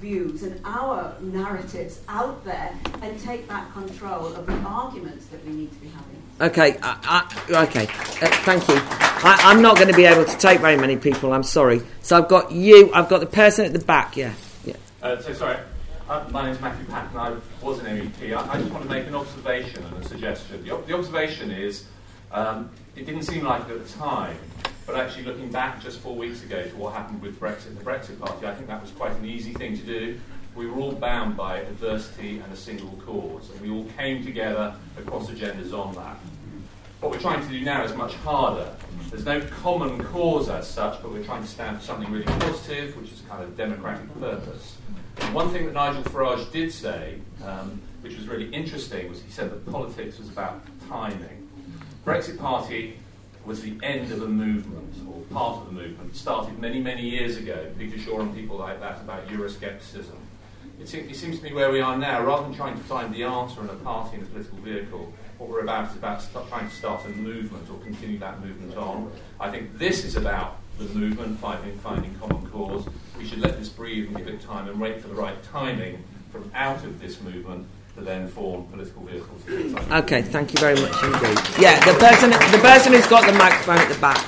views 0.00 0.42
and 0.42 0.60
our 0.64 1.14
narratives 1.20 2.00
out 2.08 2.44
there 2.44 2.74
and 3.02 3.18
take 3.20 3.48
back 3.48 3.72
control 3.72 4.26
of 4.26 4.46
the 4.46 4.52
arguments 4.58 5.26
that 5.26 5.44
we 5.44 5.52
need 5.52 5.72
to 5.72 5.78
be 5.78 5.88
having. 5.88 6.22
Okay, 6.38 6.78
I, 6.82 7.26
I, 7.48 7.62
okay. 7.64 7.84
Uh, 7.84 8.30
thank 8.44 8.68
you. 8.68 8.74
I, 8.78 9.40
I'm 9.44 9.62
not 9.62 9.76
going 9.76 9.88
to 9.88 9.96
be 9.96 10.04
able 10.04 10.24
to 10.26 10.36
take 10.36 10.60
very 10.60 10.76
many 10.76 10.96
people. 10.96 11.32
I'm 11.32 11.42
sorry. 11.42 11.80
So 12.02 12.18
I've 12.18 12.28
got 12.28 12.52
you. 12.52 12.92
I've 12.92 13.08
got 13.08 13.20
the 13.20 13.26
person 13.26 13.64
at 13.64 13.72
the 13.72 13.78
back. 13.78 14.16
Yeah, 14.16 14.34
yeah. 14.64 14.76
Uh, 15.02 15.18
so 15.18 15.32
sorry, 15.32 15.56
uh, 16.10 16.26
my 16.30 16.44
name 16.44 16.52
is 16.52 16.60
Matthew 16.60 16.84
Patten. 16.86 17.16
I 17.16 17.36
was 17.62 17.78
an 17.78 17.86
MEP. 17.86 18.36
I, 18.36 18.52
I 18.52 18.58
just 18.60 18.70
want 18.70 18.84
to 18.84 18.90
make 18.90 19.06
an 19.06 19.14
observation 19.14 19.82
and 19.82 20.04
a 20.04 20.06
suggestion. 20.06 20.62
The, 20.62 20.76
the 20.86 20.94
observation 20.94 21.50
is, 21.50 21.86
um, 22.32 22.70
it 22.94 23.06
didn't 23.06 23.22
seem 23.22 23.44
like 23.44 23.62
it 23.68 23.70
at 23.70 23.86
the 23.86 23.92
time, 23.98 24.36
but 24.86 24.94
actually 24.94 25.24
looking 25.24 25.50
back 25.50 25.82
just 25.82 25.98
four 25.98 26.14
weeks 26.14 26.42
ago 26.44 26.62
to 26.62 26.76
what 26.76 26.94
happened 26.94 27.20
with 27.20 27.38
Brexit 27.40 27.66
and 27.66 27.76
the 27.76 27.84
Brexit 27.84 28.18
Party, 28.20 28.46
I 28.46 28.54
think 28.54 28.68
that 28.68 28.80
was 28.80 28.92
quite 28.92 29.12
an 29.16 29.26
easy 29.26 29.52
thing 29.52 29.76
to 29.76 29.82
do. 29.82 30.20
We 30.54 30.66
were 30.66 30.80
all 30.80 30.92
bound 30.92 31.36
by 31.36 31.58
adversity 31.58 32.38
and 32.38 32.50
a 32.52 32.56
single 32.56 32.98
cause, 33.04 33.50
and 33.50 33.60
we 33.60 33.70
all 33.70 33.84
came 33.96 34.24
together 34.24 34.74
across 34.96 35.28
agendas 35.28 35.72
on 35.72 35.94
that. 35.96 36.16
What 37.00 37.12
we're 37.12 37.18
trying 37.18 37.42
to 37.42 37.48
do 37.48 37.60
now 37.62 37.84
is 37.84 37.94
much 37.94 38.14
harder. 38.14 38.74
There's 39.10 39.26
no 39.26 39.40
common 39.62 40.02
cause 40.04 40.48
as 40.48 40.66
such, 40.66 41.02
but 41.02 41.12
we're 41.12 41.24
trying 41.24 41.42
to 41.42 41.48
stand 41.48 41.78
for 41.78 41.84
something 41.84 42.10
really 42.10 42.24
positive, 42.24 42.96
which 42.96 43.12
is 43.12 43.22
kind 43.28 43.42
of 43.42 43.56
democratic 43.56 44.08
purpose. 44.18 44.78
And 45.18 45.34
one 45.34 45.50
thing 45.50 45.66
that 45.66 45.74
Nigel 45.74 46.02
Farage 46.04 46.50
did 46.52 46.72
say, 46.72 47.18
um, 47.44 47.82
which 48.00 48.16
was 48.16 48.28
really 48.28 48.48
interesting, 48.48 49.10
was 49.10 49.20
he 49.20 49.30
said 49.30 49.50
that 49.50 49.70
politics 49.70 50.18
was 50.18 50.28
about 50.28 50.62
timing. 50.88 51.48
Brexit 52.04 52.38
Party 52.38 52.98
was 53.46 53.62
the 53.62 53.78
end 53.82 54.10
of 54.12 54.22
a 54.22 54.28
movement, 54.28 54.94
or 55.08 55.22
part 55.32 55.58
of 55.58 55.66
the 55.66 55.72
movement, 55.72 56.16
started 56.16 56.58
many, 56.58 56.80
many 56.80 57.08
years 57.08 57.36
ago. 57.36 57.70
Peter 57.78 57.98
Shore 57.98 58.20
and 58.20 58.34
people 58.34 58.56
like 58.56 58.80
that 58.80 59.00
about 59.00 59.26
Euroscepticism. 59.28 60.16
It, 60.80 60.92
it 60.92 61.16
seems 61.16 61.38
to 61.38 61.44
me 61.44 61.54
where 61.54 61.70
we 61.70 61.80
are 61.80 61.96
now, 61.96 62.22
rather 62.24 62.42
than 62.42 62.54
trying 62.54 62.76
to 62.76 62.82
find 62.82 63.14
the 63.14 63.22
answer 63.22 63.60
in 63.62 63.68
a 63.68 63.74
party 63.74 64.16
and 64.16 64.26
a 64.26 64.30
political 64.30 64.58
vehicle, 64.58 65.12
what 65.38 65.48
we're 65.48 65.60
about 65.60 65.90
is 65.90 65.96
about 65.96 66.22
trying 66.48 66.68
to 66.68 66.74
start 66.74 67.04
a 67.04 67.08
movement 67.10 67.68
or 67.70 67.78
continue 67.78 68.18
that 68.18 68.44
movement 68.44 68.76
on. 68.76 69.12
I 69.38 69.50
think 69.50 69.78
this 69.78 70.04
is 70.04 70.16
about 70.16 70.58
the 70.78 70.84
movement, 70.84 71.38
finding, 71.38 71.78
finding 71.78 72.14
common 72.16 72.46
cause. 72.48 72.86
We 73.16 73.26
should 73.26 73.38
let 73.38 73.58
this 73.58 73.68
breathe 73.68 74.08
and 74.08 74.16
give 74.16 74.28
it 74.28 74.40
time 74.42 74.68
and 74.68 74.80
wait 74.80 75.00
for 75.00 75.08
the 75.08 75.14
right 75.14 75.42
timing 75.44 76.02
from 76.30 76.50
out 76.54 76.84
of 76.84 77.00
this 77.00 77.20
movement 77.20 77.66
to 77.96 78.02
then 78.02 78.28
form 78.28 78.66
political 78.66 79.02
vehicles. 79.02 79.42
Okay, 79.90 80.22
thank 80.22 80.52
you 80.52 80.60
very 80.60 80.74
much 80.80 81.02
indeed. 81.02 81.38
Yeah, 81.58 81.80
the 81.84 81.98
person, 81.98 82.30
the 82.30 82.60
person 82.62 82.92
who's 82.92 83.06
got 83.06 83.26
the 83.26 83.32
microphone 83.32 83.78
at 83.78 83.88
the 83.88 84.00
back. 84.00 84.24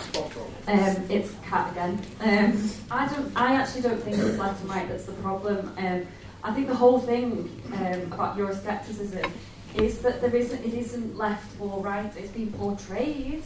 Um, 0.66 1.04
it's 1.08 1.32
Kat 1.46 1.72
again. 1.72 2.00
Um, 2.20 2.70
I 2.90 3.08
don't. 3.08 3.32
I 3.36 3.54
actually 3.54 3.82
don't 3.82 4.02
think 4.02 4.18
it's 4.18 4.38
left 4.38 4.60
and 4.60 4.70
right 4.70 4.88
that's 4.88 5.04
the 5.04 5.12
problem. 5.12 5.72
Um, 5.78 6.06
I 6.44 6.52
think 6.52 6.68
the 6.68 6.74
whole 6.74 6.98
thing 6.98 7.50
um, 7.74 8.12
about 8.12 8.36
Euroscepticism 8.36 9.30
is 9.76 9.98
that 10.00 10.20
there 10.20 10.34
isn't, 10.34 10.64
it 10.64 10.74
isn't 10.74 11.16
left 11.16 11.58
or 11.60 11.82
right. 11.82 12.14
It's 12.16 12.30
been 12.32 12.52
portrayed 12.52 13.42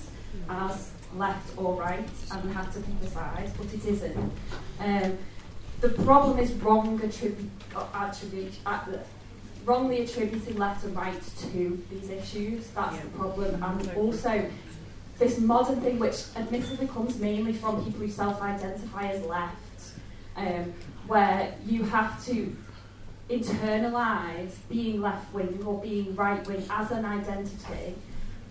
as 0.48 0.90
left 1.16 1.56
or 1.56 1.74
right, 1.74 2.08
and 2.32 2.44
we 2.44 2.52
have 2.52 2.72
to 2.74 2.80
pick 2.80 2.94
a 3.02 3.06
side, 3.06 3.50
but 3.56 3.72
it 3.72 3.84
isn't. 3.84 4.32
Um, 4.80 5.18
the 5.80 5.90
problem 5.90 6.38
is 6.38 6.52
wrong 6.54 7.00
attribute, 7.02 7.50
uh, 7.74 7.86
attribute, 7.94 8.54
uh, 8.66 8.80
wrongly 9.64 10.02
attributing 10.02 10.56
left 10.56 10.84
and 10.84 10.96
right 10.96 11.22
to 11.52 11.82
these 11.90 12.10
issues. 12.10 12.68
That's 12.68 12.98
the 12.98 13.08
problem, 13.08 13.62
and 13.62 13.96
also 13.96 14.48
this 15.18 15.38
modern 15.38 15.80
thing, 15.80 15.98
which 15.98 16.24
admittedly 16.36 16.88
comes 16.88 17.18
mainly 17.18 17.52
from 17.52 17.84
people 17.84 18.00
who 18.00 18.08
self-identify 18.08 19.08
as 19.08 19.24
left, 19.24 19.56
um, 20.36 20.72
where 21.06 21.54
you 21.64 21.84
have 21.84 22.24
to 22.26 22.56
internalise 23.30 24.52
being 24.68 25.00
left 25.00 25.32
wing 25.32 25.62
or 25.64 25.80
being 25.80 26.14
right 26.16 26.46
wing 26.46 26.64
as 26.70 26.90
an 26.90 27.04
identity 27.04 27.94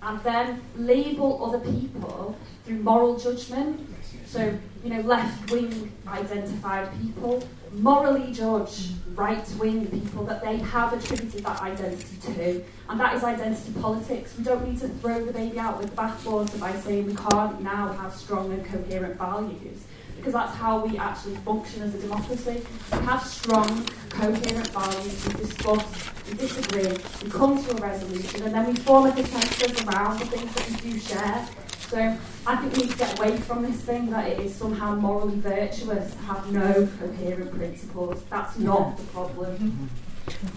and 0.01 0.19
then 0.23 0.61
label 0.75 1.43
other 1.45 1.59
people 1.59 2.35
through 2.65 2.77
moral 2.77 3.19
judgment. 3.19 3.87
So, 4.25 4.57
you 4.83 4.89
know, 4.89 5.01
left 5.01 5.51
wing 5.51 5.91
identified 6.07 6.89
people 7.01 7.43
morally 7.73 8.31
judge 8.31 8.89
right 9.15 9.47
wing 9.59 9.87
people 9.87 10.23
that 10.25 10.41
they 10.43 10.57
have 10.57 10.93
attributed 10.93 11.43
that 11.43 11.61
identity 11.61 12.17
to, 12.33 12.63
and 12.89 12.99
that 12.99 13.15
is 13.15 13.23
identity 13.23 13.73
politics. 13.79 14.33
We 14.37 14.43
don't 14.43 14.67
need 14.67 14.79
to 14.79 14.87
throw 14.87 15.23
the 15.25 15.33
baby 15.33 15.59
out 15.59 15.77
with 15.77 15.89
the 15.89 15.95
bathwater 15.95 16.59
by 16.59 16.73
saying 16.79 17.07
we 17.07 17.15
can't 17.15 17.61
now 17.61 17.91
have 17.93 18.13
strong 18.13 18.51
and 18.51 18.65
coherent 18.65 19.17
values 19.17 19.83
because 20.21 20.33
that's 20.33 20.55
how 20.55 20.85
we 20.85 20.99
actually 20.99 21.35
function 21.37 21.81
as 21.81 21.95
a 21.95 21.97
democracy. 21.97 22.61
We 22.91 22.97
have 22.99 23.25
strong, 23.25 23.85
coherent 24.09 24.67
values, 24.67 25.27
we 25.27 25.33
discuss, 25.33 26.09
we 26.29 26.37
disagree, 26.37 26.95
we 27.23 27.29
come 27.31 27.63
to 27.63 27.71
a 27.71 27.81
resolution, 27.81 28.43
and 28.43 28.53
then 28.53 28.67
we 28.67 28.75
form 28.75 29.07
a 29.07 29.11
consensus 29.13 29.83
around 29.83 30.19
the 30.19 30.25
things 30.27 30.53
that 30.53 30.69
we 30.69 30.91
do 30.91 30.99
share. 30.99 31.47
So 31.91 32.17
I 32.47 32.55
think 32.55 32.73
we 32.77 32.83
need 32.83 32.91
to 32.91 32.97
get 32.99 33.19
away 33.19 33.35
from 33.35 33.63
this 33.63 33.75
thing 33.81 34.09
that 34.11 34.25
it 34.25 34.39
is 34.39 34.55
somehow 34.55 34.95
morally 34.95 35.35
virtuous 35.41 36.13
to 36.13 36.17
have 36.19 36.49
no 36.49 36.87
coherent 36.97 37.51
principles. 37.53 38.23
That's 38.29 38.57
not 38.57 38.95
the 38.95 39.03
problem. 39.07 39.89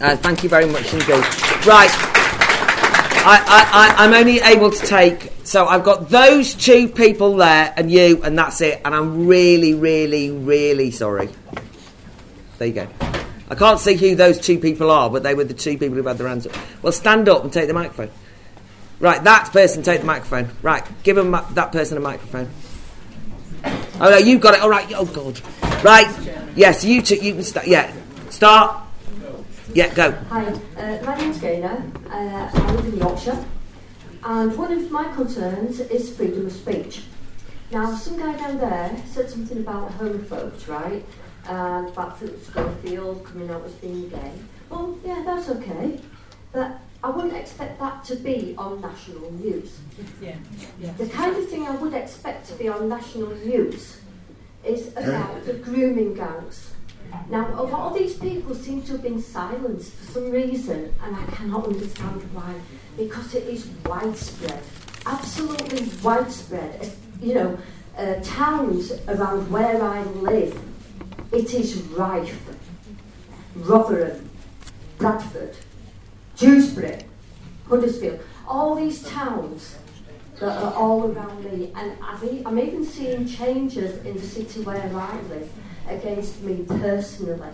Uh, 0.01 0.17
thank 0.19 0.45
you 0.45 0.49
very 0.49 0.67
much 0.67 0.93
indeed. 0.93 1.09
Right. 1.67 1.91
I, 3.27 3.43
I, 3.47 3.95
I'm 3.99 4.15
only 4.15 4.39
able 4.39 4.71
to 4.71 4.87
take. 4.87 5.33
So 5.43 5.67
I've 5.67 5.83
got 5.83 6.09
those 6.09 6.55
two 6.55 6.87
people 6.87 7.35
there 7.35 7.75
and 7.77 7.91
you, 7.91 8.23
and 8.23 8.39
that's 8.39 8.61
it. 8.61 8.81
And 8.85 8.95
I'm 8.95 9.27
really, 9.27 9.75
really, 9.75 10.31
really 10.31 10.93
sorry. 10.93 11.31
There 12.59 12.69
you 12.69 12.75
go. 12.75 12.89
I 13.51 13.57
can't 13.57 13.81
see 13.81 13.97
who 13.97 14.15
those 14.15 14.39
two 14.39 14.61
people 14.61 14.89
are, 14.89 15.11
but 15.11 15.25
they 15.25 15.35
were 15.35 15.43
the 15.43 15.53
two 15.53 15.79
people 15.79 15.97
who 15.97 16.05
had 16.05 16.17
their 16.17 16.29
hands 16.29 16.47
up. 16.47 16.55
Well, 16.81 16.93
stand 16.93 17.29
up 17.29 17.43
and 17.43 17.53
take 17.53 17.67
the 17.67 17.75
microphone. 17.75 18.11
Right, 19.05 19.23
that 19.25 19.53
person 19.53 19.83
take 19.83 20.01
the 20.01 20.07
microphone. 20.07 20.49
Right, 20.63 20.83
give 21.03 21.15
them 21.15 21.33
that 21.33 21.73
person 21.73 21.99
a 21.99 22.01
microphone. 22.01 22.49
Oh 24.01 24.09
no, 24.09 24.17
you've 24.17 24.41
got 24.41 24.55
it. 24.55 24.63
All 24.63 24.71
right. 24.71 24.91
Oh 24.95 25.05
God. 25.05 25.43
Right. 25.85 26.09
Yes, 26.57 26.87
you 26.87 27.03
two. 27.03 27.17
You 27.17 27.35
can 27.35 27.43
start. 27.43 27.67
Yeah. 27.67 27.95
Start. 28.31 28.83
Yeah, 29.75 29.93
go. 29.93 30.13
Hi, 30.31 30.47
uh, 30.47 31.03
my 31.05 31.19
name's 31.19 31.39
Gaynor. 31.39 31.85
Uh, 32.11 32.51
I 32.51 32.73
live 32.73 32.87
in 32.87 32.97
Yorkshire. 32.97 33.45
And 34.23 34.57
one 34.57 34.73
of 34.73 34.91
my 34.91 35.13
concerns 35.13 35.81
is 35.81 36.17
freedom 36.17 36.47
of 36.47 36.53
speech. 36.53 37.03
Now, 37.71 37.95
some 37.95 38.19
guy 38.19 38.35
down 38.39 38.57
there 38.57 38.97
said 39.11 39.29
something 39.29 39.59
about 39.59 39.91
homophobes, 39.99 40.67
right? 40.67 41.05
And 41.47 41.89
about 41.89 42.19
Philip 42.19 42.43
Schofield 42.43 43.23
coming 43.27 43.51
out 43.51 43.65
as 43.67 43.73
being 43.73 44.09
gay. 44.09 44.33
Well, 44.71 44.99
yeah, 45.05 45.23
that's 45.27 45.51
okay. 45.51 46.01
But 46.53 46.79
I 47.05 47.11
wouldn't 47.11 47.37
expect 47.37 47.79
that 47.81 48.03
to 48.05 48.17
be 48.17 48.55
on 48.57 48.81
national 48.81 49.31
news. 49.33 49.79
Yeah. 50.23 50.37
yeah. 50.81 50.93
The 50.97 51.07
kind 51.07 51.37
of 51.37 51.47
thing 51.51 51.67
I 51.67 51.77
would 51.77 51.93
expect 51.93 52.49
to 52.49 52.55
be 52.55 52.67
on 52.67 52.89
national 52.89 53.29
news 53.45 54.01
is 54.65 54.89
about 54.97 55.45
the 55.45 55.53
grooming 55.53 56.15
gangs. 56.15 56.71
Now, 57.29 57.47
a 57.61 57.63
lot 57.63 57.93
of 57.93 57.99
these 57.99 58.15
people 58.15 58.55
seem 58.55 58.81
to 58.85 58.93
have 58.93 59.03
been 59.03 59.21
silenced 59.21 59.93
for 59.93 60.13
some 60.13 60.31
reason, 60.31 60.95
and 61.03 61.15
I 61.15 61.27
cannot 61.27 61.67
understand 61.67 62.23
why. 62.33 62.55
Because 62.97 63.35
it 63.35 63.45
is 63.49 63.67
widespread, 63.85 64.63
absolutely 65.05 65.87
widespread. 66.03 66.91
You 67.21 67.35
know, 67.35 67.59
uh, 67.99 68.15
towns 68.23 68.93
around 69.09 69.51
where 69.51 69.83
I 69.83 70.03
live, 70.05 70.59
it 71.33 71.53
is 71.53 71.77
rife. 71.83 72.41
Rotherham, 73.57 74.31
Bradford, 74.97 75.55
Dewsbury, 76.37 77.05
Huddersfield, 77.69 78.21
all 78.47 78.75
these 78.75 79.03
towns 79.03 79.77
that 80.41 80.63
are 80.63 80.75
all 80.75 81.11
around 81.11 81.45
me, 81.45 81.73
and 81.75 81.97
I've 82.03 82.47
I'm 82.47 82.59
even 82.59 82.85
seeing 82.85 83.27
changes 83.27 84.05
in 84.05 84.15
the 84.15 84.23
city 84.23 84.63
where 84.63 84.77
I 84.77 85.21
live 85.23 85.51
against 85.89 86.43
me 86.43 86.65
personally. 86.67 87.53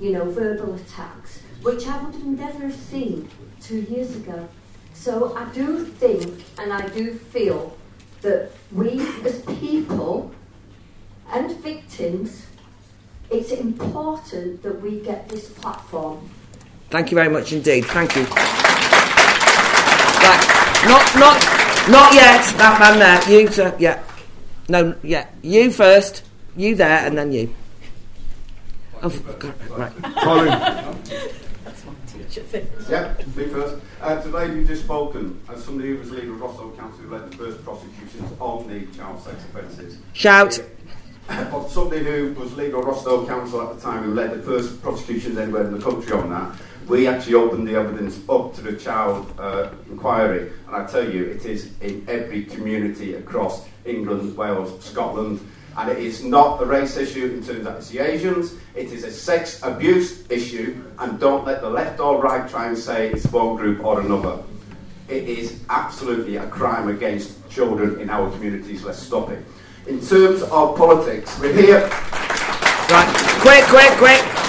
You 0.00 0.12
know, 0.12 0.30
verbal 0.30 0.74
attacks, 0.74 1.42
which 1.62 1.86
I 1.86 2.02
would 2.02 2.14
have 2.14 2.24
never 2.24 2.70
seen 2.70 3.28
two 3.60 3.80
years 3.82 4.16
ago. 4.16 4.48
So 4.94 5.36
I 5.36 5.44
do 5.52 5.84
think 5.84 6.44
and 6.58 6.72
I 6.72 6.88
do 6.88 7.14
feel 7.14 7.76
that 8.22 8.50
we 8.70 9.00
as 9.24 9.42
people 9.60 10.32
and 11.32 11.56
victims, 11.58 12.46
it's 13.30 13.50
important 13.50 14.62
that 14.62 14.80
we 14.80 15.00
get 15.00 15.28
this 15.28 15.48
platform. 15.48 16.30
Thank 16.92 17.10
you 17.10 17.14
very 17.14 17.30
much 17.30 17.54
indeed. 17.54 17.86
Thank 17.86 18.14
you. 18.16 18.24
Right. 18.24 18.36
Not, 20.84 21.14
not, 21.16 21.40
not 21.88 22.12
yet. 22.12 22.44
That 22.58 22.76
man 22.78 22.98
there. 22.98 23.40
You, 23.40 23.48
sir. 23.48 23.74
Yeah. 23.78 24.02
No. 24.68 24.94
Yeah. 25.02 25.26
You 25.40 25.70
first. 25.70 26.22
You 26.54 26.74
there, 26.76 27.06
and 27.06 27.16
then 27.16 27.32
you. 27.32 27.54
Oh, 29.02 29.08
God, 29.38 29.54
right. 29.70 29.92
Colin. 30.22 30.52
thing. 32.28 32.68
Yeah, 32.90 33.14
me 33.36 33.46
first. 33.46 33.82
Uh, 34.02 34.20
today 34.20 34.54
you've 34.54 34.68
just 34.68 34.84
spoken 34.84 35.40
as 35.48 35.64
somebody 35.64 35.92
who 35.92 35.98
was 35.98 36.10
leader 36.10 36.34
of 36.34 36.42
Rochdale 36.42 36.72
Council 36.72 37.04
who 37.04 37.16
led 37.16 37.30
the 37.32 37.36
first 37.38 37.64
prosecutions 37.64 38.32
on 38.38 38.68
the 38.68 38.84
child 38.94 39.22
sex 39.22 39.42
offences. 39.44 39.96
Shout. 40.12 40.62
But 41.26 41.68
somebody 41.68 42.04
who 42.04 42.34
was 42.34 42.54
leader 42.54 42.78
of 42.78 42.84
Rochdale 42.84 43.26
Council 43.26 43.62
at 43.62 43.76
the 43.76 43.80
time 43.80 44.02
who 44.02 44.12
led 44.12 44.32
the 44.32 44.42
first 44.42 44.82
prosecutions 44.82 45.38
anywhere 45.38 45.64
in 45.64 45.72
the 45.72 45.82
country 45.82 46.12
on 46.12 46.28
that, 46.30 46.54
we 46.88 47.06
actually 47.06 47.34
opened 47.34 47.66
the 47.66 47.74
evidence 47.74 48.20
up 48.28 48.54
to 48.54 48.60
the 48.60 48.74
child 48.74 49.32
uh, 49.38 49.70
inquiry. 49.90 50.52
And 50.66 50.76
I 50.76 50.86
tell 50.86 51.08
you, 51.08 51.24
it 51.24 51.44
is 51.44 51.72
in 51.80 52.04
every 52.08 52.44
community 52.44 53.14
across 53.14 53.66
England, 53.84 54.36
Wales, 54.36 54.84
Scotland. 54.84 55.40
And 55.76 55.90
it 55.90 55.98
is 55.98 56.22
not 56.22 56.62
a 56.62 56.66
race 56.66 56.96
issue 56.96 57.26
in 57.26 57.42
terms 57.42 57.66
of 57.66 57.88
the 57.88 57.98
Asians, 57.98 58.54
it 58.74 58.92
is 58.92 59.04
a 59.04 59.10
sex 59.10 59.62
abuse 59.62 60.30
issue. 60.30 60.82
And 60.98 61.18
don't 61.18 61.46
let 61.46 61.62
the 61.62 61.70
left 61.70 61.98
or 61.98 62.20
right 62.20 62.48
try 62.48 62.68
and 62.68 62.76
say 62.76 63.10
it's 63.10 63.26
one 63.32 63.56
group 63.56 63.82
or 63.84 64.00
another. 64.00 64.42
It 65.08 65.28
is 65.28 65.60
absolutely 65.68 66.36
a 66.36 66.46
crime 66.46 66.88
against 66.88 67.48
children 67.50 68.00
in 68.00 68.10
our 68.10 68.30
communities. 68.30 68.84
Let's 68.84 68.98
stop 68.98 69.30
it. 69.30 69.44
In 69.86 70.00
terms 70.00 70.42
of 70.42 70.76
politics, 70.76 71.38
we're 71.40 71.52
here. 71.52 71.80
Right, 72.90 73.10
quick, 73.40 73.64
quick, 73.64 73.90
quick. 73.98 74.41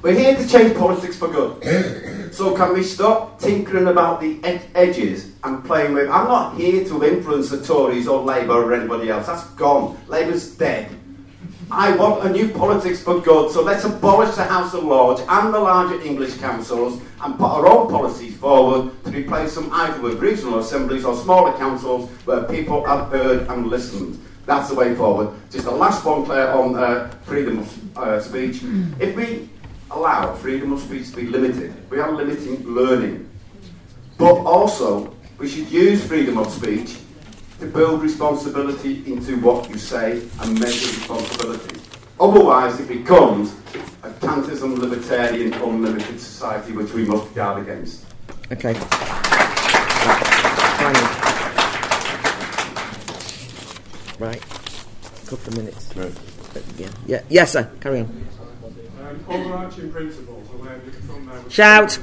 We're 0.00 0.14
here 0.14 0.36
to 0.36 0.48
change 0.48 0.76
politics 0.76 1.16
for 1.16 1.28
good. 1.28 2.32
so 2.32 2.54
can 2.56 2.72
we 2.72 2.84
stop 2.84 3.40
tinkering 3.40 3.88
about 3.88 4.20
the 4.20 4.38
ed- 4.44 4.70
edges 4.74 5.32
and 5.42 5.64
playing 5.64 5.94
with? 5.94 6.08
I'm 6.08 6.28
not 6.28 6.56
here 6.56 6.84
to 6.84 7.04
influence 7.04 7.50
the 7.50 7.60
Tories 7.64 8.06
or 8.06 8.22
Labour 8.22 8.52
or 8.52 8.74
anybody 8.74 9.10
else. 9.10 9.26
That's 9.26 9.44
gone. 9.50 9.98
Labour's 10.06 10.54
dead. 10.54 10.88
I 11.70 11.94
want 11.96 12.24
a 12.24 12.30
new 12.30 12.48
politics 12.48 13.02
for 13.02 13.20
good. 13.20 13.50
So 13.50 13.62
let's 13.62 13.84
abolish 13.84 14.36
the 14.36 14.44
House 14.44 14.72
of 14.72 14.84
Lords 14.84 15.20
and 15.28 15.52
the 15.52 15.58
larger 15.58 16.00
English 16.00 16.38
councils 16.38 17.00
and 17.20 17.36
put 17.36 17.46
our 17.50 17.66
own 17.66 17.90
policies 17.90 18.36
forward 18.36 18.92
to 19.04 19.10
replace 19.10 19.56
them 19.56 19.68
either 19.72 20.00
with 20.00 20.20
regional 20.20 20.60
assemblies 20.60 21.04
or 21.04 21.16
smaller 21.16 21.52
councils 21.58 22.08
where 22.24 22.44
people 22.44 22.84
are 22.86 23.04
heard 23.06 23.48
and 23.48 23.66
listened. 23.66 24.24
That's 24.46 24.68
the 24.70 24.76
way 24.76 24.94
forward. 24.94 25.28
Just 25.50 25.64
the 25.64 25.72
last 25.72 26.04
one, 26.06 26.24
Claire, 26.24 26.52
on 26.52 26.74
uh, 26.76 27.10
freedom 27.24 27.58
of 27.58 27.98
uh, 27.98 28.20
speech. 28.20 28.62
If 28.98 29.14
we 29.14 29.50
allow 29.90 30.34
freedom 30.34 30.72
of 30.72 30.80
speech 30.80 31.10
to 31.10 31.16
be 31.16 31.22
limited, 31.26 31.74
we 31.90 31.98
are 31.98 32.12
limiting 32.12 32.64
learning. 32.66 33.28
But 34.18 34.34
also, 34.34 35.14
we 35.38 35.48
should 35.48 35.70
use 35.70 36.04
freedom 36.06 36.38
of 36.38 36.50
speech 36.52 36.96
to 37.60 37.66
build 37.66 38.02
responsibility 38.02 39.02
into 39.10 39.36
what 39.40 39.68
you 39.68 39.78
say 39.78 40.22
and 40.40 40.58
measure 40.60 40.86
responsibility. 40.86 41.80
Otherwise, 42.20 42.78
it 42.80 42.88
becomes 42.88 43.54
a 44.02 44.10
tantism 44.20 44.76
libertarian, 44.76 45.52
unlimited 45.54 46.20
society 46.20 46.72
which 46.72 46.92
we 46.92 47.04
must 47.04 47.32
guard 47.34 47.62
against. 47.62 48.04
Okay. 48.50 48.74
Right. 54.18 54.42
A 54.42 55.26
Couple 55.30 55.48
of 55.48 55.56
minutes. 55.56 55.96
Right. 55.96 56.12
Yeah. 56.76 56.88
Yeah. 57.06 57.22
Yes, 57.28 57.52
sir. 57.52 57.70
Carry 57.80 58.00
on. 58.00 58.28
Overarching 59.28 59.90
principles, 59.92 60.48
are 60.50 60.56
where 60.58 60.80
we 60.84 60.92
from 60.92 61.26
there. 61.26 61.50
Shout. 61.50 61.98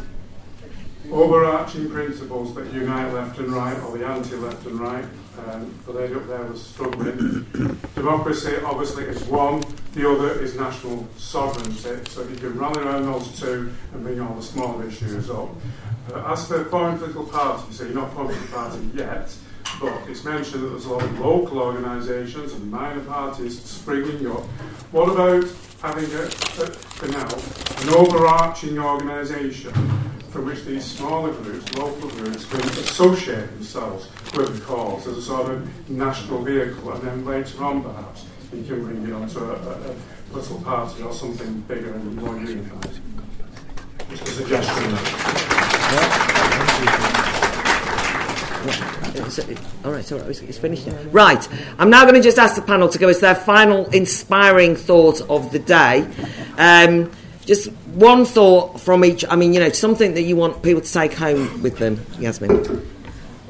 overarching 1.11 1.89
principles 1.89 2.55
that 2.55 2.71
unite 2.73 3.13
left 3.13 3.37
and 3.37 3.51
right, 3.51 3.77
or 3.83 3.97
the 3.97 4.05
anti-left 4.05 4.65
and 4.65 4.79
right. 4.79 5.05
Um, 5.47 5.77
the 5.85 5.91
lady 5.91 6.15
up 6.15 6.27
there 6.27 6.43
was 6.43 6.65
struggling. 6.65 7.45
Democracy, 7.93 8.55
obviously, 8.63 9.03
is 9.03 9.23
one. 9.25 9.63
The 9.93 10.09
other 10.09 10.39
is 10.39 10.55
national 10.55 11.07
sovereignty. 11.17 12.09
So 12.09 12.21
if 12.21 12.29
you 12.29 12.35
can 12.37 12.57
rally 12.57 12.81
around 12.81 13.05
those 13.05 13.39
two 13.39 13.71
and 13.93 14.03
bring 14.03 14.19
all 14.21 14.33
the 14.33 14.41
small 14.41 14.81
issues 14.81 15.29
up. 15.29 15.49
Uh, 16.13 16.31
as 16.31 16.47
for 16.47 16.63
foreign 16.65 16.97
political 16.97 17.25
parties, 17.25 17.77
so 17.77 17.83
you're 17.83 17.93
not 17.93 18.07
a 18.07 18.11
foreign 18.11 18.27
political 18.29 18.57
party 18.57 18.89
yet, 18.93 19.35
but 19.81 19.93
it's 20.07 20.23
mentioned 20.23 20.63
that 20.63 20.69
there's 20.69 20.85
a 20.85 20.93
lot 20.93 21.03
of 21.03 21.19
local 21.19 21.59
organisations 21.59 22.53
and 22.53 22.71
minor 22.71 23.01
parties 23.01 23.61
springing 23.63 24.27
up. 24.31 24.43
What 24.91 25.09
about 25.09 25.45
having, 25.81 26.11
a, 26.13 26.23
a, 26.23 26.74
now, 27.11 27.27
an 27.81 27.89
overarching 27.89 28.79
organisation 28.79 29.73
for 30.29 30.41
which 30.41 30.63
these 30.65 30.83
smaller 30.83 31.31
groups, 31.31 31.73
local 31.75 32.09
groups, 32.09 32.45
can 32.45 32.61
associate 32.61 33.47
themselves 33.53 34.09
with 34.35 34.59
the 34.59 34.65
cause 34.65 35.07
as 35.07 35.17
a 35.17 35.21
sort 35.21 35.51
of 35.51 35.89
national 35.89 36.41
vehicle, 36.43 36.91
and 36.91 37.01
then 37.03 37.25
later 37.25 37.63
on, 37.63 37.81
perhaps, 37.81 38.25
you 38.53 38.63
can 38.63 38.83
bring 38.83 39.05
it 39.05 39.13
onto 39.13 39.39
a, 39.39 39.53
a, 39.53 39.91
a 39.91 39.95
little 40.33 40.59
party 40.61 41.03
or 41.03 41.13
something 41.13 41.61
bigger 41.61 41.93
and 41.93 42.15
more 42.15 42.37
unified. 42.37 42.99
Just 44.09 44.27
a 44.27 44.31
suggestion. 44.31 44.95
All 49.83 49.91
right, 49.91 50.03
so 50.03 50.17
it's 50.17 50.57
finished. 50.57 50.87
Now. 50.87 50.97
Right, 51.11 51.47
I'm 51.79 51.89
now 51.89 52.03
going 52.03 52.15
to 52.15 52.21
just 52.21 52.37
ask 52.37 52.55
the 52.55 52.61
panel 52.61 52.89
to 52.89 52.97
give 52.97 53.09
us 53.09 53.19
their 53.19 53.35
final 53.35 53.85
inspiring 53.89 54.75
thought 54.75 55.21
of 55.29 55.51
the 55.51 55.59
day. 55.59 56.07
Um, 56.57 57.11
just 57.45 57.71
one 57.93 58.25
thought 58.25 58.81
from 58.81 59.05
each. 59.05 59.23
I 59.29 59.35
mean, 59.35 59.53
you 59.53 59.59
know, 59.59 59.69
something 59.69 60.13
that 60.15 60.23
you 60.23 60.35
want 60.35 60.63
people 60.63 60.81
to 60.81 60.91
take 60.91 61.13
home 61.13 61.61
with 61.61 61.77
them, 61.77 62.03
Yasmin. 62.19 62.85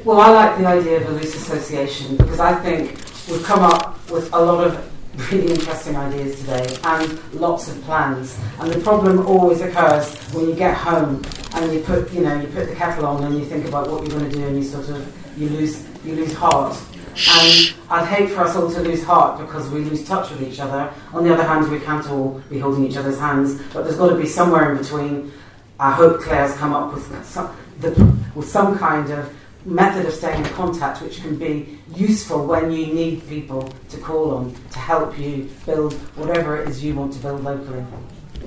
Well, 0.04 0.22
I 0.22 0.30
like 0.30 0.58
the 0.60 0.68
idea 0.68 1.02
of 1.02 1.08
a 1.08 1.12
loose 1.12 1.36
association 1.36 2.18
because 2.18 2.40
I 2.40 2.56
think 2.62 2.92
we've 3.30 3.44
come 3.44 3.64
up 3.64 4.10
with 4.12 4.32
a 4.34 4.40
lot 4.40 4.68
of 4.68 5.32
really 5.32 5.48
interesting 5.52 5.96
ideas 5.96 6.40
today 6.42 6.78
and 6.84 7.34
lots 7.34 7.70
of 7.70 7.82
plans. 7.84 8.38
And 8.60 8.72
the 8.72 8.80
problem 8.82 9.26
always 9.26 9.62
occurs 9.62 10.16
when 10.34 10.50
you 10.50 10.56
get 10.56 10.76
home 10.76 11.24
and 11.54 11.74
you 11.74 11.80
put, 11.80 12.12
you 12.12 12.22
know, 12.22 12.40
you 12.40 12.48
put 12.48 12.68
the 12.70 12.76
kettle 12.76 13.06
on 13.06 13.24
and 13.24 13.40
you 13.40 13.46
think 13.46 13.66
about 13.66 13.90
what 13.90 14.02
you're 14.02 14.20
going 14.20 14.30
to 14.30 14.38
do 14.38 14.46
and 14.46 14.58
you 14.58 14.64
sort 14.64 14.90
of 14.90 15.25
you 15.38 15.50
lose 15.50 15.86
you 16.04 16.16
lose 16.16 16.34
heart. 16.34 16.78
And 17.16 17.74
I'd 17.90 18.08
hate 18.08 18.30
for 18.32 18.42
us 18.42 18.56
all 18.56 18.70
to 18.70 18.82
lose 18.82 19.04
heart 19.04 19.40
because 19.40 19.70
we 19.70 19.80
lose 19.80 20.06
touch 20.06 20.30
with 20.32 20.44
each 20.44 20.60
other. 20.60 20.94
On 21.14 21.24
the 21.24 21.34
other 21.34 21.46
hand, 21.46 21.72
we 21.72 21.80
can't 21.80 22.06
all 22.10 22.42
be 22.50 22.60
holding 22.60 22.86
each 22.86 22.98
other's 22.98 23.18
hands, 23.18 23.62
but 23.74 23.84
there's 23.84 23.96
got 23.98 24.10
to 24.10 24.18
be 24.18 24.28
somewhere 24.28 24.72
in 24.72 24.78
between. 24.78 25.32
I 25.80 25.92
hope 25.92 26.20
Claire's 26.22 26.56
come 26.56 26.74
up 26.74 26.94
with 26.94 27.26
some, 27.26 27.56
the, 27.80 27.92
with 28.36 28.50
some 28.50 28.78
kind 28.78 29.10
of 29.12 29.34
method 29.66 30.06
of 30.06 30.14
staying 30.14 30.46
in 30.46 30.52
contact 30.54 31.02
which 31.02 31.22
can 31.22 31.38
be 31.38 31.80
useful 31.96 32.46
when 32.46 32.72
you 32.72 32.88
need 32.88 33.28
people 33.28 33.74
to 33.90 33.98
call 33.98 34.36
on 34.36 34.56
to 34.72 34.80
help 34.80 35.18
you 35.18 35.50
build 35.66 35.94
whatever 36.16 36.62
it 36.62 36.70
is 36.70 36.84
you 36.84 36.96
want 36.96 37.14
to 37.14 37.20
build 37.20 37.44
locally. 37.44 37.84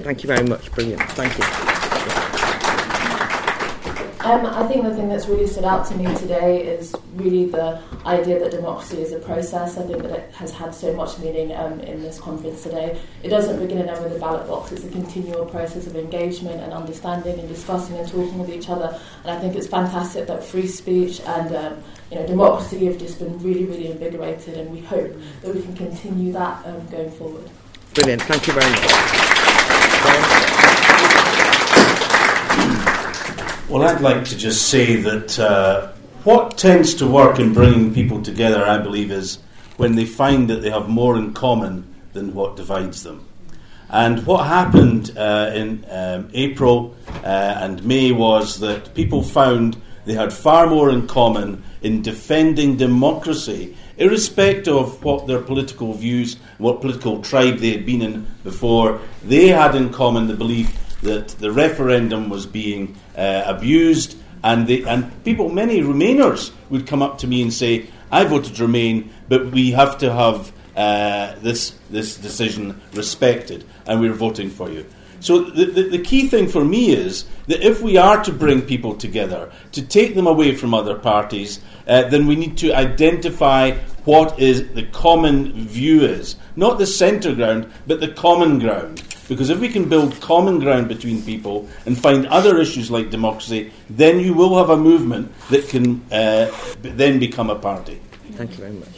Thank 0.03 0.23
you 0.23 0.29
very 0.29 0.47
much. 0.47 0.71
Brilliant. 0.73 1.03
Thank 1.13 1.39
you. 1.39 1.88
Um, 4.29 4.45
I 4.45 4.67
think 4.67 4.85
the 4.85 4.95
thing 4.95 5.09
that's 5.09 5.27
really 5.27 5.47
stood 5.47 5.65
out 5.65 5.87
to 5.87 5.95
me 5.95 6.05
today 6.17 6.63
is 6.63 6.95
really 7.15 7.47
the 7.47 7.81
idea 8.05 8.39
that 8.39 8.51
democracy 8.51 9.01
is 9.01 9.13
a 9.13 9.19
process. 9.21 9.79
I 9.79 9.87
think 9.87 10.03
that 10.03 10.11
it 10.11 10.35
has 10.35 10.53
had 10.53 10.75
so 10.75 10.93
much 10.93 11.19
meaning 11.19 11.57
um, 11.57 11.81
in 11.81 12.03
this 12.03 12.21
conference 12.21 12.63
today. 12.63 13.01
It 13.23 13.31
doesn't 13.31 13.59
begin 13.59 13.79
and 13.79 13.89
end 13.89 14.05
with 14.05 14.15
a 14.15 14.19
ballot 14.19 14.47
box. 14.47 14.71
It's 14.73 14.85
a 14.85 14.91
continual 14.91 15.47
process 15.47 15.87
of 15.87 15.97
engagement 15.97 16.61
and 16.61 16.75
understanding 16.75 17.39
and 17.39 17.49
discussing 17.49 17.97
and 17.97 18.07
talking 18.07 18.39
with 18.39 18.51
each 18.51 18.69
other. 18.69 19.01
And 19.23 19.31
I 19.31 19.41
think 19.41 19.57
it's 19.57 19.67
fantastic 19.67 20.27
that 20.27 20.45
free 20.45 20.67
speech 20.67 21.21
and 21.21 21.57
um, 21.57 21.83
you 22.11 22.19
know 22.19 22.27
democracy 22.27 22.85
have 22.85 22.99
just 22.99 23.19
been 23.21 23.39
really, 23.39 23.65
really 23.65 23.91
invigorated. 23.91 24.59
And 24.59 24.71
we 24.71 24.81
hope 24.81 25.11
that 25.41 25.55
we 25.55 25.63
can 25.63 25.75
continue 25.75 26.33
that 26.33 26.67
um, 26.67 26.87
going 26.89 27.11
forward. 27.13 27.49
Brilliant. 27.95 28.21
Thank 28.25 28.47
you 28.47 28.53
very 28.53 28.71
much. 28.73 30.48
Well, 33.79 33.95
I'd 33.95 34.01
like 34.01 34.25
to 34.25 34.37
just 34.37 34.71
say 34.71 34.97
that 34.97 35.39
uh, 35.39 35.93
what 36.25 36.59
tends 36.59 36.95
to 36.95 37.07
work 37.07 37.39
in 37.39 37.53
bringing 37.55 37.95
people 37.95 38.21
together, 38.21 38.67
I 38.67 38.79
believe, 38.79 39.13
is 39.13 39.39
when 39.77 39.95
they 39.95 40.05
find 40.05 40.51
that 40.51 40.63
they 40.63 40.71
have 40.71 40.89
more 40.89 41.17
in 41.17 41.33
common 41.33 41.95
than 42.13 42.35
what 42.35 42.57
divides 42.57 43.05
them. 43.05 43.25
And 43.89 44.27
what 44.27 44.49
happened 44.49 45.17
uh, 45.17 45.53
in 45.55 45.87
um, 45.91 46.29
April 46.35 46.97
uh, 47.23 47.29
and 47.61 47.85
May 47.85 48.11
was 48.11 48.59
that 48.59 48.97
people 48.97 49.23
found 49.23 49.81
they 50.07 50.15
had 50.15 50.33
far 50.33 50.67
more 50.67 50.91
in 50.91 51.07
common 51.07 51.63
in 51.81 52.03
defending 52.03 52.77
democracy, 52.77 53.77
irrespective 53.97 54.75
of 54.75 55.05
what 55.05 55.29
their 55.29 55.41
political 55.41 55.93
views, 55.93 56.37
what 56.57 56.81
political 56.81 57.23
tribe 57.23 57.59
they 57.59 57.71
had 57.71 57.87
been 57.87 58.03
in 58.03 58.27
before. 58.43 59.01
They 59.23 59.47
had 59.47 59.77
in 59.77 59.93
common 59.93 60.27
the 60.27 60.35
belief 60.35 60.77
that 61.03 61.29
the 61.29 61.53
referendum 61.53 62.29
was 62.29 62.47
being 62.47 62.97
uh, 63.17 63.43
abused, 63.47 64.17
and 64.43 64.67
they, 64.67 64.83
and 64.83 65.25
people, 65.25 65.49
many 65.49 65.81
Remainers, 65.81 66.53
would 66.71 66.87
come 66.87 67.03
up 67.03 67.19
to 67.19 67.27
me 67.27 67.43
and 67.43 67.53
say, 67.53 67.87
"I 68.11 68.25
voted 68.25 68.59
Remain, 68.61 69.11
but 69.29 69.51
we 69.51 69.73
have 69.73 69.99
to 69.99 70.13
have 70.13 70.53
uh, 70.77 71.35
this 71.41 71.75
this 71.91 72.17
decision 72.17 72.81
respected, 72.95 73.65
and 73.87 74.01
we're 74.01 74.13
voting 74.13 74.51
for 74.51 74.71
you." 74.71 74.87
So 75.21 75.43
the, 75.43 75.65
the, 75.65 75.83
the, 75.83 75.99
key 75.99 76.29
thing 76.29 76.47
for 76.47 76.65
me 76.65 76.91
is 76.91 77.25
that 77.49 77.61
if 77.61 77.83
we 77.83 77.97
are 77.97 78.23
to 78.23 78.33
bring 78.33 78.63
people 78.63 78.95
together, 78.95 79.51
to 79.73 79.83
take 79.83 80.15
them 80.15 80.29
away 80.29 80.55
from 80.55 80.75
other 80.75 80.95
parties, 80.95 81.59
uh, 81.89 82.05
then 82.05 82.27
we 82.27 82.37
need 82.37 82.57
to 82.59 82.73
identify 82.73 83.73
what 84.05 84.39
is 84.39 84.73
the 84.75 84.85
common 84.85 85.53
view 85.67 86.03
is, 86.03 86.37
not 86.55 86.79
the 86.79 86.87
centre 86.87 87.35
ground, 87.35 87.71
but 87.87 87.99
the 87.99 88.09
common 88.09 88.61
ground. 88.61 89.03
Because 89.29 89.51
if 89.51 89.61
we 89.61 89.69
can 89.69 89.89
build 89.89 90.21
common 90.21 90.59
ground 90.59 90.89
between 90.89 91.23
people 91.23 91.69
and 91.87 91.99
find 91.99 92.27
other 92.27 92.59
issues 92.59 92.91
like 92.91 93.11
democracy, 93.11 93.73
then 93.91 94.21
you 94.21 94.33
will 94.35 94.57
have 94.57 94.71
a 94.71 94.77
movement 94.77 95.33
that 95.51 95.69
can 95.69 96.03
uh, 96.11 96.51
then 96.81 97.19
become 97.19 97.51
a 97.51 97.57
party. 97.57 98.01
Thank 98.33 98.53
you 98.53 98.57
very 98.57 98.73
much. 98.73 98.89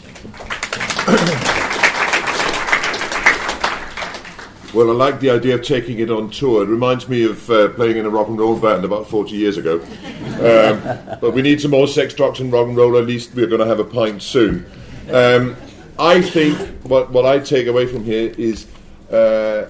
Well, 4.73 4.89
I 4.89 4.93
like 4.93 5.19
the 5.19 5.31
idea 5.31 5.57
of 5.57 5.63
taking 5.63 5.99
it 5.99 6.13
on 6.13 6.31
tour. 6.31 6.63
It 6.63 6.69
reminds 6.69 7.09
me 7.09 7.25
of 7.25 7.51
uh, 7.51 7.71
playing 7.71 7.97
in 7.97 8.07
a 8.07 8.11
rock 8.11 8.29
and 8.29 8.39
roll 8.39 8.57
band 8.57 8.85
about 8.85 9.09
40 9.09 9.33
years 9.33 9.57
ago. 9.57 9.81
Um, 9.81 11.19
but 11.21 11.33
we 11.33 11.43
need 11.43 11.61
some 11.61 11.73
more 11.73 11.89
sex, 11.89 12.15
drugs, 12.15 12.39
and 12.39 12.53
rock 12.53 12.69
and 12.69 12.77
roll. 12.77 12.97
At 12.97 13.05
least 13.05 13.35
we're 13.35 13.49
going 13.49 13.61
to 13.61 13.67
have 13.67 13.81
a 13.81 13.85
pint 13.85 14.23
soon. 14.23 14.65
Um, 15.11 15.57
I 15.99 16.23
think 16.23 16.57
what, 16.85 17.11
what 17.11 17.27
I 17.27 17.41
take 17.41 17.67
away 17.67 17.87
from 17.87 18.05
here 18.05 18.33
is 18.39 18.69
uh, 19.11 19.67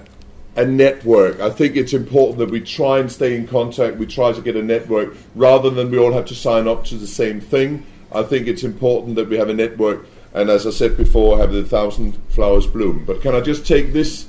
a 0.55 0.65
network. 0.65 1.39
I 1.39 1.49
think 1.49 1.75
it's 1.75 1.93
important 1.93 2.39
that 2.39 2.51
we 2.51 2.59
try 2.59 2.99
and 2.99 3.11
stay 3.11 3.35
in 3.35 3.47
contact. 3.47 3.97
We 3.97 4.05
try 4.05 4.33
to 4.33 4.41
get 4.41 4.55
a 4.55 4.61
network 4.61 5.15
rather 5.35 5.69
than 5.69 5.91
we 5.91 5.97
all 5.97 6.11
have 6.11 6.25
to 6.25 6.35
sign 6.35 6.67
up 6.67 6.83
to 6.85 6.95
the 6.95 7.07
same 7.07 7.39
thing. 7.39 7.85
I 8.11 8.23
think 8.23 8.47
it's 8.47 8.63
important 8.63 9.15
that 9.15 9.29
we 9.29 9.37
have 9.37 9.49
a 9.49 9.53
network. 9.53 10.05
And 10.33 10.49
as 10.49 10.67
I 10.67 10.71
said 10.71 10.97
before, 10.97 11.37
have 11.37 11.51
the 11.51 11.63
thousand 11.63 12.17
flowers 12.29 12.67
bloom. 12.67 13.05
But 13.05 13.21
can 13.21 13.35
I 13.35 13.41
just 13.41 13.65
take 13.65 13.93
this 13.93 14.27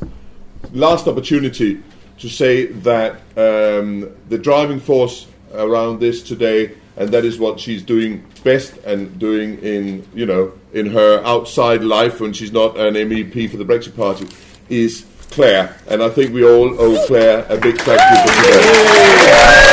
last 0.73 1.09
opportunity 1.09 1.83
to 2.19 2.29
say 2.29 2.67
that 2.67 3.15
um, 3.37 4.13
the 4.29 4.39
driving 4.39 4.79
force 4.79 5.27
around 5.55 6.01
this 6.01 6.23
today, 6.23 6.73
and 6.97 7.09
that 7.11 7.25
is 7.25 7.39
what 7.39 7.59
she's 7.59 7.83
doing 7.83 8.25
best 8.45 8.77
and 8.79 9.19
doing 9.19 9.59
in 9.59 10.07
you 10.15 10.27
know 10.27 10.53
in 10.73 10.87
her 10.87 11.23
outside 11.25 11.83
life 11.83 12.21
when 12.21 12.33
she's 12.33 12.53
not 12.53 12.77
an 12.77 12.95
MEP 12.95 13.51
for 13.51 13.57
the 13.57 13.65
Brexit 13.65 13.97
Party, 13.97 14.29
is 14.69 15.05
Claire, 15.33 15.75
and 15.89 16.03
I 16.03 16.11
think 16.11 16.35
we 16.35 16.45
all 16.45 16.79
owe 16.79 17.07
Claire 17.07 17.47
a 17.49 17.57
big 17.57 17.79
thank 17.81 18.01
you 18.01 18.17
for 18.21 18.29
today. 18.43 19.73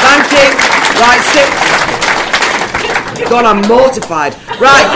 Thank 0.00 0.32
you. 0.32 0.48
Right, 1.00 1.22
sit. 1.34 1.50
God, 3.28 3.44
I'm 3.44 3.60
mortified. 3.68 4.34
Right. 4.60 4.86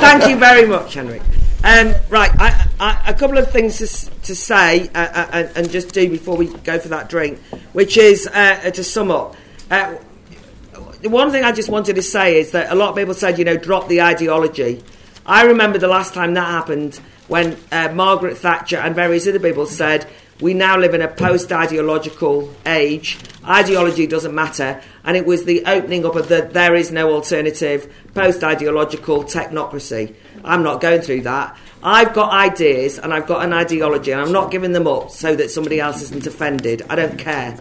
Thank 0.00 0.28
you 0.28 0.36
very 0.36 0.66
much, 0.66 0.94
Henrik. 0.94 1.22
Um, 1.64 1.94
right, 2.10 2.30
I, 2.38 2.68
I, 2.78 3.02
a 3.06 3.14
couple 3.14 3.38
of 3.38 3.50
things 3.50 3.78
to, 3.78 4.10
to 4.24 4.36
say 4.36 4.90
uh, 4.94 4.98
uh, 4.98 5.48
and, 5.56 5.70
just 5.70 5.94
do 5.94 6.10
before 6.10 6.36
we 6.36 6.48
go 6.48 6.78
for 6.78 6.88
that 6.88 7.08
drink, 7.08 7.40
which 7.72 7.96
is 7.96 8.26
uh, 8.26 8.70
to 8.70 8.84
sum 8.84 9.10
up. 9.10 9.34
Uh, 9.70 9.94
the 11.00 11.08
one 11.08 11.30
thing 11.30 11.42
I 11.42 11.52
just 11.52 11.70
wanted 11.70 11.96
to 11.96 12.02
say 12.02 12.38
is 12.38 12.50
that 12.50 12.70
a 12.70 12.74
lot 12.74 12.90
of 12.90 12.96
people 12.96 13.14
said, 13.14 13.38
you 13.38 13.46
know, 13.46 13.56
drop 13.56 13.88
the 13.88 14.02
ideology. 14.02 14.82
I 15.24 15.44
remember 15.44 15.78
the 15.78 15.88
last 15.88 16.12
time 16.12 16.34
that 16.34 16.46
happened 16.46 17.00
when 17.28 17.56
uh, 17.72 17.90
Margaret 17.94 18.36
Thatcher 18.36 18.76
and 18.76 18.94
various 18.94 19.26
other 19.26 19.40
people 19.40 19.64
said, 19.64 20.06
we 20.42 20.52
now 20.52 20.76
live 20.76 20.92
in 20.92 21.00
a 21.00 21.08
post 21.08 21.50
ideological 21.50 22.54
age. 22.66 23.16
Ideology 23.42 24.06
doesn't 24.06 24.34
matter. 24.34 24.82
And 25.02 25.16
it 25.16 25.24
was 25.24 25.44
the 25.44 25.64
opening 25.64 26.04
up 26.04 26.16
of 26.16 26.28
the 26.28 26.42
there 26.42 26.74
is 26.74 26.92
no 26.92 27.12
alternative 27.12 27.90
post 28.12 28.44
ideological 28.44 29.24
technocracy. 29.24 30.14
I'm 30.44 30.62
not 30.62 30.80
going 30.80 31.00
through 31.00 31.22
that. 31.22 31.56
I've 31.82 32.14
got 32.14 32.32
ideas 32.32 32.98
and 32.98 33.12
I've 33.12 33.26
got 33.26 33.44
an 33.44 33.52
ideology 33.52 34.12
and 34.12 34.20
I'm 34.20 34.32
not 34.32 34.50
giving 34.50 34.72
them 34.72 34.86
up 34.86 35.10
so 35.10 35.36
that 35.36 35.50
somebody 35.50 35.80
else 35.80 36.00
isn't 36.02 36.26
offended. 36.26 36.82
I 36.88 36.96
don't 36.96 37.18
care. 37.18 37.58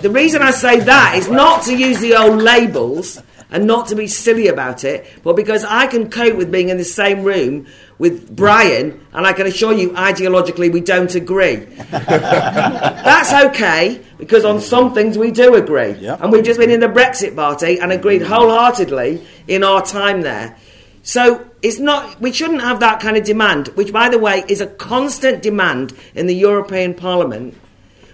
The 0.00 0.10
reason 0.10 0.40
I 0.40 0.52
say 0.52 0.80
that 0.80 1.16
is 1.16 1.28
not 1.28 1.64
to 1.64 1.76
use 1.76 2.00
the 2.00 2.14
old 2.14 2.40
labels 2.40 3.20
and 3.50 3.66
not 3.66 3.88
to 3.88 3.94
be 3.94 4.06
silly 4.06 4.48
about 4.48 4.84
it, 4.84 5.06
but 5.22 5.34
because 5.36 5.64
I 5.64 5.86
can 5.86 6.10
cope 6.10 6.36
with 6.36 6.50
being 6.50 6.68
in 6.68 6.76
the 6.76 6.84
same 6.84 7.22
room 7.22 7.66
with 7.98 8.34
Brian, 8.34 9.04
and 9.12 9.26
I 9.26 9.32
can 9.32 9.46
assure 9.46 9.72
you, 9.72 9.90
ideologically, 9.90 10.72
we 10.72 10.80
don't 10.80 11.12
agree. 11.14 11.56
That's 11.90 13.32
okay, 13.46 14.00
because 14.18 14.44
on 14.44 14.60
some 14.60 14.94
things 14.94 15.18
we 15.18 15.30
do 15.30 15.54
agree. 15.54 15.92
And 16.22 16.30
we've 16.30 16.44
just 16.44 16.60
been 16.60 16.70
in 16.70 16.80
the 16.80 16.88
Brexit 16.88 17.34
party 17.34 17.80
and 17.80 17.90
agreed 17.90 18.22
wholeheartedly 18.22 19.26
in 19.48 19.64
our 19.64 19.82
time 19.84 20.20
there. 20.20 20.56
So 21.02 21.47
it's 21.62 21.78
not, 21.78 22.20
we 22.20 22.32
shouldn't 22.32 22.62
have 22.62 22.80
that 22.80 23.00
kind 23.00 23.16
of 23.16 23.24
demand, 23.24 23.68
which, 23.68 23.92
by 23.92 24.08
the 24.08 24.18
way, 24.18 24.44
is 24.48 24.60
a 24.60 24.66
constant 24.66 25.42
demand 25.42 25.92
in 26.14 26.26
the 26.26 26.34
European 26.34 26.94
Parliament, 26.94 27.54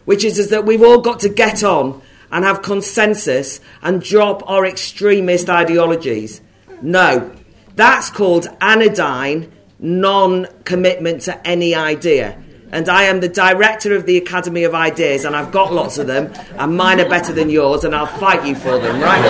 which 0.05 0.25
is, 0.25 0.39
is 0.39 0.51
that 0.51 0.65
we've 0.65 0.83
all 0.83 1.01
got 1.01 1.21
to 1.21 1.29
get 1.29 1.63
on 1.63 2.01
and 2.33 2.45
have 2.45 2.63
consensus 2.63 3.61
and 3.83 4.03
drop 4.03 4.49
our 4.49 4.67
extremist 4.67 5.51
ideologies. 5.51 6.41
No, 6.81 7.33
that's 7.77 8.11
called 8.11 8.49
anodyne 8.61 9.53
non 9.79 10.47
commitment 10.65 11.23
to 11.23 11.47
any 11.47 11.75
idea. 11.75 12.41
And 12.73 12.89
I 12.89 13.05
am 13.05 13.21
the 13.21 13.29
director 13.29 13.95
of 13.95 14.05
the 14.07 14.17
Academy 14.17 14.65
of 14.65 14.75
Ideas, 14.75 15.25
and 15.25 15.37
I've 15.37 15.53
got 15.53 15.73
lots 15.73 15.99
of 15.99 16.09
them, 16.09 16.33
and 16.59 16.77
mine 16.77 17.01
are 17.01 17.09
better 17.09 17.33
than 17.33 17.51
yours, 17.51 17.85
and 17.85 17.95
I'll 17.95 18.07
fight 18.07 18.45
you 18.45 18.57
for 18.57 18.79
them, 18.79 19.01
right? 19.01 19.23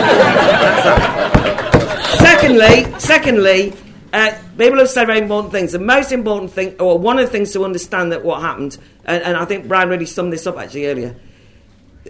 secondly, 2.17 2.99
secondly, 2.99 3.75
uh, 4.15 4.33
people 4.57 4.79
have 4.79 4.89
said 4.89 5.07
very 5.07 5.19
important 5.19 5.53
things. 5.53 5.73
The 5.73 5.79
most 5.81 6.13
important 6.13 6.53
thing, 6.53 6.77
or 6.79 6.99
one 6.99 7.19
of 7.19 7.27
the 7.27 7.33
things 7.33 7.53
to 7.53 7.65
understand 7.65 8.13
that 8.13 8.25
what 8.25 8.41
happened, 8.41 8.79
and, 9.05 9.23
and 9.23 9.37
I 9.37 9.45
think 9.45 9.67
Brian 9.67 9.89
really 9.89 10.07
summed 10.07 10.33
this 10.33 10.47
up 10.47 10.57
actually 10.57 10.87
earlier. 10.87 11.17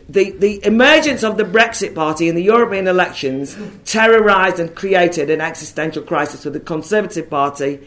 The, 0.08 0.32
the 0.32 0.62
emergence 0.66 1.22
of 1.22 1.38
the 1.38 1.44
Brexit 1.44 1.94
Party 1.94 2.28
in 2.28 2.34
the 2.34 2.42
European 2.42 2.88
elections 2.88 3.56
terrorised 3.86 4.58
and 4.58 4.74
created 4.74 5.30
an 5.30 5.40
existential 5.40 6.02
crisis 6.02 6.42
for 6.42 6.50
the 6.50 6.60
Conservative 6.60 7.30
Party 7.30 7.80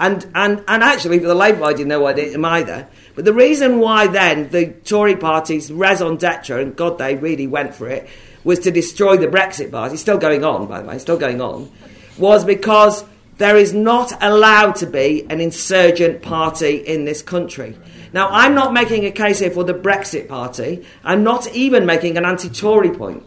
and, 0.00 0.26
and, 0.34 0.64
and 0.66 0.82
actually 0.82 1.18
for 1.18 1.26
the 1.26 1.34
Labour 1.34 1.58
Party 1.58 1.84
what 1.84 2.18
it 2.18 2.42
either. 2.42 2.88
But 3.14 3.26
the 3.26 3.34
reason 3.34 3.80
why 3.80 4.06
then 4.06 4.48
the 4.48 4.68
Tory 4.68 5.16
party's 5.16 5.70
raison 5.70 6.16
d'etre, 6.16 6.62
and 6.62 6.74
God, 6.74 6.96
they 6.96 7.16
really 7.16 7.46
went 7.46 7.74
for 7.74 7.88
it, 7.88 8.08
was 8.44 8.60
to 8.60 8.70
destroy 8.70 9.18
the 9.18 9.26
Brexit 9.26 9.70
party, 9.70 9.94
it's 9.94 10.02
still 10.02 10.16
going 10.16 10.44
on, 10.44 10.68
by 10.68 10.80
the 10.80 10.88
way, 10.88 10.98
still 10.98 11.18
going 11.18 11.42
on, 11.42 11.70
was 12.16 12.44
because 12.44 13.04
there 13.38 13.56
is 13.56 13.72
not 13.72 14.12
allowed 14.22 14.76
to 14.76 14.86
be 14.86 15.24
an 15.30 15.40
insurgent 15.40 16.22
party 16.22 16.76
in 16.76 17.04
this 17.04 17.22
country. 17.22 17.76
Now, 18.12 18.28
I'm 18.30 18.54
not 18.54 18.72
making 18.72 19.04
a 19.04 19.10
case 19.10 19.38
here 19.38 19.50
for 19.50 19.64
the 19.64 19.74
Brexit 19.74 20.28
party. 20.28 20.84
I'm 21.04 21.22
not 21.22 21.52
even 21.54 21.86
making 21.86 22.16
an 22.16 22.24
anti 22.24 22.48
Tory 22.48 22.90
point. 22.90 23.24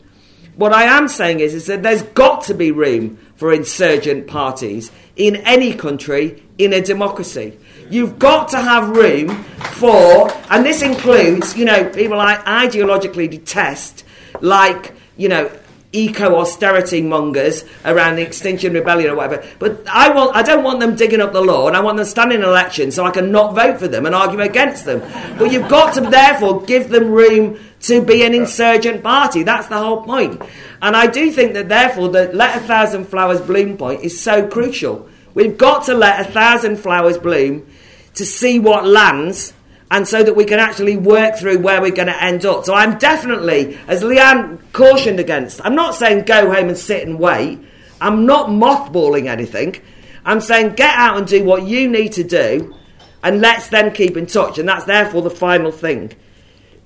What 0.55 0.73
I 0.73 0.83
am 0.83 1.07
saying 1.07 1.39
is, 1.39 1.53
is 1.53 1.67
that 1.67 1.81
there's 1.81 2.01
got 2.01 2.43
to 2.43 2.53
be 2.53 2.71
room 2.71 3.17
for 3.35 3.53
insurgent 3.53 4.27
parties 4.27 4.91
in 5.15 5.37
any 5.37 5.73
country 5.73 6.43
in 6.57 6.73
a 6.73 6.81
democracy. 6.81 7.57
You've 7.89 8.19
got 8.19 8.49
to 8.49 8.57
have 8.57 8.89
room 8.89 9.43
for, 9.75 10.29
and 10.49 10.65
this 10.65 10.81
includes, 10.81 11.55
you 11.55 11.65
know, 11.65 11.89
people 11.89 12.19
I 12.19 12.35
ideologically 12.67 13.29
detest, 13.29 14.03
like, 14.41 14.93
you 15.15 15.29
know, 15.29 15.49
eco 15.93 16.35
austerity 16.35 17.01
mongers 17.01 17.65
around 17.83 18.15
the 18.15 18.21
Extinction 18.21 18.73
Rebellion 18.73 19.11
or 19.11 19.15
whatever. 19.15 19.45
But 19.59 19.85
I 19.87 20.13
want 20.13 20.35
I 20.35 20.41
don't 20.41 20.63
want 20.63 20.79
them 20.79 20.95
digging 20.95 21.21
up 21.21 21.33
the 21.33 21.41
law 21.41 21.67
and 21.67 21.75
I 21.75 21.81
want 21.81 21.97
them 21.97 22.05
standing 22.05 22.39
in 22.39 22.45
elections 22.45 22.95
so 22.95 23.05
I 23.05 23.11
can 23.11 23.31
not 23.31 23.55
vote 23.55 23.79
for 23.79 23.87
them 23.87 24.05
and 24.05 24.15
argue 24.15 24.39
against 24.39 24.85
them. 24.85 24.99
But 25.37 25.51
you've 25.51 25.69
got 25.69 25.93
to 25.95 26.01
therefore 26.01 26.61
give 26.63 26.89
them 26.89 27.11
room 27.11 27.59
to 27.81 28.01
be 28.01 28.23
an 28.23 28.33
insurgent 28.33 29.03
party. 29.03 29.43
That's 29.43 29.67
the 29.67 29.77
whole 29.77 30.03
point. 30.03 30.41
And 30.81 30.95
I 30.95 31.07
do 31.07 31.31
think 31.31 31.53
that 31.53 31.69
therefore 31.69 32.09
the 32.09 32.31
let 32.33 32.57
a 32.57 32.61
thousand 32.61 33.05
flowers 33.05 33.41
bloom 33.41 33.77
point 33.77 34.01
is 34.01 34.21
so 34.21 34.47
crucial. 34.47 35.09
We've 35.33 35.57
got 35.57 35.85
to 35.85 35.93
let 35.93 36.19
a 36.19 36.31
thousand 36.31 36.77
flowers 36.77 37.17
bloom 37.17 37.67
to 38.15 38.25
see 38.25 38.59
what 38.59 38.85
lands 38.85 39.53
and 39.91 40.07
so 40.07 40.23
that 40.23 40.37
we 40.37 40.45
can 40.45 40.57
actually 40.57 40.95
work 40.95 41.35
through 41.35 41.59
where 41.59 41.81
we're 41.81 41.91
going 41.91 42.07
to 42.07 42.23
end 42.23 42.45
up. 42.45 42.63
So 42.63 42.73
I'm 42.73 42.97
definitely, 42.97 43.77
as 43.87 44.01
Leanne 44.01 44.57
cautioned 44.71 45.19
against, 45.19 45.59
I'm 45.65 45.75
not 45.75 45.95
saying 45.95 46.23
go 46.23 46.49
home 46.49 46.69
and 46.69 46.77
sit 46.77 47.05
and 47.05 47.19
wait. 47.19 47.59
I'm 47.99 48.25
not 48.25 48.47
mothballing 48.47 49.27
anything. 49.27 49.75
I'm 50.23 50.39
saying 50.39 50.75
get 50.75 50.95
out 50.95 51.17
and 51.17 51.27
do 51.27 51.43
what 51.43 51.63
you 51.63 51.89
need 51.89 52.13
to 52.13 52.23
do, 52.23 52.73
and 53.21 53.41
let's 53.41 53.67
then 53.67 53.91
keep 53.91 54.15
in 54.15 54.27
touch. 54.27 54.57
And 54.57 54.67
that's 54.67 54.85
therefore 54.85 55.23
the 55.23 55.29
final 55.29 55.73
thing. 55.73 56.13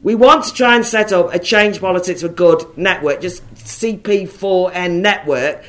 We 0.02 0.16
want 0.16 0.46
to 0.46 0.54
try 0.54 0.76
and 0.76 0.84
set 0.84 1.14
up 1.14 1.32
a 1.32 1.38
Change 1.38 1.80
Politics 1.80 2.22
for 2.22 2.28
Good 2.28 2.76
network, 2.76 3.22
just 3.22 3.48
CP4N 3.54 5.00
network, 5.02 5.64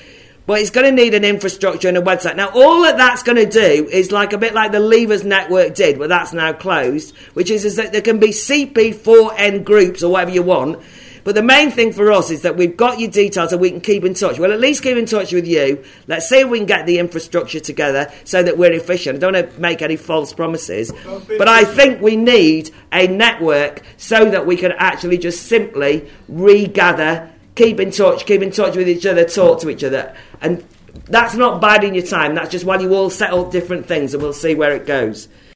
but 0.46 0.60
it's 0.60 0.70
going 0.70 0.86
to 0.86 0.92
need 0.92 1.14
an 1.14 1.24
infrastructure 1.24 1.88
and 1.88 1.96
a 1.96 2.02
website. 2.02 2.36
Now, 2.36 2.50
all 2.54 2.82
that 2.82 2.96
that's 2.96 3.22
going 3.22 3.36
to 3.36 3.50
do 3.50 3.88
is 3.90 4.12
like 4.12 4.32
a 4.32 4.38
bit 4.38 4.54
like 4.54 4.72
the 4.72 4.80
Levers 4.80 5.24
Network 5.24 5.74
did, 5.74 5.98
but 5.98 6.08
that's 6.08 6.32
now 6.32 6.52
closed, 6.52 7.16
which 7.34 7.50
is, 7.50 7.64
is 7.64 7.76
that 7.76 7.92
there 7.92 8.02
can 8.02 8.18
be 8.18 8.28
CP4N 8.28 9.64
groups 9.64 10.02
or 10.02 10.12
whatever 10.12 10.30
you 10.30 10.42
want. 10.42 10.82
But 11.24 11.34
the 11.34 11.42
main 11.42 11.72
thing 11.72 11.92
for 11.92 12.12
us 12.12 12.30
is 12.30 12.42
that 12.42 12.56
we've 12.56 12.76
got 12.76 13.00
your 13.00 13.10
details 13.10 13.50
and 13.50 13.60
we 13.60 13.70
can 13.70 13.80
keep 13.80 14.04
in 14.04 14.14
touch. 14.14 14.38
We'll 14.38 14.52
at 14.52 14.60
least 14.60 14.84
keep 14.84 14.96
in 14.96 15.06
touch 15.06 15.32
with 15.32 15.44
you. 15.44 15.82
Let's 16.06 16.28
see 16.28 16.38
if 16.38 16.48
we 16.48 16.58
can 16.58 16.68
get 16.68 16.86
the 16.86 17.00
infrastructure 17.00 17.58
together 17.58 18.12
so 18.22 18.44
that 18.44 18.56
we're 18.56 18.72
efficient. 18.72 19.16
I 19.16 19.18
don't 19.18 19.32
want 19.32 19.52
to 19.52 19.60
make 19.60 19.82
any 19.82 19.96
false 19.96 20.32
promises. 20.32 20.92
But 21.36 21.48
I 21.48 21.64
think 21.64 22.00
we 22.00 22.14
need 22.14 22.70
a 22.92 23.08
network 23.08 23.82
so 23.96 24.30
that 24.30 24.46
we 24.46 24.56
can 24.56 24.70
actually 24.78 25.18
just 25.18 25.48
simply 25.48 26.08
regather 26.28 27.32
keep 27.56 27.80
in 27.80 27.90
touch, 27.90 28.24
keep 28.24 28.42
in 28.42 28.52
touch 28.52 28.76
with 28.76 28.88
each 28.88 29.04
other, 29.06 29.24
talk 29.24 29.60
to 29.62 29.70
each 29.70 29.82
other. 29.82 30.14
And 30.40 30.64
that's 31.06 31.34
not 31.34 31.60
biding 31.60 31.94
your 31.94 32.06
time, 32.06 32.34
that's 32.34 32.50
just 32.50 32.64
while 32.64 32.80
you 32.80 32.94
all 32.94 33.10
settle 33.10 33.50
different 33.50 33.86
things 33.86 34.14
and 34.14 34.22
we'll 34.22 34.32
see 34.32 34.54
where 34.54 34.74
it 34.74 34.86
goes. 34.86 35.28